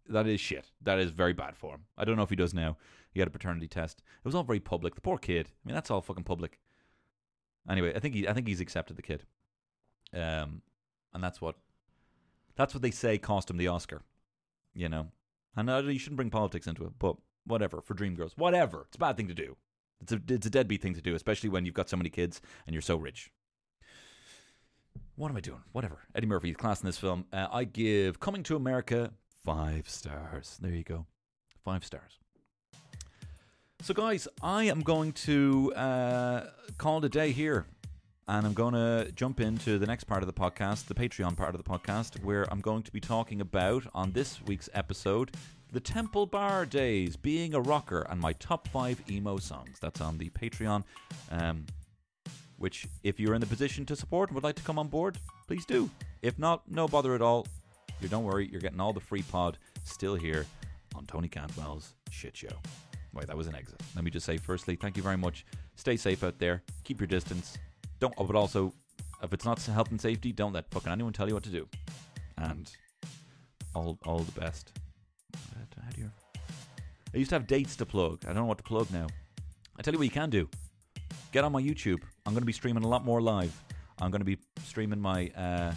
That 0.08 0.26
is 0.26 0.40
shit. 0.40 0.66
That 0.82 0.98
is 0.98 1.10
very 1.12 1.32
bad 1.32 1.56
for 1.56 1.74
him. 1.74 1.84
I 1.96 2.04
don't 2.04 2.16
know 2.16 2.22
if 2.22 2.30
he 2.30 2.36
does 2.36 2.52
now. 2.52 2.76
He 3.12 3.20
had 3.20 3.28
a 3.28 3.32
paternity 3.32 3.68
test. 3.68 3.98
It 3.98 4.24
was 4.24 4.34
all 4.34 4.44
very 4.44 4.60
public. 4.60 4.94
The 4.94 5.00
poor 5.00 5.18
kid. 5.18 5.48
I 5.48 5.68
mean, 5.68 5.74
that's 5.74 5.90
all 5.90 6.00
fucking 6.00 6.24
public. 6.24 6.60
Anyway, 7.68 7.92
I 7.94 7.98
think 7.98 8.14
he. 8.14 8.28
I 8.28 8.32
think 8.32 8.46
he's 8.46 8.60
accepted 8.60 8.96
the 8.96 9.02
kid. 9.02 9.24
Um, 10.14 10.62
and 11.12 11.22
that's 11.22 11.40
what. 11.40 11.56
That's 12.56 12.74
what 12.74 12.82
they 12.82 12.90
say 12.90 13.18
cost 13.18 13.50
him 13.50 13.56
the 13.56 13.68
Oscar. 13.68 14.02
You 14.74 14.88
know, 14.88 15.08
and 15.56 15.68
uh, 15.68 15.78
you 15.78 15.98
shouldn't 15.98 16.16
bring 16.16 16.30
politics 16.30 16.66
into 16.66 16.84
it, 16.84 16.92
but 16.98 17.16
whatever 17.46 17.80
for 17.80 17.94
Dreamgirls, 17.94 18.32
whatever. 18.36 18.86
It's 18.88 18.96
a 18.96 19.00
bad 19.00 19.16
thing 19.16 19.28
to 19.28 19.34
do. 19.34 19.56
It's 20.00 20.12
a 20.12 20.20
it's 20.28 20.46
a 20.46 20.50
deadbeat 20.50 20.82
thing 20.82 20.94
to 20.94 21.02
do, 21.02 21.14
especially 21.14 21.50
when 21.50 21.64
you've 21.64 21.74
got 21.74 21.88
so 21.88 21.96
many 21.96 22.10
kids 22.10 22.40
and 22.66 22.74
you're 22.74 22.82
so 22.82 22.96
rich. 22.96 23.30
What 25.16 25.30
am 25.30 25.36
I 25.36 25.40
doing? 25.40 25.62
Whatever. 25.72 25.98
Eddie 26.14 26.26
Murphy, 26.26 26.54
class 26.54 26.80
in 26.80 26.86
this 26.86 26.96
film. 26.96 27.26
Uh, 27.32 27.48
I 27.52 27.64
give 27.64 28.20
Coming 28.20 28.42
to 28.44 28.56
America 28.56 29.12
five 29.44 29.88
stars. 29.88 30.56
There 30.60 30.72
you 30.72 30.84
go, 30.84 31.06
five 31.64 31.84
stars. 31.84 32.18
So, 33.82 33.94
guys, 33.94 34.28
I 34.42 34.64
am 34.64 34.82
going 34.82 35.12
to 35.12 35.72
uh, 35.74 36.46
call 36.76 36.98
it 36.98 37.04
a 37.06 37.08
day 37.08 37.32
here. 37.32 37.66
And 38.28 38.46
I'm 38.46 38.52
going 38.52 38.74
to 38.74 39.10
jump 39.12 39.40
into 39.40 39.78
the 39.78 39.86
next 39.86 40.04
part 40.04 40.22
of 40.22 40.26
the 40.26 40.34
podcast, 40.34 40.86
the 40.86 40.94
Patreon 40.94 41.34
part 41.36 41.54
of 41.54 41.64
the 41.64 41.68
podcast, 41.68 42.22
where 42.22 42.46
I'm 42.52 42.60
going 42.60 42.82
to 42.82 42.92
be 42.92 43.00
talking 43.00 43.40
about, 43.40 43.84
on 43.94 44.12
this 44.12 44.40
week's 44.42 44.68
episode, 44.74 45.32
the 45.72 45.80
Temple 45.80 46.26
Bar 46.26 46.66
days, 46.66 47.16
being 47.16 47.54
a 47.54 47.60
rocker, 47.60 48.06
and 48.10 48.20
my 48.20 48.34
top 48.34 48.68
five 48.68 49.02
emo 49.10 49.38
songs. 49.38 49.78
That's 49.80 50.02
on 50.02 50.18
the 50.18 50.28
Patreon. 50.28 50.84
Um, 51.30 51.64
which, 52.58 52.86
if 53.02 53.18
you're 53.18 53.34
in 53.34 53.40
the 53.40 53.46
position 53.46 53.86
to 53.86 53.96
support 53.96 54.28
and 54.28 54.34
would 54.34 54.44
like 54.44 54.56
to 54.56 54.62
come 54.62 54.78
on 54.78 54.88
board, 54.88 55.16
please 55.48 55.64
do. 55.64 55.88
If 56.20 56.38
not, 56.38 56.70
no 56.70 56.86
bother 56.86 57.14
at 57.14 57.22
all. 57.22 57.46
You 58.02 58.08
don't 58.08 58.24
worry, 58.24 58.46
you're 58.52 58.60
getting 58.60 58.80
all 58.80 58.92
the 58.92 59.00
free 59.00 59.22
pod 59.22 59.56
still 59.84 60.14
here 60.14 60.44
on 60.94 61.06
Tony 61.06 61.28
Cantwell's 61.28 61.94
shit 62.10 62.36
show. 62.36 62.52
Wait, 63.12 63.26
that 63.26 63.36
was 63.36 63.46
an 63.46 63.54
exit. 63.54 63.80
Let 63.94 64.04
me 64.04 64.10
just 64.10 64.24
say, 64.26 64.36
firstly, 64.36 64.76
thank 64.76 64.96
you 64.96 65.02
very 65.02 65.16
much. 65.16 65.44
Stay 65.76 65.96
safe 65.96 66.22
out 66.22 66.38
there. 66.38 66.62
Keep 66.84 67.00
your 67.00 67.08
distance. 67.08 67.58
Don't, 67.98 68.14
but 68.16 68.36
also, 68.36 68.72
if 69.22 69.32
it's 69.32 69.44
not 69.44 69.60
health 69.62 69.90
and 69.90 70.00
safety, 70.00 70.32
don't 70.32 70.52
let 70.52 70.70
fucking 70.70 70.92
anyone 70.92 71.12
tell 71.12 71.28
you 71.28 71.34
what 71.34 71.42
to 71.44 71.50
do. 71.50 71.68
And 72.38 72.70
all, 73.74 73.98
all 74.06 74.20
the 74.20 74.40
best. 74.40 74.72
How 75.34 75.90
do 75.90 76.02
you? 76.02 76.10
I 77.14 77.18
used 77.18 77.30
to 77.30 77.36
have 77.36 77.46
dates 77.46 77.76
to 77.76 77.86
plug. 77.86 78.20
I 78.24 78.28
don't 78.28 78.36
know 78.36 78.44
what 78.44 78.58
to 78.58 78.64
plug 78.64 78.90
now. 78.92 79.06
I 79.76 79.82
tell 79.82 79.92
you 79.92 79.98
what 79.98 80.04
you 80.04 80.10
can 80.10 80.30
do. 80.30 80.48
Get 81.32 81.44
on 81.44 81.52
my 81.52 81.62
YouTube. 81.62 82.02
I'm 82.26 82.32
going 82.32 82.42
to 82.42 82.46
be 82.46 82.52
streaming 82.52 82.84
a 82.84 82.88
lot 82.88 83.04
more 83.04 83.20
live. 83.20 83.52
I'm 84.00 84.10
going 84.10 84.20
to 84.20 84.24
be 84.24 84.38
streaming 84.64 85.00
my 85.00 85.28
uh, 85.36 85.72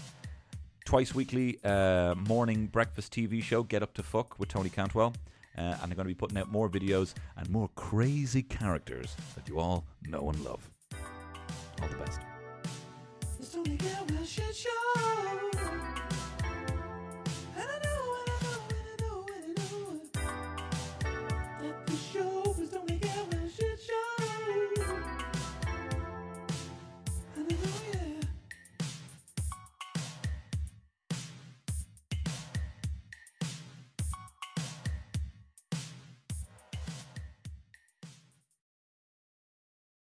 twice 0.86 1.14
weekly 1.14 1.58
uh, 1.64 2.16
morning 2.28 2.68
breakfast 2.68 3.14
TV 3.14 3.42
show, 3.42 3.64
Get 3.64 3.84
Up 3.84 3.94
to 3.96 4.04
Fuck 4.04 4.40
with 4.40 4.50
Tony 4.50 4.70
Cantwell. 4.70 5.14
Uh, 5.58 5.62
and 5.62 5.92
they're 5.92 5.96
going 5.96 6.00
to 6.00 6.04
be 6.06 6.14
putting 6.14 6.38
out 6.38 6.52
more 6.52 6.70
videos 6.70 7.14
and 7.38 7.50
more 7.50 7.70
crazy 7.76 8.42
characters 8.42 9.16
that 9.36 9.48
you 9.48 9.60
all 9.60 9.86
know 10.08 10.30
and 10.30 10.44
love. 10.44 10.70
All 11.82 11.88
the 11.88 11.96
best. 11.96 12.20